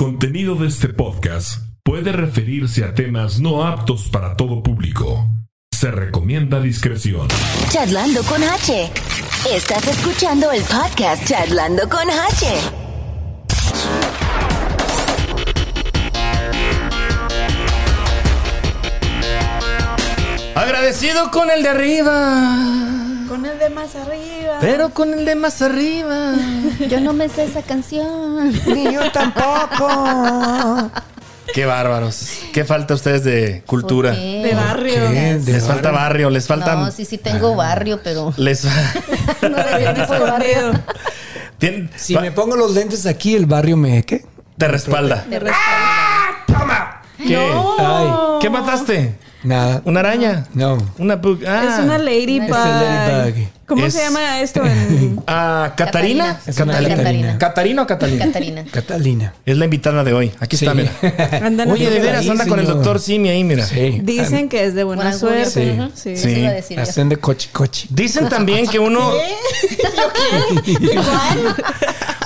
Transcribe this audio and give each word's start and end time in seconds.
contenido 0.00 0.54
de 0.54 0.66
este 0.66 0.88
podcast 0.88 1.58
puede 1.82 2.10
referirse 2.10 2.82
a 2.84 2.94
temas 2.94 3.38
no 3.38 3.66
aptos 3.66 4.08
para 4.08 4.34
todo 4.34 4.62
público. 4.62 5.28
Se 5.70 5.90
recomienda 5.90 6.58
discreción. 6.58 7.28
Charlando 7.68 8.22
con 8.22 8.42
H. 8.42 8.90
Estás 9.54 9.86
escuchando 9.88 10.50
el 10.52 10.62
podcast 10.62 11.22
Charlando 11.28 11.86
con 11.90 12.08
H. 12.08 12.46
Agradecido 20.54 21.30
con 21.30 21.50
el 21.50 21.62
de 21.62 21.68
arriba. 21.68 22.89
Con 23.30 23.46
el 23.46 23.58
de 23.60 23.70
más 23.70 23.94
arriba. 23.94 24.58
Pero 24.60 24.90
con 24.90 25.12
el 25.14 25.24
de 25.24 25.36
más 25.36 25.62
arriba. 25.62 26.34
Yo 26.90 27.00
no 27.00 27.12
me 27.12 27.28
sé 27.28 27.44
esa 27.44 27.62
canción. 27.62 28.50
Ni 28.66 28.92
yo 28.92 29.10
tampoco. 29.12 30.90
Qué 31.54 31.64
bárbaros. 31.64 32.32
¿Qué 32.52 32.64
falta 32.64 32.94
a 32.94 32.96
ustedes 32.96 33.22
de 33.22 33.62
cultura? 33.66 34.10
¿Por 34.10 34.18
qué? 34.18 34.42
De 34.44 34.54
barrio. 34.54 35.08
¿Qué? 35.10 35.38
¿De 35.38 35.52
Les 35.52 35.64
falta 35.64 35.92
barrio, 35.92 36.28
les 36.28 36.46
falta. 36.48 36.74
No, 36.74 36.90
sí, 36.90 37.04
sí 37.04 37.18
tengo 37.18 37.54
barrio, 37.54 38.00
pero 38.02 38.34
Les 38.36 38.64
no 39.42 39.94
tipo 39.94 40.12
de 40.12 40.18
barrio. 40.20 40.72
Tien- 41.60 41.88
Si 41.96 42.14
va- 42.14 42.20
me 42.22 42.32
pongo 42.32 42.56
los 42.56 42.72
lentes 42.74 43.06
aquí, 43.06 43.36
el 43.36 43.46
barrio 43.46 43.76
me. 43.76 44.02
¿Qué? 44.04 44.24
te 44.58 44.66
respalda. 44.68 45.24
De 45.30 45.38
respaldo. 45.38 46.84
¿Qué? 47.16 47.36
Ay, 47.78 48.06
¿Qué 48.40 48.50
mataste? 48.50 49.14
nada. 49.42 49.80
¿Una 49.86 50.00
araña? 50.00 50.46
No. 50.52 50.76
Una 50.98 51.20
pug- 51.22 51.46
ah. 51.46 51.74
Es 51.78 51.78
una 51.84 51.96
ladybug. 51.98 52.50
Ladybug. 52.50 53.48
¿Cómo 53.66 53.86
Es- 53.86 53.94
se 53.94 54.02
llama 54.02 54.40
esto? 54.40 54.62
En... 54.66 55.22
Ah, 55.26 55.72
¿Catarina? 55.76 56.38
Catarina. 56.38 56.40
Es 56.46 56.56
una 56.58 56.72
Catalina. 56.72 56.96
Catarina. 56.96 57.38
¿Catarina 57.38 57.82
o 57.82 57.86
Catalina? 57.86 58.24
Catarina. 58.26 58.64
Catalina. 58.70 59.34
Es 59.46 59.56
la 59.56 59.64
invitada 59.64 60.04
de 60.04 60.12
hoy. 60.12 60.32
Aquí 60.40 60.56
está, 60.56 60.72
Sí. 60.72 60.78
mira. 60.78 60.92
Andan 61.46 61.70
Oye, 61.70 61.88
de 61.88 62.00
veras, 62.00 62.28
anda 62.28 62.46
con 62.46 62.58
el 62.58 62.66
doctor 62.66 62.98
Simi 63.00 63.28
ahí, 63.30 63.44
mira. 63.44 63.64
Sí. 63.64 64.00
Dicen 64.02 64.48
que 64.50 64.64
es 64.64 64.74
de 64.74 64.84
buena 64.84 65.02
Buena 65.04 65.16
suerte. 65.18 65.90
Sí. 65.94 66.16
Sí. 66.16 66.28
Eso 66.28 66.28
iba 66.28 66.48
a 66.50 66.52
decir 66.52 66.76
yo. 66.76 66.82
Hacen 66.82 67.08
de 67.08 67.16
cochi 67.16 67.48
cochi. 67.48 67.86
Dicen 67.90 68.28
también 68.28 68.66
que 68.66 68.78
uno. 68.78 69.10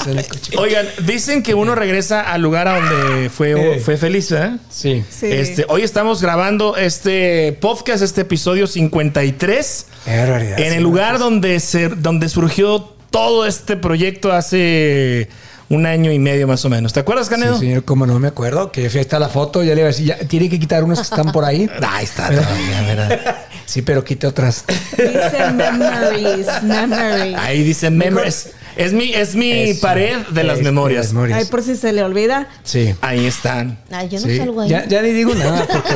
Oigan, 0.58 0.86
dicen 1.06 1.42
que 1.42 1.55
uno 1.55 1.74
regresa 1.74 2.20
al 2.20 2.42
lugar 2.42 2.69
a 2.69 2.80
donde 2.80 3.30
fue, 3.30 3.77
Eh. 3.77 3.80
fue 3.80 3.97
feliz, 3.97 4.30
¿eh? 4.33 4.56
Sí. 4.70 5.05
Sí. 5.08 5.27
Este, 5.30 5.64
hoy 5.69 5.83
estamos 5.83 6.20
grabando 6.22 6.77
este 6.77 7.56
podcast, 7.61 8.02
este 8.02 8.22
episodio 8.22 8.66
53, 8.66 9.86
Qué 10.05 10.16
barbaridad. 10.19 10.61
en 10.61 10.70
sí, 10.70 10.77
el 10.77 10.83
lugar 10.83 11.19
donde, 11.19 11.61
se, 11.61 11.88
donde 11.88 12.28
surgió 12.28 12.94
todo 13.11 13.46
este 13.46 13.77
proyecto 13.77 14.33
hace 14.33 15.28
un 15.70 15.86
año 15.86 16.12
y 16.12 16.18
medio 16.18 16.46
más 16.46 16.64
o 16.64 16.68
menos. 16.68 16.92
¿Te 16.92 17.00
acuerdas, 17.00 17.28
Canedo? 17.28 17.55
Sí, 17.55 17.66
señor, 17.66 17.84
como 17.84 18.06
no 18.06 18.18
me 18.18 18.28
acuerdo, 18.28 18.70
que 18.70 18.91
fui 18.91 19.00
hasta 19.00 19.18
la 19.18 19.28
foto, 19.28 19.62
ya 19.62 19.74
le 19.74 19.80
iba 19.80 19.89
a 19.89 19.92
decir, 19.92 20.06
ya, 20.06 20.18
tiene 20.18 20.48
que 20.50 20.58
quitar 20.61 20.84
unos 20.84 20.98
que 20.98 21.05
están 21.05 21.33
por 21.33 21.44
ahí. 21.44 21.68
Ahí 21.89 22.05
está 22.05 22.28
todavía, 22.28 22.83
mira. 22.89 23.46
Sí, 23.64 23.80
pero 23.80 24.05
quite 24.05 24.27
otras. 24.27 24.64
Dice 24.96 25.52
memories. 25.55 26.62
Memories. 26.62 27.39
Ahí 27.39 27.62
dice 27.62 27.91
memories. 27.91 28.50
Es 28.77 28.92
mi, 28.92 29.12
es 29.14 29.34
mi 29.36 29.53
Eso. 29.53 29.80
pared 29.80 30.17
de 30.30 30.44
las 30.44 30.61
memorias. 30.61 31.12
memorias. 31.12 31.39
Ay, 31.39 31.44
por 31.47 31.62
si 31.62 31.77
se 31.77 31.92
le 31.92 32.03
olvida. 32.03 32.48
Sí. 32.64 32.94
Ahí 33.00 33.27
están. 33.27 33.78
Ay, 33.91 34.08
yo 34.08 34.20
no 34.20 34.27
Sí. 34.27 34.36
salgo 34.39 34.61
ahí. 34.62 34.69
Ya, 34.69 34.84
ya 34.86 35.00
ni 35.03 35.11
digo 35.11 35.34
nada 35.34 35.67
porque 35.72 35.94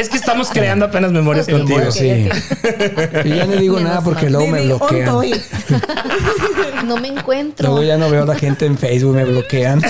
Es 0.00 0.08
que 0.08 0.16
estamos 0.16 0.48
creando 0.50 0.86
apenas 0.86 1.12
memorias 1.12 1.46
el 1.48 1.58
contigo. 1.58 1.90
sí. 1.92 2.28
Yo 3.24 3.34
ya 3.34 3.44
no 3.46 3.56
digo 3.56 3.78
nada 3.80 4.00
porque 4.02 4.28
luego 4.30 4.46
me 4.48 4.62
bloquean. 4.62 5.08
No 6.84 6.96
me 6.96 7.08
encuentro. 7.08 7.68
Luego 7.68 7.84
ya 7.84 7.96
no 7.96 8.10
veo 8.10 8.24
a 8.24 8.26
la 8.26 8.34
gente 8.34 8.66
en 8.66 8.76
Facebook, 8.76 9.14
me 9.14 9.24
bloquean. 9.24 9.80
Qué 9.80 9.88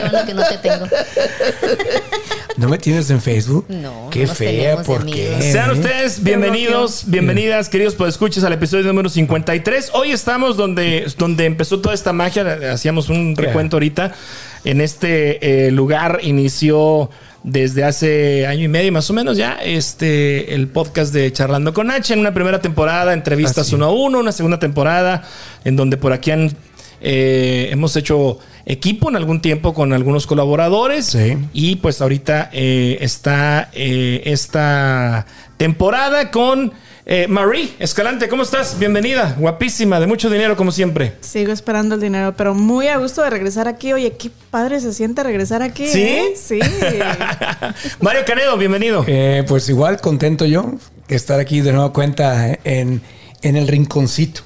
bueno 0.00 0.24
que 0.26 0.34
no 0.34 0.44
te 0.46 0.58
tengo. 0.58 0.86
¿No 2.56 2.68
me 2.68 2.78
tienes 2.78 3.10
en 3.10 3.20
Facebook? 3.20 3.66
No, 3.68 4.08
Qué 4.10 4.26
nos 4.26 4.38
fea, 4.38 4.82
¿por 4.82 5.04
qué? 5.04 5.36
Sean 5.40 5.72
ustedes 5.72 6.22
bienvenidos, 6.22 7.02
bienvenidas, 7.06 7.68
queridos 7.68 7.96
escuches 8.06 8.44
al 8.44 8.52
episodio 8.52 8.84
número 8.84 9.08
53. 9.08 9.90
Hoy 9.92 10.12
estamos 10.12 10.56
donde, 10.56 11.04
donde 11.18 11.46
empezó 11.46 11.80
toda 11.80 11.96
esta 11.96 12.12
magia. 12.12 12.72
Hacíamos 12.72 13.08
un 13.08 13.34
recuento 13.34 13.76
ahorita. 13.76 14.12
En 14.64 14.80
este 14.80 15.66
eh, 15.66 15.70
lugar 15.72 16.20
inició 16.22 17.10
desde 17.42 17.82
hace 17.82 18.46
año 18.46 18.62
y 18.62 18.68
medio 18.68 18.92
más 18.92 19.10
o 19.10 19.12
menos 19.12 19.36
ya 19.36 19.58
este 19.62 20.54
el 20.54 20.68
podcast 20.68 21.12
de 21.12 21.30
Charlando 21.30 21.74
con 21.74 21.90
H 21.90 22.14
en 22.14 22.20
una 22.20 22.32
primera 22.32 22.62
temporada, 22.62 23.12
entrevistas 23.12 23.66
Así. 23.66 23.74
uno 23.74 23.86
a 23.86 23.92
uno, 23.92 24.20
una 24.20 24.32
segunda 24.32 24.60
temporada 24.60 25.24
en 25.64 25.74
donde 25.74 25.96
por 25.96 26.12
aquí 26.12 26.30
han 26.30 26.56
eh, 27.04 27.68
hemos 27.70 27.94
hecho 27.96 28.38
equipo 28.66 29.10
en 29.10 29.16
algún 29.16 29.40
tiempo 29.42 29.74
con 29.74 29.92
algunos 29.92 30.26
colaboradores 30.26 31.04
Sí. 31.06 31.36
y 31.52 31.76
pues 31.76 32.00
ahorita 32.00 32.48
eh, 32.52 32.96
está 33.02 33.68
eh, 33.74 34.22
esta 34.24 35.26
temporada 35.58 36.30
con 36.30 36.72
eh, 37.06 37.26
Marie 37.28 37.68
Escalante. 37.78 38.28
¿Cómo 38.30 38.42
estás? 38.44 38.78
Bienvenida, 38.78 39.36
guapísima, 39.38 40.00
de 40.00 40.06
mucho 40.06 40.30
dinero 40.30 40.56
como 40.56 40.72
siempre. 40.72 41.12
Sigo 41.20 41.52
esperando 41.52 41.96
el 41.96 42.00
dinero, 42.00 42.32
pero 42.34 42.54
muy 42.54 42.88
a 42.88 42.96
gusto 42.96 43.22
de 43.22 43.28
regresar 43.28 43.68
aquí. 43.68 43.92
Oye, 43.92 44.16
qué 44.16 44.30
padre 44.50 44.80
se 44.80 44.94
siente 44.94 45.22
regresar 45.22 45.60
aquí. 45.60 45.86
¿Sí? 45.86 46.00
¿eh? 46.02 46.32
Sí. 46.34 46.58
Mario 48.00 48.22
Canedo, 48.26 48.56
bienvenido. 48.56 49.04
Eh, 49.06 49.44
pues 49.46 49.68
igual 49.68 50.00
contento 50.00 50.46
yo 50.46 50.72
que 51.06 51.14
estar 51.14 51.38
aquí 51.38 51.60
de 51.60 51.72
nueva 51.72 51.92
cuenta 51.92 52.58
en, 52.64 53.02
en 53.42 53.56
el 53.56 53.68
rinconcito. 53.68 54.40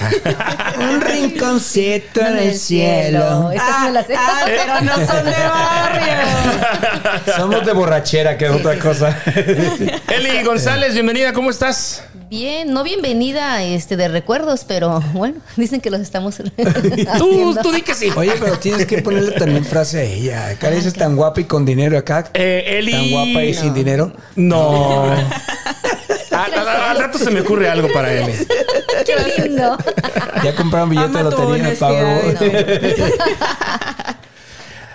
Un 0.78 1.00
rinconcito 1.00 2.20
en 2.20 2.38
el 2.38 2.58
cielo. 2.58 3.50
Me 3.50 4.02
sé. 4.02 4.14
Ah, 4.16 4.42
pero 4.44 4.80
no 4.80 5.06
son 5.06 5.24
de 5.24 5.32
barrio. 5.32 7.36
Somos 7.36 7.66
de 7.66 7.72
borrachera, 7.72 8.36
que 8.36 8.46
es 8.46 8.52
otra 8.52 8.78
cosa. 8.78 9.18
Eli 10.08 10.42
González, 10.42 10.94
bienvenida, 10.94 11.32
¿cómo 11.32 11.50
estás? 11.50 12.04
Bien, 12.32 12.72
no 12.72 12.82
bienvenida 12.82 13.62
este, 13.62 13.98
de 13.98 14.08
recuerdos, 14.08 14.64
pero 14.66 15.00
bueno, 15.12 15.36
dicen 15.58 15.82
que 15.82 15.90
los 15.90 16.00
estamos 16.00 16.36
Tú, 17.18 17.54
tú 17.62 17.72
di 17.72 17.82
que 17.82 17.94
sí. 17.94 18.08
Oye, 18.16 18.32
pero 18.40 18.58
tienes 18.58 18.86
que 18.86 19.02
ponerle 19.02 19.32
también 19.32 19.66
frase 19.66 19.98
a 19.98 20.02
ella. 20.04 20.46
Acá 20.48 20.70
dices 20.70 20.94
tan 20.94 21.14
guapa 21.14 21.42
y 21.42 21.44
con 21.44 21.66
dinero 21.66 21.98
acá. 21.98 22.30
Eh, 22.32 22.78
Eli. 22.78 22.92
Tan 22.92 23.10
guapa 23.10 23.44
y 23.44 23.52
sin 23.52 23.74
dinero. 23.74 24.14
No. 24.34 25.12
Al, 26.30 26.54
al- 26.54 26.68
al 26.68 26.98
rato 26.98 27.18
se 27.18 27.30
me 27.30 27.42
ocurre 27.42 27.68
algo 27.68 27.92
para 27.92 28.10
Eli. 28.10 28.32
¡Qué 29.04 29.42
lindo! 29.42 29.76
Ya 30.42 30.54
compraron 30.56 30.88
billete 30.88 31.12
de 31.12 31.20
Ama 31.20 31.30
tu 31.30 31.36
lotería, 31.42 31.74
Pablo. 31.78 32.08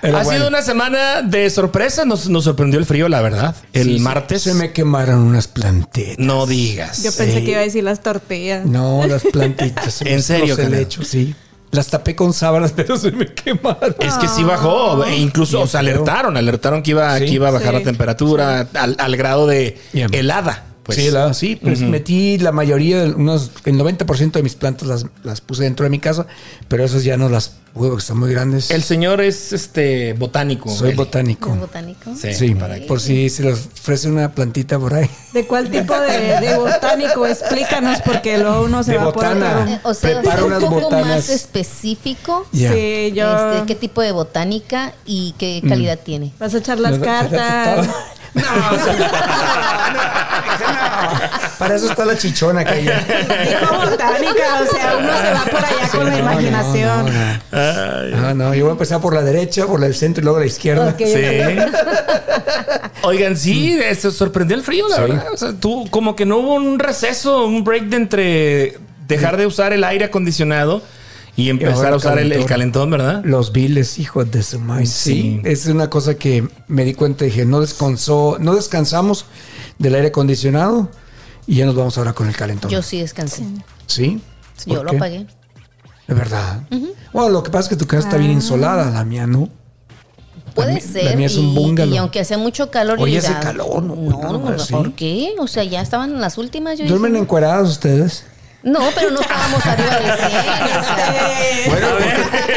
Pero 0.07 0.17
ha 0.19 0.23
bueno, 0.23 0.39
sido 0.39 0.47
una 0.49 0.61
semana 0.61 1.21
de 1.21 1.49
sorpresa. 1.49 2.05
Nos, 2.05 2.29
nos 2.29 2.43
sorprendió 2.45 2.79
el 2.79 2.85
frío, 2.85 3.09
la 3.09 3.21
verdad. 3.21 3.55
El 3.73 3.97
sí, 3.97 3.99
martes. 3.99 4.41
Se 4.43 4.53
me 4.53 4.71
quemaron 4.71 5.19
unas 5.19 5.47
plantitas. 5.47 6.17
No 6.17 6.45
digas. 6.45 7.03
Yo 7.03 7.11
pensé 7.11 7.43
que 7.43 7.51
iba 7.51 7.59
a 7.59 7.63
decir 7.63 7.83
las 7.83 8.01
tortillas. 8.01 8.65
No, 8.65 9.05
las 9.05 9.23
plantitas. 9.33 10.01
¿En 10.03 10.23
serio, 10.23 10.47
Los 10.49 10.57
Canelo? 10.57 10.75
helechos, 10.77 11.07
sí. 11.07 11.35
Las 11.71 11.87
tapé 11.87 12.15
con 12.15 12.31
sábanas, 12.33 12.71
pero 12.75 12.95
se 12.97 13.11
me 13.11 13.25
quemaron. 13.33 13.95
Es 13.99 14.13
que 14.15 14.27
sí 14.29 14.43
bajó, 14.43 15.03
e 15.03 15.17
incluso 15.17 15.57
Bien 15.57 15.63
o 15.65 15.67
sea, 15.67 15.81
feo. 15.81 15.91
alertaron, 15.91 16.37
alertaron 16.37 16.81
que 16.81 16.91
iba, 16.91 17.17
Sí. 17.19 17.25
que 17.25 17.31
iba 17.31 17.49
a 17.49 17.51
bajar 17.51 17.73
Sí. 17.73 17.79
la 17.79 17.83
temperatura 17.83 18.67
al, 18.73 18.95
al 18.97 19.17
grado 19.17 19.45
de 19.47 19.77
Bien. 19.91 20.07
helada. 20.13 20.63
Pues. 20.87 20.97
sí, 20.97 21.11
la- 21.11 21.33
sí, 21.33 21.55
pues 21.57 21.81
metí 21.81 22.37
la 22.39 22.51
mayoría, 22.51 23.03
de 23.03 23.09
unos, 23.11 23.51
el 23.65 23.75
90% 23.77 24.31
de 24.31 24.43
mis 24.43 24.55
plantas 24.55 24.87
las, 24.87 25.05
las 25.23 25.41
puse 25.41 25.63
dentro 25.63 25.83
de 25.83 25.89
mi 25.89 25.99
casa, 25.99 26.25
pero 26.67 26.83
esas 26.83 27.03
ya 27.03 27.17
no 27.17 27.29
las 27.29 27.51
pude 27.73 27.89
porque 27.89 28.01
están 28.01 28.17
muy 28.17 28.31
grandes. 28.31 28.71
El 28.71 28.81
señor 28.83 29.21
es 29.21 29.53
este 29.53 30.13
botánico. 30.13 30.69
Soy 30.69 30.89
Eli. 30.89 30.97
botánico. 30.97 31.53
¿Es 31.53 31.59
botánico? 31.59 32.11
Sí. 32.19 32.33
Sí, 32.33 32.55
para 32.55 32.79
que- 32.79 32.85
por 32.87 32.99
si 33.01 33.29
se 33.29 33.43
les 33.43 33.67
ofrece 33.79 34.07
una 34.09 34.31
plantita 34.31 34.79
por 34.79 34.93
ahí. 34.93 35.09
¿De 35.33 35.45
cuál 35.45 35.69
tipo 35.69 35.93
de, 35.99 36.39
de 36.39 36.55
botánico? 36.57 37.27
Explícanos, 37.27 37.99
porque 38.03 38.37
luego 38.37 38.63
uno 38.63 38.81
se 38.83 38.93
De 38.93 38.97
va 38.97 39.03
por 39.11 39.15
botana. 39.15 39.59
otro. 39.61 39.73
Eh, 39.73 39.79
O 39.83 39.93
sea, 39.93 40.21
Preparo 40.21 40.45
un 40.45 40.51
unas 40.53 40.63
poco 40.63 40.81
botanas. 40.81 41.07
más 41.07 41.29
específico. 41.29 42.47
Ya. 42.53 42.71
Sí, 42.73 43.11
yo. 43.13 43.51
Este, 43.55 43.65
¿Qué 43.67 43.75
tipo 43.75 44.01
de 44.01 44.11
botánica 44.13 44.93
y 45.05 45.35
qué 45.37 45.61
calidad 45.67 45.99
tiene? 45.99 46.31
Vas 46.39 46.53
a 46.55 46.59
echar 46.59 46.79
las 46.79 46.97
no, 46.97 47.05
cartas. 47.05 47.87
No, 48.33 48.43
no, 48.43 48.71
no. 48.71 49.05
Para 51.57 51.75
eso 51.75 51.89
está 51.89 52.05
la 52.05 52.17
chichona 52.17 52.63
que. 52.63 52.81
Dijo 52.81 53.75
botánica, 53.75 54.61
o 54.61 54.65
sea, 54.75 54.97
uno 54.97 55.09
se 55.21 55.33
va 55.33 55.45
por 55.45 55.65
allá 55.65 55.89
con 55.91 56.05
la 56.05 56.17
imaginación. 56.19 57.11
No, 58.11 58.33
no, 58.35 58.53
yo 58.53 58.65
voy 58.65 58.71
a 58.71 58.73
empezar 58.73 59.01
por 59.01 59.13
la 59.13 59.21
derecha, 59.21 59.65
por 59.65 59.79
del 59.79 59.95
centro 59.95 60.21
y 60.21 60.23
luego 60.25 60.39
la 60.39 60.45
izquierda. 60.45 60.95
Sí. 60.97 61.05
Oigan, 63.03 63.37
sí, 63.37 63.79
se 63.95 64.11
sorprendió 64.11 64.57
el 64.57 64.63
frío, 64.63 64.87
la 64.87 64.99
verdad. 64.99 65.27
O 65.33 65.37
sea, 65.37 65.53
tú, 65.53 65.87
como 65.89 66.15
que 66.15 66.25
no 66.25 66.37
hubo 66.37 66.55
un 66.55 66.79
receso, 66.79 67.45
un 67.45 67.63
break 67.63 67.85
de 67.85 67.97
entre 67.97 68.77
dejar 69.07 69.37
de 69.37 69.45
usar 69.45 69.73
el 69.73 69.83
aire 69.83 70.05
acondicionado 70.05 70.81
y 71.37 71.49
empezar 71.49 71.93
a 71.93 71.95
usar 71.95 72.19
el, 72.19 72.31
el 72.33 72.45
calentón. 72.45 72.89
¿verdad? 72.89 73.21
Los 73.23 73.53
viles, 73.53 73.97
hijos 73.99 74.29
de 74.29 74.43
su 74.43 74.59
madre. 74.59 74.85
Sí. 74.87 75.13
Sí. 75.13 75.41
Es 75.45 75.65
una 75.67 75.89
cosa 75.89 76.15
que 76.15 76.45
me 76.67 76.83
di 76.83 76.93
cuenta. 76.93 77.23
Dije, 77.23 77.45
no 77.45 77.61
descansó, 77.61 78.37
no 78.41 78.55
descansamos 78.55 79.25
del 79.79 79.95
aire 79.95 80.07
acondicionado 80.09 80.89
y 81.45 81.55
ya 81.55 81.65
nos 81.65 81.75
vamos 81.75 81.97
ahora 81.97 82.11
con 82.11 82.27
el 82.27 82.35
calentón. 82.35 82.69
Yo 82.69 82.81
sí 82.81 82.99
descansé. 82.99 83.43
¿Sí? 83.85 84.19
Yo 84.65 84.75
¿Por 84.75 84.85
lo 84.85 84.91
qué? 84.91 84.97
pagué. 84.97 85.27
De 86.07 86.13
verdad. 86.13 86.63
Bueno, 87.13 87.29
lo 87.29 87.43
que 87.43 87.51
pasa 87.51 87.63
es 87.63 87.69
que 87.69 87.75
tu 87.75 87.85
casa 87.85 88.07
está 88.07 88.17
bien 88.17 88.31
insolada, 88.31 88.89
la 88.91 89.05
mía 89.05 89.27
no. 89.27 89.49
Puede 90.55 90.81
ser. 90.81 91.03
la 91.03 91.15
mía 91.15 91.27
es 91.27 91.35
un 91.37 91.49
y- 91.49 91.53
bungalow. 91.55 91.93
Y, 91.93 91.97
aunque 91.97 92.19
hacía 92.19 92.37
mucho 92.37 92.71
calor. 92.71 92.97
Oye, 92.99 93.17
ese 93.17 93.33
calor, 93.41 93.83
no, 93.83 93.95
No, 93.95 94.39
más, 94.39 94.65
sí. 94.65 94.73
¿por 94.73 94.93
qué? 94.93 95.35
O 95.37 95.45
sea, 95.47 95.63
ya 95.63 95.81
estaban 95.81 96.11
en 96.11 96.19
las 96.21 96.37
últimas. 96.39 96.79
Yo 96.79 96.87
¿Duermen 96.87 97.11
dije, 97.11 97.21
encuerados 97.23 97.69
ustedes? 97.69 98.23
No, 98.63 98.79
pero 98.95 99.11
no 99.11 99.21
estábamos 99.21 99.65
arriba 99.65 99.95
de 99.97 100.05
100. 100.05 100.17
o 100.17 100.83
sea, 100.83 101.31
Bueno, 101.67 101.87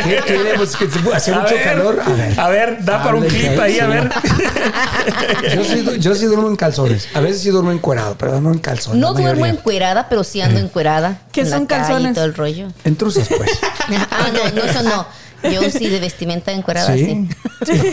¿qué 0.05 0.17
queremos? 0.27 0.77
¿Que 0.77 0.89
se- 0.91 1.15
hace 1.15 1.33
mucho 1.33 1.55
ver. 1.55 1.65
calor? 1.65 2.01
A 2.05 2.11
ver. 2.11 2.41
A 2.41 2.49
ver, 2.49 2.85
da 2.85 3.03
para 3.03 3.17
un 3.17 3.27
clip 3.27 3.59
ahí, 3.61 3.79
a 3.79 3.87
ver. 3.87 4.11
Yo 5.55 5.65
sí, 5.65 5.87
yo 5.99 6.15
sí 6.15 6.27
duermo 6.27 6.49
en 6.49 6.57
calzones. 6.57 7.09
A 7.15 7.21
veces 7.21 7.43
sí 7.43 7.51
duermo 7.51 7.71
encuerado, 7.73 8.17
pero 8.19 8.41
no 8.41 8.53
en 8.53 8.59
calzones. 8.59 9.01
no 9.01 9.13
duermo 9.15 9.47
encuerada, 9.47 10.09
pero 10.09 10.25
sí 10.25 10.41
ando 10.41 10.59
encuerada. 10.61 11.19
¿Qué 11.33 11.43
en 11.43 11.51
son 11.51 11.67
calle 11.67 11.83
y 11.83 11.87
calzones? 11.87 12.15
todo 12.15 12.25
el 12.25 12.35
rollo. 12.35 12.69
En 12.85 12.97
truzas, 12.97 13.29
pues. 13.29 13.51
Ah, 14.11 14.29
no, 14.33 14.51
no, 14.51 14.63
eso 14.69 14.83
no. 14.83 15.07
Yo 15.51 15.63
sí 15.71 15.89
de 15.89 16.01
vestimenta 16.01 16.53
encuerada, 16.53 16.93
sí. 16.95 17.29
Sí. 17.67 17.93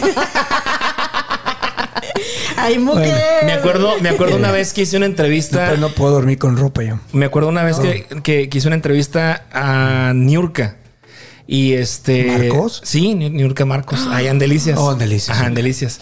Ay, 2.57 2.80
mujer. 2.80 3.13
Me 3.45 3.54
acuerdo, 3.54 4.00
me 4.01 4.09
acuerdo 4.09 4.36
una 4.36 4.51
vez 4.51 4.74
que 4.74 4.81
hice 4.81 4.98
una 4.98 5.06
entrevista. 5.06 5.59
Después 5.62 5.80
no 5.80 5.89
puedo 5.89 6.12
dormir 6.13 6.38
con 6.38 6.57
ropa 6.57 6.83
yo. 6.83 7.00
Me 7.13 7.25
acuerdo 7.25 7.50
una 7.50 7.63
vez 7.63 7.77
que, 7.77 8.06
que, 8.24 8.50
que 8.50 8.57
hice 8.57 8.68
una 8.68 8.75
entrevista 8.75 9.45
a 9.51 10.12
Niurka. 10.15 10.77
Y 11.45 11.74
este. 11.74 12.25
¿Marcos? 12.25 12.81
Sí, 12.83 13.13
Ni- 13.13 13.30
Niurka 13.30 13.63
Marcos. 13.65 14.06
Allá 14.12 14.31
en 14.31 14.39
Delicias. 14.39 14.77
Oh, 14.77 14.92
en 14.92 14.98
Delicias, 15.00 15.38
Ajá, 15.38 15.48
en 15.48 15.54
Delicias. 15.54 16.00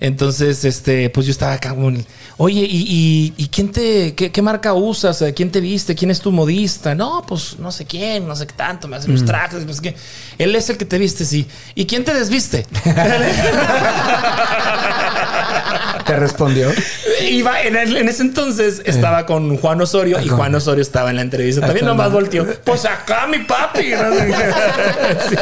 Entonces, 0.00 0.64
este, 0.64 1.08
pues 1.10 1.26
yo 1.26 1.30
estaba 1.32 1.52
acá 1.54 1.70
como, 1.70 1.92
oye, 2.38 2.60
¿y, 2.60 2.82
y, 2.88 3.34
y 3.36 3.48
quién 3.48 3.70
te, 3.72 4.14
qué, 4.14 4.30
qué 4.32 4.42
marca 4.42 4.72
usas? 4.74 5.22
¿Quién 5.34 5.50
te 5.50 5.60
viste? 5.60 5.94
¿Quién 5.94 6.10
es 6.10 6.20
tu 6.20 6.32
modista? 6.32 6.94
No, 6.94 7.24
pues 7.26 7.58
no 7.58 7.70
sé 7.72 7.84
quién, 7.84 8.26
no 8.26 8.34
sé 8.36 8.46
qué 8.46 8.54
tanto, 8.54 8.88
me 8.88 8.96
hace 8.96 9.08
Mm. 9.08 9.12
los 9.12 9.24
trajes, 9.24 9.64
no 9.66 9.72
sé 9.72 9.82
qué. 9.82 9.96
Él 10.38 10.54
es 10.56 10.68
el 10.70 10.76
que 10.76 10.84
te 10.84 10.98
viste, 10.98 11.24
sí. 11.24 11.46
¿Y 11.74 11.86
quién 11.86 12.04
te 12.04 12.14
desviste? 12.14 12.66
¿Te 16.06 16.16
respondió? 16.16 16.70
Iba 17.20 17.62
en, 17.62 17.76
el- 17.76 17.96
en 17.96 18.08
ese 18.08 18.22
entonces 18.22 18.82
estaba 18.84 19.24
con 19.24 19.56
Juan 19.56 19.80
Osorio 19.80 20.20
y 20.20 20.26
Ajá. 20.28 20.36
Juan 20.36 20.54
Osorio 20.54 20.82
estaba 20.82 21.10
en 21.10 21.16
la 21.16 21.22
entrevista. 21.22 21.60
También 21.60 21.86
Ajá. 21.86 21.94
nomás 21.94 22.10
volteó. 22.12 22.44
Pues 22.64 22.84
acá 22.84 23.26
mi 23.28 23.38
papi. 23.40 23.92
Sí. 25.28 25.36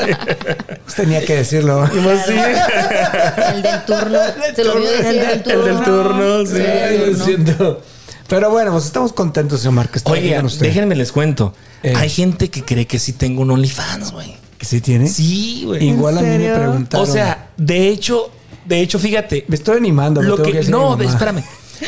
Pues 0.85 0.95
tenía 0.97 1.25
que 1.25 1.37
decirlo. 1.37 1.89
Y 1.95 1.99
pues 2.01 2.21
sí. 2.27 2.35
El 2.35 3.63
del 3.63 3.85
turno. 3.85 4.19
Se 4.55 4.65
lo 4.65 4.73
olvidó 4.75 4.91
decir 4.93 5.07
el 5.07 5.21
del 5.21 5.31
El 5.31 5.43
turno. 5.43 5.65
del 5.65 5.85
turno, 5.85 6.47
sí. 6.47 6.63
Ay, 6.89 7.15
lo 7.15 7.25
siento. 7.25 7.83
Pero 8.29 8.51
bueno, 8.51 8.71
pues 8.73 8.85
estamos 8.87 9.13
contentos, 9.13 9.61
señor 9.61 9.75
Márquez. 9.75 9.97
está 9.99 10.13
Oye, 10.13 10.37
con 10.37 10.47
usted. 10.47 10.67
déjenme 10.67 10.95
les 10.95 11.11
cuento. 11.13 11.53
Eh. 11.83 11.93
Hay 11.97 12.09
gente 12.09 12.49
que 12.51 12.65
cree 12.65 12.87
que 12.87 12.99
sí 12.99 13.13
tengo 13.15 13.43
un 13.43 13.51
OnlyFans, 13.51 14.13
güey. 14.13 14.37
¿Que 14.59 14.67
sí 14.67 14.81
tiene? 14.81 15.09
Sí, 15.09 15.63
güey. 15.67 15.89
Igual 15.89 16.19
a 16.19 16.23
mí 16.23 16.39
me 16.39 16.55
preguntaron. 16.55 17.09
O 17.09 17.13
sea, 17.13 17.51
de 17.57 17.89
hecho, 17.89 18.31
de 18.67 18.81
hecho, 18.83 18.99
fíjate. 18.99 19.45
me 19.49 19.57
estoy 19.57 19.79
animando. 19.79 20.23
Lo 20.23 20.41
que, 20.43 20.63
no, 20.65 20.91
mamá. 20.91 21.05
espérame. 21.05 21.43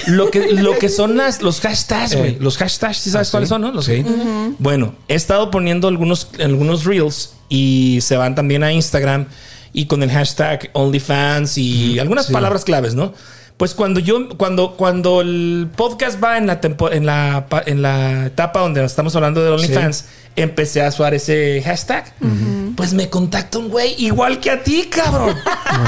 Lo 0.07 0.31
que, 0.31 0.53
lo 0.55 0.79
que 0.79 0.89
son 0.89 1.17
las, 1.19 1.43
los 1.43 1.61
hashtags, 1.61 2.17
güey. 2.17 2.31
Eh. 2.31 2.39
Los 2.41 2.57
hashtags, 2.57 2.97
¿sí 2.97 3.11
sabes 3.11 3.29
¿Ah, 3.29 3.29
sí? 3.29 3.31
cuáles 3.33 3.49
son, 3.51 3.61
no? 3.61 3.71
Los- 3.73 3.85
Sí. 3.85 4.03
Bueno, 4.59 4.95
he 5.09 5.15
estado 5.15 5.51
poniendo 5.51 5.87
algunos, 5.87 6.29
algunos 6.43 6.85
reels 6.85 7.35
y 7.51 7.99
se 8.01 8.17
van 8.17 8.35
también 8.35 8.65
a 8.65 8.73
Instagram 8.73 9.27
y 9.75 9.85
con 9.87 10.03
el 10.03 10.11
hashtag 10.11 10.71
OnlyFans 10.73 11.59
y 11.59 11.99
algunas 11.99 12.27
sí. 12.27 12.33
palabras 12.33 12.65
claves, 12.65 12.95
¿no? 12.95 13.13
Pues 13.57 13.75
cuando 13.75 14.01
yo, 14.01 14.29
cuando, 14.37 14.73
cuando 14.77 15.21
el 15.21 15.69
podcast 15.77 16.23
va 16.23 16.37
en 16.39 16.47
la, 16.49 16.61
tempo- 16.61 16.91
en 16.91 17.07
la, 17.07 17.47
en 17.67 17.81
la 17.83 18.27
etapa 18.27 18.61
donde 18.61 18.85
estamos 18.85 19.15
hablando 19.15 19.43
de 19.43 19.51
OnlyFans, 19.51 20.05
empecé 20.35 20.85
a 20.85 20.89
usar 20.89 21.15
ese 21.15 21.63
hashtag. 21.65 22.13
Pues 22.77 22.93
me 22.93 23.09
contacta 23.09 23.59
un 23.59 23.69
güey 23.69 23.95
igual 23.99 24.41
que 24.41 24.51
a 24.51 24.63
ti, 24.65 24.89
cabrón. 24.91 25.37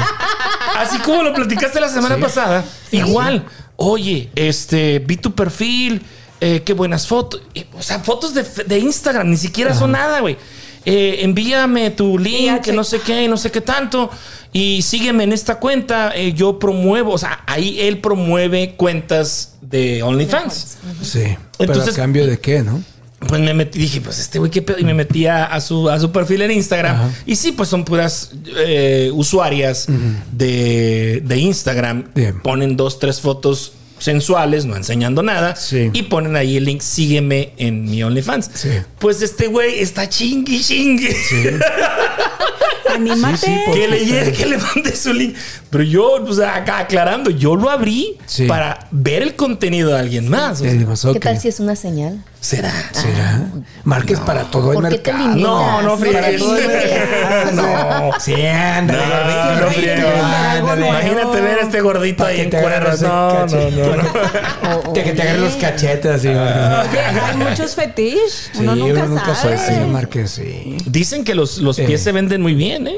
Así 0.78 0.98
como 0.98 1.22
lo 1.22 1.32
platicaste 1.34 1.80
la 1.80 1.88
semana 1.88 2.16
pasada, 2.18 2.64
igual. 2.92 3.44
Oye, 3.76 4.30
este, 4.36 5.00
vi 5.00 5.16
tu 5.16 5.34
perfil, 5.34 6.02
eh, 6.40 6.62
qué 6.64 6.74
buenas 6.74 7.06
fotos. 7.08 7.42
Eh, 7.54 7.66
O 7.76 7.82
sea, 7.82 7.98
fotos 8.00 8.34
de, 8.34 8.44
de 8.66 8.78
Instagram, 8.78 9.28
ni 9.30 9.36
siquiera 9.36 9.74
son 9.74 9.92
nada, 9.92 10.20
güey. 10.20 10.36
Eh, 10.86 11.18
envíame 11.22 11.90
tu 11.90 12.18
link, 12.18 12.60
que 12.62 12.72
no 12.72 12.84
sé 12.84 13.00
qué, 13.00 13.26
no 13.28 13.36
sé 13.36 13.50
qué 13.50 13.60
tanto. 13.60 14.10
Y 14.52 14.82
sígueme 14.82 15.24
en 15.24 15.32
esta 15.32 15.56
cuenta. 15.58 16.12
eh, 16.14 16.32
yo 16.34 16.58
promuevo, 16.58 17.12
o 17.12 17.18
sea, 17.18 17.42
ahí 17.46 17.80
él 17.80 17.98
promueve 18.00 18.74
cuentas 18.76 19.54
de 19.62 20.02
OnlyFans. 20.02 20.76
Sí. 21.02 21.36
Pero 21.58 21.72
Entonces- 21.72 21.94
a 21.94 22.02
cambio 22.02 22.26
de 22.26 22.38
qué, 22.38 22.62
¿no? 22.62 22.82
Pues 23.26 23.40
me 23.40 23.54
metí, 23.54 23.78
dije, 23.78 24.02
pues 24.02 24.18
este 24.18 24.38
güey, 24.38 24.50
qué 24.50 24.60
pedo. 24.60 24.78
Y 24.78 24.84
me 24.84 24.92
metí 24.92 25.24
a, 25.26 25.46
a 25.46 25.60
su, 25.62 25.88
a 25.88 25.98
su 25.98 26.12
perfil 26.12 26.42
en 26.42 26.50
Instagram. 26.50 26.94
Ajá. 26.96 27.10
Y 27.24 27.36
sí, 27.36 27.52
pues 27.52 27.70
son 27.70 27.82
puras 27.86 28.32
eh, 28.58 29.10
usuarias 29.14 29.86
de, 30.30 31.22
de 31.24 31.38
Instagram. 31.38 32.04
Bien. 32.14 32.38
Ponen 32.42 32.76
dos, 32.76 32.98
tres 32.98 33.22
fotos 33.22 33.72
sensuales, 33.98 34.64
no 34.66 34.76
enseñando 34.76 35.22
nada. 35.22 35.56
Sí. 35.56 35.90
Y 35.92 36.02
ponen 36.04 36.36
ahí 36.36 36.56
el 36.56 36.64
link, 36.64 36.80
sígueme 36.80 37.52
en 37.56 37.84
mi 37.84 38.02
OnlyFans. 38.02 38.50
Sí. 38.54 38.70
Pues 38.98 39.22
este 39.22 39.46
güey 39.46 39.78
está 39.80 40.08
chingui, 40.08 40.60
chingue. 40.62 41.16
Anímate. 42.94 43.36
Sí, 43.38 43.46
sí, 43.46 43.56
por- 43.66 43.74
Que 43.74 43.88
le 43.88 44.04
llegue, 44.04 44.32
que 44.32 44.46
le 44.46 44.58
mande 44.58 44.94
su 44.94 45.12
link. 45.12 45.34
Pero 45.70 45.84
yo, 45.84 46.12
o 46.22 46.32
sea, 46.32 46.56
acá 46.56 46.78
aclarando, 46.80 47.30
yo 47.30 47.56
lo 47.56 47.70
abrí 47.70 48.16
Sí. 48.26 48.46
para 48.46 48.86
ver 48.90 49.22
el 49.22 49.34
contenido 49.36 49.90
de 49.90 49.98
alguien 49.98 50.28
más. 50.28 50.60
o 50.60 50.64
sea, 50.64 50.86
pues, 50.86 51.04
ok. 51.04 51.12
¿Qué 51.14 51.20
tal 51.20 51.40
si 51.40 51.48
es 51.48 51.60
una 51.60 51.74
señal? 51.76 52.22
¿Será? 52.44 52.72
¿Será? 52.92 53.40
Márquez 53.84 54.20
para 54.20 54.42
todo 54.50 54.72
el 54.72 54.74
¿Por 54.74 54.88
qué 54.90 54.98
te 54.98 55.12
mercado. 55.14 55.36
No, 55.36 55.80
no 55.80 55.96
friegues. 55.96 56.42
No. 57.54 58.10
Sí, 58.20 58.34
ándale, 58.46 58.98
No, 59.00 59.14
gordito, 59.14 59.44
no 59.54 59.60
gordito, 59.60 59.80
friegues. 59.80 60.22
ándale. 60.22 60.88
Imagínate 60.88 61.40
ver 61.40 61.58
a 61.58 61.62
este 61.62 61.80
gordito 61.80 62.24
ahí 62.26 62.40
en 62.42 62.54
el 62.54 62.62
No, 63.02 63.46
no, 63.46 63.96
no. 64.82 64.92
que 64.92 65.02
te 65.12 65.22
agarren 65.22 65.40
los 65.42 65.54
cachetes 65.54 66.10
así. 66.10 66.28
Oye, 66.28 67.00
hay 67.00 67.36
muchos 67.38 67.74
fetiches. 67.74 68.50
Sí, 68.52 68.58
uno 68.60 68.76
nunca 68.76 69.06
nunca 69.06 69.34
sabe. 69.34 69.86
Márquez, 69.86 70.32
sí. 70.32 70.76
Dicen 70.84 71.24
que 71.24 71.34
los, 71.34 71.56
los 71.58 71.76
pies 71.78 72.02
se 72.02 72.12
venden 72.12 72.42
muy 72.42 72.54
bien, 72.54 72.88
¿eh? 72.88 72.96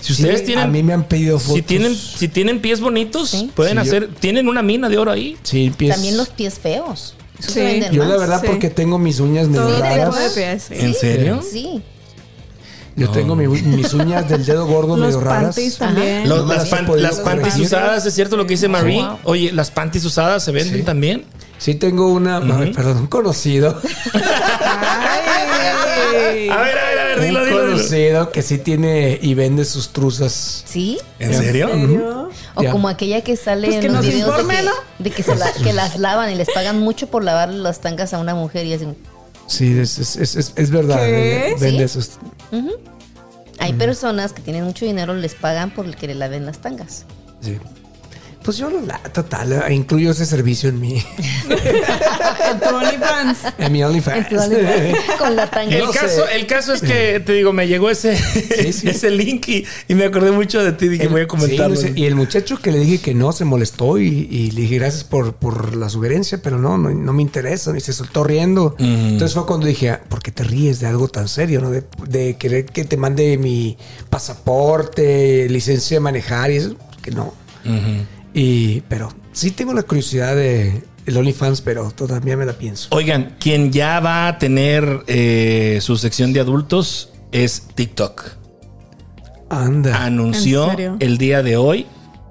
Si 0.00 0.14
ustedes 0.14 0.40
Sí, 0.40 0.46
tienen. 0.46 0.64
A 0.64 0.68
mí 0.68 0.82
me 0.82 0.94
han 0.94 1.04
pedido 1.04 1.38
fotos. 1.38 1.56
si 1.56 1.62
tienen, 1.62 1.94
si 1.94 2.28
tienen 2.28 2.60
pies 2.60 2.80
bonitos, 2.80 3.28
Sí. 3.30 3.50
pueden 3.54 3.78
Sí, 3.82 3.84
yo- 3.90 3.96
hacer. 3.96 4.08
Tienen 4.20 4.48
una 4.48 4.62
mina 4.62 4.88
de 4.88 4.96
oro 4.96 5.10
ahí. 5.10 5.36
Sí, 5.42 5.70
pies. 5.76 5.94
También 5.94 6.16
los 6.16 6.28
pies 6.30 6.58
feos. 6.58 7.14
Sí. 7.40 7.52
se 7.52 7.64
venden 7.64 7.92
Yo 7.92 8.02
más. 8.02 8.10
la 8.12 8.16
verdad 8.18 8.40
Sí. 8.40 8.46
porque 8.48 8.70
tengo 8.70 8.98
mis 8.98 9.20
uñas 9.20 9.48
medio 9.48 9.62
Todo 9.66 9.80
raras. 9.80 10.10
tipo 10.10 10.16
de 10.22 10.30
pies, 10.30 10.62
sí. 10.68 10.74
¿En 10.78 10.94
serio? 10.94 11.40
Sí. 11.42 11.82
Yo 12.96 13.10
tengo 13.10 13.36
mi- 13.36 13.46
mis 13.46 13.92
uñas 13.92 14.26
del 14.28 14.44
dedo 14.46 14.66
gordo 14.66 14.96
Los 14.96 15.06
medio 15.08 15.20
raras. 15.20 15.54
panties 15.54 15.76
también. 15.76 16.26
Los- 16.28 16.38
No 16.40 16.46
me 16.46 16.54
las, 16.56 16.68
pan- 16.70 16.86
las 17.02 17.16
panties 17.20 17.58
usadas, 17.58 18.06
es 18.06 18.14
cierto 18.14 18.38
lo 18.38 18.46
que 18.46 18.54
dice 18.54 18.68
Marie. 18.68 19.02
Wow. 19.02 19.18
Oye, 19.24 19.52
las 19.52 19.70
panties 19.70 20.04
usadas 20.06 20.42
se 20.42 20.50
venden 20.50 20.78
Sí. 20.78 20.82
también. 20.82 21.24
Sí 21.58 21.74
tengo 21.74 22.08
una, 22.12 22.40
perdón, 22.40 22.98
un 22.98 23.06
conocido. 23.06 23.80
Ay. 24.62 26.48
A 26.48 26.56
ver, 26.58 26.78
a 26.78 26.84
ver, 26.88 26.98
a 26.98 27.04
ver, 27.04 27.18
un 27.18 27.24
dilo, 27.24 27.44
dilo, 27.44 27.56
dilo. 27.60 27.72
conocido 27.76 28.30
que 28.32 28.42
sí 28.42 28.58
tiene 28.58 29.18
y 29.20 29.34
vende 29.34 29.64
sus 29.64 29.90
truzas. 29.92 30.62
¿Sí? 30.66 30.98
¿En 31.18 31.34
serio? 31.34 31.68
¿Serio? 31.68 32.30
O 32.54 32.64
como 32.70 32.88
aquella 32.88 33.22
que 33.22 33.36
sale 33.36 33.66
Pues 33.68 33.76
en 33.76 33.80
que 33.82 33.88
los 33.88 33.96
nos 33.96 34.06
videos 34.06 34.28
informe, 34.28 34.54
de 34.54 34.60
que, 34.60 34.64
¿no? 34.66 34.72
de 34.98 35.10
que, 35.10 35.22
se 35.22 35.34
la- 35.36 35.52
que 35.52 35.72
las 35.72 35.98
lavan 35.98 36.30
y 36.30 36.34
les 36.34 36.48
pagan 36.50 36.78
mucho 36.80 37.06
por 37.08 37.24
lavar 37.24 37.48
las 37.50 37.80
tangas 37.80 38.14
a 38.14 38.18
una 38.18 38.34
mujer 38.34 38.66
y 38.66 38.74
así. 38.74 38.86
Sí, 39.46 39.78
es, 39.78 39.98
es, 39.98 40.16
es, 40.16 40.36
es- 40.36 40.52
es 40.56 40.70
verdad. 40.70 40.96
¿Qué? 40.98 41.54
Vende 41.60 41.88
¿Sí? 41.88 41.94
sus. 41.94 42.10
Hay 43.58 43.72
personas 43.72 44.32
que 44.32 44.42
tienen 44.42 44.64
mucho 44.64 44.84
dinero, 44.84 45.14
les 45.14 45.34
pagan 45.34 45.70
por 45.70 45.86
el 45.86 45.96
que 45.96 46.06
le 46.08 46.14
laven 46.14 46.44
las 46.46 46.58
tangas. 46.58 47.04
Sí. 47.40 47.58
Pues 48.46 48.58
yo, 48.58 48.70
la 48.70 48.98
total, 49.12 49.52
eh, 49.52 49.74
incluyo 49.74 50.12
ese 50.12 50.24
servicio 50.24 50.68
en 50.68 50.80
mi, 50.80 50.94
En 51.48 52.60
tu 52.60 52.68
OnlyFans. 52.76 53.38
en 53.58 53.72
mi 53.72 53.82
OnlyFans. 53.82 54.28
Con 55.18 55.34
la 55.34 55.50
tanga. 55.50 55.76
El 55.76 55.84
No 55.84 55.92
sé. 55.92 55.98
caso, 55.98 56.28
el 56.28 56.46
caso 56.46 56.72
es 56.72 56.80
que, 56.80 57.18
te 57.18 57.32
digo, 57.32 57.52
me 57.52 57.66
llegó 57.66 57.90
ese, 57.90 58.16
sí. 58.16 58.88
ese 58.88 59.10
link 59.10 59.48
y, 59.48 59.66
y 59.88 59.94
me 59.96 60.04
acordé 60.04 60.30
mucho 60.30 60.62
de 60.62 60.70
ti. 60.72 60.86
Dije, 60.88 61.08
voy 61.08 61.22
a 61.22 61.24
Sí, 61.24 61.28
comentarlo. 61.28 61.74
sé, 61.76 61.92
y 61.96 62.04
el 62.06 62.14
muchacho 62.14 62.58
que 62.62 62.70
le 62.70 62.78
dije 62.78 62.98
que 63.00 63.14
no 63.14 63.32
se 63.32 63.44
molestó 63.44 63.98
y, 63.98 64.28
y 64.30 64.52
le 64.52 64.60
dije 64.62 64.76
gracias 64.76 65.02
por, 65.02 65.34
por 65.34 65.74
la 65.76 65.88
sugerencia, 65.88 66.40
pero 66.40 66.56
no, 66.58 66.78
no, 66.78 66.90
no 66.90 67.12
me 67.12 67.22
interesa, 67.22 67.76
y 67.76 67.80
se 67.80 67.92
soltó 67.92 68.22
riendo. 68.22 68.76
Entonces 68.78 69.34
fue 69.34 69.44
cuando 69.44 69.66
dije, 69.66 69.90
ah, 69.90 70.00
¿por 70.08 70.22
qué 70.22 70.30
te 70.30 70.44
ríes 70.44 70.78
de 70.78 70.86
algo 70.86 71.08
tan 71.08 71.26
serio? 71.26 71.60
¿no? 71.60 71.70
De, 71.70 71.82
de 72.06 72.36
querer 72.36 72.66
que 72.66 72.84
te 72.84 72.96
mande 72.96 73.38
mi 73.38 73.76
pasaporte, 74.08 75.48
licencia 75.48 75.96
de 75.96 76.00
manejar 76.00 76.52
y 76.52 76.56
eso, 76.58 76.76
que 77.02 77.10
no. 77.10 77.34
Y, 78.38 78.82
pero 78.82 79.08
sí 79.32 79.50
tengo 79.50 79.72
la 79.72 79.82
curiosidad 79.82 80.36
de 80.36 80.84
el 81.06 81.16
OnlyFans, 81.16 81.62
pero 81.62 81.90
todavía 81.90 82.36
me 82.36 82.44
la 82.44 82.52
pienso. 82.52 82.88
Oigan, 82.90 83.36
quien 83.40 83.72
ya 83.72 83.98
va 84.00 84.28
a 84.28 84.38
tener 84.38 85.04
eh, 85.06 85.78
su 85.80 85.96
sección 85.96 86.34
de 86.34 86.40
adultos 86.40 87.08
es 87.32 87.62
TikTok. 87.74 88.24
Anda. 89.48 90.04
Anunció 90.04 90.70
el 90.98 91.16
día 91.16 91.42
de 91.42 91.56
hoy 91.56 91.86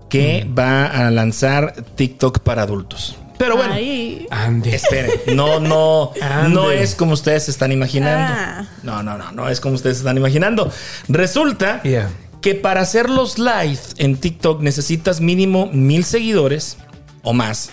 que 0.08 0.48
va 0.58 0.86
a 0.86 1.10
lanzar 1.10 1.74
TikTok 1.96 2.40
para 2.42 2.62
adultos. 2.62 3.18
Pero 3.38 3.58
bueno, 3.58 3.74
Ahí. 3.74 4.28
Ande. 4.32 4.76
esperen, 4.76 5.12
no, 5.36 5.60
no, 5.60 6.12
Ande. 6.22 6.50
no 6.54 6.72
es 6.72 6.96
como 6.96 7.14
ustedes 7.14 7.44
se 7.46 7.52
están 7.52 7.72
imaginando. 7.72 8.34
Ah. 8.34 8.66
No, 8.84 9.04
no, 9.04 9.18
no, 9.18 9.32
no 9.32 9.50
es 9.50 9.60
como 9.60 9.76
ustedes 9.76 9.98
se 9.98 10.02
están 10.02 10.18
imaginando. 10.18 10.72
Resulta 11.10 11.82
Yeah. 11.84 12.10
Que 12.46 12.54
para 12.54 12.82
hacer 12.82 13.10
los 13.10 13.40
live 13.40 13.80
en 13.98 14.18
TikTok 14.18 14.62
necesitas 14.62 15.20
mínimo 15.20 15.68
mil 15.74 16.04
seguidores 16.06 16.78
o 17.24 17.34
más 17.34 17.72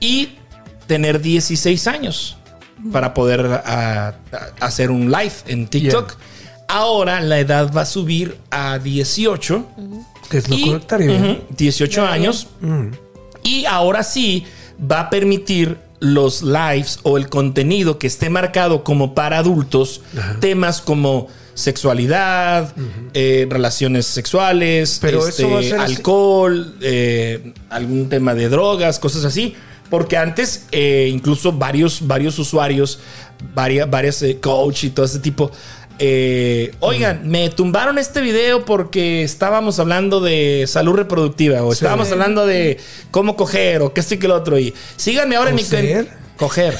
y 0.00 0.30
tener 0.88 1.20
16 1.20 1.86
años 1.86 2.36
para 2.90 3.14
poder 3.14 3.62
ah, 3.64 4.14
a- 4.32 4.66
hacer 4.66 4.90
un 4.90 5.12
live 5.12 5.32
en 5.46 5.68
TikTok. 5.68 6.16
Ahora 6.66 7.20
la 7.20 7.38
edad 7.38 7.72
va 7.72 7.82
a 7.82 7.86
subir 7.86 8.36
a 8.50 8.80
18. 8.80 9.64
Que 10.28 10.38
es 10.38 10.48
lo 10.48 10.56
y-. 10.56 10.64
Ujú, 11.14 11.36
18 11.56 12.04
años. 12.04 12.48
Y 13.44 13.64
ahora 13.66 14.02
sí 14.02 14.44
va 14.90 15.02
a 15.02 15.10
permitir 15.10 15.78
los 16.00 16.42
lives 16.42 16.98
o 17.04 17.16
el 17.16 17.28
contenido 17.28 18.00
que 18.00 18.08
esté 18.08 18.28
marcado 18.28 18.82
como 18.82 19.14
para 19.14 19.38
adultos, 19.38 20.00
temas 20.40 20.80
como 20.80 21.28
sexualidad, 21.58 22.72
eh, 23.14 23.46
relaciones 23.50 24.06
sexuales, 24.06 24.98
Pero 25.00 25.26
este, 25.26 25.42
eso 25.42 25.52
va 25.52 25.60
a 25.60 25.62
ser 25.62 25.80
así. 25.80 25.94
alcohol, 25.96 26.74
eh, 26.80 27.52
algún 27.70 28.08
tema 28.08 28.34
de 28.34 28.48
drogas, 28.48 28.98
cosas 28.98 29.24
así. 29.24 29.54
Porque 29.90 30.16
antes, 30.16 30.66
eh, 30.70 31.08
incluso 31.10 31.52
varios, 31.52 32.06
varios 32.06 32.38
usuarios, 32.38 33.00
varias, 33.54 33.88
varias 33.90 34.22
eh, 34.22 34.38
coach 34.38 34.84
y 34.84 34.90
todo 34.90 35.06
ese 35.06 35.18
tipo, 35.18 35.50
eh, 35.98 36.74
oigan, 36.80 37.28
me 37.28 37.48
tumbaron 37.48 37.98
este 37.98 38.20
video 38.20 38.64
porque 38.64 39.22
estábamos 39.22 39.80
hablando 39.80 40.20
de 40.20 40.66
salud 40.68 40.94
reproductiva 40.94 41.62
o 41.64 41.72
estábamos 41.72 42.12
hablando 42.12 42.46
de 42.46 42.78
cómo 43.10 43.34
coger 43.34 43.82
o 43.82 43.92
qué 43.92 44.00
esto 44.00 44.14
y 44.14 44.18
que 44.18 44.28
lo 44.28 44.36
otro. 44.36 44.58
Y 44.58 44.74
síganme 44.96 45.36
ahora 45.36 45.50
en 45.50 45.56
mi 45.56 45.64
cuenta. 45.64 46.16
Coger. 46.36 46.76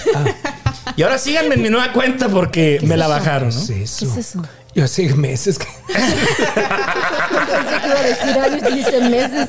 Y 0.96 1.02
ahora 1.02 1.18
síganme 1.18 1.56
en 1.56 1.62
mi 1.62 1.68
nueva 1.68 1.92
cuenta 1.92 2.28
porque 2.28 2.80
me 2.82 2.96
la 2.96 3.06
eso? 3.06 3.14
bajaron, 3.14 3.48
¿no? 3.48 3.66
¿Qué 3.66 3.82
es 3.82 3.96
¿Qué 3.98 4.20
eso? 4.20 4.42
Yo 4.78 4.84
hace 4.84 5.12
meses 5.14 5.58
que. 5.58 5.66
Pensé 5.88 7.80
que 7.82 7.86
iba 7.88 7.98
a 7.98 8.02
decir 8.02 8.38
años, 8.38 8.74
dice 8.74 9.00
meses. 9.10 9.48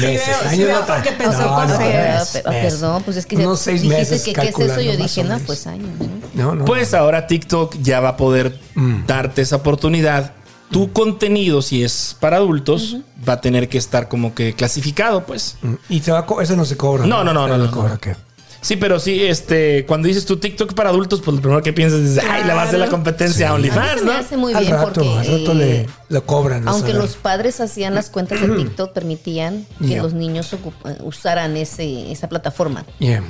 meses, 0.00 0.36
sí 0.40 0.46
años 0.48 0.66
veo 0.68 0.80
no 0.80 0.86
tan- 0.86 1.02
porque 1.02 1.12
pensó 1.18 1.40
no, 1.40 1.54
con 1.56 1.68
no, 1.68 1.76
seis. 1.76 1.94
Mes, 1.94 2.30
pero- 2.32 2.50
mes. 2.50 2.72
perdón, 2.72 3.02
pues 3.02 3.16
es 3.16 3.26
que 3.26 3.36
Unos 3.36 3.58
seis 3.60 3.82
dijiste 3.82 4.00
meses 4.00 4.22
que 4.22 4.32
qué 4.34 4.48
es 4.48 4.58
eso. 4.58 4.80
Yo 4.80 4.96
dije, 4.96 5.24
no, 5.24 5.38
pues 5.40 5.66
años, 5.66 5.88
¿no? 5.98 6.44
No, 6.44 6.54
no. 6.54 6.64
Pues 6.64 6.94
ahora 6.94 7.26
TikTok 7.26 7.76
ya 7.82 7.98
va 7.98 8.10
a 8.10 8.16
poder 8.16 8.56
darte 9.06 9.42
esa 9.42 9.56
oportunidad. 9.56 10.32
Tu 10.70 10.92
contenido, 10.92 11.60
si 11.60 11.82
es 11.82 12.16
para 12.20 12.36
adultos, 12.36 12.98
va 13.28 13.34
a 13.34 13.40
tener 13.40 13.68
que 13.68 13.78
estar 13.78 14.08
como 14.08 14.32
que 14.34 14.54
clasificado, 14.54 15.24
pues. 15.26 15.56
Y 15.88 16.00
se 16.00 16.12
va 16.12 16.20
a 16.20 16.42
eso 16.42 16.54
no 16.54 16.64
se 16.64 16.76
cobra. 16.76 17.04
No, 17.04 17.24
no, 17.24 17.34
no, 17.34 17.48
no, 17.48 17.58
no, 17.58 17.70
cobra, 17.70 17.98
no. 18.04 18.33
Sí, 18.64 18.76
pero 18.76 18.98
sí, 18.98 19.22
este, 19.22 19.84
cuando 19.84 20.08
dices 20.08 20.24
tu 20.24 20.38
TikTok 20.38 20.72
para 20.72 20.88
adultos, 20.88 21.20
pues 21.22 21.34
lo 21.36 21.42
primero 21.42 21.62
que 21.62 21.74
piensas 21.74 22.00
es, 22.00 22.18
ay, 22.18 22.44
le 22.44 22.54
va 22.54 22.62
a 22.62 22.64
hacer 22.64 22.78
la 22.78 22.86
Claro. 22.86 22.92
competencia 22.92 23.48
a 23.48 23.50
A 23.50 23.54
OnlyFans, 23.56 24.02
me 24.04 24.12
¿no? 24.12 24.18
hace 24.18 24.36
muy 24.38 24.54
al 24.54 24.62
bien 24.64 24.72
rato, 24.74 24.86
porque 25.02 25.10
al 25.10 25.26
rato 25.40 25.52
le, 25.54 25.80
eh, 25.82 25.86
lo 26.08 26.24
cobran. 26.24 26.66
aunque 26.66 26.94
los 26.94 27.16
padres 27.16 27.60
hacían 27.60 27.94
las 27.94 28.08
cuentas 28.08 28.40
de 28.40 28.48
TikTok 28.48 28.92
permitían 28.94 29.66
que 29.80 29.86
Yeah. 29.88 30.02
los 30.02 30.14
niños 30.14 30.50
eh, 30.54 30.56
usaran 31.02 31.58
ese, 31.58 32.10
esa 32.10 32.30
plataforma. 32.30 32.86
Yeah. 33.00 33.22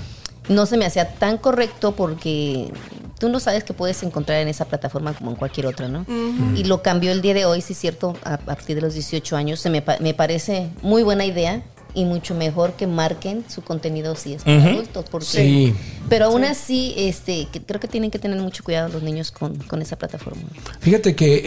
No 0.49 0.67
se 0.67 0.77
me 0.77 0.87
hacía 0.87 1.15
tan 1.15 1.39
correcto 1.39 1.97
porque 1.97 2.71
tú 3.19 3.29
no 3.29 3.41
sabes 3.41 3.65
que 3.65 3.73
puedes 3.73 4.03
encontrar 4.05 4.41
en 4.41 4.47
esa 4.47 4.67
plataforma 4.67 5.15
como 5.15 5.31
en 5.31 5.37
cualquier 5.37 5.67
otra, 5.67 5.89
¿no? 5.89 6.07
Y 6.55 6.63
lo 6.65 6.81
cambió 6.83 7.11
el 7.11 7.23
día 7.23 7.35
de 7.35 7.45
hoy, 7.45 7.61
sí 7.61 7.73
es 7.73 7.79
cierto, 7.81 8.17
a 8.25 8.37
partir 8.37 8.77
de 8.77 8.83
los 8.83 8.95
18 8.95 9.37
años. 9.37 9.59
Se 9.59 9.69
me, 9.71 9.83
pa- 9.83 9.97
me 10.01 10.15
parece 10.15 10.69
muy 10.83 11.03
buena 11.03 11.25
idea 11.25 11.63
y 11.95 12.05
mucho 12.05 12.35
mejor 12.35 12.73
que 12.73 12.87
marquen 12.87 13.45
su 13.49 13.63
contenido 13.63 14.17
si 14.17 14.35
es 14.35 14.43
para 14.43 14.65
adultos. 14.73 15.05
Porque, 15.11 15.27
Sí. 15.27 15.75
Pero 16.09 16.27
aún 16.27 16.45
así, 16.45 16.93
este, 16.97 17.47
que- 17.53 17.63
creo 17.63 17.81
que 17.81 17.89
tienen 17.89 18.11
que 18.11 18.19
tener 18.19 18.39
mucho 18.41 18.65
cuidado 18.65 18.89
los 18.89 19.03
niños 19.03 19.31
con, 19.31 19.57
con 19.57 19.81
esa 19.81 19.97
plataforma. 19.97 20.43
Fíjate 20.81 21.15
que 21.15 21.35
eh, 21.37 21.43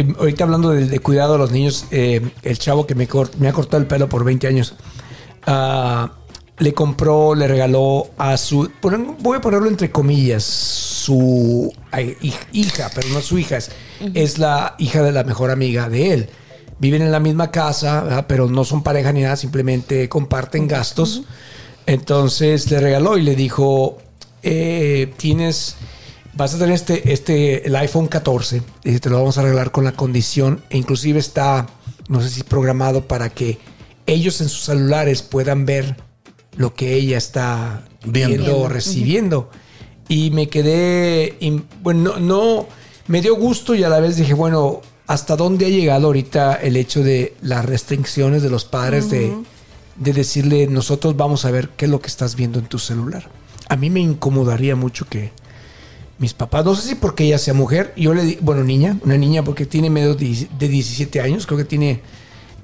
eh, 0.00 0.14
ahorita 0.18 0.44
hablando 0.44 0.70
de, 0.70 0.86
de 0.86 0.98
cuidado 0.98 1.32
de 1.34 1.38
los 1.38 1.52
niños, 1.52 1.86
eh, 1.90 2.20
el 2.42 2.58
chavo 2.58 2.86
que 2.86 2.94
me, 2.94 3.08
cort- 3.08 3.34
me 3.38 3.48
ha 3.48 3.52
cortado 3.52 3.78
el 3.80 3.86
pelo 3.86 4.08
por 4.08 4.24
20 4.24 4.46
años, 4.48 4.74
ah, 5.46 6.12
le 6.58 6.72
compró, 6.72 7.34
le 7.34 7.48
regaló 7.48 8.08
a 8.18 8.36
su, 8.36 8.70
ponen- 8.80 9.16
voy 9.20 9.38
a 9.38 9.40
ponerlo 9.40 9.68
entre 9.68 9.90
comillas, 9.90 10.44
su 10.44 11.72
hija, 12.52 12.90
pero 12.94 13.08
no 13.08 13.20
su 13.20 13.38
hija, 13.38 13.56
es, 13.56 13.70
es 14.14 14.38
la 14.38 14.74
hija 14.78 15.02
de 15.02 15.12
la 15.12 15.24
mejor 15.24 15.50
amiga 15.50 15.88
de 15.88 16.12
él. 16.12 16.28
Viven 16.78 17.02
en 17.02 17.12
la 17.12 17.20
misma 17.20 17.50
casa, 17.50 18.02
¿verdad? 18.02 18.26
pero 18.28 18.48
no 18.48 18.64
son 18.64 18.82
pareja 18.82 19.12
ni 19.12 19.22
nada, 19.22 19.36
simplemente 19.36 20.08
comparten 20.08 20.66
gastos. 20.66 21.22
Entonces 21.86 22.70
le 22.70 22.80
regaló 22.80 23.18
y 23.18 23.22
le 23.22 23.36
dijo, 23.36 23.98
eh, 24.42 25.12
tienes, 25.16 25.76
vas 26.34 26.54
a 26.54 26.58
tener 26.58 26.74
este, 26.74 27.12
este, 27.12 27.66
el 27.66 27.76
iPhone 27.76 28.08
14, 28.08 28.62
y 28.84 28.98
te 28.98 29.10
lo 29.10 29.18
vamos 29.18 29.38
a 29.38 29.42
regalar 29.42 29.70
con 29.70 29.84
la 29.84 29.92
condición, 29.92 30.62
e 30.70 30.78
inclusive 30.78 31.18
está, 31.18 31.66
no 32.08 32.20
sé 32.20 32.30
si 32.30 32.42
programado 32.42 33.06
para 33.06 33.30
que 33.30 33.58
ellos 34.06 34.40
en 34.40 34.48
sus 34.48 34.64
celulares 34.64 35.22
puedan 35.22 35.66
ver 35.66 35.96
lo 36.56 36.74
que 36.74 36.94
ella 36.94 37.18
está 37.18 37.84
Viendo. 38.04 38.36
viendo 38.36 38.58
o 38.60 38.68
recibiendo. 38.68 39.50
Y 40.08 40.30
me 40.30 40.48
quedé, 40.48 41.36
bueno, 41.82 42.18
no, 42.18 42.20
no, 42.20 42.66
me 43.06 43.20
dio 43.22 43.34
gusto 43.36 43.74
y 43.74 43.84
a 43.84 43.88
la 43.88 44.00
vez 44.00 44.16
dije, 44.16 44.34
bueno, 44.34 44.82
¿hasta 45.06 45.36
dónde 45.36 45.66
ha 45.66 45.68
llegado 45.68 46.06
ahorita 46.06 46.54
el 46.54 46.76
hecho 46.76 47.02
de 47.02 47.34
las 47.42 47.64
restricciones 47.64 48.42
de 48.42 48.50
los 48.50 48.64
padres 48.64 49.10
de, 49.10 49.34
de 49.96 50.12
decirle, 50.12 50.66
nosotros 50.66 51.16
vamos 51.16 51.44
a 51.44 51.50
ver 51.50 51.70
qué 51.70 51.84
es 51.84 51.90
lo 51.90 52.00
que 52.00 52.08
estás 52.08 52.36
viendo 52.36 52.58
en 52.58 52.66
tu 52.66 52.78
celular? 52.78 53.28
A 53.68 53.76
mí 53.76 53.90
me 53.90 54.00
incomodaría 54.00 54.76
mucho 54.76 55.06
que 55.06 55.32
mis 56.18 56.32
papás, 56.32 56.64
no 56.64 56.74
sé 56.74 56.88
si 56.88 56.94
porque 56.94 57.24
ella 57.24 57.38
sea 57.38 57.54
mujer, 57.54 57.92
yo 57.96 58.14
le 58.14 58.22
di, 58.22 58.38
bueno, 58.40 58.62
niña, 58.62 58.98
una 59.02 59.16
niña 59.16 59.42
porque 59.42 59.66
tiene 59.66 59.90
medio 59.90 60.14
de 60.14 60.48
de 60.58 60.68
17 60.68 61.20
años, 61.20 61.46
creo 61.46 61.58
que 61.58 61.64
tiene 61.64 62.00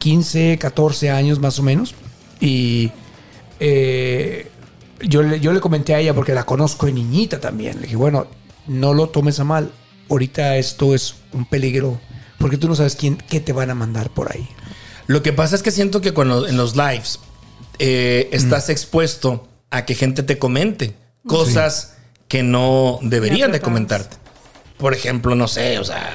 15, 0.01 0.59
14 0.59 1.11
años 1.11 1.39
más 1.39 1.59
o 1.59 1.63
menos. 1.63 1.95
Y 2.41 2.91
eh, 3.61 4.51
yo, 5.03 5.23
le, 5.23 5.39
yo 5.39 5.53
le 5.53 5.61
comenté 5.61 5.95
a 5.95 6.01
ella 6.01 6.15
porque 6.15 6.35
la 6.35 6.45
conozco 6.45 6.87
de 6.87 6.93
niñita 6.93 7.39
también. 7.39 7.77
Le 7.77 7.83
dije, 7.83 7.97
bueno, 7.97 8.27
no 8.67 8.95
lo 8.95 9.09
tomes 9.11 9.39
a 9.39 9.45
mal. 9.45 9.71
Ahorita 10.09 10.57
esto 10.57 10.95
es 10.95 11.15
un 11.33 11.45
peligro 11.45 12.01
porque 12.41 12.57
tú 12.57 12.67
no 12.69 12.75
sabes 12.75 12.97
quién, 12.97 13.17
qué 13.29 13.39
te 13.39 13.53
van 13.53 13.71
a 13.71 13.77
mandar 13.77 14.11
por 14.11 14.33
ahí. 14.33 14.49
Lo 15.07 15.23
que 15.23 15.33
pasa 15.33 15.55
es 15.55 15.63
que 15.63 15.71
siento 15.71 16.01
que 16.01 16.13
cuando 16.13 16.49
en 16.49 16.57
los 16.57 16.75
lives 16.75 17.21
eh, 17.79 18.29
estás 18.33 18.69
Mm. 18.69 18.73
expuesto 18.73 19.49
a 19.71 19.85
que 19.85 19.95
gente 19.95 20.23
te 20.25 20.39
comente 20.39 20.95
cosas 21.27 21.95
que 22.27 22.43
no 22.43 22.99
deberían 23.03 23.53
de 23.53 23.61
comentarte. 23.61 24.17
Por 24.79 24.95
ejemplo, 24.95 25.35
no 25.37 25.47
sé, 25.49 25.79
o 25.79 25.85
sea, 25.85 26.11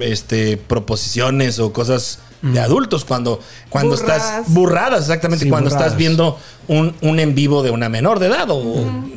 este 0.00 0.56
proposiciones 0.56 1.58
o 1.58 1.72
cosas 1.72 2.20
de 2.42 2.60
adultos 2.60 3.04
cuando 3.04 3.40
cuando 3.70 3.94
estás 3.94 4.44
Burradas. 4.48 5.00
exactamente 5.02 5.44
Sí, 5.44 5.50
cuando 5.50 5.70
burradas. 5.70 5.86
estás 5.86 5.98
viendo 5.98 6.38
un, 6.68 6.94
un 7.00 7.18
en 7.18 7.34
vivo 7.34 7.62
de 7.62 7.70
una 7.70 7.88
menor 7.88 8.18
de 8.18 8.26
edad 8.26 8.46
o 8.50 8.62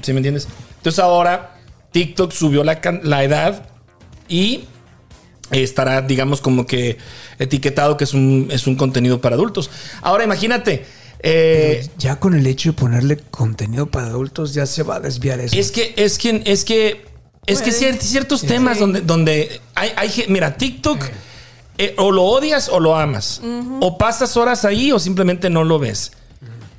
¿sí 0.01 0.13
me 0.13 0.19
entiendes? 0.19 0.47
Entonces 0.77 0.99
ahora 0.99 1.57
TikTok 1.91 2.31
subió 2.31 2.63
la, 2.63 2.79
la 3.03 3.23
edad 3.23 3.65
y 4.27 4.65
estará, 5.51 6.01
digamos, 6.01 6.41
como 6.41 6.65
que 6.65 6.97
etiquetado 7.39 7.97
que 7.97 8.03
es 8.03 8.13
un, 8.13 8.47
es 8.51 8.67
un 8.67 8.75
contenido 8.75 9.21
para 9.21 9.35
adultos. 9.35 9.69
Ahora 10.01 10.23
imagínate, 10.23 10.85
eh, 11.21 11.87
ya 11.97 12.19
con 12.19 12.33
el 12.33 12.45
hecho 12.47 12.69
de 12.69 12.73
ponerle 12.73 13.17
contenido 13.17 13.87
para 13.87 14.07
adultos 14.07 14.53
ya 14.53 14.65
se 14.65 14.83
va 14.83 14.95
a 14.95 14.99
desviar 14.99 15.39
eso. 15.39 15.55
es 15.55 15.71
que, 15.71 15.93
es 15.97 16.17
que, 16.17 16.41
es 16.45 16.63
que, 16.63 17.05
es 17.45 17.61
que 17.61 17.71
cier- 17.71 17.99
ciertos 17.99 18.41
temas 18.43 18.79
donde, 18.79 19.01
donde 19.01 19.59
hay, 19.75 19.91
hay, 19.95 20.25
mira, 20.29 20.55
TikTok, 20.55 21.03
eh, 21.77 21.95
o 21.97 22.11
lo 22.11 22.23
odias 22.23 22.69
o 22.69 22.79
lo 22.79 22.95
amas, 22.97 23.41
o 23.81 23.97
pasas 23.97 24.35
horas 24.37 24.65
ahí 24.65 24.91
o 24.91 24.99
simplemente 24.99 25.49
no 25.49 25.63
lo 25.63 25.79
ves. 25.79 26.11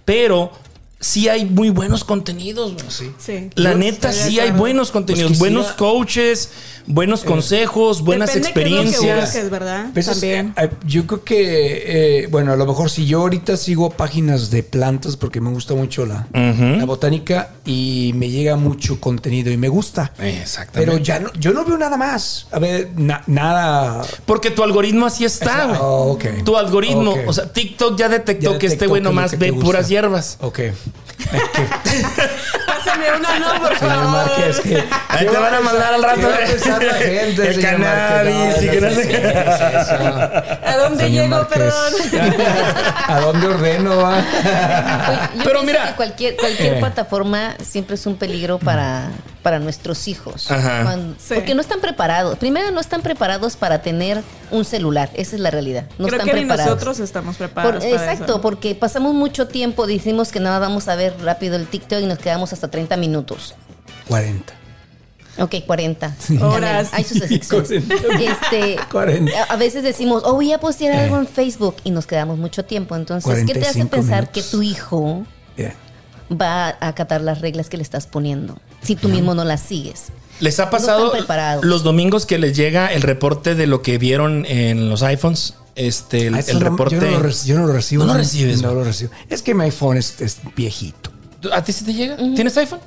Pero 0.05 0.53
sí 0.99 1.29
hay 1.29 1.45
muy 1.47 1.71
buenos 1.71 2.05
contenidos. 2.05 2.75
güey. 2.75 3.13
Sí. 3.19 3.51
La 3.55 3.73
Yo 3.73 3.79
neta, 3.79 4.13
sí 4.13 4.39
hay 4.41 4.51
buenos 4.51 4.91
contenidos, 4.91 5.31
Pues 5.31 5.39
quisiera- 5.39 5.55
buenos 5.59 5.73
coaches, 5.77 6.51
buenos 6.93 7.25
consejos, 7.25 8.03
buenas 8.03 8.29
Depende 8.35 8.53
que 8.53 8.61
experiencias. 8.61 9.21
busques, 9.21 9.51
¿verdad? 9.51 9.87
Pues 9.93 10.07
es- 10.09 10.13
También. 10.21 10.55
eh, 10.57 10.69
yo 10.87 11.07
creo 11.07 11.25
que, 11.25 12.23
eh, 12.23 12.27
bueno, 12.31 12.53
a 12.53 12.57
lo 12.57 12.67
mejor 12.67 12.91
si 12.91 13.07
yo 13.07 13.21
ahorita 13.21 13.57
sigo 13.57 13.91
páginas 13.91 14.51
de 14.51 14.63
plantas 14.63 15.17
porque 15.17 15.41
me 15.41 15.51
gusta 15.51 15.75
mucho 15.75 16.07
la, 16.07 16.27
la 16.33 16.85
botánica 16.85 17.51
y 17.65 18.13
me 18.17 18.29
llega 18.31 18.57
mucho 18.57 19.01
contenido 19.01 19.51
y 19.51 19.57
me 19.57 19.69
gusta. 19.69 20.13
Exactamente. 20.19 20.91
Pero 20.93 21.03
ya 21.03 21.19
no, 21.21 21.33
yo 21.39 21.53
no 21.53 21.65
veo 21.65 21.79
nada 21.79 21.97
más. 21.97 22.47
A 22.53 22.59
ver, 22.59 22.91
na- 22.97 23.23
nada. 23.27 24.03
Porque 24.27 24.51
tu 24.51 24.63
algoritmo 24.63 25.07
así 25.07 25.25
está, 25.25 25.67
güey. 25.67 25.79
Oh, 25.81 26.13
ok. 26.13 26.25
Tu 26.45 26.57
algoritmo, 26.57 27.15
o 27.27 27.33
sea, 27.33 27.53
TikTok 27.53 27.97
ya 27.99 28.09
detectó 28.09 28.53
Ya 28.53 28.59
que 28.59 28.67
este 28.67 28.87
güey 28.87 29.01
nomás 29.03 29.31
que 29.33 29.37
ve 29.37 29.53
puras 29.53 29.89
hierbas. 29.89 30.37
Ok. 30.41 30.61
Pásame 32.91 33.17
una, 33.19 33.39
no, 33.39 33.61
por 33.63 33.79
Señor 33.79 33.95
favor. 33.95 34.11
Márquez, 34.11 34.61
que. 34.61 34.85
Ahí 35.09 35.27
te 35.27 35.37
van 35.39 35.55
a 35.55 35.61
mandar 35.61 35.95
al 35.95 36.03
rato. 36.03 36.21
¿Qué 36.21 36.27
va 36.27 36.35
a 36.35 36.39
pensar 36.39 36.83
la 36.83 36.95
gente, 36.95 37.49
El 37.49 37.55
señor 37.55 37.71
cannabis 37.71 38.63
y 38.63 38.69
que 38.69 38.81
no 38.81 38.91
sé. 38.91 39.35
¿A 40.65 40.77
dónde 40.77 41.05
Señor 41.05 41.25
llego, 41.25 41.37
Márquez. 41.37 41.59
perdón? 41.59 42.33
¿A 43.09 43.21
dónde 43.21 43.47
ordeno? 43.47 43.97
va? 43.99 44.21
Yo 45.37 45.45
Pero 45.45 45.63
mira. 45.63 45.89
que 45.89 45.95
cualquier, 45.95 46.37
cualquier 46.37 46.75
Eh. 46.75 46.81
plataforma 46.81 47.55
siempre 47.63 47.95
es 47.95 48.07
un 48.07 48.17
peligro 48.17 48.59
para, 48.59 49.09
para 49.43 49.59
nuestros 49.59 50.07
hijos. 50.09 50.51
Ajá. 50.51 50.83
Cuando- 50.85 51.15
Sí. 51.21 51.35
Porque 51.35 51.55
no 51.55 51.61
están 51.61 51.81
preparados. 51.81 52.39
Primero, 52.39 52.71
no 52.71 52.81
están 52.81 53.03
preparados 53.03 53.57
para 53.57 53.83
tener 53.83 54.23
un 54.51 54.65
celular. 54.65 55.11
Esa 55.15 55.37
es 55.37 55.41
la 55.43 55.51
realidad. 55.51 55.85
No 55.99 56.07
Creo 56.07 56.19
están 56.21 56.27
que 56.27 56.35
ni 56.35 56.41
preparados. 56.47 56.71
nosotros 56.75 57.01
estamos 57.01 57.37
Por- 57.37 57.47
preparados. 57.49 57.85
para 57.85 57.95
exacto, 58.13 58.33
eso. 58.33 58.41
porque 58.41 58.75
pasamos 58.75 59.15
mucho 59.15 59.47
tiempo, 59.49 59.87
decimos 59.87 60.31
que 60.33 60.41
nada 60.41 60.59
vamos 60.59 60.89
a 60.89 60.95
ver 60.97 61.15
rápido 61.23 61.57
el 61.57 61.67
TikTok 61.67 62.01
y 62.01 62.07
nos 62.07 62.19
quedamos 62.19 62.53
hasta 62.53 62.69
30 62.69 62.80
minutos. 62.97 63.55
40. 64.09 64.55
Ok, 65.39 65.55
40. 65.67 66.17
Horas. 66.43 66.89
Hay 66.93 67.05
sus 67.05 67.21
excepciones. 67.31 67.71
Este, 68.21 68.77
40. 68.91 69.33
a- 69.49 69.57
veces 69.57 69.83
decimos, 69.83 70.23
oh, 70.27 70.35
voy 70.35 70.53
a 70.53 70.59
postear 70.59 70.95
algo 70.99 71.19
en 71.19 71.27
Facebook 71.27 71.77
y 71.85 71.91
nos 71.91 72.07
quedamos 72.07 72.39
mucho 72.39 72.65
tiempo. 72.65 72.97
Entonces, 72.97 73.45
¿qué 73.47 73.55
te 73.55 73.61
hace 73.67 73.87
45 73.87 73.91
pensar 73.91 74.21
minutos. 74.23 74.45
que 74.45 74.51
tu 74.51 74.63
hijo 74.63 75.25
Yeah. 75.57 75.75
va 76.31 76.69
a 76.81 76.89
acatar 76.89 77.21
las 77.21 77.41
reglas 77.41 77.69
que 77.69 77.77
le 77.77 77.83
estás 77.83 78.07
poniendo 78.07 78.59
si 78.83 78.97
tú 78.97 79.09
mismo 79.09 79.35
no 79.35 79.45
las 79.45 79.61
sigues? 79.61 80.07
¿Les 80.41 80.59
ha 80.59 80.71
pasado 80.71 81.13
los 81.63 81.83
domingos 81.83 82.25
que 82.27 82.39
les 82.39 82.57
llega 82.57 82.87
el 82.93 83.03
reporte 83.03 83.55
de 83.55 83.67
lo 83.67 83.83
que 83.83 83.99
vieron 83.99 84.45
en 84.47 84.89
los 84.89 85.03
iPhones? 85.03 85.55
Este, 85.77 86.27
el, 86.27 86.35
Ah, 86.35 86.41
eso 86.41 86.53
el 86.53 86.59
no- 86.61 86.71
reporte. 86.71 86.97
Yo 86.97 87.01
no, 87.03 87.11
lo, 87.11 87.23
reci- 87.29 87.45
yo 87.47 87.59
no 87.59 87.67
lo 87.67 87.73
recibo. 87.73 88.05
¿No 88.05 88.13
lo 88.13 88.19
recibes, 88.19 88.61
No 88.63 88.75
lo 88.75 88.85
recibo. 88.85 89.11
Es 89.29 89.43
que 89.43 89.55
mi 89.55 89.65
iPhone 89.65 89.97
es, 89.99 90.21
es 90.21 90.39
viejito. 90.57 91.10
¿A 91.53 91.63
ti 91.65 91.73
sí 91.73 91.85
te 91.85 91.95
llega? 91.95 92.17
¿Tienes 92.17 92.57
iPhone? 92.57 92.81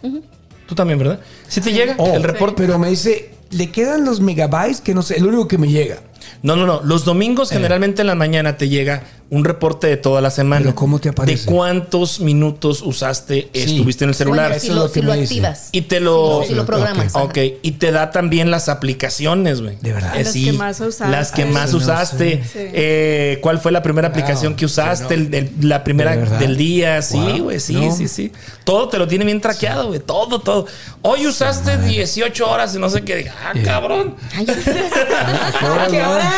Tú 0.68 0.76
también, 0.76 0.98
¿verdad? 1.00 1.20
¿Sí 1.48 1.60
te 1.62 1.72
llega 1.74 1.96
Oh, 1.98 2.14
el 2.16 2.24
reporte? 2.24 2.56
Pero 2.58 2.80
me 2.80 2.90
dice, 2.90 3.32
le 3.52 3.70
quedan 3.72 4.06
los 4.06 4.20
megabytes 4.22 4.82
que 4.82 4.94
no 4.94 5.02
sé, 5.02 5.18
el 5.18 5.26
único 5.26 5.48
que 5.48 5.58
me 5.58 5.68
llega. 5.68 5.98
No, 6.42 6.56
no, 6.56 6.66
no. 6.66 6.82
Los 6.84 7.04
domingos 7.06 7.52
Eh. 7.52 7.56
generalmente 7.56 8.02
en 8.02 8.08
la 8.08 8.16
mañana 8.16 8.58
te 8.58 8.70
llega 8.70 9.04
un 9.34 9.44
reporte 9.44 9.88
de 9.88 9.98
toda 9.98 10.22
la 10.22 10.30
semana. 10.32 10.62
Pero 10.64 10.76
¿cómo 10.76 11.00
te 11.00 11.10
aparece? 11.10 11.46
De 11.46 11.52
cuántos 11.52 12.20
minutos 12.20 12.82
usaste, 12.84 13.50
Sí. 13.54 13.60
estuviste 13.62 14.04
en 14.06 14.10
el 14.10 14.16
celular. 14.16 14.46
Bueno, 14.50 14.56
eso 14.58 14.66
si 14.66 14.70
es 14.70 14.76
lo, 14.76 14.82
lo 14.84 14.92
que 14.92 15.00
si 15.00 15.06
lo 15.06 15.12
me 15.14 15.20
dice. 15.20 15.34
activas. 15.34 15.70
Y 15.72 15.82
te 15.82 16.00
lo... 16.00 16.14
Si 16.24 16.40
lo, 16.40 16.48
si 16.50 16.54
lo 16.56 16.66
programas. 16.66 17.16
Ok, 17.16 17.38
y 17.62 17.72
te 17.74 17.92
da 17.92 18.12
también 18.12 18.52
las 18.52 18.70
aplicaciones, 18.70 19.62
güey. 19.62 19.78
De 19.82 19.92
verdad. 19.94 20.16
Eh, 20.18 20.24
Las 20.24 20.34
sí, 20.34 20.46
que 20.46 20.54
más 20.54 20.80
usaste. 20.80 21.08
Las 21.12 21.32
que 21.32 21.46
más 21.46 21.72
no 21.72 21.78
usaste. 21.80 22.44
sé. 22.44 22.72
Eh, 22.74 23.40
¿Cuál 23.42 23.60
fue 23.60 23.72
la 23.72 23.82
primera 23.82 24.08
aplicación 24.10 24.56
que 24.56 24.66
usaste? 24.66 25.14
El- 25.16 25.34
el- 25.34 25.52
la 25.62 25.84
primera 25.84 26.16
¿De 26.16 26.38
del 26.38 26.56
día. 26.58 27.02
Sí, 27.02 27.18
Wow. 27.18 27.44
güey, 27.46 27.60
sí, 27.60 27.74
No. 27.74 27.96
sí, 27.96 28.08
sí. 28.08 28.32
Todo 28.64 28.88
te 28.90 28.98
lo 28.98 29.08
tiene 29.08 29.26
bien 29.26 29.42
traqueado, 29.42 29.88
güey. 29.88 30.00
Todo, 30.00 30.40
todo. 30.42 30.68
Hoy 31.02 31.26
usaste 31.28 31.78
18 31.78 32.50
horas 32.50 32.76
y 32.76 32.80
no 32.80 32.90
sé 32.90 33.02
qué. 33.04 33.30
Ah, 33.30 33.54
cabrón. 33.66 34.16
Ay, 34.36 34.46
ya- 34.46 34.54
¿A 34.54 35.88
qué 35.88 36.02
horas? 36.04 36.34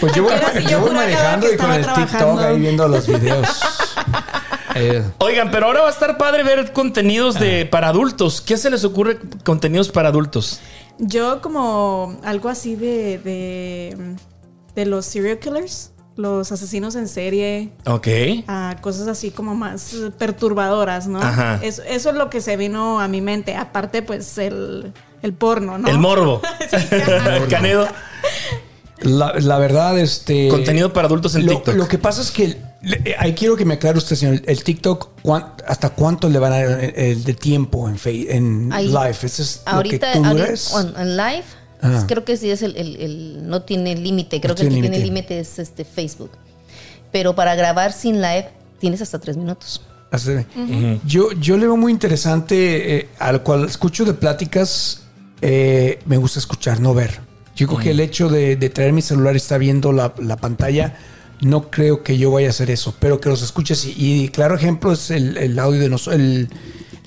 Pues 0.00 0.12
yo 0.14 0.22
voy, 0.22 0.90
manejando 0.92 1.52
y 1.52 1.56
con 1.56 1.72
el 1.72 1.84
TikTok 1.84 2.27
ahí 2.36 2.58
viendo 2.60 2.86
los 2.88 3.06
videos. 3.08 3.48
Eh, 4.74 5.02
Oigan, 5.18 5.50
pero 5.50 5.66
ahora 5.66 5.80
va 5.82 5.88
a 5.88 5.90
estar 5.92 6.18
padre 6.18 6.42
ver 6.44 6.72
contenidos 6.72 7.38
de 7.40 7.66
para 7.66 7.88
adultos. 7.88 8.40
¿Qué 8.40 8.56
se 8.56 8.70
les 8.70 8.84
ocurre 8.84 9.18
contenidos 9.44 9.88
para 9.90 10.08
adultos? 10.08 10.60
Yo 10.98 11.40
como 11.40 12.18
algo 12.24 12.48
así 12.48 12.74
de, 12.76 13.18
de, 13.18 13.96
de 14.74 14.86
los 14.86 15.06
serial 15.06 15.38
killers, 15.38 15.92
los 16.16 16.50
asesinos 16.50 16.96
en 16.96 17.06
serie, 17.08 17.70
Ok. 17.86 18.08
a 18.48 18.76
cosas 18.80 19.06
así 19.06 19.30
como 19.30 19.54
más 19.54 19.94
perturbadoras, 20.18 21.06
¿no? 21.06 21.20
Ajá. 21.22 21.60
Eso, 21.62 21.82
eso 21.84 22.10
es 22.10 22.16
lo 22.16 22.28
que 22.30 22.40
se 22.40 22.56
vino 22.56 23.00
a 23.00 23.06
mi 23.08 23.20
mente. 23.20 23.54
Aparte, 23.54 24.02
pues, 24.02 24.36
el, 24.38 24.92
el 25.22 25.32
porno, 25.34 25.78
¿no? 25.78 25.88
El 25.88 25.98
morbo. 25.98 26.42
Canedo. 27.50 27.86
La, 29.02 29.34
la 29.38 29.58
verdad, 29.58 29.98
este. 29.98 30.48
Contenido 30.48 30.92
para 30.92 31.06
adultos 31.06 31.34
en 31.34 31.46
lo, 31.46 31.52
TikTok. 31.52 31.74
Lo 31.76 31.88
que 31.88 31.98
pasa 31.98 32.20
es 32.22 32.30
que 32.30 32.56
le- 32.82 33.14
ahí 33.18 33.34
quiero 33.34 33.56
que 33.56 33.64
me 33.64 33.74
aclare 33.74 33.98
usted, 33.98 34.16
señor. 34.16 34.42
El 34.46 34.62
TikTok, 34.62 35.20
¿cuán- 35.22 35.52
¿hasta 35.66 35.90
cuánto 35.90 36.28
le 36.28 36.38
van 36.38 36.52
a 36.52 36.56
dar 36.64 36.84
el, 36.84 36.94
el 36.96 37.24
de 37.24 37.34
tiempo 37.34 37.88
en, 37.88 37.98
fe- 37.98 38.34
en 38.34 38.72
Ahí- 38.72 38.88
live? 38.88 39.16
Eso 39.22 39.42
es 39.42 39.62
ahorita, 39.66 40.06
lo 40.08 40.12
que 40.12 40.18
tú 40.20 40.24
ahorita- 40.26 40.46
eres. 40.46 40.72
on- 40.74 40.94
en 40.98 41.16
live, 41.16 41.44
Ah. 41.80 42.04
creo 42.08 42.24
que 42.24 42.36
sí 42.36 42.50
es 42.50 42.62
el, 42.62 42.76
el- 42.76 42.96
el- 43.00 43.48
no 43.48 43.62
tiene 43.62 43.94
límite, 43.96 44.40
creo 44.40 44.54
No 44.54 44.56
que 44.60 44.66
el 44.66 44.74
que 44.74 44.80
tiene 44.80 44.98
límite. 44.98 45.38
es 45.40 45.58
este 45.58 45.84
Facebook. 45.84 46.30
Pero 47.12 47.34
para 47.34 47.54
grabar 47.54 47.92
sin 47.92 48.20
live 48.20 48.48
tienes 48.80 49.00
hasta 49.00 49.18
tres 49.18 49.36
minutos. 49.36 49.80
Así 50.10 50.30
yo, 51.04 51.32
yo 51.32 51.56
le 51.58 51.66
veo 51.66 51.76
muy 51.76 51.92
interesante, 51.92 52.96
eh, 52.96 53.08
al 53.18 53.42
cual 53.42 53.66
escucho 53.66 54.04
de 54.06 54.14
pláticas, 54.14 55.02
eh, 55.42 55.98
me 56.06 56.16
gusta 56.16 56.38
escuchar, 56.38 56.80
no 56.80 56.94
ver. 56.94 57.20
Yo 57.58 57.66
creo 57.66 57.78
que 57.80 57.90
el 57.90 58.00
hecho 58.00 58.28
de, 58.28 58.56
de 58.56 58.70
traer 58.70 58.92
mi 58.92 59.02
celular 59.02 59.34
y 59.34 59.38
estar 59.38 59.58
viendo 59.60 59.92
la, 59.92 60.14
la 60.22 60.36
pantalla, 60.36 60.96
no 61.40 61.70
creo 61.70 62.02
que 62.02 62.16
yo 62.16 62.30
vaya 62.30 62.46
a 62.46 62.50
hacer 62.50 62.70
eso, 62.70 62.94
pero 62.98 63.20
que 63.20 63.28
los 63.28 63.42
escuches. 63.42 63.84
Y, 63.84 64.24
y 64.24 64.28
claro 64.28 64.54
ejemplo 64.54 64.92
es 64.92 65.10
el, 65.10 65.36
el 65.36 65.58
audio 65.58 65.80
de 65.80 65.88
nosotros, 65.88 66.20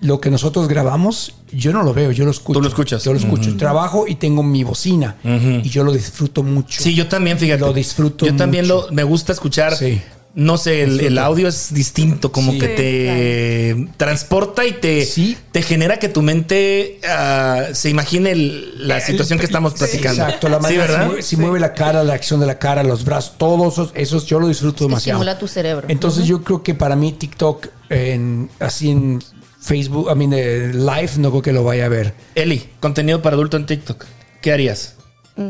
lo 0.01 0.19
que 0.19 0.31
nosotros 0.31 0.67
grabamos, 0.67 1.35
yo 1.51 1.71
no 1.73 1.83
lo 1.83 1.93
veo, 1.93 2.11
yo 2.11 2.25
lo 2.25 2.31
escucho. 2.31 2.57
Tú 2.59 2.63
lo 2.63 2.69
escuchas. 2.69 3.03
Yo 3.03 3.13
lo 3.13 3.19
escucho. 3.19 3.55
Trabajo 3.55 4.05
y 4.07 4.15
tengo 4.15 4.41
mi 4.43 4.63
bocina 4.63 5.15
y 5.23 5.69
yo 5.69 5.83
lo 5.83 5.91
disfruto 5.93 6.43
mucho. 6.43 6.81
Sí, 6.81 6.95
yo 6.95 7.07
también, 7.07 7.37
fíjate. 7.37 7.61
Lo 7.61 7.71
disfruto 7.73 8.25
Yo 8.25 8.35
también 8.35 8.65
mucho. 8.65 8.87
lo, 8.87 8.93
me 8.93 9.03
gusta 9.03 9.31
escuchar. 9.33 9.75
Sí. 9.75 10.01
No 10.33 10.57
sé, 10.57 10.83
el, 10.83 11.01
el 11.01 11.17
audio 11.17 11.49
es 11.49 11.73
distinto, 11.73 12.31
como 12.31 12.53
Sí. 12.53 12.59
que 12.59 12.67
te 12.69 13.87
transporta 13.97 14.65
y 14.65 14.71
te, 14.71 15.03
Sí. 15.05 15.37
te 15.51 15.61
genera 15.61 15.99
que 15.99 16.07
tu 16.07 16.21
mente 16.21 16.99
ah, 17.05 17.65
se 17.73 17.89
imagine 17.89 18.31
el- 18.31 18.87
la 18.87 19.01
situación 19.01 19.39
que 19.39 19.45
estamos 19.45 19.73
platicando. 19.73 20.23
Exacto, 20.23 20.47
la 20.47 20.57
sí, 20.57 20.61
manera, 20.63 20.85
si 20.85 20.91
¿verdad? 20.91 21.05
mueve, 21.07 21.21
si 21.21 21.35
mueve 21.37 21.59
la 21.59 21.73
cara, 21.73 22.03
la 22.05 22.13
acción 22.13 22.39
de 22.39 22.45
la 22.45 22.59
cara, 22.59 22.81
los 22.83 23.03
brazos, 23.03 23.33
todos 23.37 23.73
esos, 23.73 23.91
esos 23.93 24.25
yo 24.25 24.39
lo 24.39 24.47
disfruto 24.47 24.85
demasiado. 24.85 25.19
Estimula 25.19 25.37
tu 25.37 25.49
cerebro. 25.49 25.87
Entonces 25.89 26.25
yo 26.25 26.41
creo 26.43 26.63
que 26.63 26.75
para 26.75 26.95
mí 26.95 27.11
TikTok, 27.11 27.67
en, 27.89 28.49
así 28.59 28.89
en 28.89 29.21
Facebook, 29.59 30.07
I 30.11 30.15
mean, 30.15 30.31
eh, 30.33 30.71
live, 30.73 31.11
no 31.17 31.29
creo 31.31 31.41
que 31.41 31.51
lo 31.51 31.65
vaya 31.65 31.87
a 31.87 31.89
ver. 31.89 32.13
Eli, 32.35 32.69
contenido 32.79 33.21
para 33.21 33.35
adulto 33.35 33.57
en 33.57 33.65
TikTok. 33.65 34.05
¿Qué 34.41 34.53
harías? 34.53 34.95
Es 35.35 35.43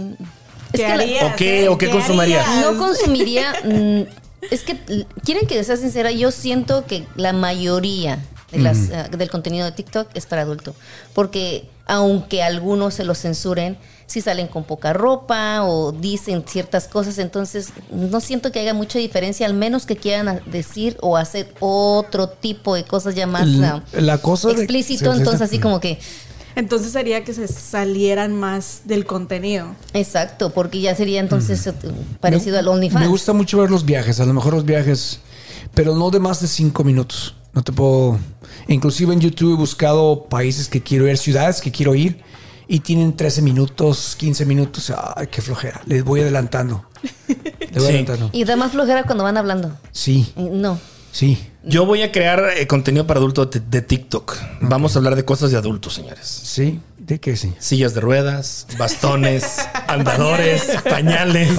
¿Qué 0.72 0.78
que 0.78 0.88
la- 0.88 0.94
harías, 0.96 1.24
¿O 1.24 1.36
qué- 1.36 1.64
eh? 1.66 1.70
o 1.70 1.78
qué 1.78 1.90
consumirías? 1.90 2.48
harías? 2.48 2.72
no 2.72 2.78
consumiría. 2.80 3.54
mm, 3.64 4.02
es 4.50 4.64
que 4.64 5.06
quieren 5.24 5.48
que 5.48 5.64
sea 5.64 5.78
sincera. 5.78 6.12
Yo 6.12 6.32
siento 6.32 6.86
que 6.86 7.06
la 7.16 7.34
mayoría 7.34 8.20
de 8.52 8.60
las, 8.60 8.90
ah, 8.92 9.08
del 9.08 9.30
contenido 9.30 9.66
de 9.66 9.72
TikTok 9.72 10.10
es 10.14 10.26
para 10.26 10.42
adulto. 10.42 10.74
Porque 11.14 11.70
aunque 11.86 12.44
algunos 12.44 12.96
se 12.96 13.04
lo 13.04 13.16
censuren, 13.16 13.78
si 14.08 14.20
salen 14.20 14.48
con 14.48 14.66
poca 14.66 14.92
ropa 14.92 15.64
o 15.64 15.94
dicen 15.94 16.44
ciertas 16.46 16.88
cosas, 16.88 17.18
entonces 17.18 17.70
no 17.92 18.20
siento 18.20 18.52
que 18.52 18.60
haya 18.60 18.74
mucha 18.74 19.00
diferencia, 19.00 19.46
al 19.46 19.54
menos 19.54 19.86
que 19.86 19.96
quieran 19.96 20.42
decir 20.48 20.98
o 21.02 21.16
hacer 21.16 21.54
otro 21.60 22.28
tipo 22.28 22.76
de 22.76 22.84
cosas 22.84 23.16
ya 23.16 23.26
más 23.26 23.48
ah, 23.64 23.82
la 23.94 24.18
cosa 24.18 24.52
explícito. 24.52 25.06
sí, 25.06 25.12
sí, 25.12 25.18
entonces 25.20 25.50
sí. 25.50 25.56
así 25.56 25.60
como 25.60 25.80
que 25.80 25.98
Entonces 26.62 26.92
sería 26.92 27.24
que 27.24 27.34
se 27.34 27.48
salieran 27.48 28.40
más 28.40 28.82
del 28.86 29.06
contenido. 29.08 29.76
exacto, 29.94 30.52
porque 30.54 30.80
ya 30.80 30.96
sería 30.96 31.20
entonces 31.20 31.66
eh, 31.66 31.74
parecido 32.20 32.54
Me- 32.54 32.60
al 32.60 32.68
OnlyFans. 32.68 33.02
Me 33.06 33.08
gusta 33.10 33.34
mucho 33.34 33.58
ver 33.58 33.72
los 33.72 33.84
viajes, 33.84 34.20
a 34.20 34.26
lo 34.26 34.34
mejor 34.34 34.54
los 34.54 34.64
viajes, 34.64 35.20
pero 35.74 35.96
no 35.96 36.12
de 36.12 36.20
más 36.20 36.40
de 36.40 36.48
cinco 36.48 36.84
minutos. 36.84 37.36
No 37.54 37.64
te 37.64 37.72
puedo. 37.72 38.20
Inclusive 38.68 39.12
en 39.14 39.20
YouTube 39.22 39.54
he 39.54 39.58
buscado 39.58 40.26
países 40.30 40.70
que 40.70 40.82
quiero 40.84 41.08
ir, 41.08 41.18
ciudades 41.18 41.62
que 41.62 41.72
quiero 41.72 41.96
ir, 41.96 42.22
y 42.68 42.80
tienen 42.82 43.16
13 43.16 43.42
minutos, 43.42 44.16
15 44.18 44.46
minutos. 44.46 44.94
Ay, 45.16 45.28
qué 45.32 45.42
flojera. 45.42 45.82
Les 45.88 46.04
voy 46.06 46.22
adelantando. 46.22 46.86
Les 47.28 47.72
voy 47.74 47.82
Sí. 47.82 47.86
adelantando. 47.88 48.30
Y 48.34 48.44
da 48.46 48.56
más 48.56 48.72
flojera 48.72 49.04
cuando 49.04 49.24
van 49.24 49.36
hablando. 49.38 49.76
Sí, 49.92 50.32
Eh, 50.38 50.50
No. 50.54 50.80
Sí. 51.12 51.48
Yo 51.64 51.86
voy 51.86 52.02
a 52.02 52.12
crear 52.12 52.44
eh, 52.58 52.66
contenido 52.66 53.06
para 53.06 53.20
adulto 53.20 53.46
de, 53.46 53.60
de 53.60 53.82
TikTok. 53.84 54.36
Vamos 54.62 54.96
a 54.96 55.00
hablar 55.00 55.16
de 55.16 55.24
cosas 55.26 55.52
de 55.52 55.58
adultos, 55.58 55.94
señores. 55.94 56.26
Sí, 56.28 56.80
¿de 56.98 57.20
qué 57.20 57.36
sí? 57.38 57.54
Sillas 57.60 57.94
de 57.94 58.02
ruedas, 58.02 58.66
bastones, 58.80 59.68
andadores, 59.88 60.64
pañales. 60.90 61.52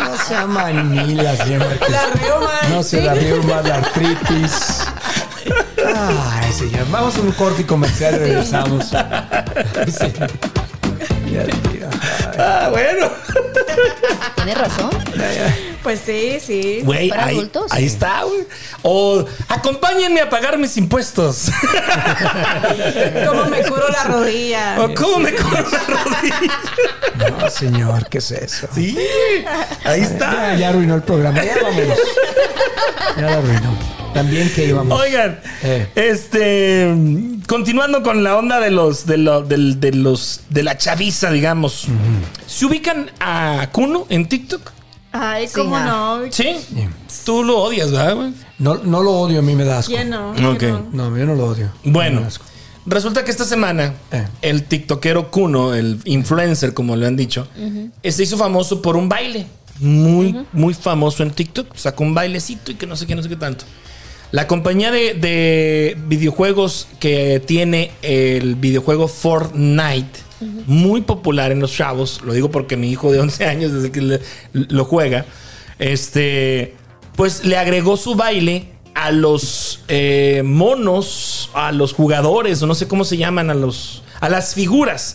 No 0.00 0.16
sea 0.26 0.46
manila, 0.46 1.36
señor 1.36 1.60
Márquez. 1.60 1.90
La 1.90 2.06
reuma. 2.06 2.52
No 2.70 2.82
se 2.82 3.02
la 3.02 3.14
reuma, 3.14 3.62
la 3.62 3.76
artritis. 3.76 4.82
Ay, 5.96 6.52
señor. 6.52 6.86
Vamos 6.90 7.16
a 7.16 7.20
un 7.20 7.32
corte 7.32 7.62
y 7.62 7.64
comercial 7.64 8.14
y 8.14 8.18
regresamos. 8.18 8.86
Sí. 9.86 10.12
Ya. 11.32 11.46
Ah, 12.38 12.68
bueno. 12.70 13.10
Tienes 14.36 14.58
razón. 14.58 14.90
Pues 15.82 16.00
sí, 16.04 16.38
sí. 16.44 16.80
Güey, 16.84 17.08
¿Para 17.08 17.26
ahí, 17.26 17.36
adultos? 17.36 17.72
ahí 17.72 17.84
está, 17.86 18.22
güey. 18.24 18.40
O 18.82 19.24
acompáñenme 19.48 20.20
a 20.20 20.28
pagar 20.28 20.58
mis 20.58 20.76
impuestos. 20.76 21.50
¿Cómo 23.26 23.44
me 23.46 23.62
curo 23.62 23.88
la 23.88 24.04
rodilla? 24.04 24.76
o 24.80 24.94
cómo 24.94 25.18
me 25.18 25.32
cobro 25.34 25.64
la 25.70 26.04
rodilla. 26.04 27.30
No, 27.40 27.50
señor, 27.50 28.08
¿qué 28.08 28.18
es 28.18 28.30
eso? 28.32 28.68
Sí, 28.74 28.96
ahí 29.84 30.00
Ya, 30.00 30.06
está. 30.06 30.54
ya 30.56 30.68
arruinó 30.70 30.94
el 30.96 31.02
programa. 31.02 31.42
Ya 31.44 31.56
vámonos. 31.62 31.98
Ya 33.16 33.22
lo 33.22 33.38
arruinó. 33.38 33.97
También 34.18 34.50
que 34.54 34.66
íbamos. 34.66 35.00
Oigan, 35.00 35.40
Eh. 35.62 35.88
este, 35.94 36.94
continuando 37.46 38.02
con 38.02 38.22
la 38.24 38.36
onda 38.36 38.60
de 38.60 38.70
los, 38.70 39.06
de, 39.06 39.18
lo- 39.18 39.42
de 39.42 39.92
los, 39.92 40.40
de 40.50 40.62
la 40.62 40.76
chaviza, 40.76 41.30
digamos. 41.30 41.86
¿Se 42.46 42.66
ubican 42.66 43.10
a 43.20 43.68
Kuno 43.72 44.06
en 44.08 44.28
TikTok? 44.28 44.72
Ay, 45.12 45.48
cómo 45.54 45.78
no. 45.78 46.20
Sí. 46.30 46.56
Tú 47.24 47.42
lo 47.44 47.58
odias, 47.58 47.90
¿verdad, 47.90 48.14
güey? 48.14 48.32
No, 48.58 48.74
no 48.76 49.02
lo 49.02 49.12
odio, 49.12 49.38
a 49.38 49.42
mí 49.42 49.54
me 49.54 49.64
da 49.64 49.78
asco. 49.78 49.92
¿Quién 49.92 50.10
no? 50.10 50.30
Ok. 50.32 50.58
¿Quién 50.58 50.88
no? 50.92 51.16
Yo 51.16 51.24
no 51.26 51.34
lo 51.34 51.46
odio. 51.46 51.70
Bueno, 51.84 52.22
resulta 52.86 53.24
que 53.24 53.30
esta 53.30 53.44
semana 53.44 53.94
Eh. 54.10 54.26
el 54.42 54.64
tiktokero 54.64 55.30
Kuno, 55.30 55.74
el 55.74 56.00
influencer, 56.04 56.74
como 56.74 56.94
le 56.96 57.06
han 57.06 57.16
dicho, 57.16 57.48
se 58.02 58.22
hizo 58.22 58.36
famoso 58.36 58.82
por 58.82 58.96
un 58.96 59.08
baile. 59.08 59.46
Muy, 59.80 60.36
muy 60.52 60.74
famoso 60.74 61.22
en 61.22 61.30
TikTok. 61.30 61.76
Sacó 61.76 62.02
un 62.02 62.12
bailecito 62.12 62.72
y 62.72 62.74
que 62.74 62.84
no 62.86 62.96
sé 62.96 63.06
qué, 63.06 63.14
no 63.14 63.22
sé 63.22 63.28
qué 63.28 63.36
tanto. 63.36 63.64
La 64.30 64.46
compañía 64.46 64.90
de, 64.90 65.14
de 65.14 65.96
videojuegos 66.06 66.86
que 67.00 67.42
tiene 67.46 67.90
el 68.02 68.56
videojuego 68.56 69.08
Fortnite, 69.08 70.20
muy 70.66 71.00
popular 71.00 71.50
en 71.50 71.60
los 71.60 71.72
chavos, 71.72 72.20
lo 72.24 72.32
digo 72.34 72.50
porque 72.50 72.76
mi 72.76 72.90
hijo 72.90 73.10
de 73.10 73.20
11 73.20 73.44
años, 73.46 73.72
desde 73.72 73.90
que 73.90 74.00
le- 74.02 74.20
lo 74.52 74.84
juega, 74.84 75.24
este, 75.78 76.76
pues 77.16 77.44
le 77.44 77.56
agregó 77.56 77.96
su 77.96 78.14
baile 78.14 78.68
a 78.94 79.10
los 79.12 79.80
eh, 79.88 80.42
monos, 80.44 81.50
a 81.54 81.72
los 81.72 81.92
jugadores, 81.94 82.60
o 82.62 82.66
no 82.66 82.74
sé 82.74 82.86
cómo 82.88 83.04
se 83.04 83.16
llaman, 83.16 83.48
a 83.50 83.54
los, 83.54 84.02
a 84.20 84.28
las 84.28 84.54
figuras. 84.54 85.12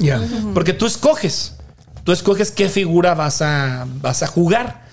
Porque 0.54 0.73
tú 0.73 0.86
escoges, 0.86 1.58
tú 2.04 2.12
escoges 2.13 2.49
qué 2.52 2.67
figura 2.69 3.13
vas 3.13 3.41
a, 3.41 3.86
vas 4.02 4.23
a 4.23 4.28
jugar. 4.28 4.84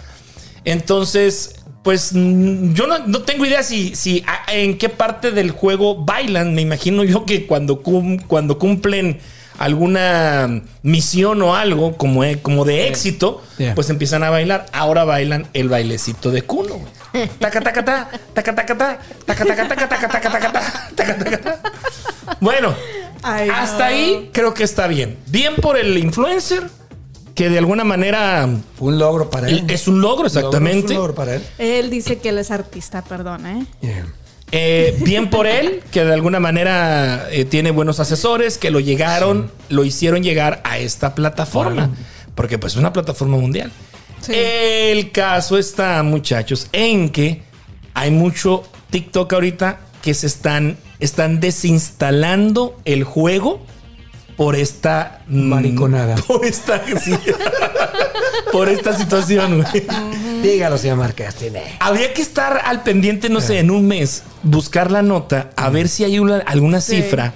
Entonces, 0.64 1.54
pues 1.82 2.12
mm, 2.14 2.72
yo 2.74 2.86
no, 2.86 2.98
no 3.06 3.22
tengo 3.22 3.44
idea 3.46 3.62
si, 3.62 3.94
si 3.96 4.22
a- 4.26 4.52
en 4.52 4.76
qué 4.78 4.88
parte 4.88 5.30
del 5.30 5.50
juego 5.50 6.04
bailan. 6.04 6.54
Me 6.54 6.62
imagino 6.62 7.04
yo 7.04 7.24
que 7.24 7.46
cuando, 7.46 7.82
cum- 7.82 8.18
cuando 8.26 8.58
cumplen 8.58 9.18
alguna 9.58 10.62
misión 10.82 11.42
o 11.42 11.54
algo 11.54 11.96
como, 11.96 12.24
e- 12.24 12.40
como 12.40 12.64
de 12.64 12.88
éxito, 12.88 13.42
Yeah. 13.58 13.74
pues 13.74 13.90
empiezan 13.90 14.22
a 14.22 14.30
bailar. 14.30 14.66
Ahora 14.72 15.04
bailan 15.04 15.46
el 15.52 15.68
bailecito 15.68 16.30
de 16.30 16.42
culo. 16.42 16.80
Taca, 17.38 17.60
taca, 17.60 17.84
ta, 17.84 18.08
taca, 18.32 18.54
taca, 18.54 18.78
ta, 18.78 18.98
taca, 19.26 19.44
taca, 19.44 19.68
taca, 19.68 19.88
taca, 19.88 20.08
taca, 20.08 20.30
taca, 20.30 20.52
ta, 20.52 20.90
taca, 20.96 21.18
taca, 21.18 21.38
ta. 21.40 21.62
Bueno, 22.40 22.74
Ay, 23.22 23.48
no. 23.48 23.54
hasta 23.54 23.86
ahí 23.86 24.30
creo 24.32 24.54
que 24.54 24.64
está 24.64 24.86
bien. 24.86 25.18
Bien 25.26 25.54
por 25.56 25.76
el 25.76 25.98
influencer, 25.98 26.62
que 27.40 27.48
de 27.48 27.56
alguna 27.56 27.84
manera 27.84 28.46
Fue 28.76 28.88
un 28.88 28.98
logro 28.98 29.30
para 29.30 29.48
él. 29.48 29.64
es 29.66 29.88
un 29.88 30.02
logro, 30.02 30.26
exactamente. 30.26 30.88
Es 30.88 30.90
un 30.90 30.96
logro 30.98 31.14
para 31.14 31.36
él. 31.36 31.42
Él 31.56 31.88
dice 31.88 32.18
que 32.18 32.28
él 32.28 32.36
es 32.36 32.50
artista, 32.50 33.02
perdón, 33.02 33.46
¿eh? 33.46 33.66
Yeah. 33.80 34.06
Eh, 34.52 34.94
bien 35.00 35.30
por 35.30 35.46
él, 35.46 35.82
que 35.90 36.04
de 36.04 36.12
alguna 36.12 36.38
manera 36.38 37.28
eh, 37.30 37.46
tiene 37.46 37.70
buenos 37.70 37.98
asesores, 37.98 38.58
que 38.58 38.70
lo 38.70 38.78
llegaron, 38.78 39.50
lo 39.70 39.86
hicieron 39.86 40.22
llegar 40.22 40.60
a 40.64 40.76
esta 40.76 41.14
plataforma. 41.14 41.88
Porque 42.34 42.58
pues 42.58 42.74
es 42.74 42.78
una 42.78 42.92
plataforma 42.92 43.38
mundial. 43.38 43.72
Sí. 44.20 44.32
El 44.34 45.10
caso 45.10 45.56
está, 45.56 46.02
muchachos, 46.02 46.68
en 46.72 47.08
que 47.08 47.40
hay 47.94 48.10
mucho 48.10 48.64
TikTok 48.90 49.32
ahorita 49.32 49.80
que 50.02 50.12
se 50.12 50.26
están, 50.26 50.76
están 50.98 51.40
desinstalando 51.40 52.78
el 52.84 53.04
juego 53.04 53.64
por 54.40 54.56
esta 54.56 55.20
mm, 55.28 55.48
Mariconada. 55.50 56.14
Por 56.26 56.46
esta, 56.46 56.80
sí. 56.98 57.12
por 58.50 58.70
esta 58.70 58.96
situación, 58.96 59.60
güey. 59.62 59.84
Dígalo, 60.42 60.78
señor 60.78 60.96
Márquez. 60.96 61.34
Tiene. 61.34 61.62
Habría 61.78 62.14
que 62.14 62.22
estar 62.22 62.58
al 62.64 62.82
pendiente, 62.82 63.28
no 63.28 63.42
sé, 63.42 63.58
en 63.58 63.70
un 63.70 63.86
mes, 63.86 64.22
buscar 64.42 64.90
la 64.90 65.02
nota, 65.02 65.50
a 65.56 65.68
ver 65.68 65.88
si 65.90 66.04
hay 66.04 66.18
una- 66.18 66.38
alguna 66.38 66.80
Sí. 66.80 66.96
cifra 67.02 67.34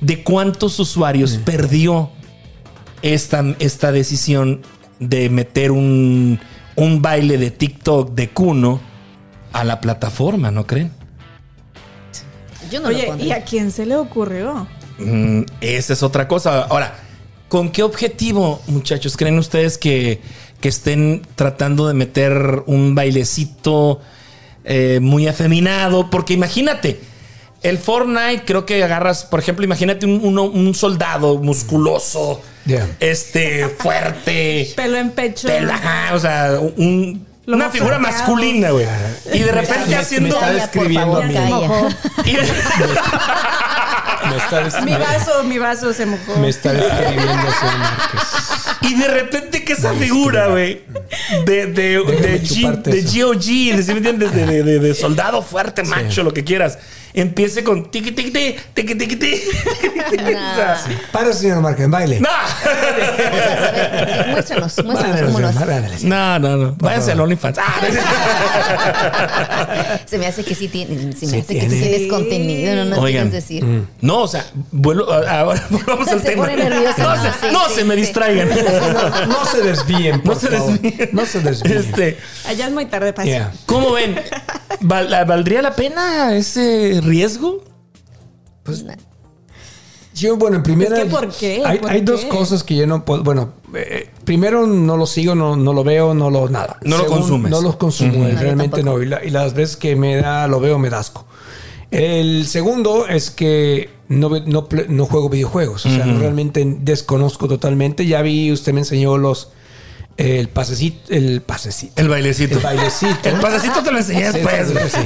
de 0.00 0.22
cuántos 0.24 0.80
usuarios 0.80 1.38
perdió 1.44 2.10
esta, 3.02 3.44
esta 3.58 3.92
decisión 3.92 4.62
de 4.98 5.28
meter 5.28 5.72
un, 5.72 6.40
un 6.74 7.02
baile 7.02 7.36
de 7.36 7.50
TikTok 7.50 8.12
de 8.14 8.30
Kuno 8.30 8.80
a 9.52 9.62
la 9.62 9.82
plataforma, 9.82 10.50
¿no 10.50 10.66
creen? 10.66 10.90
Yo 12.70 12.80
no 12.80 12.90
lo 12.90 12.96
Oye, 12.96 13.24
¿y 13.26 13.32
a 13.32 13.44
quién 13.44 13.70
se 13.70 13.84
le 13.84 13.96
ocurrió? 13.96 14.66
Mm, 14.98 15.42
esa 15.60 15.92
es 15.92 16.02
otra 16.02 16.26
cosa. 16.28 16.62
Ahora, 16.62 16.94
¿con 17.48 17.70
qué 17.70 17.82
objetivo, 17.82 18.62
muchachos, 18.66 19.16
creen 19.16 19.38
ustedes 19.38 19.78
que, 19.78 20.20
que 20.60 20.68
estén 20.68 21.22
tratando 21.36 21.86
de 21.88 21.94
meter 21.94 22.62
un 22.66 22.94
bailecito 22.94 24.00
eh, 24.64 24.98
muy 25.02 25.28
afeminado? 25.28 26.08
Porque 26.10 26.32
imagínate, 26.34 27.00
el 27.62 27.78
Fortnite 27.78 28.42
creo 28.44 28.64
que 28.66 28.82
agarras, 28.82 29.24
por 29.24 29.40
ejemplo, 29.40 29.64
imagínate 29.64 30.06
un, 30.06 30.74
soldado 30.74 31.38
musculoso, 31.38 32.40
Yeah. 32.66 32.88
este, 32.98 33.68
fuerte. 33.68 34.72
Pelo 34.76 34.96
en 34.98 35.10
pecho. 35.12 35.46
pelo, 35.46 35.72
ajá, 35.72 36.12
o 36.14 36.18
sea, 36.18 36.58
un- 36.76 37.24
una 37.46 37.70
figura 37.70 37.96
masculina, 38.00 38.70
güey. 38.70 38.84
Y 39.32 39.38
de 39.38 39.52
repente 39.52 39.86
me- 39.90 39.94
haciendo... 39.94 40.28
me 40.30 40.34
está 40.34 40.52
describiendo 40.52 41.16
a 41.16 41.22
mí. 41.22 41.34
Y 42.24 42.32
de- 42.32 42.42
Me 44.30 44.36
está, 44.36 44.60
des- 44.64 44.82
Mi 44.82 44.92
vaso, 44.92 45.44
mi 45.44 45.58
vaso 45.58 45.92
se 45.92 46.06
mojó. 46.06 46.36
me 46.38 46.48
está 46.48 46.72
describiendo, 46.72 47.24
señor 47.60 47.78
Márquez. 47.78 48.20
Y 48.82 48.94
de 48.94 49.08
repente 49.08 49.64
que 49.64 49.72
esa 49.72 49.92
figura, 49.94 50.48
güey, 50.48 50.82
de, 51.44 51.66
de, 51.66 51.72
de, 52.04 52.38
Déjame 52.38 52.40
G- 52.40 52.82
de. 52.82 53.02
GOG, 53.02 53.76
de, 53.76 53.82
¿sí 53.82 53.90
me 53.92 53.98
entiendes? 53.98 54.32
De, 54.32 54.46
de- 54.46 54.62
de- 54.62 54.78
de 54.78 54.94
soldado 54.94 55.42
fuerte, 55.42 55.82
macho, 55.82 56.22
lo 56.22 56.32
que 56.32 56.44
quieras, 56.44 56.78
empiece 57.16 57.64
con 57.64 57.90
tiqui 57.90 58.12
tiqui 58.12 58.30
tiqui 58.30 58.56
tiqui 58.74 58.94
tiqui 58.94 59.16
tiqui. 59.16 59.40
Para, 61.12 61.32
señor 61.32 61.60
Márquez, 61.62 61.88
baile. 61.88 62.20
No, 62.20 62.28
muéstranos, 64.30 64.84
muéstranos 64.84 65.20
cómo 65.22 65.40
lo 65.40 65.48
hace. 65.48 66.06
no, 66.06 66.38
no, 66.38 66.56
no. 66.56 66.76
Váyanse 66.78 67.12
al 67.12 67.20
OnlyFans. 67.20 67.58
Ah, 67.58 67.74
Se 70.06 70.18
me 70.18 70.26
hace 70.26 70.44
que 70.44 70.54
sí 70.54 70.68
tiene, 70.68 71.12
se 71.14 71.26
me 71.26 71.38
hace 71.38 71.54
que 71.54 71.62
sí 71.62 71.68
tiene. 71.68 71.88
tienes 71.88 72.08
contenido, 72.08 72.76
no 72.76 72.84
nos 72.84 72.98
Oigan. 72.98 73.30
quieres 73.30 73.48
decir. 73.48 73.64
No, 74.00 74.22
o 74.22 74.28
sea, 74.28 74.44
vuelo, 74.70 75.12
ahora 75.12 75.62
volvamos 75.70 76.08
al 76.08 76.22
tema. 76.22 76.46
No, 77.50 77.68
se, 77.68 77.84
me 77.84 77.96
distraigan. 77.96 78.48
No 79.28 79.44
se 79.46 79.62
desvíen, 79.62 80.20
No 80.24 80.34
se 80.34 80.50
desvíen. 80.50 81.08
No 81.12 81.26
se 81.26 81.40
desvíen. 81.40 81.78
Este, 81.78 82.18
Allá 82.46 82.66
es 82.66 82.72
muy 82.72 82.86
tarde 82.86 83.12
para 83.12 83.26
Yeah. 83.26 83.52
¿Cómo 83.66 83.92
ven? 83.92 84.20
¿Val- 84.80 85.08
¿Valdría 85.26 85.62
la 85.62 85.74
pena 85.74 86.34
ese 86.36 87.00
riesgo? 87.02 87.62
Yo, 90.14 90.36
bueno, 90.36 90.56
en 90.56 90.62
primera. 90.62 90.96
Es 90.96 91.04
que, 91.04 91.10
¿por 91.10 91.28
qué? 91.28 91.62
Hay, 91.64 91.78
¿Por 91.78 91.90
hay 91.90 92.00
dos 92.00 92.24
cosas 92.24 92.62
que 92.64 92.74
yo 92.74 92.86
no 92.86 93.04
puedo. 93.04 93.22
Bueno, 93.22 93.52
eh, 93.74 94.08
primero 94.24 94.66
no 94.66 94.96
lo 94.96 95.06
sigo, 95.06 95.34
no, 95.34 95.56
no 95.56 95.74
lo 95.74 95.84
veo, 95.84 96.14
no 96.14 96.30
lo 96.30 96.48
nada. 96.48 96.78
No 96.82 96.96
lo 96.96 97.06
consumes. 97.06 97.50
No 97.50 97.60
lo 97.60 97.76
consumo, 97.76 98.26
eh, 98.26 98.34
realmente 98.38 98.82
no. 98.82 99.02
Y, 99.02 99.06
la- 99.06 99.22
y 99.22 99.30
las 99.30 99.52
veces 99.52 99.76
que 99.76 99.94
me 99.94 100.16
da, 100.16 100.46
lo 100.48 100.58
veo, 100.58 100.78
me 100.78 100.88
da 100.88 101.00
asco. 101.00 101.26
El 101.90 102.46
segundo 102.46 103.06
es 103.06 103.30
que 103.30 103.90
no, 104.08 104.30
no, 104.46 104.66
no 104.88 105.06
juego 105.06 105.28
videojuegos. 105.28 105.84
O 105.84 105.90
sea, 105.90 106.04
realmente 106.06 106.64
desconozco 106.80 107.46
totalmente. 107.46 108.06
Ya 108.06 108.22
vi, 108.22 108.50
usted 108.52 108.72
me 108.72 108.80
enseñó 108.80 109.18
los. 109.18 109.50
El 110.16 110.48
pasecito. 110.48 111.12
El 111.12 111.42
pasecito. 111.42 111.92
El 112.00 112.08
bailecito. 112.08 112.56
El 112.56 112.62
bailecito. 112.64 113.28
El 113.28 113.34
pasecito 113.40 113.82
te 113.82 113.92
lo 113.92 113.98
enseñé 113.98 114.32
Sí, 114.32 114.38
después. 114.38 114.66
sí, 114.68 114.72
güey. 114.72 114.90
sí. 114.90 114.98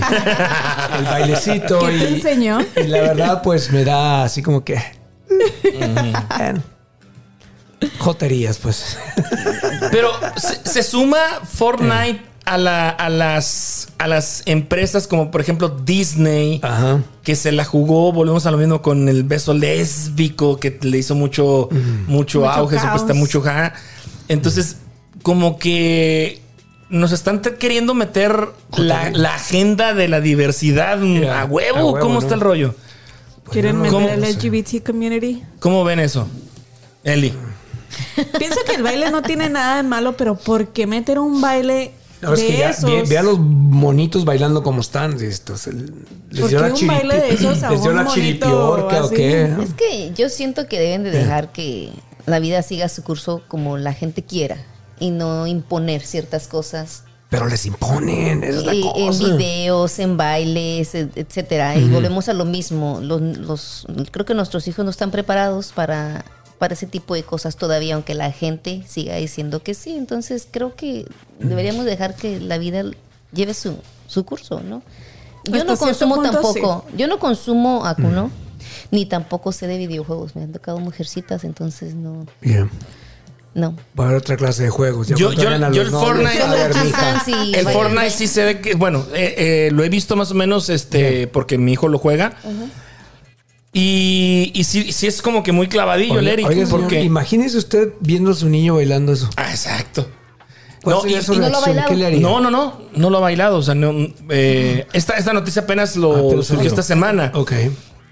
El 0.99 1.05
bailecito. 1.05 1.79
¿Qué 1.81 1.87
te 1.87 2.11
y- 2.11 2.15
enseñó? 2.15 2.59
Y 2.77 2.83
la 2.85 3.01
verdad, 3.01 3.43
pues 3.43 3.73
me 3.73 3.85
da 3.85 4.23
así 4.25 4.41
como 4.43 4.63
que. 4.65 4.81
Joterías, 7.99 8.59
pues. 8.59 8.99
Pero 9.91 10.11
se, 10.37 10.69
se 10.71 10.83
suma 10.83 11.19
Fortnite 11.51 12.21
a, 12.45 12.59
la- 12.59 12.91
a 12.91 13.09
las, 13.09 13.89
a 13.99 14.07
las 14.07 14.43
empresas 14.47 15.07
como 15.07 15.31
por 15.31 15.41
ejemplo 15.41 15.69
Disney, 15.71 16.61
Ajá. 16.63 17.01
que 17.23 17.35
se 17.37 17.53
la 17.53 17.65
jugó, 17.65 18.13
volvemos 18.13 18.45
a 18.47 18.51
lo 18.51 18.59
mismo 18.59 18.83
con 18.83 19.09
el 19.09 19.25
beso 19.25 19.55
lésbico, 19.55 20.59
que 20.61 20.79
le 20.83 20.99
hizo 20.99 21.15
mucho, 21.15 21.69
mucho, 22.07 22.41
Mucho 22.41 22.49
auge, 22.51 22.79
supuesta, 22.79 23.15
mucho 23.15 23.41
ja. 23.41 23.73
Entonces, 24.29 24.77
como 25.23 25.59
que 25.59 26.41
nos 26.89 27.13
están 27.13 27.41
queriendo 27.41 27.95
meter 27.95 28.49
la, 28.77 29.11
la 29.11 29.35
agenda 29.37 29.95
de 29.95 30.09
la 30.09 30.21
diversidad 30.21 30.99
a, 31.01 31.05
huevo. 31.05 31.31
a 31.33 31.45
huevo, 31.45 31.99
¿Cómo 32.01 32.15
¿no? 32.15 32.21
está 32.21 32.35
el 32.35 32.41
rollo? 32.41 32.75
¿Quieren 33.51 33.77
no, 33.83 34.01
meter 34.01 34.19
el 34.25 34.35
LGBT 34.35 34.85
community? 34.85 35.43
¿Cómo 35.59 35.85
ven 35.85 36.01
eso? 36.01 36.27
Eli. 37.05 37.33
Pienso 38.39 38.61
que 38.67 38.75
el 38.77 38.83
baile 38.83 39.11
no 39.11 39.23
tiene 39.23 39.49
nada 39.49 39.77
de 39.77 39.83
malo, 39.83 40.17
pero 40.17 40.37
¿por 40.37 40.69
qué 40.69 40.87
meter 40.87 41.19
un 41.19 41.41
baile 41.41 41.93
No, 42.23 42.35
es 42.35 42.41
de 42.41 42.47
que 42.47 42.59
ya, 42.59 42.77
ve, 42.85 43.03
ve 43.09 43.19
a 43.19 43.23
los 43.23 43.39
monitos 43.39 44.25
bailando 44.25 44.63
como 44.63 44.81
están. 44.81 45.21
Estos, 45.21 45.67
el- 45.67 45.93
les 46.31 46.41
¿Por 46.41 46.51
dio 46.51 46.59
qué 46.63 46.69
la 46.69 46.75
un 46.75 46.87
baile 46.87 47.17
de 47.17 47.35
esos 47.35 47.63
a 47.63 47.71
les 47.71 47.83
dio 47.83 47.91
un 47.91 47.97
la 47.97 48.03
monito 48.05 48.15
chiripiorca 48.15 49.05
o 49.05 49.11
qué. 49.11 49.43
Es 49.63 49.75
que 49.75 50.13
yo 50.15 50.29
siento 50.29 50.67
que 50.69 50.79
deben 50.79 51.03
de 51.03 51.11
dejar 51.11 51.51
que 51.53 51.91
la 52.27 52.39
vida 52.39 52.63
siga 52.63 52.89
su 52.89 53.03
curso 53.03 53.43
como 53.49 53.77
la 53.79 53.93
gente 53.95 54.23
quiera 54.23 54.59
y 55.01 55.11
no 55.11 55.47
imponer 55.49 56.03
ciertas 56.03 56.47
cosas 56.47 57.03
Pero 57.31 57.47
les 57.47 57.65
imponen, 57.67 58.43
esa 58.45 58.59
es 58.59 58.65
la 58.67 58.73
Eh, 58.73 58.83
en 58.97 59.07
cosa. 59.09 59.25
videos, 59.25 59.99
en 60.01 60.17
bailes, 60.17 60.95
et- 60.95 61.17
etcétera. 61.17 61.77
Y 61.77 61.89
volvemos 61.89 62.29
a 62.29 62.33
lo 62.35 62.45
mismo. 62.45 62.99
Los, 63.01 63.21
los- 63.39 63.87
creo 64.11 64.27
que 64.27 64.35
nuestros 64.35 64.67
hijos 64.69 64.85
no 64.85 64.91
están 64.91 65.11
preparados 65.13 65.71
para, 65.73 66.25
para 66.59 66.75
ese 66.75 66.87
tipo 66.87 67.15
de 67.15 67.23
cosas 67.23 67.55
todavía, 67.57 67.95
aunque 67.95 68.15
la 68.15 68.33
gente 68.33 68.83
siga 68.89 69.15
diciendo 69.17 69.63
que 69.63 69.75
sí. 69.75 69.93
Entonces 69.93 70.49
creo 70.51 70.75
que 70.75 71.07
deberíamos 71.39 71.85
dejar 71.85 72.17
que 72.17 72.41
la 72.41 72.59
vida 72.59 72.83
lleve 73.33 73.55
su, 73.55 73.77
su 74.09 74.25
curso, 74.25 74.61
¿no? 74.61 74.83
Yo 75.45 75.55
Hasta 75.61 75.73
no 75.73 75.79
consumo 75.79 76.15
punto, 76.17 76.31
tampoco, 76.33 76.85
yo 76.97 77.07
no 77.07 77.19
consumo 77.21 77.87
Akuno, 77.87 78.31
ni 78.91 79.07
tampoco 79.07 79.53
sé 79.53 79.69
de 79.69 79.79
videojuegos. 79.79 80.35
Me 80.35 80.43
han 80.43 80.51
tocado 80.53 80.79
mujercitas, 80.81 81.45
entonces 81.45 81.95
no, 81.95 82.27
Bien. 82.43 82.69
No. 83.55 83.77
Va 83.99 84.05
a 84.05 84.07
haber 84.09 84.19
otra 84.19 84.37
clase 84.37 84.63
de 84.65 84.71
juegos. 84.71 85.09
Ya 85.09 85.17
Yo- 85.17 85.33
yo- 85.33 85.43
yo 85.73 85.83
el 85.83 85.91
Fortnite- 85.91 86.51
ver, 86.51 86.73
El 87.55 87.65
vaya- 87.65 87.71
Fortnite 87.79 88.11
sí 88.11 88.27
se 88.27 88.45
ve 88.45 88.61
que, 88.61 88.75
bueno, 88.75 89.05
eh, 89.15 89.35
eh, 89.37 89.71
lo 89.73 89.83
he 89.85 89.89
visto 89.89 90.17
más 90.17 90.31
o 90.31 90.35
menos, 90.35 90.69
este, 90.69 91.27
porque 91.27 91.59
mi 91.59 91.73
hijo 91.73 91.89
lo 91.89 91.99
juega. 91.99 92.37
Y, 93.73 94.51
y 94.55 94.65
sí, 94.65 94.93
sí 94.93 95.07
es 95.07 95.23
como 95.23 95.43
que 95.45 95.53
muy 95.53 95.69
clavadillo 95.69 96.15
el 96.19 96.27
Oiga, 96.27 96.33
Eric. 96.33 96.49
señor, 96.49 96.69
porque, 96.69 97.03
imagínese 97.05 97.57
usted 97.57 97.91
viendo 98.01 98.33
a 98.33 98.35
su 98.35 98.49
niño 98.49 98.75
bailando 98.77 99.13
eso. 99.13 99.31
Ah, 99.37 99.51
exacto. 99.51 100.09
¿Cuál 100.83 100.97
No, 100.97 101.03
sería 101.03 101.19
y- 101.19 101.23
su 101.23 101.35
y 101.35 101.39
no. 101.39 101.51
No, 102.21 102.41
no, 102.41 102.51
no, 102.51 102.81
no 102.95 103.11
lo 103.11 103.19
ha 103.19 103.21
bailado. 103.21 103.59
O 103.59 103.63
sea, 103.63 103.75
no, 103.75 103.93
eh, 104.31 104.87
esta, 104.93 105.15
esta 105.15 105.33
noticia 105.33 105.63
apenas 105.63 105.95
lo 105.95 106.41
Ah, 106.41 106.43
surgió 106.43 106.67
esta 106.69 106.83
semana. 106.83 107.31
Ok. 107.35 107.53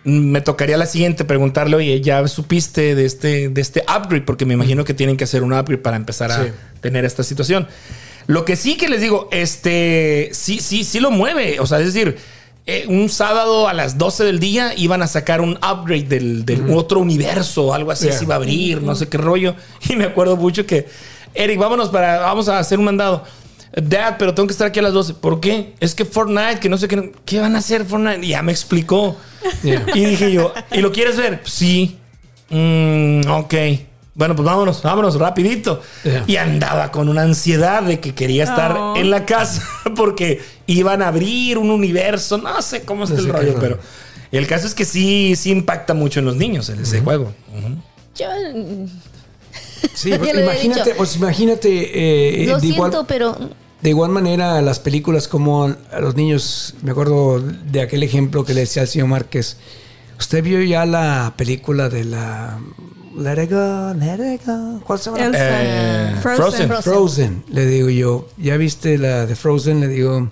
Me 0.09 0.41
tocaría 0.41 0.77
la 0.79 0.87
siguiente 0.87 1.25
preguntarle, 1.25 1.77
oye, 1.77 2.01
¿ya 2.01 2.27
supiste 2.29 2.95
de 2.95 3.05
este, 3.05 3.49
de 3.51 3.61
este 3.61 3.81
upgrade? 3.83 4.23
Porque 4.23 4.47
me 4.47 4.55
imagino 4.55 4.85
que 4.85 4.95
tienen 4.95 5.17
que 5.19 5.25
hacer 5.25 5.43
un 5.43 5.53
upgrade 5.53 5.83
para 5.83 5.97
empezar 5.97 6.33
a 6.33 6.45
Sí. 6.45 6.51
tener 6.81 7.05
esta 7.05 7.23
situación. 7.23 7.69
Lo 8.27 8.45
que 8.45 8.57
sí 8.57 8.77
que 8.77 8.89
les 8.89 9.01
digo, 9.03 9.29
este, 9.33 10.31
sí, 10.33 10.61
sí, 10.61 10.85
sí 10.85 11.01
lo 11.01 11.11
mueve. 11.11 11.61
O 11.61 11.67
sea, 11.67 11.79
es 11.81 11.93
decir, 11.93 12.17
eh, 12.67 12.85
un 12.89 13.09
sábado 13.11 13.69
a 13.69 13.73
las 13.75 13.99
12 13.99 14.25
del 14.25 14.39
día 14.41 14.73
iban 14.77 15.03
a 15.03 15.07
sacar 15.07 15.41
un 15.43 15.59
upgrade 15.59 16.05
del, 16.05 16.45
del 16.47 16.71
otro 16.71 17.01
universo, 17.01 17.75
algo 17.75 17.91
así, 17.91 18.07
Yeah. 18.07 18.19
se 18.19 18.25
iba 18.25 18.35
a 18.35 18.37
abrir, 18.39 18.83
no 18.83 18.95
sé 18.95 19.09
qué 19.09 19.19
rollo. 19.19 19.55
Y 19.91 19.97
me 19.97 20.05
acuerdo 20.05 20.37
mucho 20.37 20.65
que, 20.67 20.87
Eric, 21.35 21.59
vámonos 21.59 21.91
para, 21.91 22.19
vamos 22.21 22.49
a 22.49 22.59
hacer 22.59 22.79
un 22.79 22.87
mandado. 22.87 23.25
Dad, 23.77 24.17
pero 24.19 24.35
tengo 24.35 24.47
que 24.47 24.53
estar 24.53 24.67
aquí 24.67 24.79
a 24.79 24.83
las 24.83 24.93
12. 24.93 25.15
¿Por 25.15 25.41
qué? 25.41 25.75
Es 25.81 25.95
que 25.95 26.05
Fortnite, 26.05 26.59
que 26.61 26.69
no 26.69 26.79
sé 26.79 26.89
qué. 26.89 27.13
¿Qué 27.25 27.39
van 27.41 27.55
a 27.55 27.59
hacer 27.59 27.85
Fortnite? 27.85 28.25
Y 28.25 28.31
ya 28.31 28.43
me 28.43 28.53
explicó. 28.53 29.17
Yeah. 29.63 29.85
Y 29.95 30.05
dije 30.05 30.33
yo, 30.33 30.53
¿y 30.73 30.81
lo 30.81 30.91
quieres 30.93 31.17
ver? 31.17 31.41
Sí. 31.45 31.99
Mm, 32.51 33.21
ok. 33.31 33.55
Bueno, 34.15 34.35
pues 34.35 34.47
vámonos, 34.47 34.83
vámonos, 34.83 35.17
rapidito. 35.19 35.81
Yeah. 36.03 36.25
Y 36.27 36.37
andaba 36.37 36.91
con 36.91 37.09
una 37.09 37.23
ansiedad 37.23 37.83
de 37.83 38.01
que 38.01 38.15
quería 38.15 38.45
estar 38.45 38.77
Oh. 38.77 38.97
en 38.97 39.11
la 39.11 39.25
casa 39.27 39.63
porque 39.97 40.41
iban 40.67 41.03
a 41.03 41.09
abrir 41.09 41.57
un 41.59 41.71
universo. 41.71 42.37
No 42.39 42.61
sé 42.63 42.83
cómo 42.83 43.05
está 43.05 43.15
No 43.17 43.21
el 43.21 43.27
sé 43.27 43.33
qué 43.33 43.39
rollo, 43.39 43.59
pero 43.61 43.79
el 44.33 44.47
caso 44.47 44.67
es 44.67 44.75
que 44.75 44.85
sí, 44.85 45.35
sí 45.37 45.51
impacta 45.51 45.95
mucho 45.95 46.19
en 46.21 46.27
los 46.27 46.37
niños 46.37 46.69
en 46.71 46.81
ese 46.81 47.01
juego. 47.01 47.33
Ujú. 47.57 47.77
Yo, 48.17 48.27
Sí, 49.95 50.13
pues, 50.19 50.35
imagínate, 50.35 50.95
pues 50.95 51.17
imagínate 51.17 52.43
eh, 52.43 52.47
lo 52.47 52.59
de, 52.59 52.67
igual, 52.67 52.91
siento, 52.91 53.07
pero 53.07 53.37
de 53.81 53.91
igual 53.91 54.11
manera 54.11 54.61
las 54.63 54.81
películas 54.81 55.29
como 55.29 55.65
a 55.65 56.01
los 56.01 56.17
niños, 56.17 56.75
me 56.83 56.91
acuerdo 56.91 57.41
de 57.41 57.81
aquel 57.81 58.03
ejemplo 58.03 58.45
que 58.45 58.55
le 58.55 58.61
decía 58.61 58.83
al 58.83 58.89
señor 58.89 59.09
Márquez. 59.09 59.57
¿Usted 60.19 60.43
vio 60.43 60.63
ya 60.63 60.85
la 60.85 61.35
película 61.37 61.89
de 61.89 62.05
la 62.05 62.59
Let 63.19 63.43
it 63.43 63.51
go, 63.51 63.95
let 63.95 64.35
it 64.35 64.47
go? 64.47 64.81
¿Cuál 64.85 64.99
se 64.99 65.11
llama? 65.11 65.31
Eh, 65.35 66.15
Frozen. 66.23 66.37
Frozen. 66.37 66.69
Frozen. 66.69 66.93
Frozen, 66.93 67.45
le 67.49 67.67
digo 67.67 67.89
yo. 67.89 68.29
¿Ya 68.37 68.57
viste 68.57 68.97
la 68.97 69.27
de 69.27 69.35
Frozen? 69.35 69.81
Le 69.81 69.89
digo. 69.89 70.31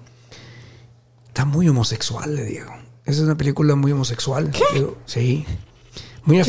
Está 1.27 1.45
muy 1.45 1.69
homosexual, 1.69 2.35
le 2.35 2.45
digo. 2.45 2.71
Esa 3.05 3.19
es 3.19 3.21
una 3.21 3.37
película 3.37 3.75
muy 3.75 3.91
homosexual. 3.91 4.51
¿Qué? 4.51 4.63
Digo, 4.73 4.99
sí. 5.05 5.45
Muy, 6.27 6.37
no 6.39 6.43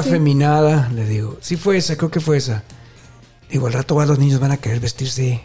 afeminada, 0.00 0.88
le 0.94 1.04
digo. 1.06 1.38
Sí 1.40 1.56
fue 1.56 1.76
esa, 1.76 1.96
creo 1.96 2.10
que 2.10 2.20
fue 2.20 2.36
esa. 2.38 2.62
Digo, 3.50 3.66
al 3.66 3.72
rato 3.74 3.94
va, 3.94 4.06
los 4.06 4.18
niños 4.18 4.40
van 4.40 4.50
a 4.52 4.56
querer 4.56 4.80
vestirse. 4.80 5.40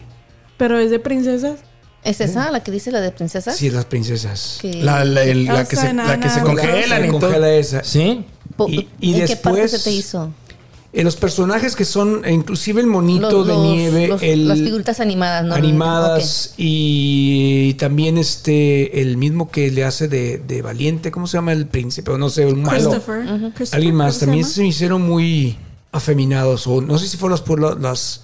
Pero 0.56 0.78
es 0.78 0.90
de 0.90 0.98
princesas. 0.98 1.60
¿es 2.04 2.20
esa 2.22 2.50
la 2.50 2.62
que 2.62 2.70
dice 2.70 2.90
la 2.90 3.00
de 3.00 3.10
princesa? 3.10 3.52
Sí, 3.52 3.70
las 3.70 3.84
princesas. 3.84 4.58
Que- 4.62 4.82
La, 4.82 5.04
la- 5.04 5.22
el- 5.24 5.44
la 5.44 5.64
que 5.66 5.76
se, 5.76 5.92
la 5.92 6.18
que 6.18 6.30
se 6.30 6.40
congelan 6.40 7.02
Se 7.02 7.08
congela 7.08 7.50
esa. 7.52 7.84
Sí. 7.84 8.24
y- 8.68 8.88
y 9.00 9.14
¿En 9.20 9.26
qué 9.26 9.36
parte 9.36 9.60
después- 9.60 9.70
se 9.70 9.78
te 9.80 9.90
hizo? 9.92 10.32
Eh, 10.92 11.04
los 11.04 11.16
personajes 11.16 11.76
que 11.76 11.84
son, 11.84 12.24
e 12.24 12.32
inclusive 12.32 12.80
el 12.80 12.86
monito 12.86 13.30
Los- 13.30 13.46
de 13.46 13.52
los- 13.52 13.62
nieve, 13.62 14.08
los- 14.08 14.22
el- 14.22 14.48
las 14.48 14.58
figuritas 14.58 15.00
animadas, 15.00 15.44
¿no? 15.44 15.54
animadas 15.54 16.54
y 16.56 17.74
también 17.74 18.16
este 18.16 19.00
el 19.02 19.16
mismo 19.18 19.50
que 19.50 19.70
le 19.70 19.84
hace 19.84 20.08
de, 20.08 20.38
de 20.38 20.62
valiente, 20.62 21.10
¿cómo 21.10 21.26
se 21.26 21.36
llama 21.36 21.52
el 21.52 21.66
príncipe? 21.66 22.10
O 22.10 22.16
no 22.18 22.30
sé, 22.30 22.46
un 22.46 22.62
malo. 22.62 22.90
Christopher. 22.90 23.20
Christopher, 23.54 23.76
Alguien 23.76 23.94
más 23.96 24.14
¿cómo 24.14 24.18
se 24.20 24.26
también 24.26 24.44
se 24.46 24.62
me 24.62 24.68
hicieron 24.68 25.02
muy 25.02 25.56
afeminados 25.92 26.66
o 26.66 26.80
no 26.80 26.98
sé 26.98 27.06
si 27.08 27.16
fueron 27.18 27.32
las 27.32 27.42
por 27.42 27.80
las 27.80 28.22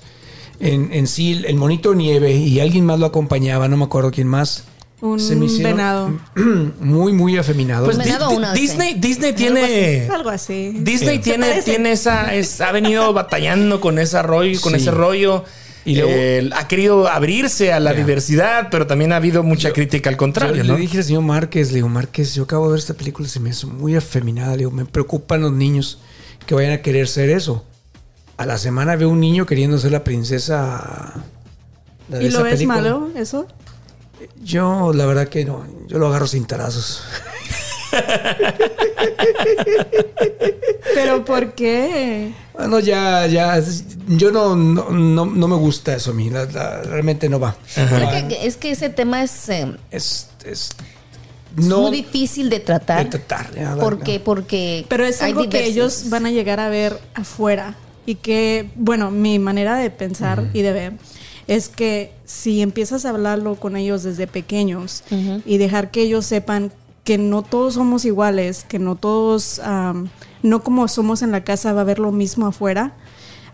en, 0.60 0.92
en 0.92 1.06
sí 1.06 1.32
el, 1.32 1.44
el 1.46 1.56
monito 1.56 1.90
de 1.90 1.96
nieve 1.96 2.34
y 2.34 2.60
alguien 2.60 2.86
más 2.86 2.98
lo 2.98 3.06
acompañaba, 3.06 3.68
no 3.68 3.76
me 3.76 3.84
acuerdo 3.84 4.10
quién 4.10 4.28
más. 4.28 4.64
Un 5.06 5.20
Se 5.20 5.36
me 5.36 5.44
hicieron 5.46 5.76
venado. 5.76 6.10
muy 6.80 7.12
muy 7.12 7.36
afeminados. 7.36 7.84
Pues 7.84 7.98
Di- 8.02 8.10
una 8.34 8.52
vez, 8.52 8.60
Disney, 8.60 8.94
Disney 8.94 9.30
Algo 9.32 9.36
tiene. 9.38 10.08
Algo 10.10 10.30
así. 10.30 10.72
Disney 10.80 11.18
tiene, 11.18 11.60
tiene 11.62 11.92
esa, 11.92 12.32
es- 12.34 12.60
ha 12.62 12.72
venido 12.72 13.12
batallando 13.12 13.80
con 13.82 13.98
ese 13.98 14.22
rollo, 14.22 14.58
con 14.62 14.72
Sí. 14.72 14.78
ese 14.78 14.90
rollo. 14.90 15.44
Y 15.84 15.96
luego- 15.96 16.10
Eh, 16.14 16.48
ha 16.56 16.66
querido 16.66 17.06
abrirse 17.08 17.70
a 17.74 17.80
la 17.80 17.92
diversidad, 17.92 18.68
pero 18.70 18.86
también 18.86 19.12
ha 19.12 19.16
habido 19.16 19.42
mucha 19.42 19.74
crítica 19.74 20.08
al 20.08 20.14
Yo 20.14 20.18
contrario, 20.18 20.64
le 20.64 20.76
dije 20.76 20.96
al 20.96 21.04
señor 21.04 21.20
Márquez, 21.22 21.68
le 21.68 21.74
digo, 21.74 21.90
Márquez, 21.90 22.34
yo 22.34 22.44
acabo 22.44 22.64
de 22.68 22.70
ver 22.72 22.78
esta 22.78 22.94
película, 22.94 23.28
se 23.28 23.38
me 23.40 23.50
hizo 23.50 23.66
muy 23.66 23.94
afeminada. 23.96 24.52
Le 24.52 24.58
digo, 24.60 24.70
me 24.70 24.86
preocupan 24.86 25.42
los 25.42 25.52
niños 25.52 25.98
que 26.46 26.54
vayan 26.54 26.72
a 26.72 26.78
querer 26.80 27.06
ser 27.08 27.28
eso. 27.28 27.66
A 28.38 28.46
la 28.46 28.56
semana 28.56 28.96
veo 28.96 29.10
un 29.10 29.20
niño 29.20 29.44
queriendo 29.44 29.76
ser 29.76 29.92
la 29.92 30.02
princesa. 30.02 31.22
la 32.08 32.18
¿Y 32.18 32.24
lo 32.24 32.28
esa 32.30 32.42
ves 32.44 32.52
película. 32.54 32.76
malo 32.80 33.10
eso? 33.14 33.46
Yo, 34.42 34.92
la 34.92 35.06
verdad 35.06 35.28
que 35.28 35.44
no. 35.44 35.64
Yo 35.88 35.98
lo 35.98 36.08
agarro 36.08 36.26
sin 36.26 36.46
tarazos. 36.46 37.02
¿Pero 40.94 41.24
por 41.24 41.54
qué? 41.54 42.32
Bueno, 42.52 42.78
ya, 42.80 43.26
ya. 43.26 43.60
Yo 44.08 44.30
no, 44.30 44.54
no, 44.56 44.90
no, 44.90 45.26
no 45.26 45.48
me 45.48 45.56
gusta 45.56 45.94
eso 45.94 46.10
a 46.10 46.14
mí. 46.14 46.30
la- 46.30 46.44
la- 46.46 46.82
realmente 46.82 47.28
no 47.28 47.40
va. 47.40 47.56
Que- 47.74 48.46
es 48.46 48.56
que 48.56 48.70
ese 48.70 48.88
tema 48.90 49.22
es 49.22 49.48
eh, 49.48 49.74
Es. 49.90 50.28
es 50.44 50.70
no, 51.56 51.82
muy 51.82 51.92
difícil 51.92 52.50
de 52.50 52.58
tratar. 52.60 53.04
de 53.04 53.10
tratar, 53.18 53.54
ya, 53.54 53.76
porque, 53.76 54.18
no. 54.18 54.24
porque 54.24 54.86
Pero 54.88 55.04
es 55.06 55.22
algo 55.22 55.48
que 55.48 55.64
ellos 55.64 56.06
van 56.10 56.26
a 56.26 56.30
llegar 56.30 56.58
a 56.60 56.68
ver 56.68 56.98
afuera. 57.14 57.76
Y 58.06 58.16
que, 58.16 58.68
bueno, 58.74 59.10
mi 59.10 59.38
manera 59.38 59.78
de 59.78 59.88
pensar 59.88 60.44
y 60.52 60.60
de 60.62 60.72
ver 60.72 60.92
es 61.46 61.68
que 61.68 62.12
si 62.24 62.62
empiezas 62.62 63.04
a 63.04 63.10
hablarlo 63.10 63.56
con 63.56 63.76
ellos 63.76 64.02
desde 64.02 64.26
pequeños 64.26 65.04
y 65.44 65.58
dejar 65.58 65.90
que 65.90 66.02
ellos 66.02 66.26
sepan 66.26 66.72
que 67.04 67.18
no 67.18 67.42
todos 67.42 67.74
somos 67.74 68.04
iguales, 68.04 68.64
que 68.66 68.78
no 68.78 68.96
todos, 68.96 69.58
am, 69.58 70.08
no 70.42 70.62
como 70.62 70.88
somos 70.88 71.22
en 71.22 71.30
la 71.30 71.44
casa, 71.44 71.72
va 71.72 71.80
a 71.80 71.82
haber 71.82 71.98
lo 71.98 72.12
mismo 72.12 72.46
afuera, 72.46 72.94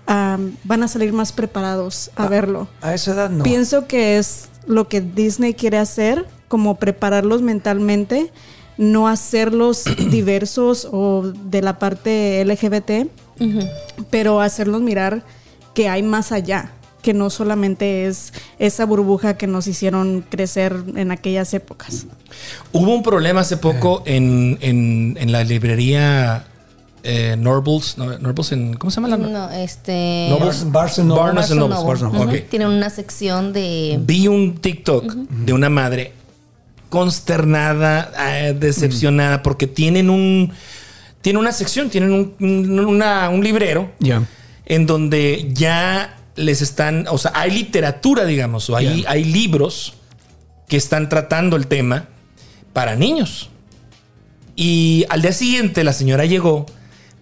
van 0.07 0.83
a 0.83 0.89
salir 0.89 1.13
más 1.13 1.33
preparados 1.33 2.11
a 2.17 2.27
verlo. 2.27 2.69
A 2.81 2.95
esa 2.95 3.13
edad 3.13 3.31
no. 3.31 3.45
Pienso 3.45 3.87
que 3.87 4.19
es 4.19 4.49
lo 4.67 4.89
que 4.89 5.01
Disney 5.01 5.55
quiere 5.55 5.79
hacer, 5.79 6.27
como 6.49 6.77
prepararlos 6.77 7.43
mentalmente, 7.43 8.33
no 8.77 9.09
hacerlos 9.09 9.85
diversos 10.11 10.89
o 10.91 11.23
de 11.23 11.63
la 11.63 11.79
parte 11.79 12.45
LGBT, 12.45 13.09
pero 14.11 14.41
hacerlos 14.41 14.83
mirar 14.83 15.25
que 15.75 15.89
hay 15.89 16.03
más 16.03 16.33
allá, 16.33 16.73
que 17.03 17.15
no 17.15 17.31
solamente 17.31 18.07
es 18.07 18.33
esa 18.59 18.85
burbuja 18.85 19.37
que 19.37 19.47
nos 19.47 19.67
hicieron 19.67 20.25
crecer 20.29 20.77
en 20.97 21.11
aquellas 21.11 21.53
épocas. 21.55 22.07
Hubo 22.73 22.95
un 22.95 23.03
problema 23.03 23.41
hace 23.41 23.57
poco 23.57 24.03
en, 24.07 24.59
en, 24.61 25.17
en 25.21 25.33
la 25.33 25.43
librería 25.45 26.45
eh, 27.03 27.37
Norbles, 27.39 27.97
no, 27.97 28.19
Norbles 28.19 28.53
en, 28.53 28.75
¿cómo 28.75 28.91
se 28.91 28.97
llama 29.01 29.09
la? 29.09 29.17
No, 29.17 29.51
este. 29.51 30.27
Nobles? 30.29 30.71
Barnes 30.71 30.99
and 30.99 31.09
Noble. 31.09 31.23
Barnes 31.23 31.51
Nobles. 31.51 31.79
Noble. 31.79 31.87
Barnes 31.87 32.03
and- 32.03 32.15
Ujú. 32.15 32.37
ok. 32.37 32.49
Tienen 32.51 32.69
una 32.69 32.91
sección 32.91 33.53
de. 33.55 33.99
Vi 34.03 34.29
un 34.29 34.57
TikTok 34.59 35.15
de 35.15 35.53
una 35.55 35.71
madre 35.71 36.13
consternada, 36.91 38.13
eh, 38.31 38.53
decepcionada, 38.59 39.43
porque 39.43 39.67
tienen 39.67 40.11
un. 40.11 40.53
Tiene 41.23 41.39
una 41.39 41.53
sección, 41.53 41.91
tienen 41.91 42.13
un, 42.13 42.35
un- 42.41 42.79
una- 42.81 43.29
un 43.31 43.43
librero 43.43 43.91
Ya. 43.99 44.23
en 44.67 44.87
donde 44.87 45.49
ya 45.53 46.17
les 46.37 46.63
están, 46.63 47.07
o 47.09 47.19
sea, 47.19 47.33
hay 47.35 47.51
literatura, 47.51 48.25
digamos, 48.25 48.71
o 48.71 48.77
hay, 48.77 49.05
hay 49.09 49.25
libros 49.25 49.95
que 50.69 50.77
están 50.77 51.09
tratando 51.09 51.57
el 51.57 51.67
tema 51.67 52.09
para 52.73 52.97
niños. 52.97 53.51
Y 54.57 55.05
al 55.09 55.23
día 55.23 55.33
siguiente 55.33 55.85
la 55.85 55.93
señora 55.93 56.25
llegó 56.25 56.67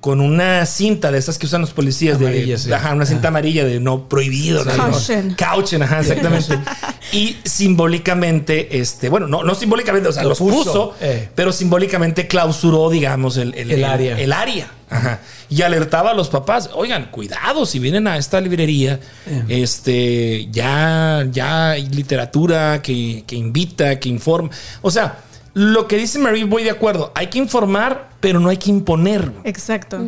con 0.01 0.21
una 0.21 0.65
cinta 0.65 1.11
de 1.11 1.19
esas 1.19 1.39
que 1.39 1.47
usan 1.47 1.61
los 1.61 1.73
policías 1.73 2.19
Amarilla, 2.19 2.55
de 2.55 2.59
sí. 2.59 2.73
ajá, 2.73 2.95
una 2.95 3.05
cinta 3.05 3.29
amarilla 3.29 3.65
de 3.65 3.81
no 3.81 4.09
prohibido, 4.09 4.65
¿no? 4.65 4.77
Caution. 4.77 5.35
Caution, 5.35 5.83
ajá, 5.83 6.01
exactamente. 6.01 6.59
y 7.13 7.37
simbólicamente, 7.45 8.79
este, 8.79 9.09
bueno, 9.09 9.27
no, 9.27 9.43
no 9.43 9.55
simbólicamente, 9.55 10.09
o 10.09 10.13
sea, 10.13 10.23
Lo 10.23 10.31
los 10.31 10.39
puso, 10.39 10.57
puso, 10.65 10.95
eh. 11.01 11.29
pero 11.35 11.53
simbólicamente 11.53 12.29
clausuró, 12.29 12.91
digamos, 12.91 13.37
el, 13.37 13.55
El 13.55 13.85
área. 13.85 14.19
El, 14.19 14.33
área. 14.33 14.71
Ajá. 14.89 15.21
Y 15.51 15.63
alertaba 15.63 16.11
a 16.11 16.15
los 16.15 16.29
papás, 16.29 16.69
oigan, 16.75 17.07
cuidado, 17.11 17.65
si 17.65 17.79
vienen 17.79 18.07
a 18.07 18.19
esta 18.19 18.41
librería, 18.41 19.01
Eh. 19.27 19.45
este, 19.49 20.47
ya, 20.51 21.27
ya 21.31 21.71
hay 21.71 21.87
literatura 21.89 22.83
que, 22.83 23.25
que 23.27 23.37
invita, 23.37 23.99
que 23.99 24.09
informa. 24.11 24.51
O 24.83 24.91
sea, 24.91 25.21
lo 25.55 25.89
que 25.89 25.97
dice 25.97 26.19
Marie, 26.19 26.45
voy 26.45 26.65
de 26.65 26.71
acuerdo. 26.71 27.13
Hay 27.15 27.29
que 27.29 27.39
informar, 27.39 28.11
pero 28.21 28.41
no 28.41 28.51
hay 28.51 28.59
que 28.59 28.69
imponer. 28.71 29.33
Exacto. 29.45 29.99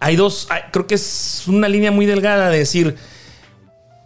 Hay 0.00 0.16
dos, 0.16 0.48
hay- 0.50 0.62
creo 0.72 0.86
que 0.86 0.96
es 0.96 1.44
una 1.46 1.68
línea 1.68 1.92
muy 1.92 2.06
delgada 2.06 2.50
de 2.50 2.58
decir, 2.58 2.96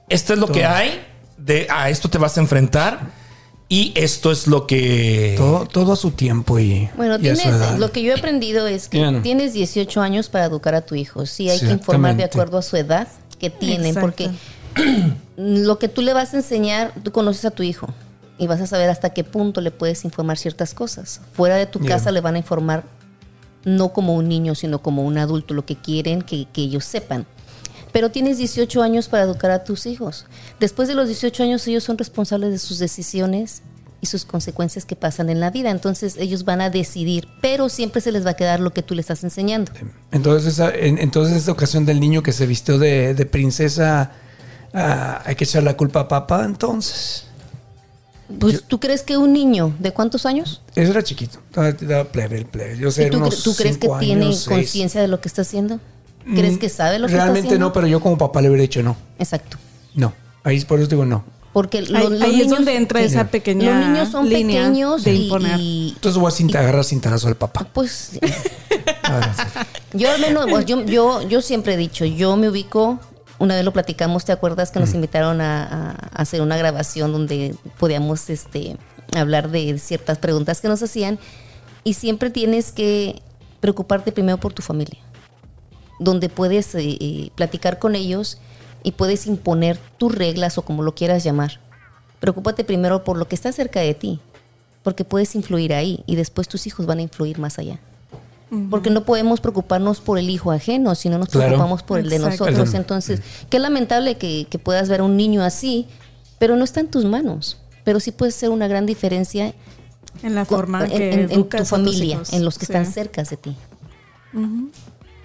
esto 0.08 0.34
es 0.34 0.38
lo 0.38 0.48
que 0.48 0.64
hay, 0.66 1.02
de 1.38 1.66
a 1.70 1.88
esto 1.88 2.08
te 2.10 2.18
vas 2.18 2.36
a 2.36 2.40
enfrentar 2.40 3.00
y 3.68 3.92
esto 3.96 4.30
es 4.30 4.46
lo 4.46 4.66
que... 4.66 5.34
Todo, 5.36 5.66
todo 5.66 5.92
a 5.94 5.96
su 5.96 6.10
tiempo 6.10 6.58
y, 6.58 6.88
Bueno, 6.96 7.16
y 7.20 7.28
a 7.28 7.34
su 7.34 7.42
tienes, 7.42 7.60
edad. 7.60 7.78
lo 7.78 7.90
que 7.92 8.02
yo 8.02 8.12
he 8.12 8.18
aprendido 8.18 8.66
es 8.66 8.88
que 8.88 8.98
Bien. 8.98 9.22
tienes 9.22 9.52
18 9.54 10.00
años 10.00 10.28
para 10.28 10.44
educar 10.44 10.74
a 10.74 10.82
tu 10.82 10.94
hijo. 10.94 11.26
Sí, 11.26 11.48
hay 11.50 11.58
que 11.60 11.70
informar 11.70 12.16
de 12.16 12.24
acuerdo 12.24 12.58
a 12.58 12.62
su 12.62 12.76
edad 12.76 13.08
que 13.38 13.50
tienen, 13.50 13.86
Exacto. 13.96 14.00
porque 14.06 14.30
lo 15.36 15.78
que 15.78 15.88
tú 15.88 16.02
le 16.02 16.12
vas 16.12 16.34
a 16.34 16.38
enseñar, 16.38 16.92
tú 17.02 17.10
conoces 17.12 17.44
a 17.46 17.50
tu 17.50 17.62
hijo 17.62 17.88
y 18.38 18.46
vas 18.46 18.60
a 18.60 18.66
saber 18.66 18.90
hasta 18.90 19.10
qué 19.10 19.24
punto 19.24 19.60
le 19.60 19.70
puedes 19.70 20.04
informar 20.04 20.38
ciertas 20.38 20.74
cosas. 20.74 21.20
Fuera 21.32 21.56
de 21.56 21.66
tu 21.66 21.78
Bien. 21.78 21.92
casa 21.92 22.10
le 22.10 22.20
van 22.20 22.34
a 22.34 22.38
informar 22.38 22.84
no 23.64 23.92
como 23.92 24.14
un 24.14 24.28
niño, 24.28 24.54
sino 24.54 24.80
como 24.82 25.04
un 25.04 25.16
adulto, 25.18 25.54
lo 25.54 25.64
que 25.64 25.76
quieren 25.76 26.20
que, 26.22 26.46
que 26.52 26.62
ellos 26.62 26.84
sepan. 26.84 27.26
Pero 27.94 28.10
tienes 28.10 28.38
18 28.38 28.82
años 28.82 29.08
para 29.08 29.22
educar 29.22 29.50
a 29.52 29.62
tus 29.62 29.86
hijos. 29.86 30.26
Después 30.60 30.88
de 30.88 30.94
los 30.94 31.06
18 31.06 31.44
años 31.44 31.66
ellos 31.68 31.84
son 31.84 31.96
responsables 31.96 32.50
de 32.50 32.58
sus 32.58 32.78
decisiones 32.80 33.62
y 34.00 34.06
sus 34.06 34.24
consecuencias 34.24 34.84
que 34.84 34.96
pasan 34.96 35.30
en 35.30 35.38
la 35.38 35.50
vida. 35.50 35.70
Entonces 35.70 36.16
ellos 36.18 36.44
van 36.44 36.60
a 36.60 36.70
decidir, 36.70 37.28
pero 37.40 37.68
siempre 37.68 38.00
se 38.02 38.10
les 38.10 38.26
va 38.26 38.30
a 38.30 38.34
quedar 38.34 38.58
lo 38.58 38.72
que 38.72 38.82
tú 38.82 38.94
le 38.96 39.00
estás 39.00 39.22
enseñando. 39.22 39.70
Entonces, 40.10 40.54
esa, 40.54 40.74
en- 40.74 40.98
entonces 40.98 41.36
esta 41.36 41.52
ocasión 41.52 41.86
del 41.86 42.00
niño 42.00 42.22
que 42.22 42.32
se 42.32 42.46
vistió 42.46 42.78
de, 42.78 43.14
de 43.14 43.26
princesa, 43.26 44.10
ah, 44.74 45.22
hay 45.24 45.36
que 45.36 45.44
echar 45.44 45.62
la 45.62 45.76
culpa 45.76 46.00
a 46.00 46.08
papá 46.08 46.44
entonces. 46.44 47.26
Pues 48.40 48.64
tú 48.64 48.80
crees 48.80 49.02
que 49.02 49.16
un 49.16 49.32
niño 49.32 49.72
de 49.78 49.92
cuántos 49.92 50.26
años? 50.26 50.62
Ese 50.74 50.90
era 50.90 51.02
chiquito, 51.04 51.38
estaba 51.48 52.04
plebe, 52.04 52.44
plebe. 52.44 52.76
Yo 52.76 52.90
sé, 52.90 53.02
¿Y 53.02 53.06
era 53.06 53.12
tú, 53.12 53.18
unos 53.18 53.42
tú 53.42 53.54
crees 53.54 53.78
que 53.78 53.88
tiene 54.00 54.34
conciencia 54.48 55.00
de 55.00 55.06
lo 55.08 55.20
que 55.20 55.28
está 55.28 55.42
haciendo? 55.42 55.78
¿Crees 56.24 56.58
que 56.58 56.68
sabe 56.68 56.98
lo 56.98 57.06
que 57.06 57.12
está 57.12 57.24
Realmente 57.24 57.48
haciendo? 57.48 57.66
no, 57.66 57.72
pero 57.72 57.86
yo 57.86 58.00
como 58.00 58.16
papá 58.18 58.40
le 58.40 58.48
hubiera 58.48 58.62
dicho 58.62 58.82
no. 58.82 58.96
Exacto. 59.18 59.58
No. 59.94 60.12
Ahí 60.42 60.60
por 60.64 60.78
eso 60.80 60.88
digo 60.88 61.04
no. 61.04 61.24
Porque 61.52 61.78
Ahí, 61.78 61.86
los 61.86 62.20
ahí 62.22 62.30
niños, 62.32 62.40
es 62.46 62.48
donde 62.50 62.76
entra 62.76 62.98
sí, 63.00 63.06
esa 63.06 63.28
pequeña 63.28 63.78
los 63.78 63.88
niños 63.88 64.08
son 64.10 64.28
línea 64.28 64.62
pequeños 64.62 65.04
de 65.04 65.14
y- 65.14 65.22
imponer. 65.24 65.60
y, 65.60 65.92
Entonces 65.94 66.20
voy 66.20 66.28
a 66.28 66.30
cinta, 66.32 66.58
agarrar 66.58 66.84
cintarazo 66.84 67.28
al 67.28 67.36
papá. 67.36 67.66
pues. 67.72 68.18
Yo 69.92 70.10
al 70.10 70.20
menos, 70.20 70.46
pues, 70.50 70.66
yo, 70.66 70.84
yo, 70.84 71.22
yo 71.28 71.40
siempre 71.40 71.74
he 71.74 71.76
dicho, 71.76 72.04
yo 72.04 72.36
me 72.36 72.48
ubico, 72.48 72.98
una 73.38 73.54
vez 73.54 73.64
lo 73.64 73.72
platicamos, 73.72 74.24
¿te 74.24 74.32
acuerdas 74.32 74.70
que 74.72 74.80
nos 74.80 74.92
invitaron 74.94 75.40
a, 75.40 75.62
a- 75.64 75.90
a 75.92 76.22
hacer 76.22 76.40
una 76.40 76.56
grabación 76.56 77.12
donde 77.12 77.54
podíamos 77.78 78.28
este, 78.30 78.76
hablar 79.16 79.50
de 79.50 79.78
ciertas 79.78 80.18
preguntas 80.18 80.60
que 80.60 80.66
nos 80.68 80.82
hacían? 80.82 81.18
Y 81.84 81.94
siempre 81.94 82.30
tienes 82.30 82.72
que 82.72 83.22
preocuparte 83.60 84.10
primero 84.10 84.38
por 84.38 84.52
tu 84.52 84.62
familia, 84.62 84.98
donde 85.98 86.28
puedes 86.28 86.74
eh, 86.74 86.96
eh, 87.00 87.30
platicar 87.34 87.78
con 87.78 87.94
ellos 87.94 88.38
y 88.82 88.92
puedes 88.92 89.26
imponer 89.26 89.78
tus 89.98 90.14
reglas 90.14 90.58
o 90.58 90.62
como 90.62 90.82
lo 90.82 90.94
quieras 90.94 91.24
llamar. 91.24 91.60
Preocúpate 92.20 92.64
primero 92.64 93.04
por 93.04 93.16
lo 93.16 93.28
que 93.28 93.34
está 93.34 93.52
cerca 93.52 93.80
de 93.80 93.94
ti, 93.94 94.20
porque 94.82 95.04
puedes 95.04 95.34
influir 95.34 95.72
ahí 95.74 96.02
y 96.06 96.16
después 96.16 96.48
tus 96.48 96.66
hijos 96.66 96.86
van 96.86 96.98
a 96.98 97.02
influir 97.02 97.38
más 97.38 97.58
allá. 97.58 97.78
Porque 98.70 98.88
no 98.90 99.04
podemos 99.04 99.40
preocuparnos 99.40 100.00
por 100.00 100.16
el 100.16 100.30
hijo 100.30 100.52
ajeno, 100.52 100.94
sino 100.94 101.18
nos 101.18 101.28
Claro. 101.30 101.48
preocupamos 101.48 101.82
por 101.82 101.98
el 101.98 102.08
de 102.08 102.16
Exacto. 102.16 102.44
nosotros. 102.46 102.74
Entonces, 102.74 103.20
qué 103.50 103.58
lamentable 103.58 104.16
que, 104.16 104.46
que 104.48 104.60
puedas 104.60 104.88
ver 104.88 105.00
a 105.00 105.02
un 105.04 105.16
niño 105.16 105.42
así, 105.42 105.88
pero 106.38 106.54
no 106.54 106.62
está 106.62 106.78
en 106.78 106.88
tus 106.88 107.04
manos. 107.04 107.56
Pero 107.82 107.98
sí 107.98 108.12
puede 108.12 108.30
ser 108.30 108.50
una 108.50 108.68
gran 108.68 108.86
diferencia 108.86 109.54
en 110.22 110.34
la 110.36 110.44
forma 110.44 110.84
en, 110.84 110.88
que 110.88 111.34
en- 111.34 111.48
tu 111.48 111.64
familia, 111.64 112.20
en 112.30 112.44
los 112.44 112.56
que 112.58 112.66
Sí. 112.66 112.72
están 112.72 112.86
cerca 112.86 113.24
de 113.24 113.36
ti. 113.36 113.56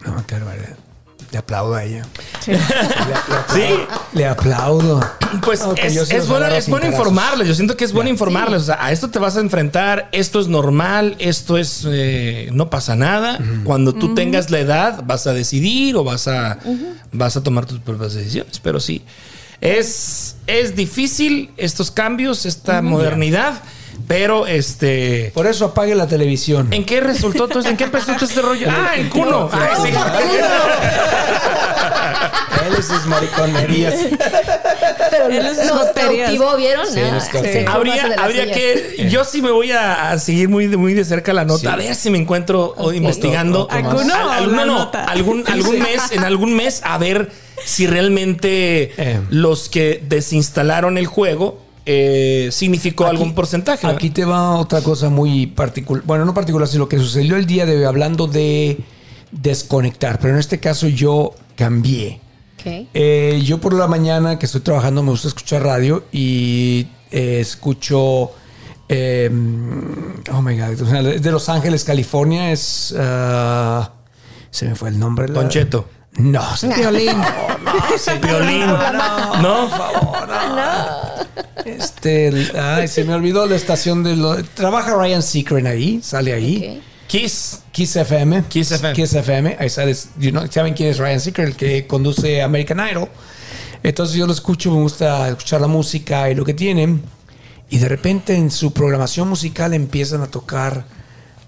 No, 0.05 0.25
qué 0.25 0.35
barbaridad. 0.35 0.75
Le 1.31 1.37
aplaudo 1.37 1.75
a 1.75 1.83
ella. 1.83 2.03
Sí. 2.43 2.51
Le, 2.51 2.57
le 2.57 3.13
aplaudo. 3.13 3.45
Sí. 3.53 3.69
Le 4.13 4.25
aplaudo. 4.25 4.99
Pues 5.43 5.61
Ok, 5.61 5.77
es, 5.83 5.95
es 6.09 6.27
bueno, 6.27 6.47
es 6.47 6.67
bueno 6.67 6.87
informarles. 6.87 7.47
Yo 7.47 7.53
siento 7.53 7.77
que 7.77 7.85
es 7.85 7.93
bueno 7.93 8.09
informarles. 8.09 8.63
O 8.63 8.65
sea, 8.65 8.83
a 8.83 8.91
esto 8.91 9.11
te 9.11 9.19
vas 9.19 9.37
a 9.37 9.41
enfrentar. 9.41 10.09
Esto 10.11 10.39
es 10.39 10.47
normal. 10.47 11.15
Esto 11.19 11.59
es. 11.59 11.85
eh, 11.87 12.49
no 12.51 12.71
pasa 12.71 12.95
nada. 12.95 13.37
Cuando 13.63 13.93
tú 13.93 14.15
tengas 14.15 14.49
la 14.49 14.57
edad, 14.57 15.03
vas 15.05 15.27
a 15.27 15.33
decidir 15.33 15.95
o 15.97 16.03
vas 16.03 16.27
a, 16.27 16.57
vas 17.11 17.37
a 17.37 17.43
tomar 17.43 17.67
tus 17.67 17.77
propias 17.77 18.13
decisiones. 18.15 18.59
Pero 18.59 18.79
sí, 18.79 19.03
es, 19.61 20.35
es 20.47 20.75
difícil 20.75 21.51
estos 21.57 21.91
cambios, 21.91 22.47
esta 22.47 22.81
modernidad. 22.81 23.61
Pero 24.07 24.47
este. 24.47 25.31
Por 25.33 25.45
eso 25.47 25.65
apague 25.65 25.93
la 25.95 26.07
televisión. 26.07 26.67
¿En 26.71 26.85
qué 26.85 26.99
resultó 27.01 27.47
todo 27.47 27.59
esto? 27.59 27.69
¿En 27.71 27.77
qué 27.77 27.83
empezó 27.85 28.13
todo 28.13 28.25
este 28.25 28.41
rollo? 28.41 28.67
Ah, 28.69 28.93
en 28.95 29.09
Cuno. 29.09 29.49
Ay, 29.51 29.69
sí. 29.83 29.89
Él 32.67 32.73
es 32.77 32.85
sus 32.85 33.05
mariconerías. 33.05 33.93
Pero 35.11 35.27
Él 35.27 35.45
es 35.45 35.65
nos 35.65 35.85
cautivó, 35.93 36.55
¿vieron? 36.57 36.85
Sí, 36.87 36.99
Ah, 36.99 37.11
nos 37.11 37.29
formó 37.29 37.69
Habría, 37.71 38.15
habría 38.19 38.51
que. 38.51 39.07
Yo 39.09 39.23
sí 39.23 39.41
me 39.41 39.51
voy 39.51 39.71
a, 39.71 40.11
a 40.11 40.19
seguir 40.19 40.49
muy, 40.49 40.67
de- 40.67 40.77
muy 40.77 40.93
de 40.93 41.05
cerca 41.05 41.33
la 41.33 41.45
nota. 41.45 41.59
Sí. 41.61 41.67
A 41.67 41.75
ver 41.75 41.95
si 41.95 42.09
me 42.09 42.17
encuentro 42.17 42.73
o 42.77 42.91
investigando. 42.93 43.63
otro 43.63 43.79
más. 43.81 43.85
¿Alguno 43.93 44.13
Al- 44.15 44.21
o 44.25 44.31
al- 44.31 44.55
la 44.55 44.65
no, 44.65 44.91
algún, 45.07 45.43
algún 45.47 45.79
mes, 45.79 46.11
en 46.11 46.23
algún 46.23 46.53
mes, 46.55 46.81
a 46.83 46.97
ver 46.97 47.31
si 47.65 47.87
realmente 47.87 48.93
Eh. 48.97 49.19
los 49.29 49.69
que 49.69 50.01
desinstalaron 50.07 50.97
el 50.97 51.07
juego 51.07 51.61
eh, 51.91 52.49
significó 52.51 53.05
Aquí- 53.05 53.15
algún 53.15 53.33
porcentaje. 53.33 53.87
Aquí 53.87 54.11
te 54.11 54.23
va 54.23 54.57
otra 54.59 54.81
cosa 54.81 55.09
muy 55.09 55.47
particular. 55.47 56.03
Bueno, 56.05 56.23
no 56.23 56.35
particular, 56.35 56.67
sino 56.67 56.83
lo 56.83 56.89
que 56.89 56.99
sucedió 56.99 57.35
el 57.35 57.47
día 57.47 57.65
de 57.65 57.77
hoy 57.77 57.83
hablando 57.83 58.27
de 58.27 58.77
desconectar. 59.31 60.19
Pero 60.19 60.33
en 60.35 60.39
este 60.39 60.59
caso 60.59 60.87
yo 60.87 61.33
cambié. 61.55 62.21
Eh, 62.93 63.41
yo 63.43 63.57
por 63.59 63.73
la 63.73 63.87
mañana 63.87 64.37
que 64.37 64.45
estoy 64.45 64.61
trabajando 64.61 65.01
me 65.01 65.09
gusta 65.11 65.29
escuchar 65.29 65.63
radio 65.63 66.03
y 66.11 66.87
eh, 67.09 67.39
escucho... 67.39 68.31
eh, 68.89 69.29
oh 70.31 70.41
my 70.41 70.57
God. 70.59 71.05
es 71.07 71.21
de 71.23 71.31
Los 71.31 71.49
Ángeles, 71.49 71.83
California. 71.83 72.51
Es... 72.51 72.93
ah, 72.99 73.93
se 74.51 74.65
me 74.67 74.75
fue 74.75 74.89
el 74.89 74.99
nombre. 74.99 75.27
la- 75.27 75.33
Don 75.35 75.49
Cheto. 75.49 75.87
No, 76.19 76.43
Violín. 76.75 77.17
Violín. 78.21 78.67
¿No? 79.41 79.69
Este, 81.65 82.31
ay, 82.57 82.87
se 82.87 83.03
me 83.03 83.13
olvidó 83.13 83.45
la 83.45 83.55
estación 83.55 84.01
de 84.01 84.15
lo, 84.15 84.41
trabaja 84.45 84.95
Ryan 84.95 85.21
Seacrest 85.21 85.67
ahí, 85.67 85.99
sale 86.01 86.33
ahí. 86.33 86.81
Kiss. 87.07 87.63
Kiss 87.71 87.97
FM. 87.97 88.45
Kiss 88.47 88.71
FM. 88.71 88.95
Kiss 88.95 89.13
FM. 89.13 89.57
Ahí 89.59 89.69
sale, 89.69 89.95
you 90.17 90.31
know, 90.31 90.47
¿saben 90.49 90.73
quién 90.73 90.89
es 90.89 90.97
Ryan 90.97 91.19
Seacrest? 91.19 91.49
El 91.51 91.57
que 91.57 91.85
conduce 91.85 92.41
American 92.41 92.79
Idol. 92.79 93.09
Entonces 93.83 94.15
yo 94.15 94.25
lo 94.25 94.33
escucho, 94.33 94.71
me 94.71 94.81
gusta 94.81 95.27
escuchar 95.29 95.61
la 95.61 95.67
música 95.67 96.29
y 96.29 96.35
lo 96.35 96.45
que 96.45 96.53
tienen. 96.53 97.01
Y 97.69 97.77
de 97.77 97.89
repente 97.89 98.35
en 98.35 98.49
su 98.51 98.73
programación 98.73 99.27
musical 99.27 99.73
empiezan 99.73 100.21
a 100.21 100.27
tocar 100.27 100.85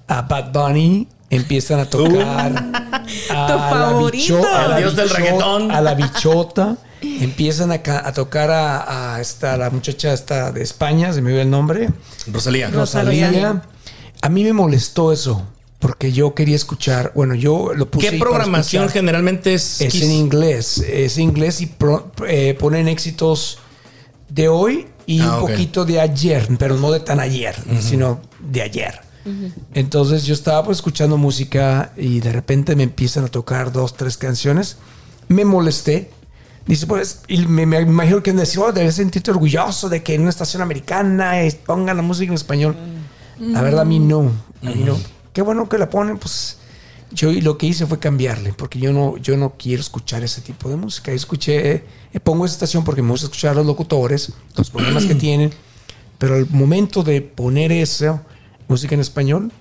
a 0.07 0.21
Bad 0.23 0.51
Bunny, 0.51 1.07
empiezan 1.31 1.79
a 1.79 1.89
tocar 1.89 2.51
a 2.55 3.03
Tu 3.03 3.33
la 3.33 3.57
favorito. 3.69 4.35
bicho- 4.37 4.47
a 4.47 4.67
la 4.67 4.77
dios 4.77 4.95
del 4.95 5.09
reggaetón. 5.09 5.71
A 5.71 5.81
la 5.81 5.95
bichota. 5.95 6.77
Empiezan 7.01 7.71
a, 7.71 7.79
ca- 7.81 8.07
a 8.07 8.13
tocar 8.13 8.51
a, 8.51 9.15
a 9.15 9.21
esta, 9.21 9.57
la 9.57 9.71
muchacha 9.71 10.13
esta 10.13 10.51
de 10.51 10.61
España, 10.61 11.11
se 11.13 11.21
me 11.23 11.31
dio 11.31 11.41
el 11.41 11.49
nombre. 11.49 11.89
Rosalía. 12.31 12.69
Rosalía. 12.69 13.27
Rosalía. 13.27 13.61
A 14.21 14.29
mí 14.29 14.43
me 14.43 14.53
molestó 14.53 15.11
eso, 15.11 15.47
porque 15.79 16.11
yo 16.11 16.35
quería 16.35 16.55
escuchar, 16.55 17.11
bueno, 17.15 17.33
yo 17.33 17.71
lo 17.73 17.89
puse 17.89 18.11
¿Qué 18.11 18.19
programación 18.19 18.83
escuchar. 18.83 19.01
generalmente 19.01 19.55
es? 19.55 19.81
Es 19.81 19.91
Kiss? 19.93 20.03
en 20.03 20.11
inglés, 20.11 20.77
es 20.77 21.17
inglés 21.17 21.61
y 21.61 21.65
pro- 21.65 22.11
eh, 22.27 22.55
ponen 22.59 22.87
éxitos 22.87 23.57
de 24.29 24.47
hoy 24.47 24.85
y 25.07 25.21
Ah, 25.21 25.37
un 25.41 25.47
poquito 25.49 25.85
de 25.85 25.99
ayer, 25.99 26.47
pero 26.59 26.75
no 26.77 26.91
de 26.91 26.99
tan 26.99 27.19
ayer, 27.19 27.55
sino 27.81 28.21
de 28.39 28.61
ayer. 28.61 28.99
Entonces 29.73 30.25
yo 30.25 30.34
estaba 30.34 30.63
pues 30.63 30.77
escuchando 30.77 31.17
música 31.17 31.93
y 31.95 32.19
de 32.19 32.31
repente 32.31 32.76
me 32.76 32.84
empiezan 32.84 33.26
a 33.26 33.28
tocar 33.28 33.72
dos, 33.72 33.95
tres 33.95 34.17
canciones. 34.17 34.78
Me 35.28 35.45
molesté. 35.45 36.09
Dice, 36.65 36.86
pues, 36.86 37.22
y 37.28 37.39
me, 37.47 37.65
me 37.65 37.82
imagino 37.82 38.22
que 38.22 38.34
decir, 38.34 38.59
oh, 38.59 38.72
debes 38.72 38.95
sentirte 38.95 39.32
orgulloso 39.32 39.89
de 39.89 40.03
que 40.03 40.13
en 40.13 40.22
una 40.22 40.30
estación 40.30 40.61
americana 40.61 41.34
pongan 41.65 41.97
la 41.97 42.03
música 42.03 42.30
en 42.30 42.36
español. 42.36 42.76
La 43.39 43.61
verdad, 43.61 43.82
a 43.82 43.86
mí 43.86 43.99
no. 43.99 44.32
A 44.61 44.69
mí 44.69 44.84
no. 44.86 44.97
Qué 45.34 45.41
bueno 45.41 45.67
que 45.67 45.78
la 45.78 45.89
ponen, 45.89 46.17
pues. 46.17 46.57
yo 47.11 47.32
lo 47.32 47.57
que 47.57 47.65
hice 47.65 47.88
fue 47.88 47.99
cambiarle, 47.99 48.53
porque 48.53 48.80
yo 48.80 48.93
no, 48.93 49.17
yo 49.17 49.38
no 49.38 49.53
quiero 49.57 49.82
escuchar 49.82 50.24
ese 50.24 50.41
tipo 50.41 50.69
de 50.69 50.76
música. 50.76 51.11
Escuché, 51.11 51.84
eh, 52.13 52.19
pongo 52.24 52.45
esa 52.45 52.53
estación 52.53 52.84
porque 52.84 53.01
me 53.01 53.09
gusta 53.09 53.26
escuchar 53.26 53.51
a 53.51 53.55
los 53.55 53.65
locutores, 53.65 54.32
los 54.55 54.69
problemas 54.69 55.05
que 55.05 55.15
tienen, 55.28 55.51
pero 56.17 56.36
al 56.36 56.47
momento 56.49 57.01
de 57.01 57.22
poner 57.22 57.72
esa 57.72 58.24
música 58.72 58.95
en 58.95 59.01
español, 59.01 59.51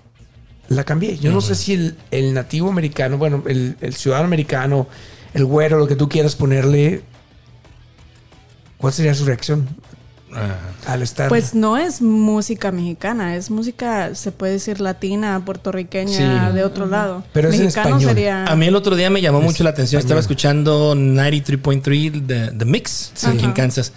la 0.68 0.84
cambié. 0.84 1.18
Yo 1.18 1.32
no 1.32 1.40
sé 1.40 1.54
si 1.56 1.72
el, 1.74 1.96
el 2.11 2.32
nativo 2.32 2.68
americano, 2.70 3.18
bueno, 3.18 3.42
el, 3.48 3.76
el 3.80 3.94
ciudadano 3.94 4.26
americano, 4.26 4.86
el 5.34 5.44
güero, 5.44 5.78
lo 5.78 5.86
que 5.88 5.96
tú 5.96 6.08
quieras 6.08 6.36
ponerle, 6.36 7.02
¿cuál 8.78 8.92
sería 8.92 9.14
su 9.14 9.24
reacción 9.24 9.68
al 10.86 11.02
estar? 11.02 11.28
Pues 11.28 11.54
no 11.54 11.76
es 11.76 12.00
música 12.00 12.70
mexicana, 12.70 13.34
es 13.34 13.50
música, 13.50 14.14
se 14.14 14.30
puede 14.32 14.52
decir 14.54 14.80
latina, 14.80 15.42
puertorriqueña, 15.44 16.48
Sí. 16.50 16.54
de 16.54 16.62
otro 16.64 16.86
lado. 16.86 17.24
Pero 17.32 17.48
es 17.48 17.56
en 17.56 17.62
Mexicano 17.64 17.88
español. 17.96 18.08
sería. 18.14 18.44
A 18.44 18.54
mí 18.56 18.66
el 18.66 18.76
otro 18.76 18.94
día 18.96 19.11
me 19.11 19.20
llamó 19.20 19.40
Es 19.40 19.44
mucho 19.44 19.64
la 19.64 19.70
atención. 19.70 19.98
Estaba 20.00 20.20
español. 20.20 20.36
escuchando 20.36 20.94
93.3 20.94 22.26
de 22.26 22.52
The 22.52 22.64
Mix 22.64 23.12
aquí 23.26 23.44
en 23.44 23.52
Kansas. 23.52 23.92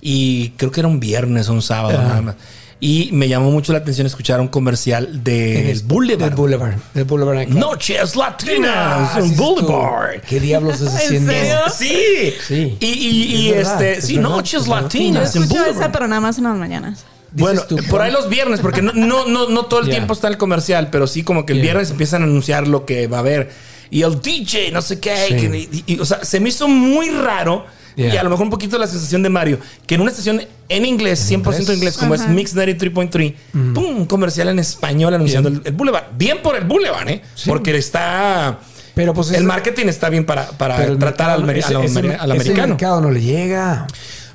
Y 0.00 0.50
creo 0.56 0.70
que 0.70 0.80
era 0.80 0.88
un 0.88 1.00
viernes 1.00 1.48
o 1.48 1.52
un 1.52 1.62
sábado 1.62 1.98
Ajá. 1.98 2.08
nada 2.08 2.22
más. 2.22 2.34
Y 2.78 3.08
me 3.12 3.26
llamó 3.26 3.50
mucho 3.50 3.72
la 3.72 3.78
atención 3.78 4.06
escuchar 4.06 4.38
un 4.38 4.48
comercial 4.48 5.08
En 5.12 5.24
del 5.24 5.66
el- 5.70 5.82
Boulevard. 5.84 6.28
Del 6.28 6.36
Boulevard. 6.36 6.74
Del 6.92 7.04
Boulevard. 7.04 7.48
Noches 7.48 8.16
Latinas 8.16 8.70
Ah, 9.14 9.18
en 9.18 9.34
tú, 9.34 9.42
Boulevard. 9.44 10.20
¿Qué 10.28 10.38
diablos 10.40 10.80
estás 10.82 11.00
¿En 11.10 11.28
haciendo? 11.28 11.32
serio? 11.32 11.58
Sí. 11.74 12.34
Sí. 12.46 12.76
Y, 12.80 12.86
y- 12.86 13.24
y, 13.36 13.48
Es 13.48 13.56
verdad, 13.56 13.82
este, 13.82 13.98
es 13.98 14.04
sí, 14.06 14.16
verdad, 14.16 14.28
Noches 14.30 14.68
Latinas 14.68 15.34
en 15.36 15.42
escucho 15.44 15.60
Boulevard. 15.62 15.82
esa, 15.82 15.92
pero 15.92 16.06
nada 16.08 16.20
más 16.20 16.36
en 16.36 16.44
las 16.44 16.56
mañanas. 16.56 17.04
Bueno, 17.32 17.62
tú, 17.62 17.76
por 17.90 18.00
ahí 18.02 18.12
los 18.12 18.28
viernes, 18.28 18.60
porque 18.60 18.82
no, 18.82 18.92
no, 18.94 19.26
no, 19.26 19.48
no 19.48 19.64
todo 19.66 19.80
el 19.80 19.88
tiempo 19.90 20.12
está 20.12 20.28
el 20.28 20.36
comercial, 20.38 20.88
pero 20.90 21.06
sí 21.06 21.22
como 21.22 21.44
que 21.46 21.54
el 21.54 21.60
viernes 21.60 21.90
empiezan 21.90 22.22
a 22.22 22.24
anunciar 22.26 22.68
lo 22.68 22.84
que 22.86 23.06
va 23.08 23.18
a 23.18 23.20
haber. 23.20 23.50
Y 23.90 24.02
el 24.02 24.20
DJ, 24.20 24.70
no 24.70 24.82
sé 24.82 25.00
qué. 25.00 25.14
Sí. 25.28 25.34
que- 25.36 25.58
y- 25.70 25.84
y, 25.94 25.98
o 26.00 26.04
sea, 26.04 26.24
se 26.24 26.40
me 26.40 26.50
hizo 26.50 26.68
muy 26.68 27.08
raro. 27.10 27.64
Y 27.96 28.16
a 28.16 28.22
lo 28.22 28.28
mejor 28.30 28.44
un 28.44 28.50
poquito 28.50 28.76
la 28.78 28.86
sensación 28.86 29.22
de 29.22 29.30
Mario, 29.30 29.58
que 29.86 29.94
en 29.94 30.02
una 30.02 30.10
estación 30.10 30.42
en 30.68 30.84
inglés, 30.84 31.30
100% 31.30 31.34
inglés, 31.60 31.68
inglés. 31.76 31.96
como 31.96 32.14
es. 32.14 32.28
Mix 32.28 32.54
93.3, 32.54 33.34
pum, 33.74 33.84
un 33.96 34.06
comercial 34.06 34.48
en 34.48 34.58
español 34.58 35.14
anunciando 35.14 35.48
el, 35.48 35.62
el 35.64 35.72
Boulevard. 35.72 36.04
Bien 36.16 36.42
por 36.42 36.56
el 36.56 36.64
Boulevard, 36.64 37.08
¿eh? 37.08 37.22
Porque 37.46 37.76
está... 37.76 38.58
Pero 38.94 39.12
pues 39.14 39.28
el 39.30 39.36
es- 39.36 39.42
marketing 39.42 39.86
está 39.86 40.08
bien 40.10 40.24
para, 40.24 40.48
para 40.50 40.84
el 40.84 40.98
tratar 40.98 41.30
al, 41.30 41.44
mercado- 41.44 41.82
ese- 41.82 41.98
ese- 42.00 42.14
al 42.16 42.30
americano. 42.32 42.68
mercado 42.74 43.00
no 43.00 43.10
le 43.10 43.20
llega. 43.20 43.86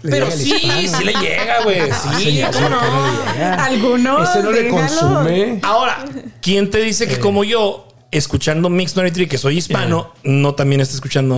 Le 0.04 0.10
Pero 0.12 0.26
llega 0.30 0.38
sí, 0.38 0.56
hispano. 0.56 0.98
sí 0.98 1.04
le 1.04 1.14
llega, 1.14 1.64
güey. 1.64 1.80
Sí, 2.20 2.42
¿cómo 2.54 2.68
¿cómo 2.70 2.80
que 3.34 3.40
no? 3.40 3.54
Algunos, 3.64 4.30
Ese 4.30 4.42
no 4.44 4.52
le 4.52 4.68
consume. 4.70 5.60
Ahora, 5.64 6.06
¿quién 6.42 6.70
te 6.72 6.80
dice 6.80 7.08
que 7.08 7.20
como 7.20 7.44
yo, 7.44 7.88
escuchando 8.12 8.70
Mix 8.70 8.96
93, 8.96 9.30
que 9.30 9.38
soy 9.38 9.58
hispano, 9.58 10.14
no 10.24 10.54
también 10.56 10.82
está 10.82 10.96
escuchando 10.96 11.38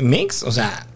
Mix? 0.00 0.42
O 0.44 0.52
sea, 0.52 0.86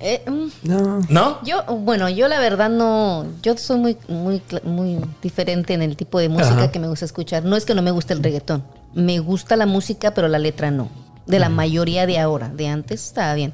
Eh, 0.00 0.22
mm, 0.26 0.46
No. 0.68 1.00
¿no? 1.08 1.38
Yo, 1.44 1.64
bueno, 1.78 2.08
yo 2.10 2.28
la 2.28 2.38
verdad 2.38 2.68
no, 2.68 3.24
yo 3.42 3.56
soy 3.56 3.78
muy, 3.78 3.96
muy, 4.08 4.42
cla- 4.48 4.62
muy 4.62 5.00
diferente 5.22 5.72
en 5.74 5.82
el 5.82 5.96
tipo 5.96 6.18
de 6.18 6.28
música 6.28 6.54
Ajá. 6.54 6.70
que 6.72 6.78
me 6.78 6.88
gusta 6.88 7.04
escuchar. 7.06 7.44
No 7.44 7.56
es 7.56 7.64
que 7.64 7.74
no 7.74 7.80
me 7.82 7.90
guste 7.90 8.12
el 8.12 8.22
reggaetón, 8.22 8.62
me 8.94 9.18
gusta 9.20 9.56
la 9.56 9.64
música, 9.66 10.12
pero 10.12 10.28
la 10.28 10.38
letra 10.38 10.70
no. 10.70 10.90
De 11.26 11.38
la 11.38 11.48
mayoría 11.48 12.06
de 12.06 12.18
ahora, 12.18 12.50
de 12.50 12.68
antes 12.68 13.04
estaba 13.06 13.34
bien. 13.34 13.52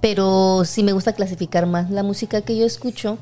Pero 0.00 0.62
sí 0.64 0.82
me 0.82 0.92
gusta 0.92 1.12
clasificar 1.12 1.66
más 1.66 1.90
la 1.90 2.02
música 2.02 2.40
que 2.42 2.56
yo 2.56 2.66
escucho. 2.66 3.18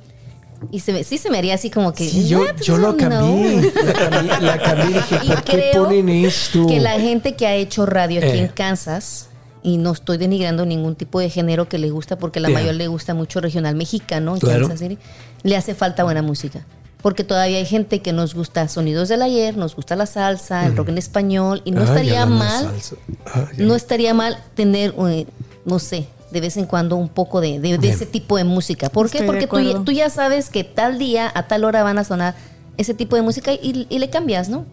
Y 0.71 0.81
se 0.81 0.93
me- 0.93 1.05
sí 1.05 1.19
se 1.19 1.31
me 1.31 1.37
haría 1.39 1.55
así 1.55 1.69
como 1.71 1.93
que... 1.93 2.09
Sí, 2.09 2.27
yo, 2.27 2.39
"What? 2.41 2.57
yo 2.63 2.79
lo 2.79 2.93
No". 2.93 2.97
cambié. 2.97 3.73
La 3.85 3.93
cambié, 3.93 4.41
la 4.41 4.59
cambié 4.59 4.91
y 4.91 4.93
dije, 4.95 5.19
Y 5.25 5.29
¿por 5.29 5.43
qué 5.45 5.53
creo 5.53 5.85
ponen 5.85 6.09
esto? 6.09 6.67
que 6.67 6.81
la 6.81 6.99
gente 7.01 7.35
que 7.35 7.47
ha 7.47 7.55
hecho 7.55 7.85
radio 7.85 8.21
aquí 8.21 8.29
Eh. 8.31 8.39
en 8.41 8.49
Kansas, 8.49 9.29
y 9.65 9.79
no 9.79 9.91
estoy 9.91 10.17
denigrando 10.19 10.65
ningún 10.65 10.95
tipo 10.95 11.19
de 11.19 11.29
género 11.31 11.69
que 11.69 11.79
le 11.79 11.91
gusta, 11.91 12.17
porque 12.19 12.39
la 12.39 12.49
Yeah. 12.51 12.59
mayor 12.61 12.75
le 12.77 12.87
gusta 12.87 13.15
mucho 13.15 13.41
regional 13.41 13.75
mexicano 13.75 14.35
en 14.35 14.41
Claro. 14.41 14.69
Kansas 14.69 14.79
City, 14.79 14.99
le 15.43 15.57
hace 15.57 15.75
falta 15.75 16.05
buena 16.05 16.23
música. 16.23 16.65
Porque 17.03 17.25
todavía 17.25 17.59
hay 17.59 17.67
gente 17.67 18.01
que 18.01 18.13
nos 18.13 18.35
gusta 18.35 18.69
sonidos 18.69 19.09
del 19.09 19.23
ayer, 19.23 19.57
nos 19.57 19.75
gusta 19.77 19.97
la 19.97 20.07
salsa, 20.07 20.65
el 20.67 20.77
rock 20.77 20.91
en 20.91 20.99
español, 20.99 21.61
y 21.65 21.71
no 21.73 21.81
Ay, 21.81 21.87
estaría 21.89 22.25
mal, 22.27 22.71
ya. 22.77 23.65
no 23.65 23.75
estaría 23.75 24.15
mal 24.15 24.39
tener, 24.55 24.95
eh, 25.09 25.27
no 25.65 25.79
sé, 25.79 26.07
de 26.31 26.41
vez 26.41 26.57
en 26.57 26.65
cuando 26.67 26.97
un 26.97 27.09
poco 27.09 27.41
de, 27.41 27.59
de- 27.61 27.77
de 27.79 27.89
ese 27.91 28.07
tipo 28.07 28.37
de 28.37 28.45
música. 28.45 28.89
¿Por 28.91 29.11
qué? 29.11 29.19
Estoy 29.19 29.47
Porque 29.47 29.75
tú, 29.75 29.85
tú 29.85 29.93
ya 29.93 30.09
sabes 30.11 30.49
que 30.51 30.65
tal 30.65 30.99
día, 30.99 31.31
a 31.35 31.47
tal 31.47 31.65
hora 31.65 31.83
van 31.83 31.99
a 31.99 32.05
sonar 32.05 32.35
ese 32.77 32.93
tipo 32.95 33.17
de 33.17 33.23
música 33.23 33.53
y, 33.53 33.87
y 33.89 33.99
le 33.99 34.11
cambias, 34.11 34.49
¿no? 34.49 34.65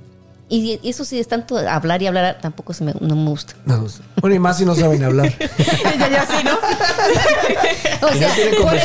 Y 0.53 0.81
eso 0.83 1.05
sí, 1.05 1.17
es 1.17 1.29
tanto 1.29 1.57
hablar 1.57 2.01
y 2.01 2.07
hablar, 2.07 2.39
tampoco 2.41 2.73
se 2.73 2.83
me, 2.83 2.93
no 2.99 3.15
me 3.15 3.29
gusta. 3.29 3.53
No, 3.65 3.85
bueno, 4.19 4.35
y 4.35 4.39
más 4.39 4.57
si 4.57 4.65
no 4.65 4.75
saben 4.75 5.01
hablar. 5.01 5.31
ya, 5.39 6.09
ya 6.09 6.25
sí, 6.27 6.43
¿no? 6.43 6.51
O 8.07 8.11
no 8.11 8.17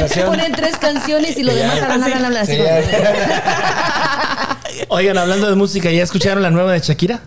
sea, 0.08 0.26
ponen, 0.26 0.52
tres 0.52 0.76
canciones 0.76 1.36
y 1.36 1.42
lo 1.42 1.52
demás 1.52 1.82
hablan, 1.82 2.04
hablan, 2.04 2.24
hablan. 2.26 2.42
así 2.42 2.52
Sí. 2.54 2.60
Oigan, 4.88 5.18
hablando 5.18 5.48
de 5.48 5.56
música, 5.56 5.90
¿ya 5.90 6.02
escucharon 6.04 6.40
la 6.42 6.50
nueva 6.50 6.70
de 6.72 6.78
Shakira? 6.80 7.20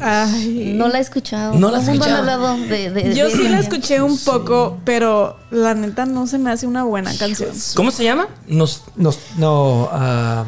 Ay. 0.00 0.74
No 0.76 0.86
la 0.88 0.98
he 0.98 1.00
escuchado. 1.00 1.54
No 1.54 1.70
la 1.72 1.78
han 1.78 1.88
escuchado. 1.88 2.16
hablado 2.18 2.56
de, 2.58 2.90
de- 2.90 3.14
Yo 3.16 3.24
de 3.26 3.32
sí 3.32 3.40
ella. 3.40 3.50
la 3.50 3.58
escuché 3.60 4.00
un 4.02 4.16
poco, 4.18 4.78
pero 4.84 5.38
la 5.50 5.74
neta 5.74 6.04
no 6.06 6.26
se 6.28 6.38
me 6.38 6.50
hace 6.52 6.66
una 6.68 6.84
buena 6.84 7.12
canción. 7.16 7.50
¿Cómo 7.74 7.90
se 7.90 8.04
llama? 8.04 8.28
Nos, 8.46 8.82
Nos- 8.96 9.18
no, 9.38 9.88
ah, 9.90 10.44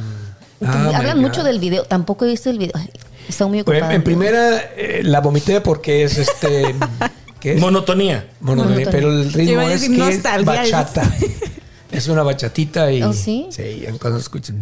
Hablan 0.95 1.21
mucho 1.21 1.43
del 1.43 1.59
video. 1.59 1.83
Tampoco 1.85 2.25
he 2.25 2.29
visto 2.29 2.49
el 2.51 2.59
video. 2.59 2.73
Ay, 2.77 2.89
Está 3.29 3.47
muy 3.47 3.63
Bueno, 3.63 3.79
ocupada. 3.81 3.95
en 3.95 4.05
primera 4.05 4.59
eh, 4.77 5.01
la 5.05 5.21
vomité 5.21 5.61
porque 5.61 6.05
es 6.05 6.19
este. 6.19 6.75
¿Qué 7.41 7.55
es? 7.55 7.61
monotonía. 7.61 8.29
Monotonía, 8.41 8.87
Monotonía. 8.87 8.91
pero 8.91 9.11
el 9.13 9.33
ritmo 9.33 9.61
es 9.63 9.83
que 9.83 9.89
nostalgia, 9.91 10.45
bachata. 10.63 11.03
es 11.93 12.09
una 12.09 12.23
bachatita 12.23 12.91
y. 12.93 13.03
¿Oh, 13.03 13.13
sí? 13.13 13.47
Sí, 13.51 13.85
cuando 14.01 14.19
escuchas. 14.19 14.57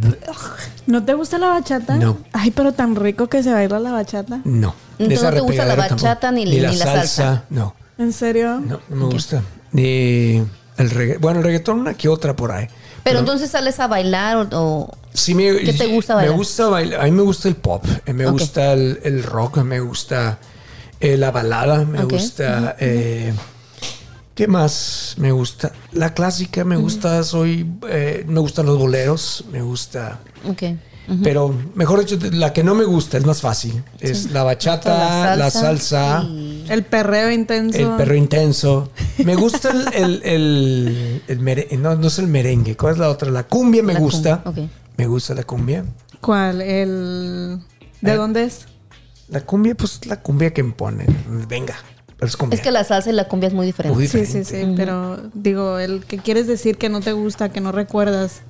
¿No 0.87 1.05
te 1.05 1.15
gusta 1.15 1.39
la 1.39 1.49
bachata? 1.49 1.97
No. 1.97 2.19
Ay, 2.33 2.51
pero 2.51 2.73
tan 2.73 2.97
rico 2.97 3.29
que 3.29 3.43
se 3.43 3.53
baila 3.53 3.79
la 3.79 3.93
bachata. 3.93 4.41
No. 4.45 4.75
Entonces, 4.99 5.23
¿no 5.25 5.33
te 5.33 5.41
gusta 5.41 5.65
la 5.65 5.77
bachata 5.77 6.31
ni- 6.33 6.45
ni 6.45 6.61
la 6.61 6.73
salsa? 6.73 7.45
No, 7.51 7.75
¿En 7.99 8.13
serio? 8.13 8.61
no, 8.61 8.81
no 8.89 8.97
me 8.97 9.15
gusta. 9.15 9.43
Ni 9.73 10.43
el 10.77 10.91
reggaetón. 10.91 11.21
Bueno, 11.23 11.39
el 11.41 11.45
reggaetón 11.45 11.81
una 11.81 11.95
que 11.95 12.09
otra 12.09 12.35
por 12.37 12.53
ahí. 12.53 12.67
Pero 13.05 13.19
entonces 13.21 13.51
sales 13.51 13.79
a 13.81 13.87
bailar 13.87 14.49
o, 14.53 14.91
Sí, 15.15 15.35
me, 15.35 15.57
¿Qué 15.59 15.73
te 15.75 15.87
gusta 15.87 16.15
Me 16.15 16.21
bailar? 16.23 16.37
gusta 16.37 16.69
bailar. 16.69 17.01
A 17.01 17.05
mí 17.05 17.11
me 17.11 17.23
gusta 17.23 17.49
el 17.49 17.57
pop, 17.57 17.85
eh, 18.07 18.13
me 18.13 18.27
gusta 18.27 18.73
el, 18.73 19.01
el 19.05 19.23
rock, 19.23 19.59
me 19.59 19.81
gusta 19.81 20.39
eh, 21.01 21.17
la 21.17 21.31
balada, 21.31 21.85
me 21.85 22.05
gusta. 22.05 22.77
eh, 22.79 23.35
¿Qué 24.35 24.47
más 24.47 25.15
me 25.19 25.31
gusta? 25.33 25.73
La 25.93 26.15
clásica 26.15 26.65
me 26.65 26.77
gusta, 26.77 27.23
soy. 27.25 27.71
eh, 27.91 28.25
me 28.27 28.41
gustan 28.41 28.65
los 28.67 28.79
boleros, 28.79 29.45
me 29.53 29.61
gusta. 29.61 30.21
Pero 31.23 31.55
mejor 31.75 32.01
dicho, 32.05 32.17
la 32.33 32.53
que 32.53 32.63
no 32.63 32.75
me 32.75 32.85
gusta 32.85 33.19
es 33.19 33.27
más 33.27 33.41
fácil. 33.41 33.83
Es 34.01 34.31
la 34.31 34.45
bachata, 34.45 35.37
la 35.37 35.51
salsa, 35.51 36.23
y- 36.29 36.65
El 36.69 36.85
perreo 36.85 37.31
intenso. 37.31 37.79
el 37.79 37.89
perro 37.97 38.15
intenso. 38.15 38.91
Me 39.25 39.35
gusta 39.35 39.71
el, 39.71 39.89
el, 39.93 40.23
el- 40.25 41.23
el 41.29 41.41
mere- 41.41 41.69
no, 41.77 41.95
no 41.97 42.07
es 42.07 42.19
el 42.19 42.29
merengue. 42.29 42.77
¿Cuál 42.77 42.95
es 42.95 42.99
la 42.99 43.11
otra? 43.11 43.31
La 43.31 43.43
cumbia 43.49 43.83
me 43.83 43.95
La 43.95 43.99
gusta. 44.01 44.45
Me 44.97 45.07
gusta 45.07 45.35
la 45.35 45.43
cumbia. 45.43 45.85
¿Cuál? 46.21 46.63
El... 46.63 47.61
¿De 48.01 48.13
Eh, 48.13 48.17
dónde 48.17 48.45
es? 48.45 48.67
La 49.29 49.41
cumbia, 49.41 49.75
pues 49.75 50.07
la 50.07 50.21
cumbia 50.21 50.53
que 50.55 50.63
me 50.63 50.73
ponen. 50.73 51.07
Venga, 51.49 51.75
es 52.51 52.61
que 52.61 52.71
la 52.71 52.85
salsa 52.85 53.11
y 53.11 53.13
la 53.13 53.27
cumbia 53.27 53.49
es 53.49 53.55
muy 53.55 53.67
diferente. 53.67 53.97
Muy 53.97 54.07
Sí, 54.07 54.25
sí, 54.27 54.39
diferente. 54.39 54.67
sí. 54.71 54.75
Pero 54.77 55.21
digo, 55.35 55.79
el 55.79 56.05
que 56.05 56.19
quieres 56.19 56.47
decir 56.47 56.79
que 56.79 56.89
no 56.89 57.01
te 57.01 57.13
gusta, 57.13 57.49
que 57.49 57.61
no 57.61 57.73
recuerdas. 57.73 58.43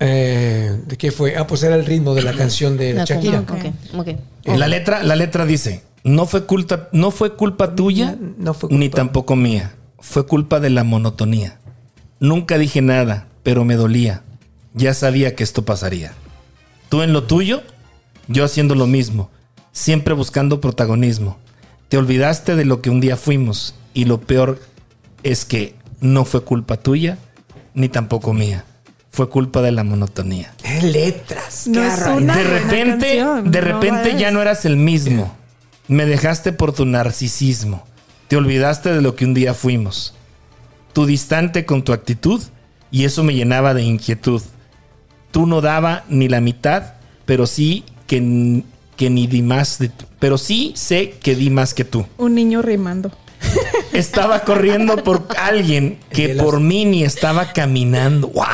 Eh, 0.00 0.76
¿De 0.86 0.96
qué 0.96 1.12
fue? 1.12 1.36
Ah, 1.36 1.46
pues 1.46 1.62
era 1.62 1.76
el 1.76 1.86
ritmo 1.86 2.14
de 2.14 2.22
la 2.22 2.32
canción 2.32 2.76
de 2.76 2.94
La 2.94 3.04
Shakira. 3.04 3.42
cumbia, 3.42 3.70
ok, 4.00 4.06
ok. 4.46 4.56
La 4.58 4.68
letra, 4.68 5.02
la 5.02 5.16
letra 5.16 5.46
dice: 5.46 5.82
No 6.02 6.26
fue 6.26 6.44
culpa, 6.46 6.88
no 6.92 7.10
fue 7.10 7.34
culpa 7.34 7.74
tuya, 7.74 8.16
No 8.38 8.54
fue 8.54 8.68
culpa. 8.68 8.78
ni 8.80 8.88
tampoco 8.88 9.36
mía. 9.36 9.74
Fue 10.00 10.26
culpa 10.26 10.60
de 10.60 10.70
la 10.70 10.84
monotonía. 10.84 11.58
Nunca 12.20 12.58
dije 12.58 12.82
nada, 12.82 13.28
pero 13.42 13.64
me 13.64 13.74
dolía. 13.76 14.22
Ya 14.74 14.92
sabía 14.94 15.34
que 15.34 15.44
esto 15.44 15.64
pasaría. 15.64 16.12
Tú 16.88 17.02
en 17.02 17.12
lo 17.12 17.24
tuyo, 17.24 17.62
yo 18.28 18.44
haciendo 18.44 18.74
lo 18.74 18.86
mismo, 18.86 19.30
siempre 19.72 20.12
buscando 20.14 20.60
protagonismo. 20.60 21.38
Te 21.88 21.96
olvidaste 21.96 22.56
de 22.56 22.64
lo 22.64 22.82
que 22.82 22.90
un 22.90 23.00
día 23.00 23.16
fuimos 23.16 23.74
y 23.94 24.04
lo 24.04 24.20
peor 24.20 24.60
es 25.22 25.44
que 25.44 25.74
no 26.00 26.24
fue 26.24 26.42
culpa 26.42 26.76
tuya 26.76 27.18
ni 27.72 27.88
tampoco 27.88 28.32
mía. 28.34 28.64
Fue 29.14 29.28
culpa 29.28 29.62
de 29.62 29.70
la 29.70 29.84
monotonía. 29.84 30.52
Eh, 30.64 30.82
letras. 30.82 31.68
No 31.68 31.80
qué 31.80 31.86
es 31.86 32.00
una- 32.04 32.36
de 32.36 32.42
repente, 32.42 33.06
canción, 33.18 33.50
de 33.52 33.60
repente 33.60 34.16
ya 34.18 34.32
no 34.32 34.42
eras 34.42 34.64
el 34.64 34.76
mismo. 34.76 35.32
Me 35.86 36.04
dejaste 36.04 36.52
por 36.52 36.72
tu 36.72 36.84
narcisismo. 36.84 37.84
Te 38.26 38.36
olvidaste 38.36 38.92
de 38.92 39.00
lo 39.02 39.14
que 39.14 39.24
un 39.24 39.32
día 39.32 39.54
fuimos. 39.54 40.14
Tú 40.92 41.06
distante 41.06 41.64
con 41.64 41.84
tu 41.84 41.92
actitud 41.92 42.42
y 42.90 43.04
eso 43.04 43.22
me 43.22 43.34
llenaba 43.34 43.72
de 43.72 43.82
inquietud. 43.82 44.42
Tú 45.30 45.46
no 45.46 45.60
daba 45.60 46.02
ni 46.08 46.28
la 46.28 46.40
mitad, 46.40 46.94
pero 47.24 47.46
sí 47.46 47.84
que 48.08 48.62
que 48.96 49.10
ni 49.10 49.28
di 49.28 49.42
más 49.42 49.78
de 49.78 49.90
tú, 49.90 50.06
pero 50.18 50.38
sí 50.38 50.72
sé 50.76 51.10
que 51.22 51.36
di 51.36 51.50
más 51.50 51.72
que 51.72 51.84
tú. 51.84 52.04
Un 52.18 52.34
niño 52.34 52.62
rimando. 52.62 53.12
Estaba 53.92 54.40
corriendo 54.42 54.96
por 55.04 55.26
alguien 55.38 55.98
que 56.10 56.30
por 56.36 56.58
mí 56.60 56.84
ni 56.84 57.04
estaba 57.04 57.52
caminando. 57.52 58.28
¡Wow! 58.28 58.44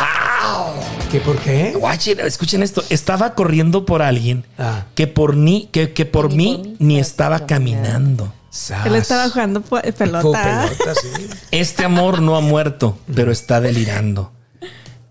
¿Qué 1.10 1.20
por 1.20 1.38
qué? 1.38 1.72
Guachen, 1.76 2.20
escuchen 2.20 2.62
esto. 2.62 2.84
Estaba 2.88 3.34
corriendo 3.34 3.84
por 3.84 4.00
alguien 4.02 4.44
Ah. 4.58 4.84
que 4.94 5.06
por 5.08 5.34
mí, 5.34 5.68
que, 5.72 5.92
que 5.92 6.06
por 6.06 6.30
Ni 6.30 6.36
mí 6.36 6.56
por 6.56 6.66
mí 6.66 6.76
ni 6.78 6.98
estaba 7.00 7.36
estaba 7.36 7.46
caminando. 7.48 8.32
Sas. 8.50 8.86
Él 8.86 8.94
estaba 8.94 9.28
jugando 9.28 9.60
pelota. 9.62 9.92
pelota, 9.96 10.94
sí. 11.00 11.26
Este 11.50 11.84
amor 11.84 12.20
no 12.22 12.36
ha 12.36 12.40
muerto, 12.40 12.98
pero 13.14 13.32
está 13.32 13.60
delirando. 13.60 14.32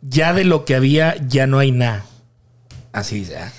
Ya 0.02 0.34
de 0.34 0.43
lo 0.45 0.66
que 0.66 0.76
había, 0.76 1.16
ya 1.28 1.47
no 1.47 1.60
hay 1.60 1.72
nada. 1.72 2.06
Así 2.93 3.20
dice. 3.20 3.38
¿ah? 3.38 3.52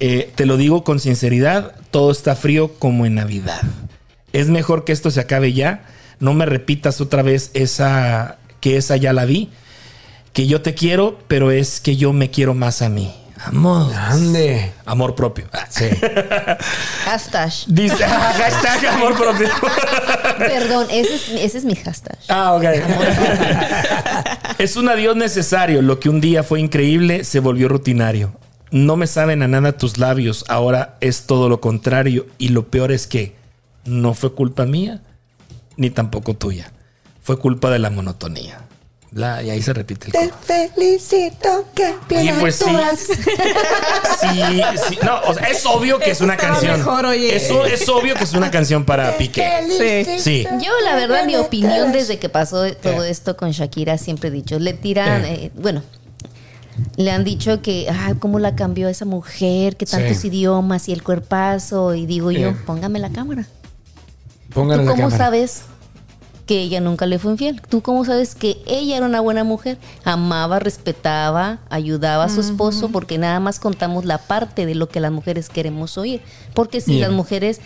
Eh, 0.00 0.32
te 0.34 0.46
lo 0.46 0.56
digo 0.56 0.84
con 0.84 1.00
sinceridad, 1.00 1.74
todo 1.90 2.10
está 2.12 2.36
frío 2.36 2.74
como 2.78 3.06
en 3.06 3.14
Navidad. 3.16 3.62
Es 4.32 4.48
mejor 4.48 4.84
que 4.84 4.92
esto 4.92 5.10
se 5.10 5.20
acabe 5.20 5.52
ya. 5.52 5.84
No 6.20 6.34
me 6.34 6.46
repitas 6.46 7.00
otra 7.00 7.22
vez 7.22 7.50
esa 7.54 8.38
que 8.60 8.76
esa 8.76 8.96
ya 8.96 9.12
la 9.12 9.24
vi. 9.24 9.50
Que 10.38 10.46
yo 10.46 10.62
te 10.62 10.72
quiero, 10.72 11.18
pero 11.26 11.50
es 11.50 11.80
que 11.80 11.96
yo 11.96 12.12
me 12.12 12.30
quiero 12.30 12.54
más 12.54 12.80
a 12.80 12.88
mí. 12.88 13.12
Amor. 13.44 13.92
Ande. 13.92 14.72
Amor 14.86 15.16
propio. 15.16 15.46
Ah, 15.52 15.66
Sí. 15.68 15.86
Hashtag. 17.04 17.52
Dice, 17.66 18.04
ah, 18.04 18.32
hashtag 18.38 18.86
amor 18.94 19.16
propio. 19.16 19.48
Perdón, 20.38 20.86
ese 20.92 21.16
es, 21.16 21.28
ese 21.30 21.58
es 21.58 21.64
mi 21.64 21.74
hashtag. 21.74 22.16
Ah, 22.28 22.52
ok. 22.52 22.62
es 24.60 24.76
un 24.76 24.88
adiós 24.88 25.16
necesario. 25.16 25.82
Lo 25.82 25.98
que 25.98 26.08
un 26.08 26.20
día 26.20 26.44
fue 26.44 26.60
increíble 26.60 27.24
se 27.24 27.40
volvió 27.40 27.68
rutinario. 27.68 28.30
No 28.70 28.96
me 28.96 29.08
saben 29.08 29.42
a 29.42 29.48
nada 29.48 29.72
tus 29.72 29.98
labios. 29.98 30.44
Ahora 30.46 30.98
es 31.00 31.26
todo 31.26 31.48
lo 31.48 31.60
contrario. 31.60 32.26
Y 32.38 32.50
lo 32.50 32.68
peor 32.68 32.92
es 32.92 33.08
que 33.08 33.34
no 33.84 34.14
fue 34.14 34.32
culpa 34.32 34.66
mía 34.66 35.02
ni 35.76 35.90
tampoco 35.90 36.34
tuya. 36.34 36.70
Fue 37.22 37.40
culpa 37.40 37.70
de 37.70 37.80
la 37.80 37.90
monotonía. 37.90 38.67
Bla, 39.10 39.42
y 39.42 39.48
ahí 39.48 39.62
se 39.62 39.72
repite 39.72 40.08
el 40.08 40.12
coro. 40.12 40.38
felicito 40.42 41.64
que 41.74 41.94
Oye, 42.18 42.34
pues 42.40 42.56
sí. 42.56 42.64
Sí, 44.20 44.62
sí. 44.88 44.98
No, 45.02 45.20
o 45.26 45.34
sea, 45.34 45.46
es 45.48 45.64
obvio 45.64 45.98
que 45.98 46.10
es 46.10 46.20
una 46.20 46.34
Estaba 46.34 46.52
canción. 46.54 46.76
mejor, 46.78 47.06
oye. 47.06 47.34
Eso 47.36 47.64
es 47.64 47.88
obvio 47.88 48.14
que 48.14 48.24
es 48.24 48.34
una 48.34 48.50
canción 48.50 48.84
para 48.84 49.16
Piqué. 49.16 50.04
Sí. 50.06 50.20
Sí. 50.20 50.46
Yo, 50.62 50.72
la 50.84 50.94
verdad, 50.96 51.24
mi 51.24 51.36
opinión 51.36 51.92
desde 51.92 52.18
que 52.18 52.28
pasó 52.28 52.70
todo 52.74 53.02
esto 53.04 53.36
con 53.36 53.50
Shakira, 53.52 53.96
siempre 53.98 54.28
he 54.28 54.32
dicho, 54.32 54.58
le 54.58 54.74
tiran, 54.74 55.24
eh, 55.24 55.50
bueno, 55.54 55.82
le 56.96 57.10
han 57.10 57.24
dicho 57.24 57.62
que, 57.62 57.88
ay, 57.90 58.14
cómo 58.18 58.38
la 58.38 58.54
cambió 58.56 58.88
esa 58.88 59.04
mujer, 59.04 59.76
que 59.76 59.86
tantos 59.86 60.18
Sí. 60.18 60.28
idiomas 60.28 60.88
y 60.88 60.92
el 60.92 61.02
cuerpazo, 61.02 61.94
y 61.94 62.04
digo 62.06 62.30
yo, 62.30 62.50
Eh. 62.50 62.56
póngame 62.66 62.98
la 62.98 63.10
cámara. 63.10 63.46
Póngale 64.52 64.82
¿Tú 64.82 64.88
la 64.88 64.94
cómo 64.94 65.02
cámara. 65.08 65.24
sabes 65.24 65.62
que 66.48 66.60
ella 66.62 66.80
nunca 66.80 67.06
le 67.06 67.18
fue 67.20 67.30
infiel? 67.32 67.60
¿Tú 67.68 67.82
cómo 67.82 68.04
sabes 68.06 68.34
que 68.34 68.56
ella 68.66 68.96
era 68.96 69.06
una 69.06 69.20
buena 69.20 69.44
mujer? 69.44 69.76
Amaba, 70.02 70.58
respetaba, 70.58 71.58
ayudaba 71.68 72.24
a 72.24 72.28
su 72.30 72.40
esposo, 72.40 72.88
porque 72.88 73.18
nada 73.18 73.38
más 73.38 73.60
contamos 73.60 74.04
la 74.06 74.16
parte 74.18 74.64
de 74.66 74.74
lo 74.74 74.88
que 74.88 74.98
las 74.98 75.12
mujeres 75.12 75.50
queremos 75.50 75.98
oír. 75.98 76.22
Porque 76.54 76.80
si 76.80 76.98
las 76.98 77.12
mujeres, 77.12 77.60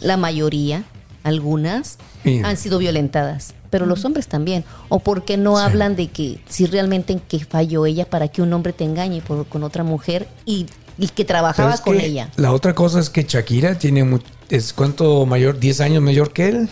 la 0.00 0.16
mayoría, 0.16 0.82
algunas, 1.22 1.98
Bien. 2.24 2.44
han 2.44 2.56
sido 2.56 2.78
violentadas. 2.78 3.54
Pero 3.70 3.86
los 3.86 4.04
hombres 4.04 4.26
también. 4.28 4.64
¿O 4.88 4.98
por 4.98 5.24
qué 5.24 5.36
no 5.36 5.56
Sí. 5.56 5.62
hablan 5.62 5.94
de 5.94 6.08
que 6.08 6.40
si 6.48 6.66
realmente 6.66 7.12
en 7.12 7.20
qué 7.20 7.38
falló 7.44 7.86
ella 7.86 8.04
para 8.08 8.28
que 8.28 8.42
un 8.42 8.52
hombre 8.52 8.72
te 8.72 8.82
engañe 8.84 9.20
por, 9.20 9.46
con 9.46 9.62
otra 9.62 9.84
mujer 9.84 10.26
y, 10.44 10.66
y 10.98 11.06
que 11.08 11.24
trabajaba 11.24 11.76
con 11.78 11.98
que 11.98 12.06
ella? 12.06 12.30
La 12.36 12.52
otra 12.52 12.74
cosa 12.74 12.98
es 12.98 13.10
que 13.10 13.22
Shakira 13.22 13.78
tiene 13.78 14.20
es 14.48 14.72
cuánto 14.72 15.24
mayor, 15.26 15.60
10 15.60 15.80
años 15.82 16.02
mayor 16.02 16.32
que 16.32 16.48
él. 16.48 16.68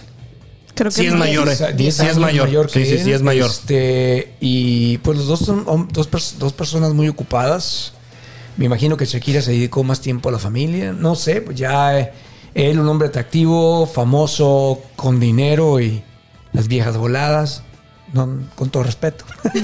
Creo 0.77 0.91
que 0.91 0.97
Sí 0.97 1.07
es 1.07 1.14
mayor. 1.14 1.49
Eh. 1.49 1.72
10 1.74 1.95
Sí 1.97 2.07
es 2.07 2.16
mayor. 2.18 2.66
que 2.70 2.85
Sí, 2.85 2.85
sí, 2.99 3.03
sí 3.03 3.12
es 3.12 3.22
mayor. 3.22 3.51
Este, 3.51 4.35
y 4.41 4.99
pues 4.99 5.18
los 5.18 5.27
dos 5.27 5.41
son 5.41 5.89
dos, 5.91 6.09
pers- 6.11 6.35
dos 6.39 6.53
personas 6.53 6.93
muy 6.93 7.09
ocupadas. 7.09 7.93
Me 8.57 8.66
imagino 8.66 8.97
que 8.97 9.05
Shakira 9.07 9.43
se 9.43 9.51
dedicó 9.53 9.83
más 9.85 10.01
tiempo 10.01 10.29
a 10.29 10.33
la 10.33 10.39
familia. 10.39 10.93
No 10.93 11.14
sé, 11.16 11.41
pues 11.41 11.57
ya 11.57 11.99
eh, 11.99 12.12
él, 12.55 12.79
un 12.79 12.89
hombre 12.89 13.09
atractivo, 13.09 13.87
famoso, 13.87 14.81
con 14.97 15.18
dinero 15.18 15.81
y 15.81 16.03
las 16.53 16.68
viejas 16.68 16.97
voladas. 16.97 17.62
No, 18.12 18.29
con 18.55 18.70
todo 18.70 18.83
respeto. 18.85 19.24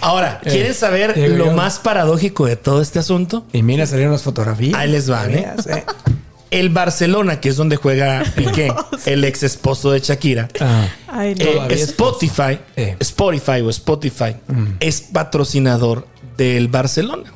Ahora, 0.00 0.40
¿quieren 0.42 0.70
Eh, 0.72 0.74
saber 0.74 1.14
digo 1.14 1.36
lo 1.36 1.44
yo. 1.46 1.52
más 1.52 1.78
paradójico 1.78 2.46
de 2.46 2.56
todo 2.56 2.82
este 2.82 2.98
asunto? 2.98 3.44
Y 3.52 3.62
mira, 3.62 3.86
salieron 3.86 4.12
las 4.12 4.22
fotografías. 4.22 4.74
Ahí 4.78 4.90
les 4.90 5.08
van, 5.08 5.30
¿eh? 5.32 5.48
¿eh? 5.68 5.84
El 6.50 6.68
Barcelona, 6.70 7.40
que 7.40 7.48
es 7.50 7.56
donde 7.56 7.76
juega 7.76 8.22
Piqué, 8.36 8.72
el 9.06 9.24
ex 9.24 9.42
esposo 9.42 9.90
de 9.92 10.00
Shakira. 10.00 10.48
Ah, 10.60 10.88
Ay, 11.08 11.34
no. 11.36 11.44
eh, 11.70 11.74
Spotify, 11.74 12.58
Eh. 12.76 12.96
Spotify 13.00 13.60
o 13.62 13.70
Spotify 13.70 14.36
es 14.80 15.00
patrocinador 15.00 16.06
del 16.36 16.68
Barcelona. 16.68 17.32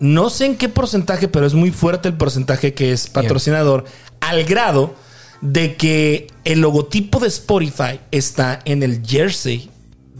No 0.00 0.30
sé 0.30 0.46
en 0.46 0.56
qué 0.56 0.68
porcentaje, 0.68 1.28
pero 1.28 1.46
es 1.46 1.54
muy 1.54 1.70
fuerte 1.70 2.08
el 2.08 2.14
porcentaje 2.14 2.72
que 2.74 2.92
es 2.92 3.06
patrocinador, 3.08 3.84
al 4.20 4.44
grado 4.44 4.94
de 5.42 5.76
que 5.76 6.26
el 6.44 6.60
logotipo 6.60 7.18
de 7.20 7.28
Spotify 7.28 8.00
está 8.10 8.60
en 8.64 8.82
el 8.82 9.02
jersey 9.06 9.70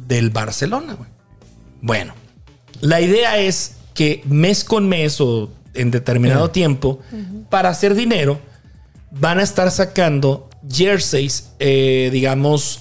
del 0.07 0.31
Barcelona. 0.31 0.95
güey. 0.95 1.09
Bueno, 1.83 2.15
la 2.81 3.01
idea 3.01 3.39
es 3.39 3.77
que 3.95 4.23
mes 4.27 4.65
con 4.65 4.89
mes 4.89 5.21
o 5.21 5.51
en 5.75 5.91
determinado 5.91 6.51
tiempo, 6.51 7.01
para 7.49 7.69
hacer 7.69 7.95
dinero, 7.95 8.41
van 9.11 9.39
a 9.39 9.43
estar 9.43 9.71
sacando 9.71 10.49
jerseys, 10.71 11.51
eh, 11.59 12.11
digamos, 12.13 12.81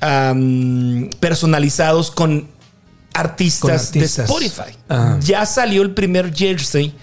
am, 0.00 1.10
personalizados 1.20 2.10
con 2.10 2.48
artistas, 3.12 3.60
Con 3.60 3.70
artistas. 3.72 4.16
de 4.28 4.34
Spotify. 4.34 4.76
Ah. 4.88 5.18
Ya 5.20 5.46
salió 5.46 5.82
el 5.82 5.92
primer 5.92 6.34
jersey 6.34 6.94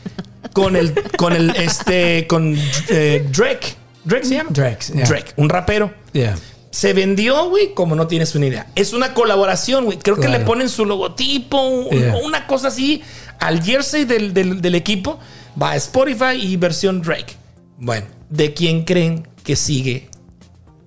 con 0.53 0.75
el, 0.75 0.93
con 1.17 1.33
el, 1.33 1.49
este, 1.51 2.27
con 2.27 2.55
eh, 2.89 3.25
Drake. 3.31 3.75
Drake 4.03 4.25
se 4.25 4.35
llama. 4.35 4.49
Drake, 4.51 4.85
yeah. 4.93 5.05
Drake, 5.07 5.33
un 5.37 5.49
rapero. 5.49 5.93
Yeah. 6.13 6.35
Se 6.71 6.93
vendió, 6.93 7.49
güey, 7.49 7.73
como 7.73 7.95
no 7.95 8.07
tienes 8.07 8.33
una 8.33 8.47
idea. 8.47 8.67
Es 8.75 8.93
una 8.93 9.13
colaboración, 9.13 9.85
güey. 9.85 9.99
Creo 9.99 10.15
que 10.17 10.29
le 10.29 10.39
ponen 10.39 10.69
su 10.69 10.85
logotipo, 10.85 11.89
Yeah. 11.91 12.15
una 12.23 12.47
cosa 12.47 12.69
así, 12.69 13.03
al 13.41 13.61
jersey 13.61 14.05
del, 14.05 14.33
del- 14.33 14.61
del 14.61 14.75
equipo. 14.75 15.19
Va 15.61 15.71
a 15.71 15.75
Spotify 15.75 16.35
y 16.39 16.55
versión 16.55 17.01
Drake. 17.01 17.35
Bueno, 17.77 18.07
¿de 18.29 18.53
quién 18.53 18.85
creen 18.85 19.27
que 19.43 19.55
sigue 19.57 20.09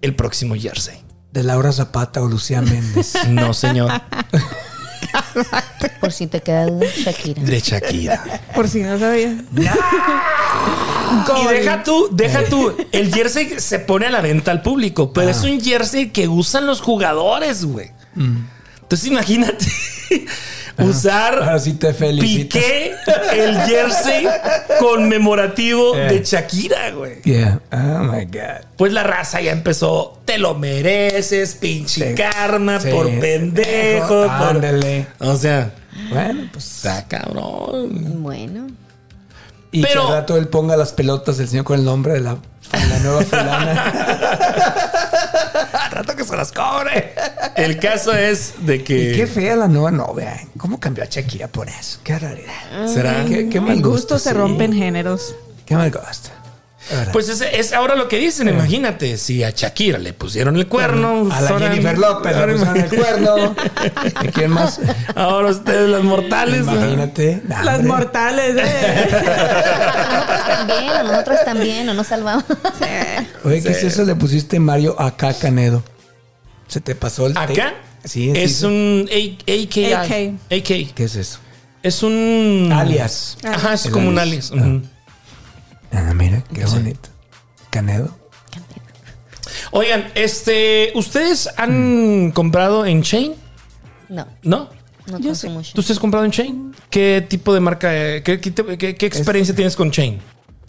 el 0.01 0.15
próximo 0.17 0.55
jersey? 0.57 0.97
De 1.33 1.43
Laura 1.43 1.71
Zapata 1.73 2.23
o 2.23 2.27
Lucía 2.29 2.63
Méndez. 2.63 3.13
No, 3.29 3.53
señor. 3.53 3.91
Por 6.01 6.13
si 6.13 6.27
te 6.27 6.41
queda 6.41 6.67
duda, 6.67 6.87
Shakira. 6.97 7.43
De 7.43 7.61
Shakira. 7.61 8.25
Por 8.55 8.69
si 8.69 8.83
no 8.83 8.99
sabía. 8.99 9.37
Y 11.37 11.47
deja 11.55 11.83
tú, 11.85 12.09
deja 12.13 12.45
tú. 12.47 12.75
El 12.93 13.13
jersey 13.15 13.55
se 13.59 13.79
pone 13.81 14.07
a 14.07 14.11
la 14.11 14.21
venta 14.21 14.51
al 14.51 14.63
público, 14.63 15.13
pero 15.13 15.29
es 15.31 15.43
un 15.43 15.61
jersey 15.61 16.11
que 16.11 16.29
usan 16.29 16.67
los 16.67 16.81
jugadores, 16.81 17.65
güey. 17.65 17.91
Entonces 18.17 19.07
imagínate 19.09 19.67
usar 20.79 21.35
Ahora 21.35 21.59
sí 21.59 21.75
te 21.75 21.93
felicito. 21.95 22.59
Piqué 22.59 22.95
el 23.33 23.57
jersey 23.63 24.27
conmemorativo 24.81 25.97
Eh. 25.97 26.09
de 26.09 26.25
Shakira, 26.25 26.91
güey. 26.91 27.23
Yeah. 27.23 27.61
Oh 27.73 28.05
my 28.05 28.25
God. 28.25 28.65
Pues 28.77 28.93
la 28.93 29.03
raza 29.03 29.41
ya 29.41 29.53
empezó, 29.53 30.21
te 30.25 30.39
lo 30.39 30.55
mereces, 30.55 31.55
pinche 31.55 32.11
Sí. 32.11 32.15
karma, 32.15 32.81
Sí. 32.81 32.89
por 32.91 33.07
pendejo, 33.21 34.23
por... 34.27 34.31
Ándale. 34.31 35.07
O 35.21 35.37
sea, 35.37 35.71
Bueno, 36.11 36.49
pues. 36.53 36.65
está 36.77 37.07
cabrón. 37.07 38.23
Bueno. 38.23 38.67
Y 39.73 39.83
Pero- 39.83 40.03
que 40.07 40.13
al 40.13 40.15
rato 40.21 40.37
él 40.37 40.49
ponga 40.49 40.77
las 40.77 40.93
pelotas 40.93 41.37
del 41.39 41.49
señor 41.49 41.65
con 41.65 41.79
el 41.79 41.85
nombre 41.85 42.13
de 42.15 42.21
la, 42.21 42.37
la 42.73 42.99
nueva 43.01 43.23
fulana. 43.31 43.93
Que 46.25 46.31
se 46.31 46.37
las 46.37 46.53
cobre. 46.53 47.15
El 47.57 47.79
caso 47.79 48.13
es 48.13 48.55
de 48.67 48.83
que... 48.83 49.13
Y 49.13 49.17
qué 49.17 49.27
fea 49.27 49.57
la 49.57 49.69
nueva 49.69 49.91
novia. 49.91 50.35
¿eh? 50.35 50.49
¿Cómo 50.59 50.81
cambió 50.81 51.05
a 51.05 51.07
Shakira 51.07 51.49
por 51.49 51.69
eso? 51.69 51.99
Qué 52.03 52.19
raridad. 52.19 52.87
¿Será? 52.87 53.25
Qué, 53.27 53.49
qué 53.49 53.61
mal 53.61 53.73
En 53.77 53.83
gusto. 53.83 53.91
gusto 53.91 54.19
se 54.19 54.31
sí. 54.31 54.35
rompen 54.37 54.73
géneros. 54.73 55.35
Qué 55.67 55.75
mal 55.77 55.91
gusto. 55.91 56.31
Pues 57.13 57.31
es, 57.31 57.41
es 57.41 57.73
ahora 57.73 57.95
lo 57.95 58.09
que 58.09 58.19
dicen, 58.19 58.47
imagínate, 58.47 59.17
si 59.17 59.43
a 59.43 59.49
Shakira 59.51 59.99
le 59.99 60.13
pusieron 60.13 60.57
el 60.57 60.67
cuerno. 60.69 61.29
a 61.33 61.41
la 61.41 61.59
Jennifer 61.59 61.97
López 61.97 62.37
le 62.37 62.53
pusieron 62.53 62.77
el 62.77 62.89
cuerno. 62.91 63.57
¿Y 64.23 64.29
quién 64.29 64.51
más? 64.51 64.81
Ahora 65.15 65.49
ustedes 65.49 65.89
los 65.89 66.05
mortales. 66.05 66.61
Imagínate. 66.61 67.43
Las 67.49 67.83
mortales, 67.85 68.57
eh. 68.59 69.09
Nosotros 70.13 70.47
también, 70.47 70.91
a 70.91 71.03
nosotros 71.03 71.39
también, 71.45 71.87
no 71.87 71.95
nos 71.95 72.07
salvamos. 72.07 72.45
Oye, 73.45 73.63
¿qué 73.63 73.71
es 73.71 73.83
eso? 73.85 74.05
Le 74.05 74.15
pusiste 74.15 74.61
Mario 74.61 75.01
acá 75.01 75.33
Canedo. 75.33 75.83
Se 76.75 76.81
te 76.81 76.97
pasó 76.97 77.29
el. 77.29 77.37
¿Acá? 77.37 77.73
Sí, 78.03 78.31
es 78.35 78.51
sí, 78.57 78.59
sí. 78.59 78.67
un 78.67 79.09
AKI. 79.09 79.93
AK. 79.93 80.11
AK. 80.51 80.93
¿Qué 80.93 81.05
es 81.05 81.15
eso? 81.15 81.39
Es 81.85 82.03
un. 82.03 82.69
Alias. 82.73 83.39
Ajá, 83.45 83.75
es 83.75 83.87
El 83.87 83.93
como 83.93 84.09
un 84.09 84.19
alias. 84.19 84.51
Ujú. 84.51 84.83
Ah, 85.93 86.13
mira, 86.17 86.43
qué 86.53 86.65
bonito. 86.65 87.11
Canedo. 87.71 88.19
Oigan, 89.71 90.11
este. 90.17 90.91
¿Ustedes 90.97 91.49
han 91.57 92.33
comprado 92.33 92.85
en 92.87 93.03
Chain? 93.05 93.35
No, 94.09 94.27
¿No? 94.43 94.69
no 95.07 95.19
Yo 95.21 95.27
consumo 95.29 95.63
¿Tú 95.73 95.81
has 95.81 95.99
comprado 96.01 96.25
en 96.25 96.33
Chain? 96.33 96.75
¿Qué 96.91 97.25
tipo 97.29 97.55
de 97.55 97.61
marca? 97.61 97.95
eh, 97.97 98.23
¿Qué, 98.25 98.41
qué, 98.41 98.53
qué- 98.53 98.97
qué 98.97 99.07
experiencia 99.07 99.55
tienes 99.55 99.77
con 99.77 99.93
Chain? 99.93 100.19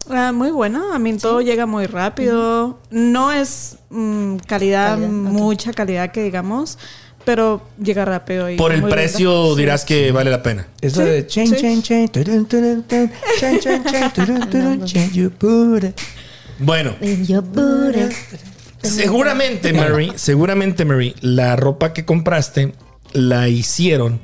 Ah, 0.09 0.31
muy 0.31 0.51
bueno, 0.51 0.93
a 0.93 0.99
mí 0.99 1.17
todo 1.17 1.41
llega 1.41 1.65
muy 1.65 1.85
rápido. 1.87 2.79
No 2.91 3.31
es 3.31 3.77
mm, 3.89 4.37
calidad, 4.47 4.97
mucha 4.97 5.73
calidad 5.73 6.11
que 6.11 6.23
digamos, 6.23 6.77
pero 7.23 7.61
llega 7.81 8.05
rápido. 8.05 8.49
Y 8.49 8.55
Por 8.55 8.71
el 8.71 8.83
precio 8.83 9.29
lindo. 9.31 9.55
dirás 9.55 9.83
que 9.85 10.11
vale 10.11 10.29
la 10.29 10.43
pena. 10.43 10.67
Eso 10.81 11.01
Sí, 11.01 11.07
de 11.09 11.25
chain, 11.27 11.47
sí. 11.47 11.55
chain, 11.59 11.81
chain, 11.81 12.09
turun, 12.09 12.45
turun, 12.45 12.83
turun, 12.83 13.11
chain, 13.39 13.59
chain, 13.59 13.83
chain, 13.83 14.11
turun, 14.13 14.49
turun, 14.49 14.85
chain, 14.85 15.11
you 15.11 15.31
put 15.31 15.83
it. 15.83 15.99
Bueno, 16.59 16.95
seguramente, 18.81 19.73
Mary, 19.73 20.13
seguramente, 20.15 20.85
Mary, 20.85 21.15
la 21.21 21.55
ropa 21.55 21.93
que 21.93 22.05
compraste 22.05 22.73
la 23.13 23.47
hicieron 23.49 24.21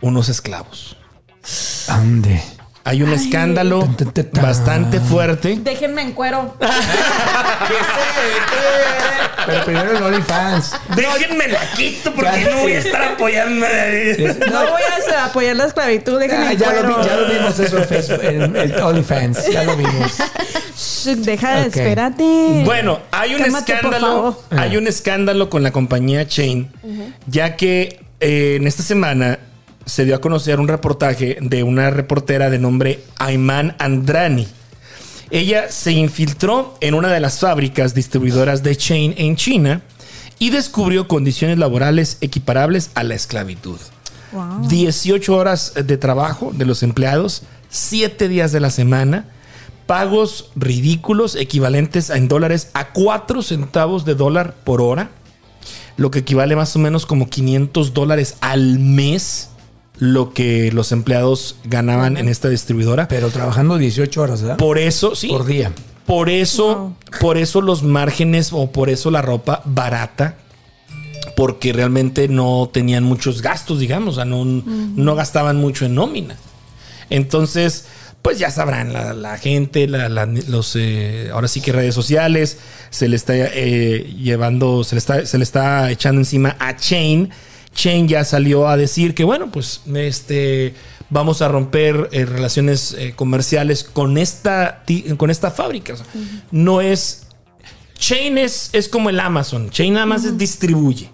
unos 0.00 0.28
esclavos. 0.28 0.96
Ande. 1.88 2.40
Hay 2.84 3.02
un 3.02 3.12
escándalo 3.12 3.80
Tan, 3.80 3.96
tan, 3.96 4.12
tan, 4.12 4.30
tan. 4.30 4.42
bastante 4.42 5.00
fuerte. 5.00 5.58
Déjenme 5.62 6.02
en 6.02 6.12
cuero. 6.12 6.56
Pero 9.46 9.64
primero 9.64 9.96
el 9.96 10.02
OnlyFans. 10.02 10.72
Déjenme 10.96 11.48
la 11.48 11.60
quito 11.76 12.12
porque 12.14 12.46
no 12.50 12.58
voy 12.60 12.72
a 12.72 12.78
estar 12.78 13.02
apoyando. 13.02 13.66
No 14.50 14.60
voy 14.70 14.82
a 15.14 15.24
apoyar 15.26 15.56
la 15.56 15.64
esclavitud, 15.66 16.18
déjenme 16.18 16.46
Ah, 16.46 16.52
en 16.52 16.58
ya, 16.58 16.72
lo 16.72 16.80
cuero. 16.82 16.98
vi- 16.98 17.06
ya 17.08 17.16
lo 17.16 17.26
vimos 17.28 17.58
eso 17.58 17.78
en 17.78 17.84
Facebook, 17.84 18.20
el 18.24 18.80
OnlyFans. 18.80 19.50
Ya 19.50 19.64
lo 19.64 19.76
vimos. 19.76 20.12
Deja 21.04 21.54
de 21.56 21.60
Ok. 21.62 21.76
espérate. 21.76 22.62
Bueno, 22.64 23.00
hay 23.10 23.34
un 23.34 23.42
escándalo. 23.44 24.42
Hay 24.50 24.76
un 24.76 24.86
escándalo 24.86 25.50
con 25.50 25.62
la 25.62 25.70
compañía 25.70 26.26
Chain, 26.26 26.70
ya 27.26 27.56
que 27.56 28.00
eh, 28.20 28.56
en 28.60 28.66
esta 28.66 28.82
semana 28.82 29.38
se 29.86 30.04
dio 30.04 30.14
a 30.14 30.20
conocer 30.20 30.60
un 30.60 30.68
reportaje 30.68 31.38
de 31.40 31.62
una 31.62 31.90
reportera 31.90 32.50
de 32.50 32.58
nombre 32.58 33.02
Ayman 33.18 33.76
Andrani. 33.78 34.46
Ella 35.30 35.70
se 35.70 35.92
infiltró 35.92 36.76
en 36.80 36.94
una 36.94 37.08
de 37.08 37.20
las 37.20 37.38
fábricas 37.38 37.94
distribuidoras 37.94 38.62
de 38.62 38.76
Chain 38.76 39.14
en 39.16 39.36
China 39.36 39.82
y 40.38 40.50
descubrió 40.50 41.06
condiciones 41.06 41.58
laborales 41.58 42.18
equiparables 42.20 42.90
a 42.94 43.04
la 43.04 43.14
esclavitud. 43.14 43.78
Wow. 44.32 44.68
18 44.68 45.36
horas 45.36 45.74
de 45.74 45.96
trabajo 45.96 46.52
de 46.54 46.64
los 46.64 46.82
empleados, 46.82 47.42
7 47.68 48.28
días 48.28 48.50
de 48.52 48.60
la 48.60 48.70
semana, 48.70 49.26
pagos 49.86 50.50
ridículos 50.54 51.34
equivalentes 51.34 52.10
en 52.10 52.28
dólares 52.28 52.70
a 52.74 52.92
4 52.92 53.42
centavos 53.42 54.04
de 54.04 54.14
dólar 54.14 54.54
por 54.64 54.80
hora, 54.80 55.10
lo 55.96 56.10
que 56.10 56.20
equivale 56.20 56.56
más 56.56 56.74
o 56.76 56.78
menos 56.78 57.06
como 57.06 57.28
500 57.28 57.92
dólares 57.92 58.36
al 58.40 58.78
mes, 58.78 59.50
lo 60.00 60.32
que 60.34 60.72
los 60.72 60.90
empleados 60.92 61.56
ganaban 61.64 62.16
en 62.16 62.28
esta 62.28 62.48
distribuidora. 62.48 63.06
Pero 63.06 63.28
trabajando 63.30 63.78
18 63.78 64.20
horas, 64.20 64.42
¿verdad? 64.42 64.56
Por 64.56 64.78
eso, 64.78 65.14
sí. 65.14 65.28
Por 65.28 65.46
día. 65.46 65.72
Por 66.06 66.28
eso, 66.28 66.96
por 67.20 67.36
eso 67.38 67.60
los 67.60 67.84
márgenes 67.84 68.48
o 68.52 68.72
por 68.72 68.90
eso 68.90 69.12
la 69.12 69.22
ropa 69.22 69.62
barata, 69.64 70.34
porque 71.36 71.72
realmente 71.72 72.26
no 72.28 72.68
tenían 72.72 73.04
muchos 73.04 73.42
gastos, 73.42 73.78
digamos, 73.78 74.14
o 74.14 74.16
sea, 74.16 74.24
no, 74.24 74.44
no 74.44 75.14
gastaban 75.14 75.56
mucho 75.56 75.84
en 75.86 75.94
nómina. 75.94 76.36
Entonces, 77.10 77.86
pues 78.22 78.38
ya 78.38 78.50
sabrán, 78.50 78.92
la, 78.92 79.14
la 79.14 79.38
gente, 79.38 79.86
la- 79.86 80.08
la- 80.08 80.26
los, 80.26 80.74
eh, 80.76 81.30
ahora 81.32 81.48
sí 81.48 81.60
que 81.60 81.72
redes 81.72 81.94
sociales, 81.94 82.58
se 82.90 83.08
le 83.08 83.16
está 83.16 83.34
eh, 83.36 84.14
llevando, 84.18 84.84
se 84.84 84.94
le 84.96 84.98
está, 84.98 85.24
se 85.26 85.38
le 85.38 85.44
está 85.44 85.90
echando 85.90 86.20
encima 86.20 86.56
a 86.58 86.76
Chain. 86.76 87.30
Chain 87.74 88.08
ya 88.08 88.24
salió 88.24 88.68
a 88.68 88.76
decir 88.76 89.14
que, 89.14 89.24
bueno, 89.24 89.50
pues 89.50 89.82
este, 89.94 90.74
vamos 91.08 91.42
a 91.42 91.48
romper 91.48 92.08
eh, 92.12 92.24
relaciones 92.24 92.94
eh, 92.98 93.12
comerciales 93.14 93.84
con 93.84 94.18
esta, 94.18 94.84
con 95.16 95.30
esta 95.30 95.50
fábrica. 95.50 95.94
O 95.94 95.96
sea, 95.96 96.06
No 96.50 96.80
es 96.80 97.26
Chain 98.00 98.38
es, 98.38 98.70
es 98.72 98.88
como 98.88 99.10
el 99.10 99.20
Amazon. 99.20 99.70
Chain 99.70 99.94
nada 99.94 100.06
más 100.06 100.24
es 100.24 100.36
distribuye. 100.36 101.10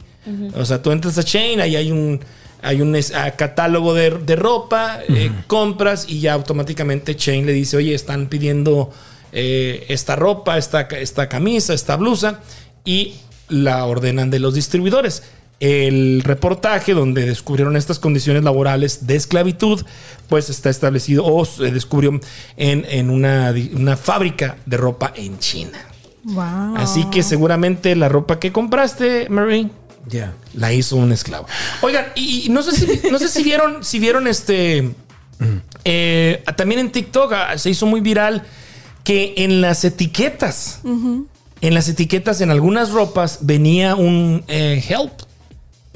O 0.55 0.65
sea, 0.65 0.83
tú 0.83 0.91
entras 0.91 1.19
a 1.19 1.23
Chain, 1.23 1.61
ahí 1.61 1.77
hay 1.77 1.93
un, 1.93 2.21
hay 2.63 2.81
un 2.81 2.97
catálogo 3.37 3.95
de, 3.95 4.11
de 4.11 4.35
ropa, 4.35 4.99
eh, 5.09 5.31
compras 5.47 6.07
y 6.09 6.21
ya 6.21 6.33
automáticamente 6.33 7.15
Chain 7.15 7.47
le 7.47 7.53
dice, 7.53 7.77
oye, 7.77 7.95
están 7.95 8.27
pidiendo 8.27 8.91
eh, 9.33 9.85
esta 9.89 10.17
ropa, 10.17 10.59
esta, 10.59 10.83
esta 10.83 11.29
camisa, 11.29 11.75
esta 11.75 11.97
blusa 11.97 12.41
y 12.85 13.15
la 13.49 13.85
ordenan 13.85 14.31
de 14.31 14.41
los 14.41 14.55
distribuidores. 14.55 15.23
El 15.59 16.23
reportaje 16.23 16.93
donde 16.93 17.25
descubrieron 17.25 17.77
estas 17.77 17.99
condiciones 17.99 18.45
laborales 18.45 19.07
de 19.07 19.17
esclavitud, 19.17 19.85
pues 20.29 20.51
está 20.51 20.69
establecido 20.69 21.25
o 21.25 21.45
se 21.47 21.71
descubrió 21.71 22.21
en, 22.59 22.85
en 22.89 23.09
una, 23.11 23.55
una 23.75 23.97
fábrica 23.97 24.57
de 24.67 24.77
ropa 24.77 25.13
en 25.17 25.39
China. 25.39 25.79
Wow. 26.25 26.77
Así 26.77 27.05
que 27.11 27.23
seguramente 27.23 27.95
la 27.97 28.09
ropa 28.09 28.39
que 28.39 28.53
compraste, 28.53 29.29
Marie, 29.31 29.71
Ya. 30.09 30.35
la 30.55 30.73
hizo 30.75 30.97
un 30.97 31.13
esclavo. 31.13 31.47
Oigan, 31.81 32.07
y, 32.17 32.47
y 32.47 32.49
no 32.51 32.63
sé 32.63 32.73
si, 32.73 33.09
no 33.11 33.19
sé 33.19 33.29
si 33.29 33.43
vieron, 33.43 33.83
si 33.85 33.99
vieron 33.99 34.27
este. 34.27 34.91
eh, 35.85 36.43
también 36.57 36.81
en 36.81 36.91
TikTok 36.93 37.33
ah, 37.33 37.59
se 37.59 37.71
hizo 37.71 37.87
muy 37.87 38.01
viral 38.01 38.43
que 39.05 39.35
en 39.39 39.61
las 39.61 39.85
etiquetas, 39.85 40.81
en 40.85 41.75
las 41.75 41.89
etiquetas, 41.89 42.41
en 42.41 42.51
algunas 42.51 42.91
ropas 42.91 43.39
venía 43.43 43.95
un 43.95 44.43
eh, 44.49 44.85
help, 44.89 45.13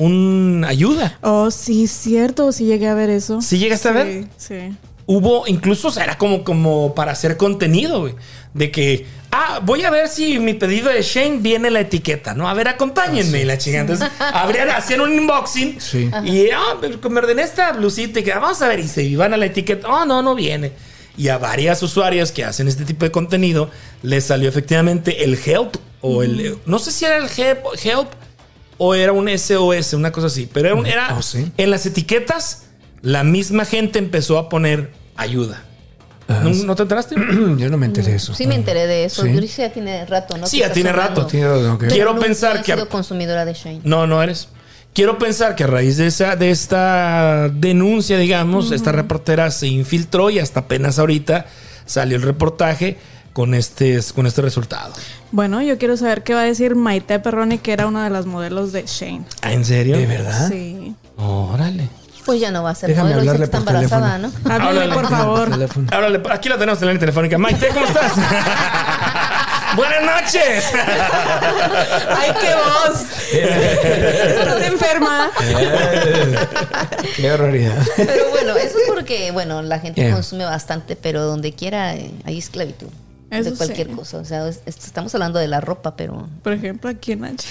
un 0.01 0.65
ayuda. 0.67 1.19
Oh, 1.23 1.51
sí, 1.51 1.87
cierto, 1.87 2.51
sí 2.53 2.65
llegué 2.65 2.89
a 2.89 2.95
ver 2.95 3.11
eso. 3.11 3.41
¿Sí 3.41 3.59
llegaste 3.59 3.89
a 3.89 3.93
Sí, 3.93 3.97
ver? 3.99 4.25
Sí. 4.37 4.77
hubo, 5.07 5.47
incluso 5.47 5.89
o 5.89 5.91
sea, 5.91 6.05
era 6.05 6.19
como, 6.19 6.43
como 6.45 6.95
para 6.95 7.13
hacer 7.13 7.37
contenido, 7.37 8.01
güey. 8.01 8.15
De 8.55 8.71
que, 8.71 9.07
ah, 9.31 9.61
voy 9.63 9.85
a 9.85 9.91
ver 9.91 10.09
si 10.09 10.39
mi 10.41 10.55
pedido 10.55 10.89
de 10.91 11.03
Shane 11.03 11.39
viene 11.39 11.71
la 11.71 11.81
etiqueta, 11.81 12.35
¿no? 12.35 12.49
A 12.49 12.55
ver, 12.55 12.67
acompáñenme, 12.69 13.43
y 13.43 13.45
la 13.45 13.59
chingada. 13.59 13.83
Entonces, 13.83 14.09
abrían, 14.19 14.71
hacían 14.71 15.01
un 15.03 15.11
unboxing. 15.19 15.81
Sí. 15.81 16.11
Y, 16.25 16.51
ah, 16.51 16.77
me 17.09 17.19
ordené 17.19 17.43
esta 17.43 17.73
blusita 17.73 18.21
y 18.21 18.25
que, 18.25 18.33
"Ah, 18.33 18.39
vamos 18.41 18.61
a 18.63 18.69
ver, 18.69 18.81
y 18.81 18.89
se 18.89 19.03
iban 19.05 19.33
a 19.33 19.37
la 19.37 19.47
etiqueta. 19.47 19.87
Oh, 19.89 20.05
no, 20.05 20.23
no 20.23 20.35
viene. 20.35 20.73
Y 21.17 21.29
a 21.29 21.39
varias 21.39 21.83
usuarias 21.83 22.33
que 22.33 22.45
hacen 22.45 22.67
este 22.67 22.85
tipo 22.85 23.05
de 23.05 23.11
contenido, 23.11 23.71
les 24.03 24.25
salió 24.25 24.49
efectivamente 24.49 25.23
el 25.25 25.39
help 25.45 25.77
o 26.01 26.23
el, 26.23 26.57
no 26.67 26.79
sé 26.79 26.93
si 26.93 27.05
era 27.05 27.19
el 27.19 27.25
help, 27.37 27.59
help 27.85 28.09
o 28.83 28.95
era 28.95 29.13
un 29.13 29.29
SOS, 29.29 29.93
una 29.93 30.11
cosa 30.11 30.29
así, 30.29 30.49
pero 30.51 30.69
era, 30.69 30.75
un- 30.75 30.87
era 30.87 31.15
Oh, 31.19 31.21
sí. 31.21 31.53
en 31.59 31.71
las 31.71 31.85
etiquetas, 31.85 32.63
la 33.03 33.25
misma 33.25 33.67
gente 33.67 33.99
empezó 33.99 34.39
a 34.39 34.49
poner 34.49 34.91
ayuda. 35.17 35.65
¿No, 36.29 36.49
no 36.51 36.75
te 36.77 36.83
enteraste? 36.83 37.15
Yo 37.59 37.69
no 37.69 37.77
me 37.77 37.87
enteré 37.87 38.13
de 38.13 38.17
eso. 38.17 38.33
Sí 38.35 38.47
me 38.47 38.55
enteré 38.55 38.87
de 38.87 39.05
eso. 39.05 39.23
Sí. 39.23 39.33
Yo 39.35 39.41
ya 39.41 39.71
tiene 39.73 40.07
rato, 40.07 40.39
¿no? 40.39 40.47
Sí, 40.47 40.61
ya 40.61 40.73
tiene 40.73 40.93
rato. 40.93 41.27
Tiene. 41.27 41.47
Pero 41.79 41.79
Quiero 41.91 42.13
nunca 42.15 42.27
pensar 42.27 42.57
he 42.57 42.63
que- 42.63 42.73
sido 42.73 42.89
consumidora 42.89 43.45
de 43.45 43.53
Shane. 43.53 43.81
No, 43.85 44.07
no 44.07 44.23
eres. 44.23 44.49
Quiero 44.95 45.19
pensar 45.19 45.57
que 45.57 45.65
a 45.65 45.67
raíz 45.67 45.97
de 45.99 46.07
esa, 46.07 46.37
de 46.37 46.51
esta 46.51 47.49
denuncia, 47.53 48.17
digamos, 48.17 48.73
esta 48.73 48.93
reportera 48.93 49.51
se 49.51 49.67
infiltró 49.67 50.31
y 50.31 50.39
hasta 50.39 50.61
apenas 50.61 50.99
ahorita 50.99 51.47
salió 51.85 52.17
el 52.17 52.23
reportaje 52.23 52.97
con 53.33 53.55
este, 53.55 54.01
con 54.15 54.27
este 54.27 54.43
resultado. 54.43 54.93
Bueno, 55.33 55.63
yo 55.63 55.79
quiero 55.79 55.97
saber 55.97 56.23
qué 56.25 56.35
va 56.35 56.41
a 56.43 56.45
decir 56.45 56.75
Maite 56.75 57.19
Perroni, 57.21 57.59
que 57.59 57.73
era 57.73 57.87
una 57.87 58.05
de 58.05 58.11
las 58.11 58.27
modelos 58.27 58.73
de 58.73 58.85
Shane. 58.87 59.23
¿Ah, 59.43 59.53
¿En 59.53 59.65
serio? 59.65 59.97
¿De 59.97 60.07
verdad? 60.07 60.49
Sí. 60.49 60.95
Órale. 61.17 61.89
Pues 62.27 62.41
ya 62.41 62.51
no 62.51 62.63
va 62.63 62.71
a 62.71 62.75
ser 62.75 62.91
Déjame 62.91 63.11
modelo, 63.15 63.23
dice 63.33 63.39
que 63.39 63.43
hablarle 63.43 63.45
está 63.45 63.59
por 63.61 63.75
embarazada, 64.01 64.19
¿no? 64.19 64.29
teléfono. 64.31 64.55
Háblale, 64.55 64.81
Háblale. 64.83 64.95
por 64.95 65.09
favor. 65.11 65.49
Háblale, 65.93 66.21
aquí 66.31 66.49
la 66.49 66.59
tenemos 66.59 66.81
en 66.83 66.87
la 66.87 66.93
línea 66.93 67.01
telefónica. 67.01 67.39
Maite, 67.39 67.69
¿cómo 67.69 67.87
estás? 67.87 68.13
Buenas 69.77 70.03
noches. 70.03 70.65
¡Ay, 72.09 72.31
qué 72.41 72.55
voz! 72.55 73.07
Estás 73.33 74.63
enferma. 74.65 75.31
Qué 77.17 77.33
horroridad. 77.33 77.79
Pero 77.97 78.31
bueno, 78.31 78.57
eso 78.57 78.79
es 78.79 78.85
porque, 78.89 79.31
bueno, 79.33 79.63
la 79.63 79.79
gente 79.79 80.01
Yeah. 80.03 80.13
consume 80.15 80.45
bastante, 80.45 80.97
pero 80.97 81.23
donde 81.23 81.53
quiera 81.53 81.95
eh, 81.95 82.11
hay 82.25 82.39
esclavitud. 82.39 82.89
Eso 83.31 83.51
de 83.51 83.57
cualquier 83.57 83.87
sí. 83.89 83.95
cosa. 83.95 84.19
O 84.19 84.25
sea, 84.25 84.49
es- 84.49 84.61
es- 84.67 84.77
estamos 84.85 85.15
hablando 85.15 85.39
de 85.39 85.47
la 85.49 85.61
ropa, 85.61 85.95
pero 85.97 86.29
Por 86.43 86.53
ejemplo, 86.53 86.91
aquí 86.91 87.13
en 87.13 87.25
H. 87.25 87.47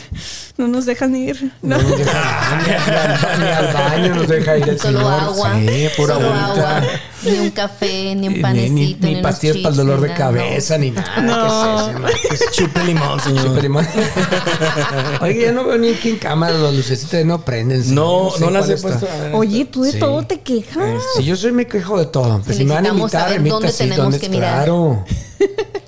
No 0.58 0.68
nos 0.68 0.86
dejan 0.86 1.16
ir. 1.16 1.52
No 1.62 1.78
nos 1.82 1.98
deja 1.98 2.60
ni, 2.68 2.74
al, 2.74 3.40
ni 3.40 3.48
al 3.48 3.74
baño 3.74 4.16
nos 4.16 4.28
deja 4.28 4.58
ir 4.58 4.68
el 4.70 4.80
solo 4.80 5.00
señor. 5.00 5.14
agua, 5.22 5.54
Sí, 5.60 5.88
pura 5.96 6.14
solo 6.16 6.34
agua, 6.34 6.82
ni 7.24 7.32
un 7.40 7.50
café, 7.52 8.16
ni 8.16 8.28
un 8.28 8.42
panecito, 8.42 8.74
ni, 8.74 9.12
ni, 9.12 9.16
ni 9.16 9.22
pastillas 9.22 9.58
para 9.58 9.70
el 9.70 9.76
dolor 9.78 10.02
de 10.02 10.14
cabeza, 10.14 10.78
ni 10.78 10.92
nada. 10.92 11.22
No. 11.22 12.06
¿Qué 12.08 12.28
es 12.34 12.42
eso? 12.42 12.52
Chupe 12.52 12.84
limón, 12.84 13.20
señor. 13.22 13.46
Chupe 13.46 13.62
limón. 13.62 13.88
Oye, 15.22 15.42
ya 15.44 15.52
no 15.54 15.64
veo 15.64 15.78
ni 15.78 15.90
aquí 15.94 16.10
en 16.10 16.18
cámara, 16.18 16.58
las 16.58 16.74
lucecitas 16.74 17.24
no 17.26 17.44
prenden. 17.46 17.84
sí. 17.84 17.92
No, 17.94 18.32
sé 18.38 18.44
no 18.44 18.52
las 18.52 18.70
he 18.70 18.78
puesto. 18.78 19.08
a 19.10 19.16
ver. 19.24 19.34
Oye, 19.36 19.66
tú 19.66 19.84
de 19.84 19.94
Sí. 19.94 20.00
todo 20.00 20.24
te 20.24 20.42
quejas. 20.42 21.02
Si 21.18 21.24
yo 21.24 21.36
soy 21.36 21.52
me 21.52 21.68
quejo 21.68 21.98
de 22.00 22.06
todo. 22.06 22.42
Pues 22.44 22.58
Sí, 22.58 22.64
si 22.64 22.66
me 22.68 22.74
van 22.76 22.86
a 22.86 22.90
invitar, 22.90 23.44
dónde 23.44 23.72
sí, 23.72 23.78
tenemos 23.78 24.18
que 24.18 24.30
mirar. 24.30 24.56
Claro. 24.66 25.06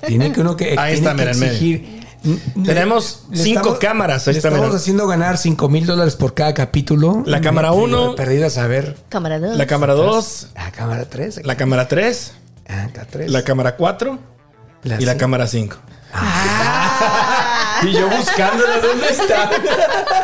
Tiene 0.06 0.32
que 0.32 0.40
uno 0.40 0.56
que. 0.56 0.76
Ahí 0.78 0.94
tiene 0.94 1.10
está, 1.10 1.10
que 1.10 1.34
mira, 1.34 1.46
exigir. 1.46 2.02
N- 2.24 2.38
Tenemos 2.64 3.24
le 3.30 3.36
cinco 3.42 3.58
estamos- 3.60 3.78
cámaras, 3.80 4.28
ahí 4.28 4.34
le 4.34 4.38
está, 4.38 4.48
estamos 4.48 4.68
mira. 4.68 4.78
haciendo 4.78 5.06
ganar 5.08 5.38
5 5.38 5.68
mil 5.68 5.86
dólares 5.86 6.14
por 6.16 6.34
cada 6.34 6.54
capítulo. 6.54 7.22
La 7.26 7.40
cámara 7.40 7.70
Me- 7.72 7.76
uno. 7.78 8.14
Perdida 8.14 8.46
a 8.46 8.50
saber. 8.50 8.96
Cámara 9.08 9.38
dos. 9.40 9.56
La 9.56 9.66
cámara 9.66 9.94
2, 9.94 10.48
La 10.54 10.70
cámara 10.70 11.04
3. 11.08 11.40
la 11.44 11.56
cámara 11.56 11.88
3, 11.88 12.32
Ah, 12.68 12.84
acá 12.84 13.06
3. 13.10 13.30
la 13.30 13.42
cámara 13.42 13.76
4 13.76 14.18
y 14.84 15.04
la 15.04 15.16
cámara 15.16 15.46
5. 15.48 15.76
Y 17.82 17.92
yo 17.92 18.08
buscándola, 18.08 18.78
¿dónde 18.80 19.08
está? 19.08 19.50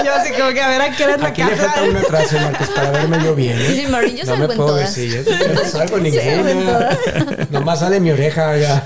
Y 0.00 0.06
yo 0.06 0.14
así 0.14 0.32
como 0.32 0.50
que 0.52 0.62
a 0.62 0.68
ver 0.68 0.82
a 0.82 0.90
qué 0.96 1.04
hora 1.04 1.14
es 1.14 1.20
la 1.20 1.28
Aquí 1.28 1.42
le 1.42 1.56
falta 1.56 1.82
una 1.82 2.00
atrás, 2.00 2.32
Marcos, 2.32 2.68
para 2.74 2.90
verme 2.90 3.22
yo 3.24 3.34
bien. 3.34 3.58
¿eh? 3.58 3.68
Dice 3.68 3.88
Marín, 3.88 4.16
yo 4.16 4.24
no 4.24 4.30
salgo 4.30 4.46
me 4.48 4.52
en 4.54 4.56
puedo 4.58 4.68
todas. 4.70 4.94
decir, 4.94 5.24
yo 5.24 5.48
no 5.54 5.64
salgo 5.68 5.98
ninguna. 6.00 6.98
Nomás 7.50 7.80
sale 7.80 8.00
mi 8.00 8.10
oreja. 8.10 8.50
oiga. 8.50 8.82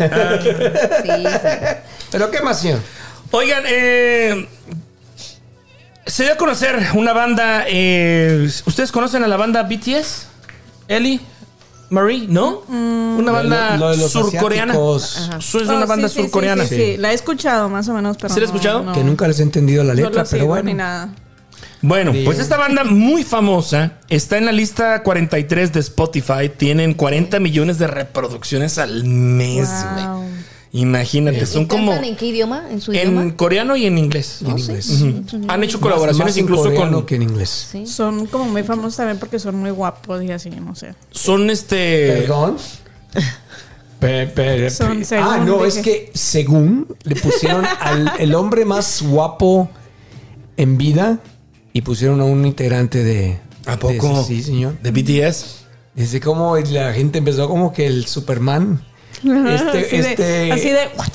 Sí, 1.03 1.09
sí. 1.09 1.49
Pero 2.11 2.31
¿qué 2.31 2.41
más, 2.43 2.61
señor? 2.61 2.81
Oigan, 3.31 3.63
eh, 3.67 4.49
se 6.07 6.25
dio 6.25 6.33
a 6.33 6.37
conocer 6.37 6.79
una 6.95 7.13
banda. 7.13 7.65
eh, 7.69 8.49
¿Ustedes 8.67 8.91
conocen 8.93 9.23
a 9.25 9.29
la 9.29 9.37
banda 9.37 9.63
BTS? 9.65 10.27
Eli, 10.89 11.21
Marie, 11.91 12.26
¿no? 12.28 12.61
Una 12.68 13.32
banda 13.32 13.76
Lo- 13.76 13.86
lo 13.86 13.91
de 13.93 13.97
los 13.97 14.12
surcoreana. 14.12 14.72
es 14.74 14.78
Oh, 14.78 14.95
una 14.97 15.41
sí, 15.41 15.59
banda 15.89 16.09
sí, 16.09 16.14
sí, 16.16 16.20
surcoreana. 16.22 16.66
Sí, 16.66 16.76
sí, 16.76 16.97
la 16.99 17.12
he 17.12 17.14
escuchado 17.14 17.68
más 17.68 17.89
o 17.89 17.95
menos, 17.95 18.16
pero. 18.20 18.32
¿Sí 18.32 18.41
la 18.41 18.47
has 18.47 18.53
no- 18.53 18.57
escuchado? 18.57 18.82
no- 18.84 18.93
Que 18.93 19.03
nunca 19.05 19.26
les 19.26 19.41
he 19.41 19.43
entendido 19.43 19.82
la 19.84 19.95
letra, 19.95 20.11
pero 20.24 20.26
sigo 20.26 20.47
bueno. 20.47 20.64
ni 20.64 20.74
nada. 20.74 21.09
Bueno, 21.80 22.11
Bien. 22.11 22.24
pues 22.24 22.41
esta 22.41 22.57
banda 22.57 22.82
muy 22.82 23.22
famosa 23.22 23.93
está 24.09 24.36
en 24.36 24.47
la 24.47 24.53
lista 24.53 25.03
43 25.05 25.72
de 25.72 25.78
Spotify. 25.80 26.51
Tienen 26.57 26.93
40 26.95 27.39
millones 27.39 27.78
de 27.78 27.86
reproducciones 27.86 28.78
al 28.78 29.05
mes. 29.05 29.68
Wow. 29.68 30.08
Imagínate, 30.73 31.47
son 31.47 31.62
¿Y 31.62 31.66
como 31.66 31.93
en 31.95 32.14
qué 32.16 32.27
idioma? 32.27 32.64
¿En 32.71 32.81
su 32.83 32.93
en 32.93 33.12
idioma? 33.12 33.37
coreano 33.37 33.75
y 33.77 33.87
en 33.87 33.97
inglés. 33.97 34.43
En 34.43 34.59
inglés. 34.59 34.91
Ujú. 34.91 35.23
Han 35.49 35.64
hecho 35.64 35.79
Más- 35.79 35.83
colaboraciones 35.83 36.27
más 36.33 36.37
en 36.37 36.43
incluso 36.45 36.64
coreano 36.64 36.97
con 36.99 37.07
que 37.07 37.14
en 37.14 37.23
inglés. 37.23 37.69
Sí. 37.73 37.87
Son 37.87 38.27
como 38.27 38.45
muy 38.45 38.62
famosos 38.64 38.97
también 38.97 39.19
porque 39.19 39.39
son 39.39 39.57
muy 39.57 39.71
guapos 39.71 40.23
y 40.23 40.31
así, 40.31 40.51
no 40.51 40.75
sé. 40.75 40.95
son 41.11 41.49
este 41.51 42.19
Perdón. 42.21 42.57
Pe- 44.01 44.27
pe- 44.29 44.71
Son 44.71 44.99
pe- 44.99 45.05
según 45.05 45.27
ah, 45.29 45.39
no, 45.39 45.64
dije. 45.64 45.66
es 45.69 45.79
que 45.85 46.11
según 46.14 46.87
le 47.03 47.16
pusieron 47.16 47.64
al 47.81 48.12
el 48.21 48.35
hombre 48.37 48.64
más 48.64 49.03
guapo 49.03 49.69
en 50.57 50.79
vida 50.79 51.19
y 51.73 51.81
pusieron 51.83 52.21
a 52.21 52.25
un 52.25 52.45
integrante 52.47 53.03
de. 53.03 53.41
¿A 53.66 53.73
de 53.73 53.77
poco? 53.79 54.21
ese- 54.21 54.25
sí, 54.29 54.43
señor. 54.43 54.79
de 54.81 54.91
BTS. 54.93 55.64
Desde 55.95 56.21
cómo 56.21 56.57
la 56.57 56.93
gente 56.93 57.19
empezó 57.19 57.49
como 57.49 57.73
que 57.73 57.87
el 57.87 58.07
Superman. 58.07 58.81
Este, 59.25 59.79
así, 59.87 59.99
de, 59.99 60.11
este 60.11 60.53
así 60.53 60.71
de. 60.71 60.89
"What? 60.97 61.07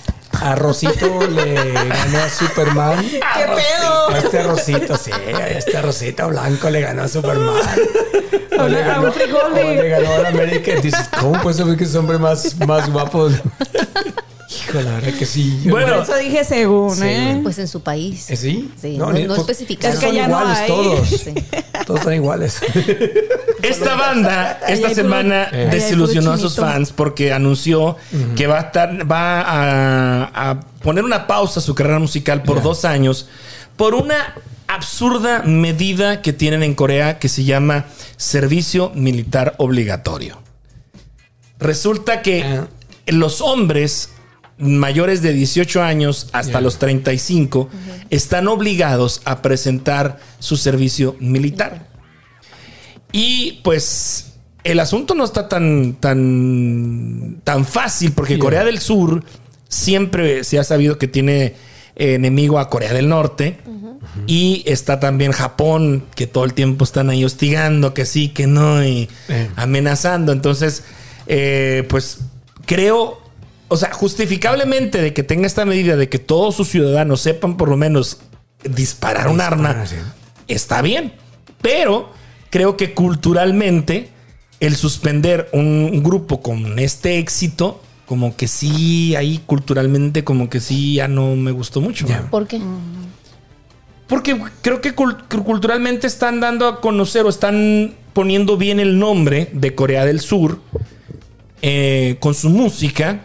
arrocito 0.42 1.26
le 1.28 1.54
ganó 1.54 2.20
a 2.24 2.30
Superman. 2.30 3.06
¿Qué 3.10 3.20
pedo? 3.46 4.10
A 4.10 4.18
este 4.18 4.40
arrocito, 4.40 4.98
sí, 4.98 5.12
a 5.12 5.48
este 5.48 5.78
arrocito 5.78 6.28
blanco 6.28 6.70
le 6.70 6.82
ganó 6.82 7.04
a 7.04 7.08
Superman. 7.08 7.56
O 8.60 8.68
le 8.68 8.84
A 8.84 9.00
un 9.00 9.06
ganó, 9.06 9.12
frijol 9.12 9.56
de- 9.56 9.64
le 9.76 9.90
ganó 9.90 10.14
a 10.14 10.18
la 10.20 10.30
América. 10.30 10.74
Dices, 10.80 11.10
¿cómo 11.20 11.42
puede 11.42 11.56
ser 11.58 11.76
que 11.76 11.86
es 11.86 11.96
hombre 11.96 12.20
más, 12.20 12.56
más 12.68 12.88
guapo? 12.92 13.30
Hijo, 14.80 14.82
la 14.90 14.96
verdad 14.96 15.14
que 15.18 15.26
sí. 15.26 15.62
Bueno, 15.70 15.94
Por 15.96 16.04
eso 16.04 16.16
dije 16.18 16.44
según, 16.44 16.96
Sí, 16.96 17.04
¿eh? 17.06 17.40
Pues 17.44 17.60
en 17.60 17.68
su 17.68 17.82
país. 17.82 18.30
¿Eh, 18.30 18.36
¿Sí? 18.36 18.72
Sí, 18.82 18.98
no- 18.98 19.12
no 19.14 19.28
pues, 19.28 19.40
especificaron. 19.40 19.96
Es 19.96 20.00
que 20.00 20.08
son 20.08 20.16
ya 20.16 20.28
no 20.28 20.40
iguales 20.42 20.68
todos. 20.68 21.08
Sí. 21.10 21.34
Todos 21.86 22.00
están 22.00 22.14
iguales. 22.14 22.60
Esta 23.64 23.96
banda 23.96 24.60
esta 24.68 24.94
semana 24.94 25.50
hay 25.52 25.68
desilusionó 25.70 26.32
a 26.32 26.38
sus 26.38 26.56
fans 26.56 26.92
porque 26.92 27.32
anunció 27.34 27.98
que 28.36 28.48
va 28.48 28.58
a 28.60 28.62
estar, 28.62 29.10
va 29.12 29.42
a, 29.42 30.50
a 30.52 30.60
poner 30.82 31.04
una 31.04 31.28
pausa 31.28 31.60
a 31.60 31.64
su 31.64 31.74
carrera 31.76 32.00
musical 32.00 32.44
por 32.44 32.62
dos 32.62 32.84
años 32.86 33.28
por 33.78 33.96
una 33.96 34.36
absurda 34.68 35.44
medida 35.44 36.22
que 36.22 36.32
tienen 36.34 36.62
en 36.64 36.74
Corea 36.76 37.20
que 37.20 37.28
se 37.30 37.44
llama 37.44 37.86
servicio 38.18 38.92
militar 38.96 39.56
obligatorio. 39.58 40.42
Resulta 41.60 42.22
que 42.22 42.44
Ah. 42.44 42.68
los 43.08 43.42
hombres 43.42 44.10
mayores 44.58 45.22
de 45.22 45.34
18 45.34 45.82
años 45.82 46.30
hasta 46.32 46.62
los 46.62 46.78
35 46.80 47.70
están 48.10 48.48
obligados 48.48 49.22
a 49.26 49.42
presentar 49.42 50.20
su 50.40 50.58
servicio 50.58 51.16
militar. 51.20 51.88
Y 53.12 53.60
pues 53.64 54.34
el 54.64 54.80
asunto 54.80 55.14
no 55.16 55.24
está 55.24 55.48
tan, 55.50 55.94
tan, 56.00 57.42
tan 57.44 57.66
fácil 57.66 58.12
porque. 58.14 58.40
Corea 58.40 58.64
del 58.64 58.80
Sur 58.80 59.24
siempre 59.68 60.44
se 60.44 60.60
ha 60.60 60.64
sabido 60.64 60.98
que 60.98 61.08
tiene 61.08 61.56
enemigo 61.96 62.60
a 62.60 62.70
Corea 62.70 62.94
del 62.94 63.10
Norte. 63.10 63.58
Y 64.28 64.64
está 64.68 65.00
también 65.00 65.32
Japón, 65.32 66.04
que 66.16 66.28
todo 66.28 66.44
el 66.44 66.54
tiempo 66.54 66.84
están 66.84 67.10
ahí 67.10 67.26
hostigando, 67.26 67.94
que 67.96 68.06
sí, 68.06 68.30
que 68.30 68.46
no, 68.46 68.86
y 68.86 69.10
Eh. 69.28 69.50
amenazando. 69.56 70.32
Entonces, 70.32 70.84
eh, 71.26 71.86
pues 71.90 72.20
creo, 72.66 73.23
o 73.74 73.78
sea, 73.78 73.92
justificablemente 73.92 75.02
de 75.02 75.14
que 75.14 75.24
tenga 75.24 75.48
esta 75.48 75.66
medida 75.66 75.96
de 75.96 76.08
que 76.08 76.20
todos 76.20 76.56
sus 76.56 76.68
ciudadanos 76.68 77.22
sepan 77.22 77.58
por 77.58 77.70
lo 77.70 77.76
menos 77.76 78.20
disparar 78.64 79.30
un 79.30 79.42
arma, 79.42 79.88
sí. 79.88 79.96
está 80.48 80.84
bien. 80.84 81.14
Pero 81.60 82.12
creo 82.52 82.78
que 82.78 82.94
culturalmente 82.94 84.10
el 84.60 84.76
suspender 84.76 85.50
un 85.54 86.04
grupo 86.04 86.44
con 86.44 86.78
este 86.78 87.18
éxito, 87.18 87.82
como 88.06 88.36
que 88.36 88.48
sí, 88.48 89.16
ahí 89.16 89.42
culturalmente 89.44 90.24
como 90.24 90.52
que 90.52 90.60
sí 90.60 90.94
ya 90.94 91.08
no 91.08 91.36
me 91.36 91.50
gustó 91.50 91.82
mucho. 91.82 92.06
Ya. 92.06 92.30
¿Por 92.30 92.46
qué? 92.46 92.62
Porque 94.06 94.40
creo 94.62 94.82
que 94.82 94.94
culturalmente 94.94 96.06
están 96.06 96.40
dando 96.40 96.68
a 96.68 96.80
conocer 96.80 97.26
o 97.26 97.30
están 97.30 97.96
poniendo 98.14 98.56
bien 98.56 98.80
el 98.80 99.00
nombre 99.00 99.50
de 99.52 99.74
Corea 99.74 100.06
del 100.06 100.20
Sur 100.20 100.60
eh, 101.64 102.18
con 102.20 102.36
su 102.36 102.52
música 102.52 103.22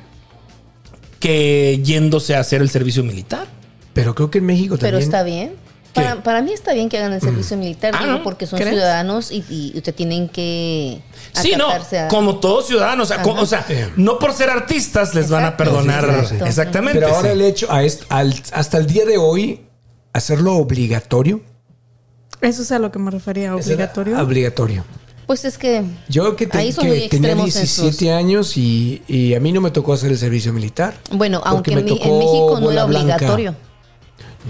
que 1.21 1.81
yéndose 1.85 2.35
a 2.37 2.41
hacer 2.41 2.61
el 2.63 2.71
servicio 2.71 3.03
militar. 3.05 3.47
Pero 3.95 4.15
creo 4.15 4.31
que 4.31 4.39
en 4.39 4.47
México 4.47 4.77
también. 4.77 4.93
Pero 4.95 4.99
está 5.05 5.23
bien. 5.23 5.55
¿Qué? 5.93 6.03
Para, 6.03 6.23
para 6.23 6.43
mí 6.43 6.53
está 6.53 6.75
bien 6.75 6.89
que 6.89 6.99
hagan 6.99 7.13
el 7.15 7.21
servicio 7.21 7.57
militar, 7.57 7.93
Ah, 7.97 8.01
digo, 8.05 8.19
¿no? 8.19 8.23
porque 8.23 8.47
son 8.47 8.59
¿Crees? 8.59 8.75
ciudadanos 8.75 9.33
y, 9.33 9.43
y 9.49 9.73
usted 9.77 9.95
tienen 9.95 10.29
que 10.29 11.01
Sí, 11.33 11.53
no, 11.57 11.71
a- 11.71 12.09
como 12.09 12.37
todos 12.39 12.67
ciudadanos. 12.67 13.11
O 13.11 13.47
sea, 13.47 13.67
no 13.97 14.19
por 14.19 14.33
ser 14.35 14.51
artistas 14.51 15.15
les 15.15 15.31
van 15.31 15.45
a 15.45 15.57
perdonar. 15.57 16.05
Sí, 16.27 16.27
sí, 16.29 16.37
sí. 16.39 16.45
Exactamente. 16.47 17.01
Pero 17.01 17.15
ahora 17.15 17.29
sí. 17.31 17.35
el 17.35 17.41
hecho, 17.43 17.73
a 17.73 17.83
est- 17.85 18.03
al- 18.11 18.35
hasta 18.53 18.77
el 18.79 18.87
día 18.87 19.05
de 19.07 19.17
hoy, 19.17 19.63
hacerlo 20.13 20.55
obligatorio. 20.57 21.41
Eso 22.43 22.63
es 22.63 22.71
a 22.71 22.79
lo 22.79 22.93
que 22.93 22.99
me 23.01 23.11
refería, 23.11 23.55
obligatorio. 23.57 24.21
Obligatorio. 24.23 24.85
Pues 25.29 25.45
es 25.45 25.59
que 25.59 25.85
Yo 26.09 26.35
que, 26.37 26.47
te- 26.47 26.59
que 26.59 26.73
tenía 26.73 27.05
extremos 27.05 27.55
en 27.55 27.63
17 27.63 27.93
sus- 27.93 28.09
años 28.09 28.57
y, 28.57 29.03
y 29.07 29.35
a 29.35 29.41
mí 29.41 29.53
no 29.53 29.61
me 29.61 29.71
tocó 29.71 29.93
hacer 29.93 30.11
el 30.11 30.17
servicio 30.17 30.55
militar. 30.55 30.95
Bueno, 31.13 31.43
aunque 31.45 31.73
en, 31.73 31.85
mi- 31.85 31.93
en 31.93 31.99
tocó 31.99 32.19
México 32.19 32.61
no 32.61 32.71
era 32.73 32.85
blanca. 32.87 33.37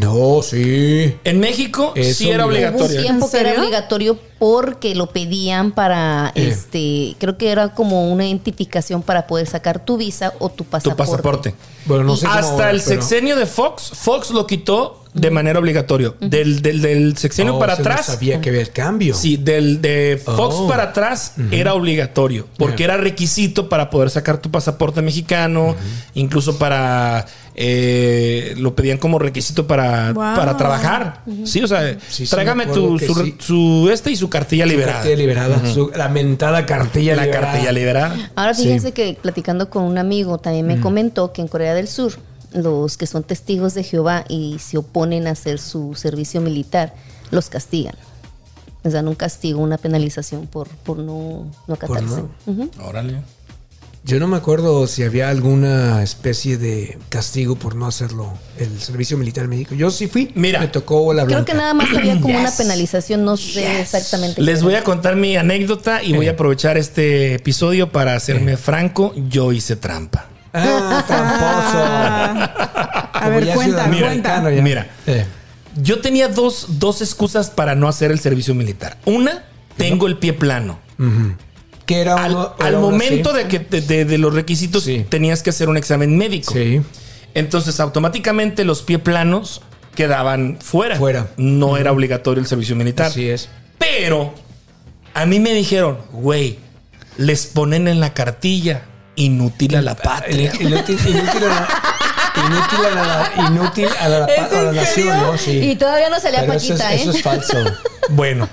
Obligatorio. 0.06 0.34
No, 0.36 0.42
sí. 0.42 1.14
En 1.24 1.40
México 1.40 1.92
Eso 1.94 2.14
sí 2.18 2.30
era 2.30 2.46
mira. 2.46 2.70
Hubo 2.70 2.76
un 2.78 2.82
obligatorio. 2.84 3.02
tiempo 3.02 3.26
¿En 3.26 3.30
que 3.32 3.38
era 3.40 3.60
obligatorio 3.60 4.18
porque 4.38 4.94
lo 4.94 5.08
pedían 5.08 5.72
para, 5.72 6.30
Eh. 6.34 6.48
este, 6.48 7.16
creo 7.18 7.36
que 7.36 7.50
era 7.50 7.74
como 7.74 8.10
una 8.12 8.24
identificación 8.26 9.02
para 9.02 9.26
poder 9.26 9.46
sacar 9.48 9.84
tu 9.84 9.96
visa 9.96 10.32
o 10.38 10.48
tu 10.48 10.58
Tu 10.58 10.64
pasaporte. 10.64 10.96
pasaporte. 11.12 11.54
Bueno, 11.86 12.04
no 12.04 12.16
sé 12.16 12.26
cómo 12.26 12.38
Hasta 12.38 12.52
ahora, 12.52 12.70
el 12.70 12.80
pero- 12.80 13.02
sexenio 13.02 13.36
de 13.36 13.46
Fox, 13.46 13.90
Fox 13.94 14.30
lo 14.30 14.46
quitó 14.46 15.02
de 15.14 15.30
manera 15.32 15.58
obligatoria. 15.58 16.12
Del, 16.20 16.62
del, 16.62 16.80
del 16.82 17.16
sexenio 17.16 17.54
No, 17.54 17.58
para 17.58 17.72
ese 17.72 17.82
no 17.82 17.88
atrás. 17.90 18.06
sabía 18.06 18.40
que 18.40 18.50
había 18.50 18.60
el 18.60 18.70
cambio. 18.70 19.14
Sí, 19.14 19.36
del 19.38 19.80
de 19.82 20.20
Fox 20.24 20.54
Oh. 20.56 20.68
para 20.68 20.84
atrás 20.84 21.32
era 21.50 21.74
obligatorio, 21.74 22.46
porque 22.58 22.84
era 22.84 22.96
requisito 22.96 23.68
para 23.68 23.90
poder 23.90 24.10
sacar 24.10 24.38
tu 24.38 24.50
pasaporte 24.52 25.02
mexicano, 25.02 25.74
incluso 26.14 26.58
para 26.58 27.26
eh, 27.60 28.54
lo 28.56 28.76
pedían 28.76 28.98
como 28.98 29.18
requisito 29.18 29.66
para, 29.66 30.12
Wow. 30.12 30.36
para 30.36 30.56
trabajar. 30.56 31.22
Sí, 31.44 31.60
o 31.60 31.66
sea, 31.66 31.94
Sí, 32.08 32.24
sí, 32.24 32.30
tráigame 32.30 32.66
tu, 32.66 32.98
su, 33.00 33.14
sí. 33.16 33.34
su 33.40 33.90
este 33.92 34.12
y 34.12 34.16
su 34.16 34.30
cartilla 34.30 34.64
liberada. 34.64 34.98
Cartilla 35.00 35.16
liberada. 35.16 35.72
Su 35.74 35.90
lamentada 35.90 36.64
cartilla 36.66 37.16
La 37.16 37.24
liberada. 37.24 37.50
cartilla 37.52 37.72
liberada. 37.72 38.30
Ahora 38.36 38.54
Sí. 38.54 38.62
fíjense 38.62 38.92
que 38.92 39.18
platicando 39.20 39.70
con 39.70 39.82
un 39.82 39.98
amigo 39.98 40.38
también 40.38 40.68
me 40.68 40.78
comentó 40.80 41.32
que 41.32 41.42
en 41.42 41.48
Corea 41.48 41.74
del 41.74 41.88
Sur 41.88 42.12
los 42.54 42.96
que 42.96 43.06
son 43.08 43.24
testigos 43.24 43.74
de 43.74 43.82
Jehová 43.82 44.24
y 44.28 44.58
se 44.60 44.78
oponen 44.78 45.26
a 45.26 45.32
hacer 45.32 45.58
su 45.58 45.94
servicio 45.96 46.40
militar 46.40 46.94
los 47.32 47.48
castigan. 47.50 47.94
Les 48.84 48.92
dan 48.92 49.08
un 49.08 49.16
castigo, 49.16 49.60
una 49.60 49.76
penalización 49.78 50.46
por, 50.46 50.68
por 50.68 50.98
no, 50.98 51.46
no 51.66 51.74
acatarse. 51.74 52.22
no. 52.22 52.30
Ujú. 52.46 52.70
Órale. 52.84 53.20
Yo 54.04 54.18
no 54.18 54.26
me 54.26 54.36
acuerdo 54.36 54.86
si 54.86 55.02
había 55.02 55.28
alguna 55.28 56.02
especie 56.02 56.56
de 56.56 56.98
castigo 57.08 57.56
por 57.56 57.74
no 57.74 57.86
hacerlo 57.86 58.32
el 58.58 58.80
servicio 58.80 59.18
militar 59.18 59.44
en 59.44 59.50
México. 59.50 59.74
Yo 59.74 59.90
sí 59.90 60.06
fui. 60.06 60.32
Mira, 60.34 60.60
me 60.60 60.68
tocó 60.68 61.12
la 61.12 61.26
Creo 61.26 61.44
que 61.44 61.54
nada 61.54 61.74
más 61.74 61.88
había 61.94 62.18
como 62.20 62.38
una 62.38 62.50
penalización, 62.50 63.24
no 63.24 63.36
sé 63.36 63.80
exactamente. 63.80 64.40
Les 64.40 64.62
voy 64.62 64.72
era. 64.72 64.80
a 64.80 64.84
contar 64.84 65.16
mi 65.16 65.36
anécdota 65.36 66.02
y 66.02 66.14
voy 66.14 66.28
a 66.28 66.32
aprovechar 66.32 66.78
este 66.78 67.34
episodio 67.34 67.92
para 67.92 68.14
hacerme 68.14 68.56
franco. 68.56 69.12
Yo 69.28 69.52
hice 69.52 69.76
trampa. 69.76 70.26
Ah, 70.54 71.04
tramposo. 71.06 71.78
A 73.12 73.28
ver, 73.28 73.52
cuenta, 73.54 73.88
cuenta. 73.88 74.40
Mira. 74.40 74.90
Eh. 75.06 75.26
Yo 75.76 76.00
tenía 76.00 76.28
dos, 76.28 76.66
dos 76.78 77.02
excusas 77.02 77.50
para 77.50 77.74
no 77.74 77.88
hacer 77.88 78.10
el 78.10 78.18
servicio 78.18 78.54
militar. 78.54 78.96
Una, 79.04 79.44
tengo 79.76 80.06
el 80.06 80.16
pie 80.16 80.32
plano. 80.32 80.78
Que 81.88 82.02
era 82.02 82.22
Al, 82.22 82.32
uno- 82.32 82.54
al 82.60 82.68
era 82.68 82.78
uno 82.78 82.90
momento 82.90 83.32
de 83.32 83.48
que 83.48 83.58
de, 83.60 83.80
de- 83.80 84.04
de 84.04 84.18
los 84.18 84.34
requisitos 84.34 84.84
Sí. 84.84 85.06
tenías 85.08 85.42
que 85.42 85.50
hacer 85.50 85.70
un 85.70 85.78
examen 85.78 86.18
médico. 86.18 86.52
Sí. 86.52 86.82
Entonces, 87.32 87.80
automáticamente 87.80 88.64
los 88.64 88.82
pie 88.82 88.98
planos 88.98 89.62
quedaban 89.94 90.58
fuera. 90.60 90.96
Fuera. 90.96 91.28
No 91.38 91.78
era 91.78 91.90
obligatorio 91.90 92.42
el 92.42 92.46
servicio 92.46 92.76
militar. 92.76 93.06
Así 93.06 93.28
es. 93.30 93.48
Pero 93.78 94.34
a 95.14 95.24
mí 95.24 95.40
me 95.40 95.54
dijeron, 95.54 95.98
güey, 96.12 96.58
les 97.16 97.46
ponen 97.46 97.88
en 97.88 98.00
la 98.00 98.12
cartilla 98.12 98.82
inútil 99.16 99.74
a 99.74 99.80
la 99.82 99.96
patria. 99.96 100.52
Inútil, 100.60 100.98
inútil 101.08 101.44
a 101.44 101.48
la, 101.48 101.68
inútil 102.46 102.84
a 102.84 102.94
la, 102.94 103.48
inútil 103.48 103.88
a 103.98 104.08
la, 104.08 104.24
¿Es 104.26 104.52
a 104.52 104.62
la 104.62 104.72
nación? 104.72 105.16
¿no? 105.22 105.38
Sí. 105.38 105.58
Y 105.70 105.76
todavía 105.76 106.10
no 106.10 106.20
salía 106.20 106.40
Pero 106.40 106.52
eso 106.52 106.74
es, 106.74 106.80
Paquita, 106.82 106.94
¿eh? 106.94 107.00
eso 107.00 107.10
es 107.12 107.22
falso. 107.22 107.56
Bueno, 108.10 108.48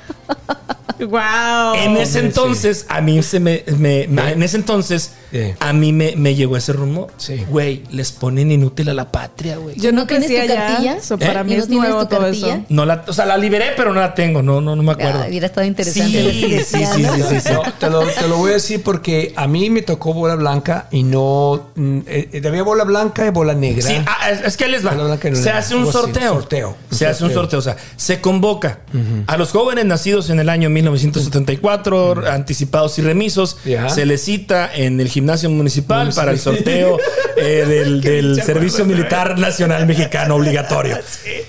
Wow. 0.99 1.75
en 1.75 1.97
ese 1.97 2.19
entonces 2.19 2.85
a 2.89 3.01
mí 3.01 3.21
se 3.23 3.39
me, 3.39 3.63
me- 3.77 4.07
me- 4.07 4.31
en 4.31 4.43
ese 4.43 4.57
entonces 4.57 5.11
Sí. 5.35 5.53
a 5.59 5.73
mí 5.73 5.91
me, 5.91 6.15
me 6.15 6.33
llegó 6.35 6.55
ese 6.55 6.71
rumor. 6.71 7.07
Sí. 7.17 7.43
Güey, 7.49 7.83
les 7.91 8.11
ponen 8.13 8.51
inútil 8.51 8.87
a 8.89 8.93
la 8.93 9.11
patria, 9.11 9.57
güey. 9.57 9.75
Yo 9.77 9.91
no 9.91 10.01
¿No 10.01 10.07
tienes 10.07 10.27
crecí 10.29 10.47
tu 10.47 10.53
cartilla? 10.55 11.01
so 11.01 11.17
para 11.17 11.41
¿Eh? 11.41 11.43
mí 11.43 11.53
¿Y 11.53 11.55
no 11.57 11.61
es 11.63 11.67
tienes 11.67 11.89
nuevo 11.89 12.03
tu 12.03 12.07
todo 12.15 12.21
cartilla? 12.21 12.55
eso. 12.55 12.65
No 12.69 12.85
la, 12.85 13.03
o 13.07 13.11
sea, 13.13 13.25
la 13.25 13.37
liberé, 13.37 13.71
pero 13.75 13.93
no 13.93 13.99
la 13.99 14.13
tengo. 14.13 14.41
No, 14.41 14.61
no, 14.61 14.75
no 14.75 14.83
me 14.83 14.93
acuerdo. 14.93 15.23
Ah, 15.23 15.25
hubiera 15.27 15.47
estado 15.47 15.67
interesante. 15.67 16.31
Sí, 16.31 16.41
sí, 16.41 16.63
sí, 16.63 16.85
sí, 16.85 17.05
sí, 17.29 17.39
sí. 17.41 17.49
No, 17.53 17.63
te, 17.79 17.89
lo, 17.89 18.01
te 18.05 18.27
lo 18.29 18.37
voy 18.37 18.51
a 18.51 18.53
decir 18.53 18.81
porque 18.81 19.33
a 19.35 19.47
mí 19.47 19.69
me 19.69 19.81
tocó 19.81 20.13
bola 20.13 20.35
blanca 20.35 20.87
y 20.91 21.03
no. 21.03 21.69
mm, 21.75 21.99
eh, 22.07 22.41
había 22.47 22.63
bola 22.63 22.85
blanca 22.85 23.25
y 23.25 23.29
bola 23.31 23.53
negra. 23.53 23.81
Sí, 23.85 23.95
ah, 24.05 24.29
es, 24.31 24.41
es 24.41 24.55
que 24.57 24.67
les 24.69 24.85
va. 24.85 24.93
No 24.95 25.17
Se 25.35 25.49
hace 25.49 25.75
un 25.75 25.91
sorteo. 25.91 26.35
sorteo. 26.35 26.77
Se 26.91 27.07
hace 27.07 27.23
un 27.25 27.33
sorteo. 27.33 27.59
O 27.59 27.61
sea, 27.61 27.75
se 27.97 28.21
convoca 28.21 28.79
a 29.27 29.35
los 29.37 29.51
jóvenes 29.51 29.83
nacidos 29.85 30.29
en 30.29 30.39
el 30.39 30.47
año 30.49 30.69
1974, 30.69 32.23
anticipados 32.31 32.97
y 32.99 33.01
remisos. 33.01 33.57
Se 33.89 34.05
les 34.05 34.21
cita 34.23 34.69
en 34.73 34.99
el 35.01 35.09
gimnasio 35.09 35.24
municipal 35.25 35.49
Municipal. 35.49 36.13
para 36.13 36.31
el 36.31 36.39
sorteo 36.39 36.97
eh, 37.37 37.65
del, 38.01 38.41
Servicio 38.41 38.83
acuerda, 38.83 39.01
Militar 39.01 39.39
Nacional 39.39 39.85
Mexicano 39.85 40.35
obligatorio. 40.35 40.97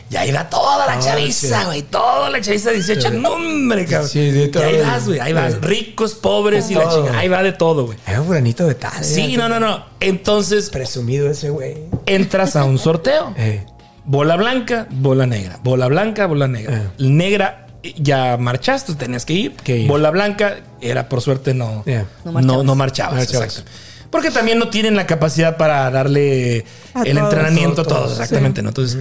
Y 0.09 0.15
ahí 0.15 0.31
va 0.31 0.49
toda 0.49 0.87
la 0.87 1.01
chaviza, 1.01 1.65
güey. 1.65 1.83
Toda 1.83 2.31
la 2.31 2.41
chaviza 2.41 2.71
de 2.71 2.77
18. 2.77 3.11
No, 3.11 3.31
hombre, 3.31 3.85
cabrón. 3.87 4.09
Y 4.15 4.57
ahí 4.57 4.81
vas, 4.81 5.07
güey. 5.07 5.19
Ahí 5.19 5.33
vas. 5.33 5.61
Ricos, 5.61 6.15
pobres 6.15 6.71
y 6.71 6.75
la 6.75 6.89
chica. 6.89 7.19
Ahí 7.19 7.29
va 7.29 7.43
de 7.43 7.53
todo, 7.53 7.87
güey. 7.87 7.99
Era 8.07 8.21
un 8.21 8.31
granito 8.31 8.67
de 8.67 8.77
tal. 8.77 9.05
Sí, 9.05 9.35
era 9.35 9.49
no, 9.49 9.59
no, 9.59 9.67
no. 9.67 9.85
Entonces 9.99 10.71
Presumido 10.71 11.29
ese 11.29 11.51
güey. 11.51 11.77
entras 12.07 12.55
a 12.57 12.65
un 12.65 12.79
sorteo. 12.79 13.35
Eh. 13.47 13.65
Bola 14.05 14.37
blanca, 14.37 14.87
bola 14.91 15.27
negra. 15.27 15.59
Bola 15.65 15.89
blanca, 15.89 16.27
bola 16.27 16.47
negra. 16.47 16.93
Negra, 16.99 17.66
eh, 17.66 17.66
ya 17.99 18.37
marchaste, 18.37 18.95
tenías 18.95 19.25
que 19.25 19.33
ir. 19.35 19.53
Que 19.53 19.79
ir. 19.79 19.89
Bola 19.89 20.11
blanca, 20.11 20.57
era 20.81 21.09
por 21.09 21.21
suerte 21.21 21.55
no, 21.55 21.83
Yeah. 21.87 22.07
no, 22.25 22.33
No 22.41 22.63
no 22.63 22.75
marchabas. 22.75 23.15
marchabas. 23.15 23.15
Marchabas. 23.17 23.59
exacto. 23.59 23.71
Porque 24.11 24.31
también 24.31 24.59
no 24.59 24.69
tienen 24.69 24.95
la 24.97 25.07
capacidad 25.07 25.57
para 25.57 25.91
darle 25.91 26.65
A 26.95 27.03
el 27.03 27.17
todos. 27.17 27.33
entrenamiento 27.33 27.83
a 27.83 27.85
Todo, 27.85 27.95
todos, 27.97 28.13
todo. 28.13 28.23
exactamente. 28.23 28.63
¿no? 28.63 28.69
Entonces, 28.71 28.99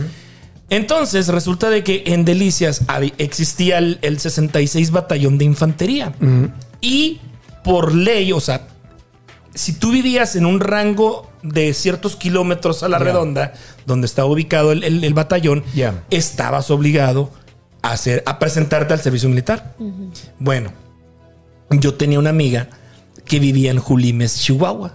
entonces 0.70 1.28
resulta 1.28 1.70
de 1.70 1.84
que 1.84 2.04
en 2.08 2.26
Delicias 2.26 2.82
existía 3.18 3.78
el, 3.78 4.00
el 4.02 4.20
66 4.20 4.92
Batallón 4.92 5.38
de 5.38 5.46
Infantería. 5.46 6.14
Y 6.82 7.20
por 7.64 7.94
ley, 7.94 8.32
o 8.34 8.40
sea, 8.40 8.68
si 9.54 9.74
tú 9.74 9.92
vivías 9.92 10.36
en 10.36 10.46
un 10.46 10.60
rango 10.60 11.30
de 11.44 11.74
ciertos 11.76 12.16
kilómetros 12.16 12.82
a 12.84 12.90
la 12.90 12.98
redonda, 12.98 13.54
donde 13.86 14.08
estaba 14.08 14.28
ubicado 14.28 14.72
el, 14.72 14.84
el- 14.84 15.04
el 15.04 15.14
batallón, 15.14 15.64
Ya. 15.76 16.04
estabas 16.10 16.72
obligado 16.72 17.30
a, 17.86 17.92
hacer, 17.92 18.24
a 18.26 18.40
presentarte 18.40 18.94
al 18.94 19.00
servicio 19.00 19.30
militar. 19.30 19.76
Bueno, 20.40 20.72
yo 21.70 21.94
tenía 21.94 22.20
una 22.20 22.32
amiga 22.32 22.70
que 23.26 23.40
vivía 23.40 23.72
en 23.72 23.80
Julimes, 23.80 24.40
Chihuahua, 24.40 24.94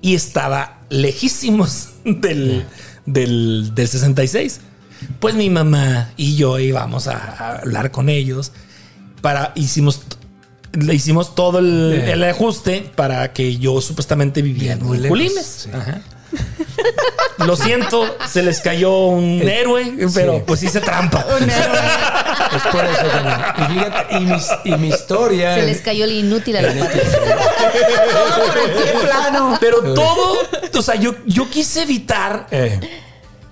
y 0.00 0.14
estaba 0.14 0.80
lejísimos 0.90 1.90
del, 2.04 2.64
del, 3.06 3.74
del 3.74 3.88
66. 3.88 4.60
Pues 5.20 5.34
mi 5.34 5.50
mamá 5.50 6.10
y 6.16 6.36
yo 6.36 6.58
íbamos 6.58 7.08
a, 7.08 7.16
a 7.16 7.58
hablar 7.58 7.90
con 7.90 8.08
ellos 8.08 8.52
para 9.20 9.52
hicimos 9.56 10.02
le 10.72 10.94
hicimos 10.94 11.34
todo 11.34 11.58
el, 11.58 12.24
ajuste 12.24 12.90
para 12.94 13.32
que 13.32 13.58
yo 13.58 13.80
supuestamente 13.80 14.40
vivía 14.40 14.76
Muy 14.76 14.98
en 14.98 15.08
Julimes. 15.08 15.46
sí. 15.64 15.70
Ajá. 15.72 16.00
Lo 17.38 17.56
siento, 17.56 18.16
se 18.28 18.42
les 18.42 18.60
cayó 18.60 18.92
un 19.06 19.40
héroe, 19.42 19.94
pero 20.14 20.44
pues 20.44 20.62
hice 20.62 20.80
trampa. 20.80 21.24
Es 22.54 22.62
por 22.70 22.84
eso 22.84 23.06
también. 23.06 23.38
Y 23.56 23.72
fíjate, 23.72 24.16
y 24.16 24.20
mi, 24.20 24.36
y 24.64 24.78
mi 24.78 24.88
historia. 24.88 25.54
Se 25.54 25.62
les 25.62 25.80
cayó 25.80 26.04
el 26.04 26.12
inútil 26.12 26.56
a 26.56 26.62
la 26.62 26.74
patria. 26.74 27.02
Qué 28.84 28.98
plano. 29.06 29.56
Pero 29.58 29.94
todo, 29.94 30.38
o 30.74 30.82
sea, 30.82 30.96
yo, 30.96 31.14
yo 31.24 31.48
quise 31.48 31.82
evitar 31.82 32.46
Eh, 32.50 32.78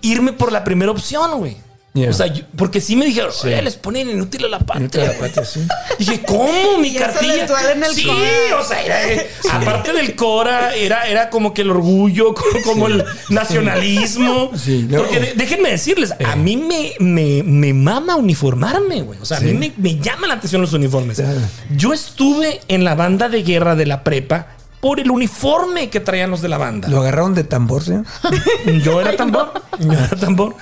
irme 0.02 0.32
por 0.34 0.52
la 0.52 0.64
primera 0.64 0.90
opción, 0.90 1.38
güey. 1.38 1.56
Yeah. 1.92 2.10
O 2.10 2.12
sea, 2.12 2.26
yo- 2.28 2.44
porque 2.56 2.80
sí 2.80 2.94
me 2.94 3.04
dijeron, 3.04 3.32
Sí. 3.32 3.48
"Oye, 3.48 3.60
les 3.62 3.74
ponen 3.74 4.08
inútil 4.08 4.44
a 4.44 4.48
la 4.48 4.58
patria. 4.60 4.80
Inútil 4.82 5.00
a 5.00 5.06
la 5.12 5.18
patria, 5.18 5.44
sí. 5.44 5.60
Dije, 5.98 6.22
¿cómo? 6.24 6.78
Mi 6.80 6.88
Y 6.88 6.94
cartilla. 6.94 7.46
en 7.72 7.82
el 7.82 7.92
sí, 7.94 8.04
Cora. 8.04 8.60
o 8.60 8.64
sea, 8.64 8.80
era- 8.84 9.22
aparte 9.52 9.92
del 9.92 10.14
Cora, 10.14 10.74
era, 10.76 11.08
era 11.08 11.30
como 11.30 11.52
que 11.52 11.62
el 11.62 11.70
orgullo, 11.72 12.32
como, 12.34 12.62
como 12.64 12.86
el 12.86 13.04
nacionalismo. 13.28 14.52
Sí, 14.56 14.86
no. 14.88 14.98
Porque 14.98 15.20
de- 15.20 15.32
déjenme 15.34 15.70
decirles, 15.70 16.12
a 16.24 16.36
mí 16.36 16.56
me, 16.56 16.94
me, 17.00 17.42
me 17.42 17.72
mama 17.74 18.16
uniformarme, 18.16 19.02
güey. 19.02 19.18
O 19.20 19.24
sea, 19.24 19.38
a 19.38 19.40
mí 19.40 19.52
me, 19.54 19.72
me 19.76 19.96
llama 19.98 20.26
la 20.26 20.34
atención 20.34 20.60
los 20.62 20.72
uniformes. 20.72 21.16
Claro. 21.18 21.40
Yo 21.76 21.92
estuve 21.92 22.60
en 22.68 22.84
la 22.84 22.94
banda 22.94 23.28
de 23.28 23.42
guerra 23.42 23.74
de 23.76 23.86
la 23.86 24.04
prepa 24.04 24.46
por 24.80 24.98
el 24.98 25.10
uniforme 25.10 25.90
que 25.90 26.00
traían 26.00 26.30
los 26.30 26.40
de 26.40 26.48
la 26.48 26.56
banda. 26.58 26.88
Lo 26.88 27.00
agarraron 27.00 27.34
de 27.34 27.44
tambor, 27.44 27.82
¿sí? 27.84 27.92
Yo 28.82 29.00
era 29.00 29.14
tambor. 29.16 29.52
Yo 29.78 29.92
era 29.92 30.08
tambor. 30.16 30.56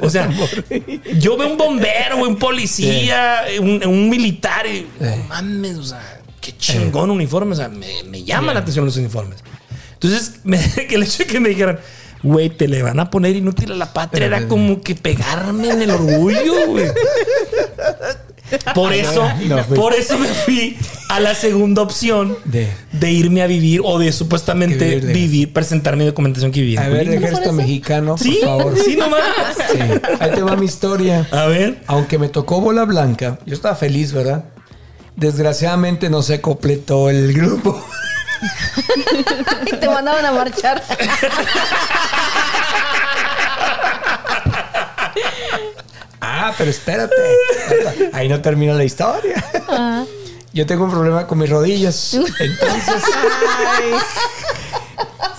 O 0.00 0.10
sea, 0.10 0.28
yo 1.18 1.36
veo 1.36 1.48
un 1.48 1.56
bombero, 1.58 2.18
un 2.18 2.36
policía, 2.36 3.42
un, 3.60 3.84
un 3.86 4.08
militar. 4.08 4.66
Y, 4.66 4.86
no 5.00 5.16
mames, 5.28 5.76
o 5.78 5.84
sea, 5.84 6.20
qué 6.40 6.56
chingón 6.56 7.10
uniforme. 7.10 7.52
O 7.52 7.56
sea, 7.56 7.68
me, 7.68 8.02
me 8.04 8.22
llama 8.24 8.52
la 8.54 8.60
atención 8.60 8.84
los 8.84 8.96
uniformes. 8.96 9.42
Entonces, 9.94 10.34
me- 10.44 10.58
que 10.88 10.94
el 10.94 11.02
hecho 11.02 11.18
de 11.18 11.26
que 11.26 11.40
me 11.40 11.48
dijeran, 11.48 11.78
güey, 12.24 12.50
te 12.50 12.66
le 12.66 12.82
van 12.82 12.98
a 12.98 13.10
poner 13.10 13.36
inútil 13.36 13.70
a 13.72 13.76
la 13.76 13.92
patria, 13.92 14.26
era 14.26 14.48
como 14.48 14.80
que 14.80 14.96
pegarme 14.96 15.68
en 15.70 15.82
el 15.82 15.90
orgullo, 15.90 16.66
güey. 16.66 16.86
Por 18.74 18.92
eso, 18.92 19.26
no 19.48 19.62
por 19.74 19.94
eso 19.94 20.18
me 20.18 20.28
fui 20.28 20.76
a 21.08 21.18
la 21.18 21.34
segunda 21.34 21.82
opción 21.82 22.36
de, 22.44 22.68
De- 22.92 23.10
irme 23.10 23.42
a 23.42 23.46
vivir 23.46 23.80
o 23.82 23.98
de 23.98 24.12
supuestamente 24.12 24.84
Vivir 24.84 25.06
de- 25.06 25.12
vivir, 25.12 25.52
presentar 25.52 25.96
mi 25.96 26.04
documentación 26.04 26.52
que 26.52 26.60
viví. 26.60 26.76
en 26.76 26.82
A 26.82 26.88
ver, 26.88 27.08
ejército 27.08 27.52
mexicano, 27.52 28.16
Sí, 28.18 28.38
por 28.40 28.48
favor. 28.48 28.78
sí, 28.84 28.96
nomás. 28.96 29.22
Sí, 29.72 29.78
Ahí 30.20 30.30
te 30.32 30.42
va 30.42 30.56
mi 30.56 30.66
historia. 30.66 31.26
A 31.30 31.46
ver. 31.46 31.82
Aunque 31.86 32.18
me 32.18 32.28
tocó 32.28 32.60
bola 32.60 32.84
blanca, 32.84 33.38
yo 33.46 33.54
estaba 33.54 33.74
feliz, 33.74 34.12
¿verdad? 34.12 34.44
Desgraciadamente 35.16 36.10
no 36.10 36.22
se 36.22 36.40
completó 36.40 37.08
el 37.10 37.32
grupo. 37.32 37.82
Y 39.66 39.76
te 39.76 39.88
mandaban 39.88 40.26
a 40.26 40.32
marchar. 40.32 40.82
Ah, 46.20 46.54
pero 46.56 46.70
espérate. 46.70 47.14
Ahí 48.12 48.28
no 48.28 48.40
termina 48.40 48.74
la 48.74 48.84
historia. 48.84 49.44
Yo 50.52 50.66
tengo 50.66 50.84
un 50.84 50.90
problema 50.90 51.26
con 51.26 51.38
mis 51.38 51.50
rodillas. 51.50 52.14
Entonces, 52.14 53.02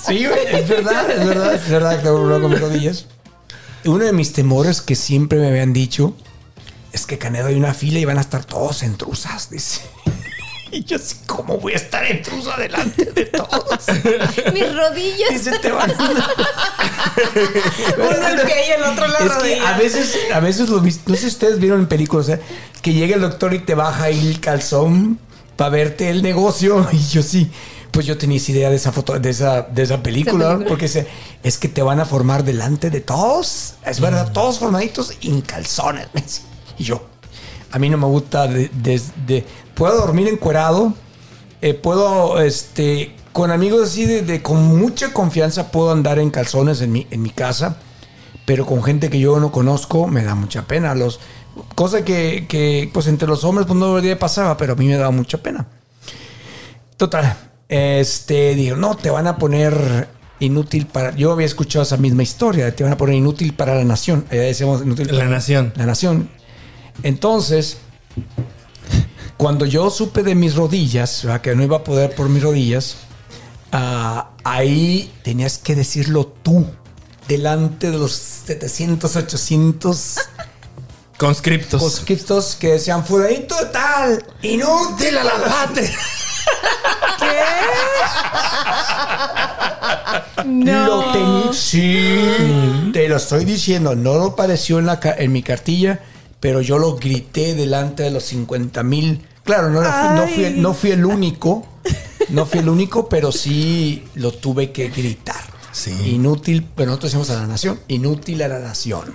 Sí, 0.06 0.26
güey, 0.28 0.40
es 0.48 0.68
verdad, 0.68 1.10
es 1.10 1.26
verdad, 1.26 1.56
es 1.56 1.70
verdad 1.70 1.98
que 1.98 2.04
tengo 2.04 2.18
problema 2.18 2.42
con 2.42 2.52
mis 2.52 2.62
rodillas. 2.62 3.06
Uno 3.86 4.06
de 4.06 4.14
mis 4.14 4.34
temores 4.34 4.82
que 4.82 4.96
siempre 4.96 5.40
me 5.40 5.48
habían 5.48 5.74
dicho 5.74 6.14
es 6.92 7.06
que 7.06 7.18
Canedo 7.18 7.48
hay 7.48 7.56
una 7.56 7.74
fila 7.74 8.00
y 8.00 8.06
van 8.06 8.18
a 8.20 8.22
estar 8.22 8.46
todos 8.46 8.84
en 8.84 8.98
truzas, 8.98 9.50
dice. 9.50 9.82
Y 10.76 10.84
yo 10.84 10.98
así, 10.98 11.16
¿cómo 11.26 11.58
voy 11.58 11.74
a 11.74 11.78
estar 11.78 12.04
en 12.06 12.22
truza 12.22 12.58
delante 12.58 13.06
de 13.06 13.26
todos? 13.26 13.80
Mis 14.54 14.76
rodillas. 14.76 15.30
Dice, 15.30 15.58
te 15.60 15.72
van 15.72 15.90
a... 15.90 15.96
Uno 17.98 18.28
el 18.28 18.42
pie 18.42 18.56
y 18.68 18.72
el 18.72 18.84
otro 18.84 19.08
la 19.08 19.20
Es 19.20 19.32
que 19.32 19.40
rodilla. 19.40 19.70
a 19.74 19.78
veces, 19.78 20.18
a 20.34 20.40
veces 20.40 20.70
lo 20.70 20.82
vis- 20.82 21.00
no 21.06 21.16
sé 21.16 21.22
si 21.22 21.28
ustedes 21.28 21.60
vieron 21.60 21.80
en 21.82 21.88
películas, 21.88 22.30
¿eh? 22.30 22.40
que 22.82 22.94
llega 22.94 23.16
el 23.16 23.22
doctor 23.22 23.54
y 23.54 23.60
te 23.60 23.74
baja 23.76 24.06
ahí 24.06 24.28
el 24.28 24.40
calzón 24.40 25.20
para 25.56 25.70
verte 25.70 26.10
el 26.10 26.22
negocio. 26.22 26.88
Y 26.94 27.00
yo 27.08 27.24
sí, 27.24 27.50
pues 27.92 28.06
yo 28.06 28.18
tenía 28.18 28.38
esa 28.38 28.52
idea 28.52 28.70
de 28.70 28.76
esa 28.76 28.92
foto, 28.92 29.18
de 29.20 29.30
esa, 29.30 29.62
de 29.62 29.84
esa 29.84 30.04
película, 30.04 30.48
película. 30.50 30.68
porque 30.68 30.88
se- 30.88 31.08
es 31.44 31.58
que 31.58 31.70
te 31.70 31.82
van 31.82 32.00
a 32.00 32.06
formar 32.06 32.44
delante 32.44 32.90
de 32.90 33.00
todos. 33.02 33.76
Es 33.86 34.00
verdad, 34.02 34.32
todos 34.34 34.60
formaditos 34.60 35.14
en 35.22 35.42
calzones. 35.42 36.42
Y 36.78 36.84
yo, 36.84 37.06
a 37.72 37.80
mí 37.80 37.90
no 37.90 37.98
me 37.98 38.08
gusta 38.08 38.48
de, 38.48 38.70
de- 38.74 39.02
de- 39.26 39.46
puedo 39.76 39.98
dormir 39.98 40.28
encuerado, 40.28 40.94
eh, 41.62 41.74
puedo, 41.74 42.42
este, 42.42 43.16
con 43.34 43.52
amigos 43.52 43.90
así 43.90 44.06
de, 44.06 44.22
de- 44.22 44.42
con 44.42 44.64
mucha 44.78 45.14
confianza 45.14 45.72
puedo 45.72 45.92
andar 45.92 46.20
en 46.20 46.32
calzones 46.32 46.82
en 46.82 46.92
mi, 46.92 47.08
en 47.12 47.22
mi 47.22 47.30
casa, 47.30 47.78
pero 48.46 48.66
con 48.66 48.84
gente 48.84 49.10
que 49.10 49.20
yo 49.20 49.40
no 49.40 49.52
conozco 49.52 50.08
me 50.08 50.24
da 50.24 50.36
mucha 50.36 50.64
pena. 50.68 50.96
Los, 50.96 51.20
cosa 51.76 52.04
que, 52.06 52.46
que, 52.48 52.90
pues 52.94 53.08
entre 53.08 53.28
los 53.28 53.44
hombres 53.44 53.68
pues 53.68 53.78
no 53.80 53.88
debería 53.90 54.18
pasar, 54.20 54.56
pero 54.58 54.74
a 54.74 54.76
mí 54.76 54.88
me 54.88 54.98
da 54.98 55.10
mucha 55.12 55.38
pena. 55.40 55.66
Total, 56.98 57.38
este, 57.68 58.56
digo, 58.56 58.78
no, 58.78 58.96
te 58.96 59.10
van 59.10 59.28
a 59.28 59.38
poner 59.38 60.08
inútil 60.40 60.86
para, 60.86 61.16
yo 61.16 61.32
había 61.32 61.46
escuchado 61.46 61.84
esa 61.84 61.98
misma 61.98 62.24
historia, 62.24 62.74
te 62.76 62.84
van 62.84 62.94
a 62.94 62.98
poner 62.98 63.16
inútil 63.16 63.54
para 63.54 63.76
la 63.76 63.84
nación, 63.84 64.26
allá 64.30 64.42
decíamos 64.42 64.82
inútil 64.82 65.08
La 65.08 65.14
para- 65.20 65.30
nación. 65.30 65.74
la 65.76 65.86
nación. 65.86 66.30
Entonces, 67.04 67.78
cuando 69.38 69.66
yo 69.66 69.90
supe 69.90 70.24
de 70.24 70.36
mis 70.36 70.56
rodillas, 70.56 71.24
¿verdad? 71.24 71.42
que 71.42 71.56
no 71.56 71.64
iba 71.64 71.78
a 71.78 71.84
poder 71.84 72.16
por 72.16 72.30
mis 72.30 72.44
rodillas, 72.44 72.96
ah, 73.72 74.30
ahí 74.44 75.12
tenías 75.24 75.58
que 75.58 75.76
decirlo 75.76 76.28
tú, 76.28 76.66
delante 77.28 77.92
de 77.92 77.98
los 77.98 78.14
700, 78.14 79.16
800 79.16 80.16
Conscriptos. 81.18 81.82
conscriptos 81.82 82.58
que 82.60 82.74
decían, 82.74 83.06
fulanito 83.06 83.56
de 83.56 83.66
tal, 83.68 84.26
inútil 84.42 85.18
a 85.18 85.24
la 85.24 85.44
patria. 85.44 85.90
No. 90.46 90.88
Lo 90.88 91.12
tenía. 91.12 91.54
Sí, 91.54 92.92
te 92.94 93.10
lo 93.10 93.18
estoy 93.18 93.46
diciendo. 93.46 93.96
No 93.96 94.16
lo 94.16 94.36
pareció 94.36 94.80
en, 94.80 94.86
la, 94.86 95.00
en 95.18 95.32
mi 95.32 95.42
cartilla, 95.42 96.00
pero 96.40 96.62
yo 96.62 96.78
lo 96.78 96.96
grité 96.96 97.56
delante 97.56 98.04
de 98.04 98.12
los 98.12 98.24
50 98.26 98.84
mil. 98.84 99.26
Claro, 99.44 99.70
no, 99.70 99.82
era- 99.82 100.14
no, 100.16 100.28
fui, 100.28 100.54
no 100.58 100.74
fui 100.74 100.92
el 100.92 101.06
único. 101.06 101.66
No 102.30 102.46
fui 102.46 102.60
el 102.60 102.70
único, 102.70 103.08
pero 103.10 103.32
sí 103.32 104.04
lo 104.16 104.32
tuve 104.32 104.72
que 104.72 104.90
gritar. 104.90 105.36
Sí. 105.72 105.92
Inútil, 106.14 106.66
pero 106.76 106.88
nosotros 106.88 107.12
decimos 107.12 107.30
a 107.30 107.42
la 107.42 107.48
nación. 107.48 107.80
Inútil 107.88 108.42
a 108.42 108.48
la 108.48 108.60
nación. 108.60 109.14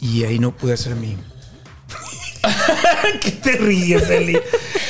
Y 0.00 0.24
ahí 0.24 0.38
no 0.38 0.56
pude 0.56 0.74
hacer 0.74 0.94
mi. 0.94 1.16
¿Qué 3.20 3.30
te 3.32 3.52
ríes, 3.52 4.08
Eli? 4.08 4.38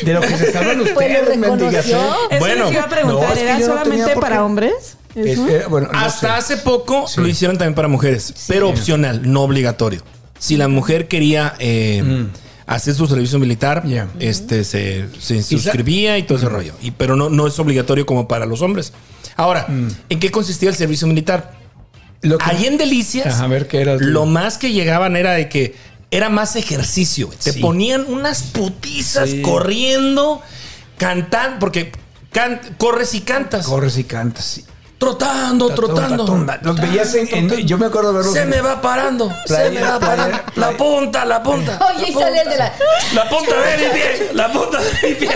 De 0.02 0.12
lo 0.12 0.20
que 0.20 0.36
se 0.36 0.52
salvan 0.52 0.78
Pues 0.78 0.92
ustedes, 0.92 1.36
mendigas. 1.38 1.86
¿eh? 1.86 1.90
Eso 2.30 2.38
Bueno, 2.38 2.64
les 2.64 2.74
iba 2.74 2.82
a 2.82 2.88
preguntar, 2.88 3.28
no, 3.28 3.32
es 3.32 3.38
que 3.38 3.44
¿era 3.44 3.52
no 3.52 3.58
tenía 3.58 3.66
solamente 3.66 4.14
qué. 4.14 4.20
para 4.20 4.44
hombres? 4.44 4.96
Es- 5.14 5.38
eh, 5.38 5.64
bueno, 5.68 5.88
no 5.92 5.98
Hasta 5.98 6.28
sé. 6.40 6.54
hace 6.54 6.56
poco 6.58 7.06
Sí. 7.06 7.20
lo 7.20 7.28
hicieron 7.28 7.56
también 7.56 7.74
para 7.74 7.86
mujeres, 7.88 8.34
pero 8.48 8.68
opcional, 8.68 9.22
no 9.30 9.42
obligatorio. 9.42 10.02
Si 10.38 10.56
la 10.56 10.68
mujer 10.68 11.08
quería 11.08 11.54
eh, 11.58 12.26
hacer 12.66 12.94
su 12.94 13.06
servicio 13.06 13.38
militar, 13.38 13.82
Mm. 13.84 14.08
Este 14.20 14.64
se, 14.64 15.06
se 15.20 15.42
suscribía 15.42 16.18
y 16.18 16.22
todo 16.24 16.38
ese 16.38 16.48
rollo. 16.48 16.74
Y, 16.82 16.90
pero 16.92 17.16
no, 17.16 17.28
no 17.30 17.46
es 17.46 17.58
obligatorio 17.58 18.04
como 18.06 18.26
para 18.28 18.46
los 18.46 18.62
hombres. 18.62 18.92
Ahora, 19.36 19.66
Mm. 19.68 19.88
¿en 20.10 20.20
qué 20.20 20.30
consistía 20.30 20.68
el 20.68 20.74
servicio 20.76 21.06
militar? 21.06 21.52
Lo 22.22 22.38
que- 22.38 22.44
Ahí 22.46 22.66
en 22.66 22.78
Delicias, 22.78 23.40
a 23.40 23.46
ver, 23.46 23.68
¿qué 23.68 23.80
era 23.82 23.96
lo 23.96 24.24
más 24.26 24.56
que 24.58 24.72
llegaban 24.72 25.14
era 25.16 25.32
de 25.32 25.48
que 25.48 25.74
era 26.10 26.28
más 26.30 26.54
ejercicio. 26.56 27.28
Te 27.42 27.52
Sí. 27.52 27.60
ponían 27.60 28.04
unas 28.08 28.42
putizas 28.44 29.30
Sí. 29.30 29.42
corriendo, 29.42 30.40
cantando, 30.96 31.58
porque 31.58 31.90
can- 32.30 32.60
corres 32.78 33.14
y 33.14 33.20
cantas. 33.22 33.66
Corres 33.66 33.98
y 33.98 34.04
cantas. 34.04 34.44
sí. 34.44 34.64
Trotando, 35.04 35.68
trotando. 35.70 36.46
Los 36.62 36.80
veías 36.80 37.14
en- 37.14 37.28
en- 37.52 37.66
yo 37.66 37.76
me 37.78 37.86
acuerdo 37.86 38.12
de 38.12 38.16
verlos 38.18 38.32
Se 38.34 38.42
en- 38.42 38.48
me 38.50 38.60
va 38.62 38.80
parando. 38.80 39.30
se 39.44 39.70
me 39.70 39.80
va 39.82 39.98
playa- 39.98 40.16
parando. 40.16 40.38
La 40.56 40.70
punta, 40.72 41.24
la 41.24 41.42
punta. 41.42 41.78
Oye, 41.96 42.08
y 42.10 42.14
la 42.14 42.20
sale 42.20 42.38
el 42.38 42.44
punta. 42.48 42.50
de 42.50 42.56
la. 42.58 42.72
La 43.24 43.28
punta 43.28 43.54
de 43.60 43.76
mi 43.76 43.92
pie. 43.94 44.30
La 44.34 44.52
punta 44.52 44.78
de 44.80 45.08
mi 45.08 45.14
pie. 45.14 45.30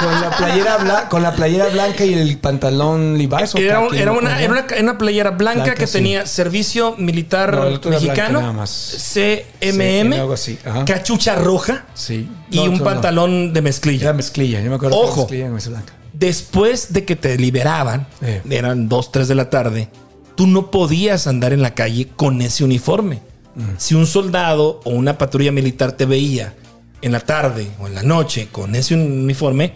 con 0.00 0.20
la 0.20 0.30
playera 0.36 0.76
blanca, 0.78 1.08
con 1.08 1.22
la 1.22 1.32
playera 1.34 1.66
blanca 1.68 2.04
y 2.04 2.14
el 2.14 2.38
pantalón 2.38 3.18
Levi's. 3.18 3.54
¿o 3.54 3.58
Era, 3.58 3.80
un- 3.80 3.94
era 3.94 4.06
¿Cómo 4.06 4.18
una, 4.20 4.40
era? 4.40 4.50
una, 4.52 4.60
era 4.70 4.82
una 4.82 4.98
playera 4.98 5.30
blanca, 5.30 5.62
Blanca, 5.62 5.74
que 5.74 5.86
sí. 5.86 5.92
tenía 5.94 6.26
servicio 6.26 6.94
militar 6.98 7.54
No, 7.54 7.90
mexicano, 7.90 8.40
nada 8.40 8.52
más. 8.52 8.70
CMM, 8.70 10.12
Sí, 10.14 10.20
algo 10.20 10.32
así, 10.32 10.58
ajá. 10.64 10.84
cachucha 10.84 11.34
roja 11.36 11.84
Sí. 11.94 12.28
y 12.50 12.56
No, 12.56 12.64
un 12.64 12.78
no. 12.78 12.84
pantalón 12.84 13.52
de 13.52 13.62
mezclilla. 13.62 14.04
Era 14.04 14.12
mezclilla, 14.12 14.60
yo 14.60 14.70
me 14.70 14.76
acuerdo. 14.76 14.96
Ojo. 14.98 15.20
mezclilla 15.22 15.44
y 15.44 15.48
camisa 15.48 15.70
blanca. 15.70 15.92
Después 16.18 16.92
de 16.92 17.04
que 17.04 17.16
te 17.16 17.36
liberaban, 17.36 18.06
Eh. 18.22 18.42
eran 18.50 18.88
2, 18.88 19.12
3 19.12 19.28
de 19.28 19.34
la 19.34 19.50
tarde, 19.50 19.88
tú 20.34 20.46
no 20.46 20.70
podías 20.70 21.26
andar 21.26 21.52
en 21.52 21.62
la 21.62 21.74
calle 21.74 22.08
con 22.16 22.40
ese 22.42 22.64
uniforme. 22.64 23.20
Mm. 23.54 23.62
Si 23.78 23.94
un 23.94 24.06
soldado 24.06 24.80
o 24.84 24.90
una 24.90 25.18
patrulla 25.18 25.52
militar 25.52 25.92
te 25.92 26.06
veía 26.06 26.54
en 27.02 27.12
la 27.12 27.20
tarde 27.20 27.68
o 27.80 27.86
en 27.86 27.94
la 27.94 28.02
noche 28.02 28.48
con 28.50 28.74
ese 28.74 28.94
uniforme, 28.94 29.74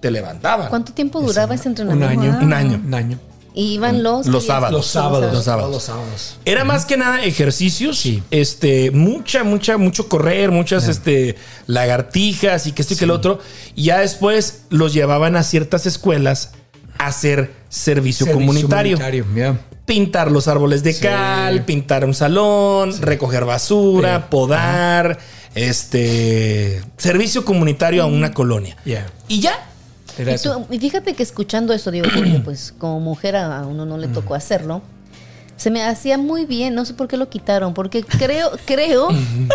te 0.00 0.10
levantaban. 0.10 0.68
¿Cuánto 0.68 0.92
tiempo 0.92 1.20
duraba 1.20 1.54
ese 1.54 1.68
Un 1.68 1.72
entrenamiento? 1.72 2.08
año. 2.36 2.38
Un 2.46 2.52
año. 2.52 2.80
Un 2.84 2.94
año. 2.94 3.18
Y 3.58 3.72
iban 3.74 4.04
los. 4.04 4.28
Los 4.28 4.46
sábados. 4.46 4.72
Los 4.72 4.86
sábados. 4.86 5.32
Los 5.32 5.42
sábados. 5.44 5.72
Los 5.72 5.82
sábados. 5.82 6.36
Era 6.44 6.62
más 6.62 6.84
que 6.86 6.96
nada 6.96 7.24
ejercicios, 7.24 7.98
Sí. 7.98 8.22
este, 8.30 8.92
mucha, 8.92 9.42
mucha, 9.42 9.76
mucho 9.78 10.08
correr, 10.08 10.52
muchas, 10.52 10.86
este, 10.86 11.34
lagartijas 11.66 12.68
y 12.68 12.72
que 12.72 12.82
esto 12.82 12.94
y 12.94 12.98
que 12.98 13.04
el 13.04 13.10
otro. 13.10 13.40
Y 13.74 13.82
ya 13.86 13.98
después 13.98 14.62
los 14.70 14.92
llevaban 14.94 15.34
a 15.34 15.42
ciertas 15.42 15.86
escuelas 15.86 16.52
a 16.98 17.06
hacer 17.06 17.52
servicio, 17.68 18.26
Servicio 18.26 18.46
comunitario. 18.46 18.96
Pintar 19.86 20.30
los 20.30 20.46
árboles 20.46 20.84
de 20.84 20.92
Sí. 20.92 21.00
cal, 21.02 21.64
pintar 21.64 22.04
un 22.04 22.14
salón, 22.14 22.94
recoger 23.00 23.44
basura, 23.44 24.30
podar, 24.30 25.18
este, 25.56 26.80
servicio 26.96 27.44
comunitario 27.44 28.04
a 28.04 28.06
una 28.06 28.32
colonia. 28.32 28.76
Y 29.26 29.40
ya. 29.40 29.64
Era 30.18 30.32
Y, 30.32 30.34
eso. 30.34 30.64
tú- 30.68 30.74
y 30.74 30.78
fíjate 30.78 31.14
que 31.14 31.22
escuchando 31.22 31.72
eso, 31.72 31.90
digo, 31.90 32.06
porque 32.14 32.40
pues 32.44 32.74
como 32.76 33.00
mujer 33.00 33.36
a 33.36 33.66
uno 33.66 33.86
no 33.86 33.96
le 33.98 34.08
tocó 34.08 34.34
hacerlo. 34.34 34.82
Se 35.56 35.70
me 35.70 35.82
hacía 35.82 36.18
muy 36.18 36.44
bien, 36.44 36.76
no 36.76 36.84
sé 36.84 36.94
por 36.94 37.08
qué 37.08 37.16
lo 37.16 37.28
quitaron, 37.28 37.74
porque 37.74 38.04
creo, 38.04 38.52
creo 38.64 39.08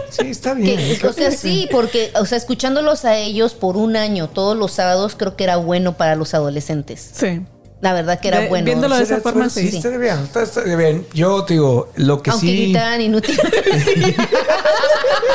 Sí, 0.09 0.28
está 0.28 0.53
bien. 0.53 0.76
que, 0.99 1.07
o 1.07 1.14
sea, 1.14 1.32
sí, 1.32 1.70
porque, 1.72 2.11
o 2.20 2.26
sea, 2.26 2.38
escuchándolos 2.38 3.05
a 3.05 3.16
ellos 3.18 3.53
por 3.53 3.78
un 3.78 3.95
año, 3.95 4.28
todos 4.28 4.57
los 4.57 4.74
sábados, 4.74 5.16
creo 5.18 5.38
que 5.38 5.45
era 5.45 5.55
bueno 5.55 5.95
para 5.95 6.16
los 6.18 6.34
adolescentes. 6.34 7.09
Sí. 7.14 7.41
La 7.80 7.93
verdad 7.93 8.20
que 8.20 8.28
era 8.30 8.39
Ve- 8.41 8.47
bueno. 8.49 8.66
viéndolo 8.66 8.95
de 8.97 9.03
esa 9.03 9.22
forma, 9.22 9.49
sí. 9.49 9.70
sí. 9.70 9.78
Está 9.78 9.89
bien, 9.97 10.18
está, 10.24 10.43
está 10.43 10.61
bien. 10.64 11.05
Yo 11.14 11.43
te 11.45 11.53
digo, 11.53 11.89
lo 11.95 12.22
que 12.22 12.32
Aunque 12.32 12.47
sí. 12.47 12.55
gritaran 12.64 12.99
inútil. 13.01 13.38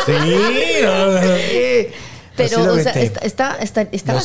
Sí. 0.07 0.12
lo 2.66 2.72
o 2.74 2.78
sea, 2.80 2.93
está, 2.93 3.57
está, 3.61 3.82
está. 3.82 4.18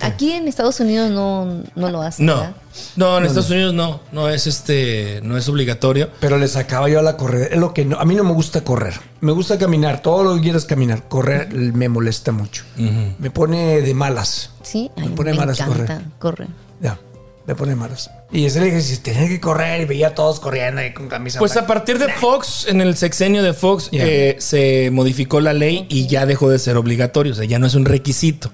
Aquí 0.00 0.32
en 0.32 0.48
Estados 0.48 0.80
Unidos 0.80 1.10
no, 1.10 1.62
no 1.74 1.90
lo 1.90 2.02
hacen. 2.02 2.26
No. 2.26 2.34
¿verdad? 2.36 2.56
No, 2.96 3.18
en 3.18 3.24
Estados 3.24 3.50
Unidos 3.50 3.72
no. 3.74 4.00
No 4.12 4.28
es 4.28 4.46
este. 4.46 5.20
No 5.22 5.36
es 5.36 5.48
obligatorio. 5.48 6.10
Pero 6.20 6.38
le 6.38 6.48
sacaba 6.48 6.88
yo 6.88 6.98
a 6.98 7.02
la 7.02 7.16
correr. 7.16 7.52
Es 7.52 7.58
lo 7.58 7.72
que 7.72 7.84
no- 7.84 7.98
a 7.98 8.04
mí 8.04 8.14
no 8.14 8.24
me 8.24 8.32
gusta 8.32 8.62
correr. 8.62 8.94
Me 9.20 9.32
gusta 9.32 9.58
caminar. 9.58 10.02
Todo 10.02 10.24
lo 10.24 10.34
que 10.36 10.42
quieras 10.42 10.64
caminar. 10.64 11.08
Correr 11.08 11.52
me 11.54 11.88
molesta 11.88 12.32
mucho. 12.32 12.64
Me 12.76 13.30
pone 13.30 13.80
de 13.80 13.94
malas. 13.94 14.50
Sí, 14.62 14.90
Me 14.96 15.04
Ay, 15.04 15.08
pone 15.10 15.32
me 15.32 15.38
malas 15.38 15.60
encanta. 15.60 16.02
Corre. 16.18 16.46
Ya, 16.80 16.98
me 17.46 17.54
pone 17.54 17.74
malas. 17.74 18.10
Y 18.34 18.46
ese 18.46 18.58
le 18.58 18.66
dije, 18.66 18.80
si 18.82 18.96
tenía 18.98 19.28
que 19.28 19.38
correr 19.40 19.82
y 19.82 19.84
veía 19.84 20.08
a 20.08 20.14
todos 20.14 20.40
corriendo 20.40 20.80
ahí 20.80 20.92
con 20.92 21.08
camisa. 21.08 21.38
Pues 21.38 21.56
a 21.56 21.66
partir 21.68 21.98
de 21.98 22.08
Fox, 22.12 22.66
en 22.68 22.80
el 22.80 22.96
sexenio 22.96 23.42
de 23.44 23.52
Fox, 23.52 23.88
Ya. 23.92 24.04
eh, 24.04 24.36
se 24.40 24.90
modificó 24.92 25.40
la 25.40 25.52
ley 25.52 25.86
y 25.88 26.08
ya 26.08 26.26
dejó 26.26 26.50
de 26.50 26.58
ser 26.58 26.76
obligatorio. 26.76 27.32
O 27.32 27.36
sea, 27.36 27.44
ya 27.44 27.58
no 27.60 27.66
es 27.68 27.74
un 27.76 27.84
requisito 27.84 28.50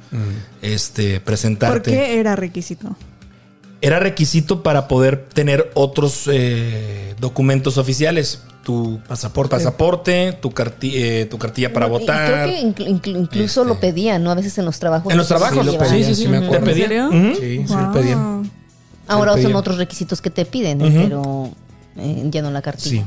este, 0.62 1.20
presentarte. 1.20 1.90
¿Por 1.90 1.98
qué 1.98 2.20
era 2.20 2.36
requisito? 2.36 2.94
Era 3.80 3.98
requisito 3.98 4.62
para 4.62 4.86
poder 4.86 5.24
tener 5.32 5.70
otros 5.74 6.28
eh, 6.30 7.14
documentos 7.18 7.78
oficiales. 7.78 8.42
Tu 8.62 9.00
Pasaporte. 9.08 9.56
pasaporte, 9.56 10.32
tu, 10.42 10.50
carti- 10.50 10.92
eh, 10.94 11.24
tu 11.30 11.38
cartilla 11.38 11.72
para 11.72 11.86
y 11.86 11.88
votar. 11.88 12.44
creo 12.44 12.74
que 12.74 12.84
inclu- 12.84 13.18
incluso 13.18 13.62
Este. 13.62 13.72
lo 13.74 13.80
pedían, 13.80 14.22
¿no? 14.22 14.30
A 14.30 14.34
veces 14.34 14.58
en 14.58 14.66
los 14.66 14.78
trabajos. 14.78 15.10
En 15.10 15.16
los 15.16 15.26
trabajos, 15.28 15.60
Sí, 15.60 15.64
lo 15.64 15.72
sí, 15.72 15.78
pedían, 15.78 15.96
sí, 15.96 16.14
sí 16.14 16.22
sí, 16.24 16.28
me 16.28 16.40
te 16.40 16.44
acuerdo. 16.44 16.66
pedían. 16.66 16.92
¿En 16.92 17.34
serio? 17.34 17.34
Sí, 17.40 17.64
sí 17.66 17.72
Wow. 17.74 17.82
lo 17.86 17.92
pedían. 17.92 18.50
Ahora 19.10 19.40
son 19.40 19.54
otros 19.54 19.76
requisitos 19.76 20.20
que 20.20 20.30
te 20.30 20.44
piden, 20.44 20.80
¿eh? 20.80 20.92
pero 21.04 21.50
eh, 21.96 22.22
ya 22.30 22.42
no 22.42 22.50
la 22.50 22.62
cartilla. 22.62 23.02
Sí. 23.02 23.06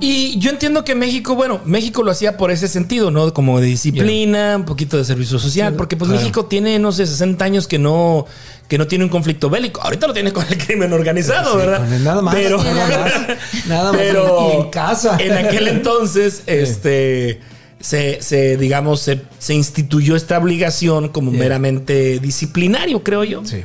Y 0.00 0.38
yo 0.38 0.50
entiendo 0.50 0.84
que 0.84 0.94
México, 0.94 1.34
bueno, 1.34 1.60
México 1.64 2.02
lo 2.02 2.10
hacía 2.10 2.36
por 2.36 2.50
ese 2.50 2.68
sentido, 2.68 3.10
¿no? 3.10 3.32
Como 3.32 3.58
de 3.58 3.66
disciplina, 3.68 4.54
un 4.56 4.64
poquito 4.66 4.98
de 4.98 5.04
servicio 5.04 5.38
social, 5.38 5.74
porque 5.74 5.96
pues 5.96 6.08
claro. 6.08 6.20
México 6.20 6.44
tiene, 6.44 6.78
no 6.78 6.92
sé, 6.92 7.06
60 7.06 7.42
años 7.44 7.66
que 7.66 7.78
no, 7.78 8.26
que 8.68 8.76
no 8.76 8.86
tiene 8.86 9.04
un 9.04 9.10
conflicto 9.10 9.48
bélico. 9.48 9.80
Ahorita 9.80 10.06
lo 10.06 10.12
tiene 10.12 10.30
con 10.32 10.46
el 10.46 10.58
crimen 10.58 10.92
organizado, 10.92 11.52
Sí, 11.52 11.56
¿verdad? 11.56 11.78
con 11.78 11.92
el 11.92 12.04
nada 12.04 12.20
más, 12.22 12.34
Pero, 12.34 12.62
nada 12.62 12.98
más, 12.98 13.12
nada 13.66 13.92
más. 13.92 14.00
pero 14.00 14.52
en 14.62 14.70
casa. 14.70 15.16
En 15.18 15.32
aquel 15.32 15.66
entonces, 15.68 16.42
este, 16.46 17.40
se, 17.80 18.20
se, 18.22 18.58
digamos, 18.58 19.00
se, 19.00 19.22
se 19.38 19.54
instituyó 19.54 20.16
esta 20.16 20.36
obligación 20.38 21.08
como 21.08 21.30
Yeah. 21.32 21.40
meramente 21.40 22.18
disciplinario, 22.20 23.02
creo 23.02 23.24
yo. 23.24 23.42
Sí. 23.44 23.62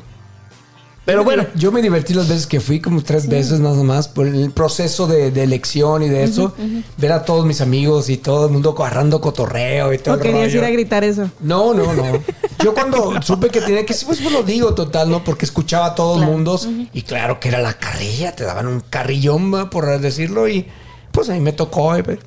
Pero 1.07 1.23
bueno, 1.23 1.45
Yo 1.55 1.71
me 1.71 1.81
divertí 1.81 2.13
las 2.13 2.27
veces 2.27 2.45
que 2.47 2.59
fui, 2.59 2.81
como 2.81 3.01
tres 3.01 3.29
veces 3.29 3.61
nada 3.61 3.81
más, 3.81 4.09
por 4.09 4.27
el 4.27 4.51
proceso 4.51 5.07
de, 5.07 5.31
de 5.31 5.43
elección 5.43 6.03
y 6.03 6.09
de 6.09 6.25
eso. 6.25 6.53
Ver 6.97 7.13
a 7.13 7.23
todos 7.23 7.45
mis 7.45 7.61
amigos 7.61 8.09
y 8.09 8.17
todo 8.17 8.47
el 8.47 8.51
mundo 8.51 8.75
agarrando 8.77 9.21
cotorreo 9.21 9.93
y 9.93 9.99
todo 9.99 10.15
¿O 10.15 10.17
el 10.17 10.21
querías 10.23 10.43
rollo. 10.47 10.57
ir 10.59 10.65
a 10.65 10.69
gritar 10.69 11.05
eso? 11.05 11.31
No, 11.39 11.73
no, 11.73 11.93
no. 11.93 12.03
Yo 12.61 12.73
cuando 12.73 13.21
supe 13.21 13.47
que 13.47 13.61
tenía 13.61 13.85
que 13.85 13.93
sí, 13.93 14.03
pues, 14.05 14.19
pues 14.19 14.33
lo 14.33 14.43
digo 14.43 14.75
total, 14.75 15.09
¿no? 15.09 15.23
Porque 15.23 15.45
escuchaba 15.45 15.85
a 15.85 15.95
todo 15.95 16.15
el 16.15 16.19
Claro. 16.19 16.33
mundo 16.33 16.59
y 16.91 17.01
claro 17.03 17.39
que 17.39 17.47
era 17.47 17.59
la 17.61 17.75
carrilla, 17.75 18.35
te 18.35 18.43
daban 18.43 18.67
un 18.67 18.81
carrillón, 18.81 19.69
por 19.69 19.99
decirlo, 20.01 20.49
y 20.49 20.67
pues 21.13 21.29
a 21.29 21.33
mí 21.35 21.39
me 21.39 21.53
tocó. 21.53 21.97
Y, 21.97 22.03
pues, 22.03 22.19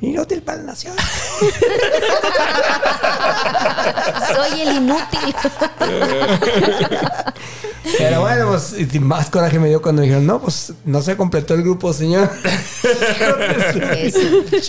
inútil 0.00 0.42
para 0.42 0.58
la 0.58 0.64
nación. 0.64 0.94
Soy 4.34 4.60
el 4.60 4.76
inútil. 4.76 5.34
Pero 7.98 8.20
bueno, 8.20 8.48
pues 8.48 8.74
y 8.92 8.98
más 8.98 9.30
coraje 9.30 9.58
me 9.58 9.68
dio 9.68 9.80
cuando 9.80 10.02
dijeron, 10.02 10.26
no, 10.26 10.40
pues 10.40 10.72
no 10.84 11.02
se 11.02 11.16
completó 11.16 11.54
el 11.54 11.62
grupo, 11.62 11.92
señor. 11.92 12.30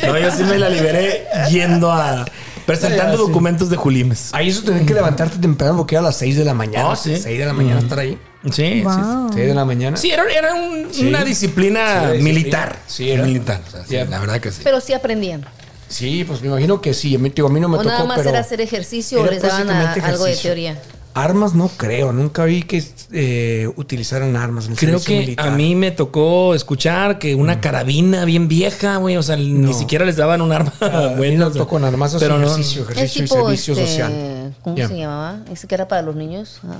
No, 0.05 0.17
yo 0.17 0.31
sí 0.31 0.43
me 0.43 0.57
la 0.59 0.69
liberé 0.69 1.25
yendo 1.49 1.91
a 1.91 2.25
presentando 2.65 3.17
Sí, 3.17 3.23
sí. 3.23 3.27
documentos 3.27 3.69
de 3.69 3.77
Julimes. 3.77 4.29
Ahí 4.33 4.49
eso 4.49 4.61
tener 4.63 4.85
que 4.85 4.93
levantarte 4.93 5.37
temprano 5.37 5.77
porque 5.77 5.95
era 5.95 6.01
a 6.01 6.03
las 6.03 6.17
6 6.17 6.37
de 6.37 6.45
la 6.45 6.53
mañana. 6.53 6.89
Oh, 6.89 6.95
sí. 6.95 7.15
6 7.17 7.39
de 7.39 7.45
la 7.45 7.53
mañana 7.53 7.79
estar 7.79 7.97
ahí. 7.99 8.19
Sí, 8.51 8.63
sí, 8.75 8.81
Wow. 8.83 9.29
6 9.33 9.47
de 9.47 9.53
la 9.55 9.65
mañana. 9.65 9.97
Sí, 9.97 10.11
era, 10.11 10.23
era 10.31 10.53
un- 10.53 10.87
Sí. 10.91 11.05
una 11.07 11.23
disciplina 11.23 11.79
Sí, 11.79 12.17
disciplina. 12.17 12.23
militar. 12.23 12.75
Sí, 12.87 13.09
era. 13.11 13.23
militar. 13.23 13.61
o 13.67 13.71
sea, 13.71 13.85
sí. 13.85 14.09
La 14.09 14.19
verdad 14.19 14.39
que 14.39 14.51
sí. 14.51 14.61
Pero 14.63 14.79
sí 14.81 14.93
aprendían. 14.93 15.45
Sí, 15.89 16.23
pues 16.25 16.41
me 16.41 16.47
imagino 16.47 16.81
que 16.81 16.93
sí. 16.93 17.15
A 17.15 17.19
mí, 17.19 17.29
digo, 17.29 17.47
a 17.47 17.51
mí 17.51 17.59
no 17.59 17.69
me 17.69 17.75
o 17.77 17.79
tocó, 17.79 17.89
nada 17.89 18.03
más 18.05 18.17
pero 18.17 18.29
era 18.31 18.39
hacer 18.39 18.59
ejercicio 18.61 19.21
o 19.21 19.23
era 19.23 19.31
les 19.33 19.41
daban 19.41 19.61
a- 19.69 19.73
básicamente 19.73 20.01
algo 20.01 20.23
de 20.25 20.31
ejercicio. 20.31 20.49
teoría. 20.51 20.81
Armas 21.13 21.55
no 21.55 21.67
creo. 21.69 22.11
Nunca 22.13 22.43
vi 22.45 22.61
que 22.61 22.83
eh, 23.11 23.67
utilizaran 23.75 24.35
armas 24.35 24.67
en 24.67 24.75
Creo 24.75 25.01
que 25.01 25.17
militar. 25.19 25.47
a 25.47 25.51
mí 25.51 25.73
me 25.73 25.89
tocó 25.89 26.53
escuchar 26.53 27.17
que 27.17 27.33
una 27.33 27.59
carabina 27.59 28.23
bien 28.25 28.47
vieja, 28.47 28.97
güey, 28.97 29.17
o 29.17 29.23
sea, 29.23 29.35
ni 29.37 29.73
siquiera 29.73 30.05
les 30.05 30.17
daban 30.17 30.41
un 30.41 30.51
arma 30.51 30.73
A 30.81 31.09
mí 31.09 31.15
buena. 31.17 31.39
no 31.39 31.47
o 31.47 31.49
sea, 31.51 31.57
tocó 31.59 31.71
con 31.71 31.85
armas, 31.85 32.15
pero 32.19 32.37
no. 32.37 32.45
ejercicio, 32.45 32.83
ejercicio 32.83 33.23
y 33.23 33.27
servicio 33.29 33.73
este, 33.73 33.85
social. 33.87 34.53
¿cómo 34.61 34.75
Ya. 34.75 34.87
se 34.89 34.95
llamaba? 34.97 35.39
Ese 35.51 35.65
que 35.67 35.73
era 35.73 35.87
para 35.87 36.03
los 36.03 36.15
niños. 36.15 36.59
Ah, 36.63 36.75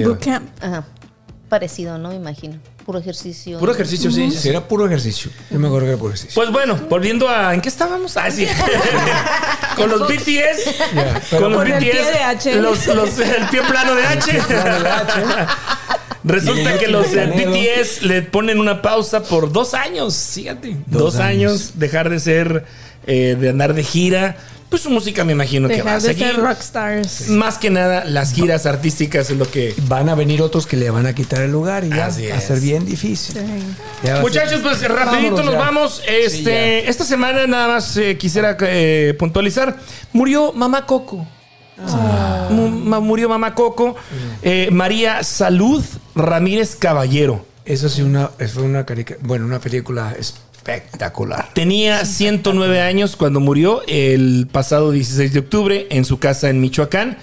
¿Qué? 0.00 0.06
Bootcamp. 0.06 0.48
ajá. 0.62 0.84
Parecido, 1.48 1.96
¿no? 1.96 2.08
Me 2.08 2.16
imagino. 2.16 2.58
Puro 2.84 2.98
ejercicio. 2.98 3.58
Puro 3.60 3.72
ejercicio, 3.72 4.10
sí. 4.10 4.30
sí. 4.32 4.36
Sí, 4.38 4.48
era 4.48 4.66
puro 4.66 4.84
ejercicio. 4.86 5.30
Yo 5.50 5.58
me 5.60 5.68
acuerdo 5.68 5.86
que 5.86 5.90
era 5.92 5.98
puro 5.98 6.10
ejercicio. 6.12 6.34
Pues 6.34 6.50
bueno, 6.50 6.76
volviendo 6.90 7.28
a. 7.28 7.54
¿En 7.54 7.60
qué 7.60 7.68
estábamos? 7.68 8.16
Ah, 8.16 8.30
sí. 8.32 8.46
Con 9.76 9.88
los 9.90 10.08
BTS. 10.08 11.30
Con 11.30 11.52
los 11.52 11.54
Con 11.60 11.66
el 11.68 11.72
BTS. 11.74 11.80
pie 11.90 12.04
de 12.04 12.18
H. 12.18 12.54
Los, 12.56 12.86
los- 12.88 13.18
el 13.20 13.46
pie 13.48 13.62
plano 13.62 13.94
de 13.94 14.06
H. 14.06 14.32
Resulta 16.24 16.78
que 16.78 16.88
los. 16.88 17.06
BTS 17.12 18.02
le 18.02 18.22
ponen 18.22 18.58
una 18.58 18.82
pausa 18.82 19.22
por 19.22 19.52
dos 19.52 19.74
años. 19.74 20.30
Fíjate. 20.34 20.76
Dos, 20.86 21.02
Dos 21.02 21.16
años. 21.16 21.52
años. 21.52 21.70
dejar 21.76 22.10
de 22.10 22.18
ser, 22.20 22.64
eh, 23.06 23.36
de 23.38 23.48
andar 23.48 23.74
de 23.74 23.82
gira. 23.84 24.36
Pues 24.68 24.82
su 24.82 24.90
música 24.90 25.22
me 25.22 25.30
imagino 25.32 25.68
que 25.68 25.80
va 25.82 25.94
a 25.94 26.00
ser 26.00 26.16
seguir. 26.16 26.36
rockstars. 26.38 27.28
Más 27.28 27.56
que 27.56 27.70
nada, 27.70 28.04
las 28.04 28.32
giras 28.32 28.66
artísticas 28.66 29.30
es 29.30 29.36
lo 29.36 29.48
que. 29.48 29.72
Van 29.86 30.08
a 30.08 30.16
venir 30.16 30.42
otros 30.42 30.66
que 30.66 30.76
le 30.76 30.90
van 30.90 31.06
a 31.06 31.14
quitar 31.14 31.40
el 31.42 31.52
lugar 31.52 31.84
y 31.84 31.90
ya 31.90 32.06
Así 32.06 32.26
va 32.26 32.36
a 32.36 32.40
ser 32.40 32.56
es. 32.56 32.62
bien 32.64 32.84
difícil. 32.84 33.36
Sí. 33.36 34.10
Muchachos, 34.20 34.60
pues 34.64 34.82
rapidito 34.88 35.36
Vámonos 35.36 35.44
nos 35.44 35.54
ya. 35.54 35.60
vamos. 35.60 36.02
Este, 36.08 36.88
esta 36.90 37.04
semana 37.04 37.46
nada 37.46 37.68
más 37.68 37.96
eh, 37.96 38.18
quisiera 38.18 38.56
eh, 38.60 39.14
puntualizar. 39.16 39.76
Murió 40.12 40.52
Mamá 40.52 40.84
Coco. 40.84 41.24
Ma- 42.50 43.00
Murió 43.00 43.28
Mamá 43.28 43.54
Coco. 43.54 43.94
Eh, 44.42 44.68
María 44.72 45.22
Salud 45.22 45.84
Ramírez 46.16 46.74
Caballero. 46.76 47.44
Eso 47.64 47.88
sí, 47.88 48.02
una, 48.02 48.28
fue 48.52 48.62
una, 48.62 48.84
carica- 48.86 49.16
bueno, 49.22 49.44
una 49.44 49.58
película 49.60 50.14
espectacular. 50.66 51.50
Tenía 51.54 52.04
109 52.04 52.80
años 52.80 53.16
cuando 53.16 53.40
murió 53.40 53.82
el 53.86 54.48
pasado 54.50 54.90
16 54.90 55.32
de 55.32 55.38
octubre 55.38 55.86
en 55.90 56.04
su 56.04 56.18
casa 56.18 56.50
en 56.50 56.60
Michoacán. 56.60 57.18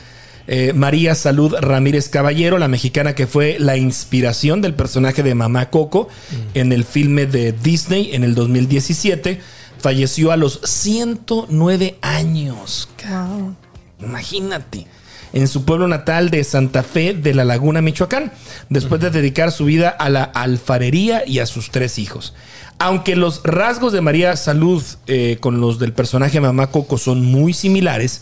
Eh, 0.46 0.74
María 0.74 1.16
Salud 1.16 1.56
Ramírez 1.58 2.10
Caballero, 2.10 2.58
la 2.58 2.68
mexicana 2.68 3.16
que 3.16 3.28
fue 3.28 3.58
la 3.60 3.78
inspiración 3.78 4.62
del 4.62 4.74
personaje 4.74 5.24
de 5.24 5.36
Mamá 5.36 5.70
Coco 5.70 6.10
en 6.54 6.74
el 6.74 6.84
filme 6.84 7.26
de 7.26 7.54
Disney 7.54 8.14
en 8.14 8.26
el 8.26 8.36
2017, 8.36 9.40
falleció 9.80 10.32
a 10.32 10.38
los 10.38 10.60
109 10.64 11.98
años. 12.02 12.90
Wow. 13.08 13.56
Imagínate. 14.02 14.86
En 15.34 15.48
su 15.48 15.66
pueblo 15.66 15.88
natal 15.88 16.30
de 16.30 16.44
Santa 16.44 16.84
Fe 16.84 17.14
de 17.14 17.34
la 17.34 17.44
Laguna, 17.44 17.82
Michoacán, 17.82 18.32
después 18.70 19.02
de 19.02 19.10
dedicar 19.10 19.52
su 19.52 19.66
vida 19.66 19.90
a 19.90 20.10
la 20.10 20.24
alfarería 20.24 21.24
y 21.26 21.40
a 21.40 21.46
sus 21.48 21.72
tres 21.72 21.98
hijos. 22.00 22.34
Aunque 22.80 23.16
los 23.16 23.42
rasgos 23.44 23.94
de 23.94 24.02
María 24.02 24.36
Salud 24.36 24.84
eh, 25.08 25.38
con 25.40 25.60
los 25.60 25.80
del 25.80 25.94
personaje 25.94 26.40
Mamá 26.40 26.68
Coco 26.68 26.98
son 26.98 27.24
muy 27.26 27.54
similares, 27.54 28.22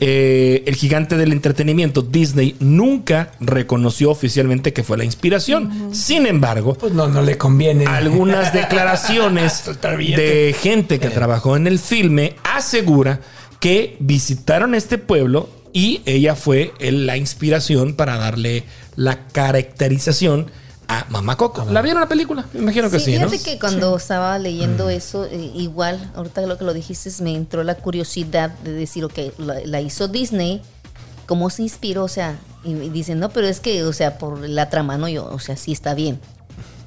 eh, 0.00 0.62
el 0.66 0.76
gigante 0.76 1.16
del 1.16 1.32
entretenimiento 1.32 2.02
Disney 2.02 2.54
nunca 2.60 3.32
reconoció 3.40 4.10
oficialmente 4.10 4.72
que 4.72 4.84
fue 4.84 4.96
la 4.96 5.04
inspiración. 5.04 5.90
Sin 5.92 6.24
embargo, 6.26 6.74
Pues 6.74 6.92
no, 6.92 7.08
no 7.08 7.20
le 7.22 7.36
conviene. 7.36 7.84
algunas 7.86 8.52
declaraciones 8.54 9.64
de 9.82 10.54
gente 10.60 11.00
que 11.00 11.10
trabajó 11.10 11.56
en 11.56 11.66
el 11.66 11.78
filme 11.80 12.36
asegura 12.44 13.20
que 13.60 13.96
visitaron 13.98 14.74
este 14.76 14.98
pueblo 14.98 15.48
y 15.72 16.02
ella 16.06 16.34
fue 16.34 16.72
el- 16.80 17.06
la 17.06 17.16
inspiración 17.16 17.94
para 17.94 18.16
darle 18.16 18.64
la 18.96 19.26
caracterización 19.28 20.50
a 20.88 21.04
Mamá 21.10 21.36
Coco. 21.36 21.66
¿La 21.70 21.82
vieron 21.82 22.00
la 22.00 22.08
película? 22.08 22.46
Me 22.54 22.60
imagino 22.60 22.90
que 22.90 22.98
sí, 22.98 23.18
¿no? 23.18 23.28
fíjate 23.28 23.50
que 23.52 23.58
cuando 23.58 23.94
estaba 23.96 24.38
leyendo 24.38 24.88
eso, 24.88 25.26
eh, 25.26 25.52
igual, 25.54 26.10
ahorita 26.16 26.40
lo 26.42 26.56
que 26.56 26.64
lo 26.64 26.72
dijiste, 26.72 27.10
me 27.22 27.34
entró 27.34 27.62
la 27.62 27.74
curiosidad 27.74 28.50
de 28.64 28.72
decir, 28.72 29.04
ok, 29.04 29.18
la, 29.38 29.56
la 29.64 29.80
hizo 29.82 30.08
Disney, 30.08 30.62
¿cómo 31.26 31.50
se 31.50 31.62
inspiró? 31.62 32.04
O 32.04 32.08
sea, 32.08 32.38
y, 32.64 32.70
y 32.72 32.88
dicen, 32.88 33.18
no, 33.20 33.28
pero 33.28 33.46
es 33.46 33.60
que, 33.60 33.84
o 33.84 33.92
sea, 33.92 34.16
por 34.16 34.48
la 34.48 34.70
trama, 34.70 34.96
no, 34.96 35.08
yo, 35.08 35.26
o 35.26 35.38
sea, 35.38 35.56
sí 35.56 35.72
está 35.72 35.92
bien. 35.94 36.18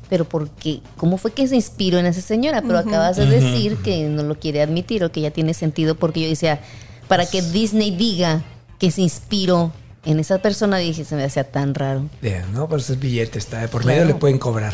Pero 0.10 0.26
porque, 0.26 0.82
¿cómo 0.98 1.18
fue 1.18 1.32
que 1.32 1.48
se 1.48 1.56
inspiró 1.56 1.98
en 2.00 2.06
esa 2.08 2.22
señora? 2.22 2.62
Pero 2.64 2.80
acabas 2.80 3.16
de 3.18 3.28
decir 3.28 3.78
que 3.78 4.06
no 4.10 4.24
lo 4.24 4.38
quiere 4.40 4.62
admitir 4.62 5.04
o 5.06 5.12
que 5.12 5.22
ya 5.22 5.32
tiene 5.32 5.54
sentido, 5.54 5.96
porque 5.96 6.22
yo 6.22 6.28
decía, 6.28 6.60
para 7.08 7.26
que 7.28 7.42
Disney 7.42 7.92
diga 7.96 8.44
que 8.82 8.90
se 8.90 9.02
inspiró 9.02 9.72
en 10.06 10.20
esa 10.20 10.40
persona, 10.40 10.78
dije, 10.78 11.06
se 11.06 11.16
me 11.16 11.24
hacía 11.24 11.44
tan 11.44 11.76
raro. 11.76 12.10
Ya, 12.24 12.44
no, 12.48 12.68
pero 12.68 12.82
ese 12.82 12.94
es 12.94 13.00
billete, 13.00 13.38
está 13.38 13.60
de 13.60 13.68
por 13.68 13.84
Claro. 13.84 14.00
medio 14.00 14.12
le 14.14 14.20
pueden 14.20 14.40
cobrar. 14.40 14.74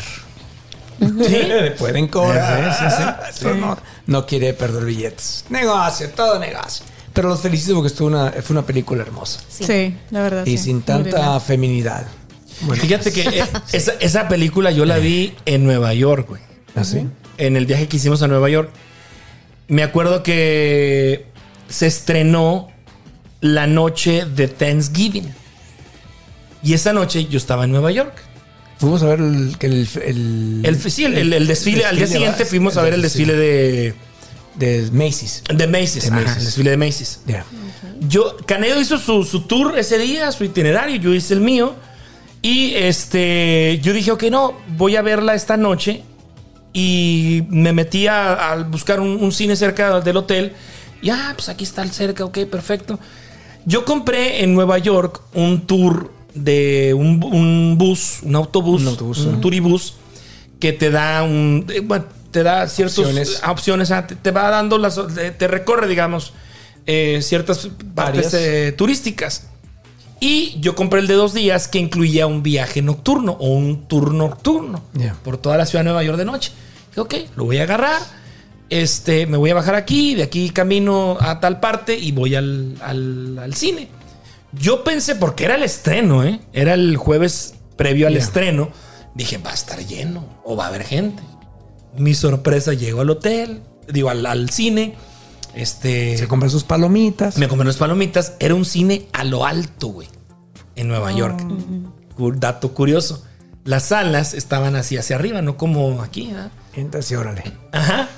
le 0.98 1.70
pueden 1.72 2.08
cobrar. 2.08 3.26
Eso 3.30 3.54
No, 3.54 3.78
no 4.06 4.24
quiere 4.26 4.54
perder 4.54 4.86
billetes. 4.86 5.44
Negocio, 5.50 6.08
todo 6.10 6.38
negocio. 6.38 6.86
Pero 7.12 7.28
los 7.28 7.40
felicito 7.40 7.74
porque 7.74 7.88
estuvo 7.88 8.08
una, 8.08 8.32
fue 8.32 8.54
una 8.54 8.64
película 8.64 9.02
hermosa. 9.02 9.40
Sí. 9.48 9.64
Sí, 9.64 9.96
la 10.10 10.22
verdad. 10.22 10.46
Y 10.46 10.56
sí. 10.56 10.64
sin 10.64 10.80
tanta 10.82 11.38
feminidad. 11.40 12.06
Bueno, 12.62 12.82
Fíjate 12.82 13.12
que 13.12 13.22
eh, 13.28 13.44
esa, 13.72 13.92
esa 14.00 14.26
película 14.28 14.70
yo 14.70 14.84
la 14.86 14.96
vi 14.96 15.34
en 15.44 15.64
Nueva 15.64 15.92
York, 15.92 16.28
güey. 16.28 16.40
¿así? 16.74 17.06
en 17.36 17.56
el 17.56 17.66
viaje 17.66 17.86
que 17.86 17.98
hicimos 17.98 18.22
a 18.22 18.26
Nueva 18.28 18.48
York, 18.48 18.70
me 19.68 19.82
acuerdo 19.84 20.22
que 20.24 21.26
se 21.68 21.86
estrenó 21.86 22.68
la 23.40 23.66
noche 23.66 24.24
de 24.24 24.48
Thanksgiving. 24.48 25.32
Y 26.62 26.74
esa 26.74 26.92
noche 26.92 27.26
yo 27.26 27.38
estaba 27.38 27.64
en 27.64 27.72
Nueva 27.72 27.92
York. 27.92 28.14
Fuimos 28.78 29.02
a 29.02 29.06
ver 29.06 29.20
el... 29.20 29.56
el, 29.60 29.88
el, 30.64 30.76
sí, 30.90 31.04
desfile, 31.46 31.84
al 31.84 31.96
día 31.96 32.06
siguiente 32.06 32.44
fuimos 32.44 32.76
a 32.76 32.82
ver 32.82 32.94
el 32.94 33.02
desfile 33.02 33.34
de, 33.34 33.94
de 34.54 34.88
Macy's. 34.92 35.42
de 35.52 35.66
Macy's. 35.66 36.02
De 36.04 36.08
ajá, 36.10 36.20
Macy's. 36.20 36.36
el 36.36 36.44
desfile 36.44 36.70
de 36.70 36.76
Macy's. 36.76 37.20
Ya. 37.26 37.44
Yo, 38.00 38.36
Canedo 38.46 38.80
hizo 38.80 38.98
su, 38.98 39.24
su 39.24 39.42
tour 39.42 39.76
ese 39.76 39.98
día, 39.98 40.30
su 40.30 40.44
itinerario, 40.44 40.96
yo 40.96 41.12
hice 41.12 41.34
el 41.34 41.40
mío. 41.40 41.74
Y 42.40 42.74
este, 42.74 43.80
yo 43.82 43.92
dije, 43.92 44.12
ok, 44.12 44.24
no, 44.30 44.56
voy 44.76 44.94
a 44.94 45.02
verla 45.02 45.34
esta 45.34 45.56
noche. 45.56 46.04
Y 46.72 47.44
me 47.48 47.72
metí 47.72 48.06
a, 48.06 48.52
a 48.52 48.62
buscar 48.62 49.00
un, 49.00 49.22
un 49.22 49.32
cine 49.32 49.56
cerca 49.56 50.00
del 50.00 50.16
hotel. 50.16 50.52
Y 51.02 51.10
ah, 51.10 51.32
pues 51.34 51.48
aquí 51.48 51.64
está 51.64 51.82
el 51.82 51.90
cerca, 51.90 52.24
ok, 52.24 52.38
perfecto. 52.44 53.00
Yo 53.68 53.84
compré 53.84 54.42
en 54.42 54.54
Nueva 54.54 54.78
York 54.78 55.20
un 55.34 55.66
tour 55.66 56.10
de 56.34 56.94
un, 56.94 57.22
un 57.22 57.76
bus, 57.76 58.20
un 58.22 58.34
autobús, 58.34 58.80
un, 58.80 58.86
Un 58.88 58.92
autobús, 58.94 59.40
turibús, 59.42 59.94
que 60.58 60.72
te 60.72 60.90
da 60.90 61.22
un. 61.22 61.66
eh, 61.68 61.80
bueno, 61.80 62.06
te 62.30 62.42
da 62.42 62.66
ciertas 62.66 62.98
Opciones. 62.98 63.28
opciones, 63.42 63.50
opciones 63.50 63.90
ah, 63.90 64.06
te, 64.06 64.16
te 64.16 64.30
va 64.30 64.48
dando 64.50 64.78
las. 64.78 64.98
Te, 65.38 65.48
recorre, 65.48 65.86
digamos, 65.86 66.32
eh, 66.86 67.20
ciertas 67.22 67.68
partes 67.94 68.32
Varias. 68.32 68.34
eh, 68.34 68.72
turísticas. 68.76 69.48
Y 70.20 70.56
yo 70.60 70.74
compré 70.74 71.00
el 71.00 71.06
de 71.06 71.14
dos 71.14 71.34
días 71.34 71.68
que 71.68 71.78
incluía 71.78 72.26
un 72.26 72.42
viaje 72.42 72.80
nocturno 72.82 73.36
o 73.38 73.50
un 73.50 73.86
tour 73.86 74.12
nocturno 74.14 74.82
por 75.22 75.36
toda 75.36 75.56
la 75.58 75.66
ciudad 75.66 75.80
de 75.84 75.90
Nueva 75.90 76.02
York 76.02 76.18
de 76.18 76.24
noche. 76.24 76.52
Dije, 76.88 77.00
ok, 77.00 77.14
lo 77.36 77.44
voy 77.44 77.58
a 77.58 77.64
agarrar. 77.64 78.00
Este, 78.70 79.26
me 79.26 79.36
voy 79.38 79.50
a 79.50 79.54
bajar 79.54 79.74
aquí, 79.74 80.14
de 80.14 80.22
aquí 80.24 80.50
camino 80.50 81.16
a 81.20 81.40
tal 81.40 81.58
parte 81.60 81.96
y 81.98 82.12
voy 82.12 82.34
al, 82.34 82.76
al- 82.82 83.38
al 83.38 83.54
cine. 83.54 83.88
Yo 84.52 84.84
pensé, 84.84 85.14
porque 85.16 85.44
era 85.44 85.54
el 85.54 85.62
estreno, 85.62 86.22
¿eh? 86.24 86.40
Era 86.52 86.74
el 86.74 86.96
jueves 86.96 87.54
previo 87.76 88.06
al 88.06 88.16
estreno. 88.16 88.70
Dije, 89.14 89.38
va 89.38 89.50
a 89.50 89.54
estar 89.54 89.78
lleno 89.86 90.24
o 90.44 90.56
va 90.56 90.64
a 90.64 90.68
haber 90.68 90.84
gente. 90.84 91.22
Mi 91.96 92.14
sorpresa, 92.14 92.72
llego 92.74 93.00
al 93.00 93.10
hotel, 93.10 93.62
digo, 93.92 94.10
al, 94.10 94.24
al 94.26 94.50
cine. 94.50 94.94
Este. 95.54 96.16
Se 96.18 96.28
compra 96.28 96.48
sus 96.48 96.64
palomitas. 96.64 97.36
Me 97.38 97.48
compré 97.48 97.64
unas 97.64 97.76
palomitas. 97.76 98.34
Era 98.38 98.54
un 98.54 98.64
cine 98.64 99.06
a 99.12 99.24
lo 99.24 99.44
alto, 99.46 99.88
güey. 99.88 100.08
En 100.76 100.88
Nueva 100.88 101.10
York. 101.12 101.40
Cu- 102.16 102.32
Dato 102.36 102.72
curioso. 102.74 103.24
Las 103.64 103.84
salas 103.84 104.34
estaban 104.34 104.76
así 104.76 104.96
hacia 104.96 105.16
arriba, 105.16 105.42
no 105.42 105.56
como 105.56 106.00
aquí, 106.02 106.28
¿verdad? 106.28 106.50
Entonces, 106.74 107.18
órale. 107.18 107.42
Ajá. 107.72 108.08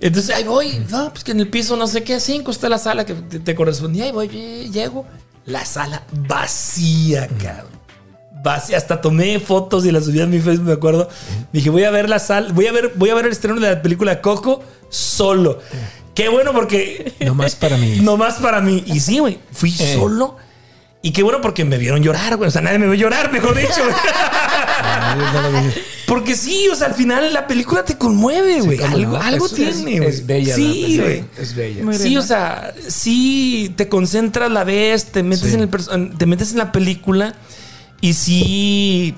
Entonces 0.00 0.34
ahí 0.34 0.44
voy. 0.44 0.84
No, 0.90 1.10
pues 1.10 1.24
que 1.24 1.32
en 1.32 1.40
el 1.40 1.48
piso 1.48 1.76
no 1.76 1.86
sé 1.86 2.02
qué, 2.02 2.20
cinco 2.20 2.50
está 2.50 2.68
la 2.68 2.78
sala 2.78 3.04
que 3.04 3.14
te, 3.14 3.38
te 3.38 3.54
correspondía. 3.54 4.04
Ahí 4.04 4.12
voy, 4.12 4.28
llego. 4.28 5.04
La 5.46 5.64
sala 5.64 6.02
vacía, 6.28 7.28
cabrón. 7.42 7.70
Vacía. 8.42 8.76
Hasta 8.78 9.00
tomé 9.00 9.38
fotos 9.40 9.84
y 9.84 9.90
las 9.92 10.04
subí 10.06 10.20
a 10.20 10.26
mi 10.26 10.38
Facebook, 10.40 10.66
me 10.66 10.72
acuerdo. 10.72 11.08
Dije, 11.52 11.68
voy 11.70 11.84
a 11.84 11.90
ver 11.90 12.08
la 12.08 12.18
sala, 12.18 12.52
voy 12.52 12.66
a 12.66 12.72
ver, 12.72 12.92
voy 12.96 13.10
a 13.10 13.14
ver 13.14 13.26
el 13.26 13.32
estreno 13.32 13.60
de 13.60 13.68
la 13.70 13.82
película 13.82 14.20
Coco 14.22 14.62
solo. 14.88 15.58
Qué 16.14 16.28
bueno 16.28 16.52
porque 16.52 17.12
Nomás 17.20 17.54
para 17.54 17.76
mí. 17.76 17.96
Nomás 18.02 18.34
para 18.38 18.60
mí. 18.60 18.82
Y 18.86 19.00
sí, 19.00 19.18
güey, 19.18 19.38
fui 19.52 19.70
Eh. 19.78 19.94
solo. 19.98 20.36
Y 21.02 21.12
qué 21.12 21.22
bueno 21.22 21.40
porque 21.40 21.64
me 21.64 21.78
vieron 21.78 22.02
llorar, 22.02 22.36
güey. 22.36 22.48
O 22.48 22.50
sea, 22.50 22.60
nadie 22.60 22.78
me 22.78 22.86
vio 22.86 22.94
llorar, 22.94 23.32
mejor 23.32 23.56
dicho. 23.56 23.80
vi. 25.64 25.80
porque 26.06 26.36
sí, 26.36 26.68
o 26.70 26.74
sea, 26.74 26.88
al 26.88 26.94
final 26.94 27.32
la 27.32 27.46
película 27.46 27.84
te 27.84 27.96
conmueve, 27.96 28.60
güey. 28.60 28.82
algo 28.82 29.12
no. 29.12 29.22
algo 29.22 29.46
Es- 29.46 29.54
tiene, 29.54 29.70
es- 29.70 29.82
güey. 29.82 30.04
es 30.08 30.26
bella 30.26 30.48
la 30.50 30.54
Sí, 30.56 30.98
güey. 31.00 31.24
Es 31.38 31.54
bella. 31.54 31.84
Muy 31.84 31.96
Sí, 31.96 32.16
o 32.16 32.22
sea, 32.22 32.74
sí 32.88 33.72
te 33.76 33.88
concentras, 33.88 34.50
la 34.50 34.64
ves, 34.64 35.06
te 35.06 35.22
metes, 35.22 35.48
Sí. 35.50 35.54
en 35.54 35.60
el 35.62 36.16
te 36.18 36.26
metes 36.26 36.52
en 36.52 36.58
la 36.58 36.70
película 36.72 37.34
y 38.02 38.12
sí, 38.14 39.14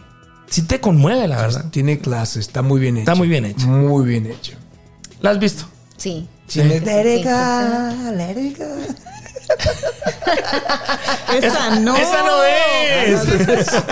sí 0.49 0.63
te 0.63 0.81
conmueve, 0.81 1.27
la 1.27 1.39
verdad. 1.41 1.65
Tiene 1.71 1.99
clase, 1.99 2.39
está 2.41 2.63
muy 2.63 2.81
bien 2.81 2.97
hecho. 2.97 3.11
Está 3.11 3.15
muy 3.17 3.27
bien 3.29 3.45
hecho. 3.45 3.67
Muy 3.67 4.07
bien 4.07 4.27
hecho. 4.27 4.53
¿La 5.21 5.31
has 5.31 5.39
visto? 5.41 5.65
Sí. 5.97 6.29
Tiene- 6.47 6.79
Sí, 6.81 6.85
Let 6.85 7.15
it 7.17 7.23
sí, 7.23 7.29
go, 7.29 8.13
let 8.17 8.41
it 8.41 8.59
go. 8.59 8.65
Esa 11.32 11.81
no. 11.81 11.97
Esa 11.97 12.23
no 12.23 12.44
es. 12.44 13.20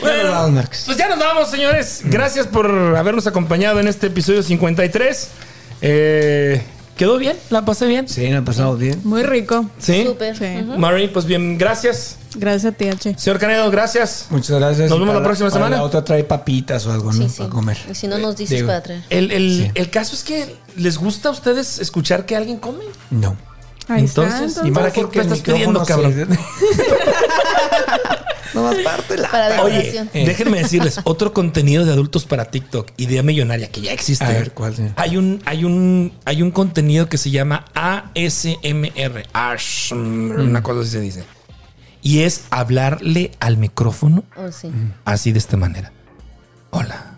Bueno, 0.00 0.30
vamos. 0.30 0.84
Pues 0.86 0.96
ya 0.96 1.08
nos 1.08 1.18
vamos, 1.18 1.50
señores. 1.50 2.02
Gracias 2.04 2.46
por 2.46 2.70
habernos 2.96 3.26
acompañado 3.26 3.80
en 3.80 3.88
este 3.88 4.06
episodio 4.06 4.42
53. 4.42 5.28
Eh, 5.82 6.62
¿Quedó 6.98 7.16
bien? 7.16 7.36
¿La 7.50 7.64
pasé 7.64 7.86
bien? 7.86 8.08
Sí, 8.08 8.28
nos 8.28 8.44
pasamos 8.44 8.76
bien. 8.78 9.00
Muy 9.04 9.22
rico. 9.22 9.64
Sí. 9.78 10.04
Súper. 10.04 10.36
Sí. 10.36 10.44
Mari, 10.76 11.06
pues 11.08 11.24
bien, 11.26 11.56
gracias. 11.56 12.16
Gracias 12.34 12.74
a 12.74 12.76
ti, 12.76 12.88
H. 12.88 13.14
Señor 13.16 13.38
Canedo, 13.38 13.70
gracias. 13.70 14.26
Muchas 14.30 14.58
gracias. 14.58 14.90
Nos 14.90 14.98
vemos 14.98 15.14
la 15.14 15.22
próxima 15.22 15.48
para 15.48 15.58
semana. 15.60 15.76
La 15.76 15.84
otra 15.84 16.04
trae 16.04 16.24
papitas 16.24 16.84
o 16.86 16.92
algo, 16.92 17.12
¿no? 17.12 17.22
Sí, 17.22 17.28
sí. 17.28 17.38
Para 17.38 17.50
comer. 17.50 17.78
Y 17.88 17.94
si 17.94 18.08
no 18.08 18.18
nos 18.18 18.36
dices 18.36 18.56
Digo, 18.56 18.66
para 18.66 18.82
traer. 18.82 19.02
El, 19.10 19.30
el- 19.30 19.64
Sí. 19.66 19.70
el 19.76 19.90
caso 19.90 20.16
es 20.16 20.24
que 20.24 20.56
les 20.76 20.98
gusta 20.98 21.28
a 21.28 21.32
ustedes 21.32 21.78
escuchar 21.78 22.26
que 22.26 22.34
alguien 22.34 22.58
come. 22.58 22.82
No. 23.10 23.36
Ahí 23.86 24.00
Entonces, 24.00 24.56
está. 24.56 24.66
¿y 24.66 24.72
para 24.72 24.92
qué 24.92 25.00
el 25.02 25.20
estás 25.20 25.38
pidiendo, 25.40 25.84
cabrón? 25.84 26.12
se- 28.52 28.58
no 28.58 28.62
más 28.64 28.76
parte 28.78 29.16
la. 29.16 29.30
Para 29.30 29.62
Oye. 29.62 29.98
Eh. 30.14 30.24
déjenme 30.26 30.58
decirles, 30.58 31.00
otro 31.04 31.32
contenido 31.32 31.84
de 31.84 31.92
adultos 31.92 32.24
para 32.24 32.46
TikTok, 32.46 32.90
idea 32.96 33.22
millonaria, 33.22 33.70
que 33.70 33.80
ya 33.80 33.92
existe. 33.92 34.24
A 34.24 34.28
ver, 34.30 34.52
¿cuál, 34.52 34.74
señor? 34.76 34.92
Hay 34.96 35.16
un, 35.16 35.42
hay 35.44 35.64
un, 35.64 36.12
hay 36.24 36.42
un 36.42 36.50
contenido 36.50 37.08
que 37.08 37.18
se 37.18 37.30
llama 37.30 37.64
ASMR, 37.74 39.26
ASMR, 39.32 40.40
una 40.40 40.62
cosa 40.62 40.80
así 40.80 40.90
se 40.90 41.00
dice. 41.00 41.24
Y 42.02 42.20
es 42.20 42.42
hablarle 42.50 43.32
al 43.40 43.56
micrófono 43.56 44.24
Oh, 44.36 44.52
sí. 44.52 44.70
así 45.04 45.32
de 45.32 45.38
esta 45.38 45.56
manera. 45.56 45.92
Hola. 46.70 47.14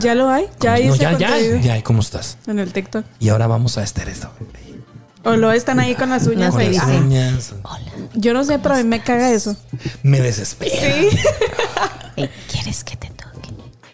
¿Ya 0.00 0.14
lo 0.14 0.28
hay? 0.28 0.46
¿Ya 0.60 0.74
hay 0.74 0.86
No, 0.88 0.94
ese 0.94 1.02
ya, 1.04 1.16
ya, 1.16 1.38
ya, 1.60 1.72
hay, 1.74 1.82
¿cómo 1.82 2.00
estás? 2.00 2.36
En 2.46 2.58
el 2.58 2.72
TikTok. 2.72 3.04
Y 3.20 3.28
ahora 3.30 3.46
vamos 3.46 3.78
a 3.78 3.84
estar 3.84 4.08
esto. 4.08 4.30
O 5.24 5.36
lo 5.36 5.50
están 5.52 5.80
ahí 5.80 5.94
con 5.94 6.10
las 6.10 6.26
uñas 6.26 6.52
Con 6.52 6.60
ahí. 6.60 6.74
las 6.74 6.84
uñas. 6.86 7.52
Yo 8.14 8.32
no 8.32 8.44
sé, 8.44 8.58
pero 8.58 8.76
a 8.76 8.78
mí 8.78 8.84
me 8.84 9.02
caga 9.02 9.30
eso. 9.32 9.56
Me 10.02 10.20
desespera. 10.20 10.74
Sí. 10.74 11.18
¿Quieres 12.50 12.84
que 12.84 12.96
te 12.96 13.08
toque? 13.08 13.48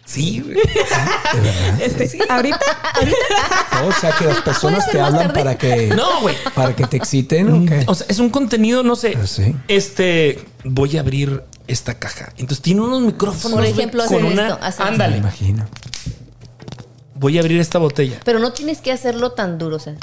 Sí, 0.05 0.41
güey. 0.41 0.57
Este, 1.81 2.17
ahorita, 2.29 2.59
O 3.85 3.91
sea, 3.99 4.11
que 4.17 4.25
las 4.25 4.41
personas 4.41 4.89
te 4.89 4.99
hablan 5.01 5.27
tarde? 5.27 5.33
para 5.33 5.57
que. 5.57 5.87
No, 5.87 6.21
güey. 6.21 6.35
Para 6.53 6.75
que 6.75 6.85
te 6.87 6.97
exciten, 6.97 7.85
¿o 7.87 7.95
sea, 7.95 8.05
es 8.09 8.19
un 8.19 8.29
contenido, 8.29 8.83
no 8.83 8.95
sé. 8.95 9.17
Ah, 9.21 9.27
sí. 9.27 9.55
Este, 9.67 10.45
voy 10.63 10.97
a 10.97 11.01
abrir 11.01 11.43
esta 11.67 11.95
caja. 11.95 12.31
Entonces 12.37 12.61
tiene 12.61 12.81
unos 12.81 13.01
micrófonos. 13.01 13.57
Por 13.57 13.65
ejemplo, 13.65 14.05
con 14.05 14.15
hacer 14.15 14.25
una- 14.31 14.47
esto, 14.49 14.59
hacer 14.63 14.85
Me 14.85 14.91
Ándale. 14.91 15.17
imagino. 15.17 15.65
Voy 17.15 17.37
a 17.37 17.41
abrir 17.41 17.59
esta 17.59 17.79
botella. 17.79 18.19
Pero 18.23 18.39
no 18.39 18.53
tienes 18.53 18.79
que 18.81 18.91
hacerlo 18.91 19.31
tan 19.31 19.57
duro. 19.57 19.77
O 19.77 19.79
sea, 19.79 19.95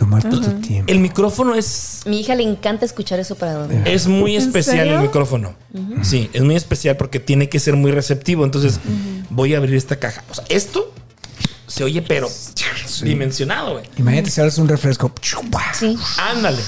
Tomarte 0.00 0.30
tu 0.30 0.60
tiempo. 0.62 0.90
El 0.90 0.98
micrófono 1.00 1.54
es, 1.54 2.00
mi 2.06 2.20
hija 2.20 2.34
le 2.34 2.42
encanta 2.42 2.86
escuchar 2.86 3.20
eso 3.20 3.34
para 3.34 3.52
dormir. 3.52 3.82
es 3.84 4.06
muy 4.06 4.34
¿En 4.34 4.40
especial 4.40 4.88
el 4.88 5.00
micrófono. 5.00 5.54
Sí, 6.00 6.30
es 6.32 6.40
muy 6.40 6.56
especial 6.56 6.96
porque 6.96 7.20
tiene 7.20 7.50
que 7.50 7.60
ser 7.60 7.76
muy 7.76 7.92
receptivo. 7.92 8.44
Entonces, 8.44 8.80
voy 9.28 9.52
a 9.52 9.58
abrir 9.58 9.74
esta 9.74 9.96
caja. 9.96 10.24
O 10.30 10.34
sea, 10.34 10.44
esto 10.48 10.90
se 11.66 11.84
oye, 11.84 12.00
pero 12.00 12.30
dimensionado, 13.02 13.74
güey. 13.74 13.84
Imagínate 13.98 14.30
si 14.30 14.40
abres 14.40 14.56
un 14.56 14.68
refresco. 14.68 15.12
Sí. 15.74 15.98
Ándale. 16.16 16.62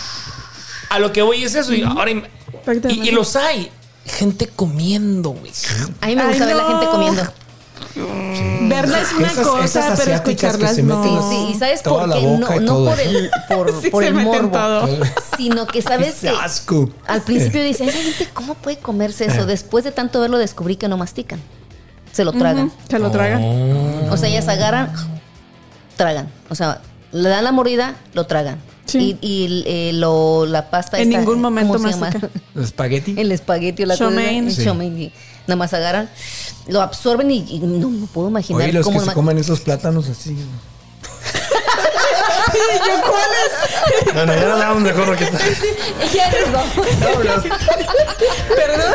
A 0.91 0.99
lo 0.99 1.11
que 1.11 1.23
voy 1.23 1.43
es 1.43 1.55
eso. 1.55 1.73
Y 1.73 1.85
ahora 1.85 2.11
y, 2.11 2.23
y 2.91 3.11
los 3.13 3.35
hay. 3.35 3.71
Gente 4.05 4.47
comiendo, 4.47 5.31
güey. 5.31 5.53
A 6.03 6.09
mí 6.09 6.17
me 6.17 6.27
gusta 6.27 6.45
Ay, 6.45 6.49
ver 6.49 6.57
la 6.57 6.67
gente 6.67 6.87
comiendo. 6.91 7.23
Verla 7.95 9.01
es 9.01 9.13
una 9.13 9.27
Esas- 9.29 9.47
cosa, 9.47 9.65
esas 9.65 10.01
pero 10.01 10.15
escucharlas 10.17 10.79
no. 10.79 11.03
Sí, 11.05 11.37
sí, 11.37 11.47
y 11.53 11.59
sabes 11.59 11.83
por 11.83 12.11
qué, 12.13 12.23
no, 12.61 12.85
por 12.85 13.01
el, 13.01 13.31
por, 13.49 13.73
Sí, 13.83 13.91
por 13.91 14.03
se 14.03 14.09
el 14.09 14.15
morbo, 14.15 14.89
sino 15.37 15.67
que 15.67 15.83
sabes 15.83 16.15
Qué 16.21 16.29
que 16.29 16.37
asco. 16.37 16.91
al 17.07 17.23
principio 17.23 17.63
dice, 17.63 17.85
esa 17.85 17.99
gente, 18.01 18.29
¿cómo 18.33 18.55
puede 18.55 18.79
comerse 18.79 19.25
Eh. 19.25 19.29
eso? 19.29 19.47
Después 19.47 19.85
de 19.85 19.93
tanto 19.93 20.21
verlo 20.21 20.39
descubrí 20.39 20.77
que 20.77 20.89
no 20.89 20.97
mastican. 20.97 21.41
Se 22.13 22.25
lo 22.25 22.33
tragan. 22.33 22.71
Se 22.89 22.99
lo 22.99 23.11
tragan. 23.11 23.43
O 24.11 24.17
sea, 24.17 24.29
ellas 24.29 24.47
agarran, 24.49 24.93
tragan. 25.97 26.29
O 26.51 26.55
sea, 26.55 26.81
le 27.13 27.29
dan 27.29 27.45
la 27.45 27.53
mordida, 27.53 27.97
lo 28.15 28.27
tragan. 28.27 28.59
Sí. 28.85 29.17
Y, 29.23 29.27
y, 29.47 29.63
eh, 29.67 29.93
lo, 29.95 30.45
la 30.45 30.69
pasta 30.69 30.99
En 30.99 31.09
esta, 31.09 31.19
ningún 31.21 31.41
momento 31.41 31.75
¿cómo 31.75 31.87
se 31.87 31.95
llama? 31.95 32.07
mastica. 32.11 32.29
El 32.55 32.63
espagueti. 32.63 33.15
El 33.17 33.33
espagueti 33.33 33.83
o 33.85 33.87
la 33.87 33.95
el 33.95 33.99
Sí. 34.55 35.13
Nada 35.47 35.57
más 35.57 35.75
agarran, 35.75 36.09
lo 36.69 36.81
absorben 36.81 37.31
y, 37.31 37.45
y 37.49 37.59
no 37.59 37.89
me 37.89 38.07
puedo 38.07 38.29
imaginar 38.29 38.63
Oye, 38.63 38.73
los 38.73 38.85
cómo 38.85 39.01
que 39.01 39.07
se 39.07 39.13
comen 39.13 39.39
esos 39.39 39.61
plátanos 39.61 40.09
así. 40.09 40.37
No, 44.15 44.27
no, 44.27 44.35
ya 44.35 44.45
no 44.47 44.53
hablamos 44.53 44.83
mejor 44.83 45.09
lo 45.09 45.17
que 45.17 45.25
está. 45.25 45.39
Ya 46.13 46.31
nos 46.31 46.53
vamos. 46.53 46.87
Perdón. 48.55 48.95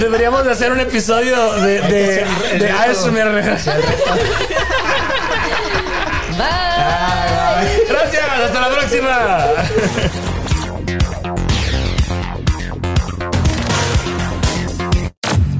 Deberíamos 0.00 0.44
de 0.44 0.52
hacer 0.52 0.72
un 0.72 0.80
episodio 0.80 1.52
de, 1.54 1.80
de, 1.82 2.24
de 2.58 2.68
reto. 2.68 2.90
ASMR. 2.90 3.42
Bye. 6.36 7.84
Gracias, 7.88 8.24
hasta 8.44 8.60
la 8.60 8.68
próxima. 8.70 10.25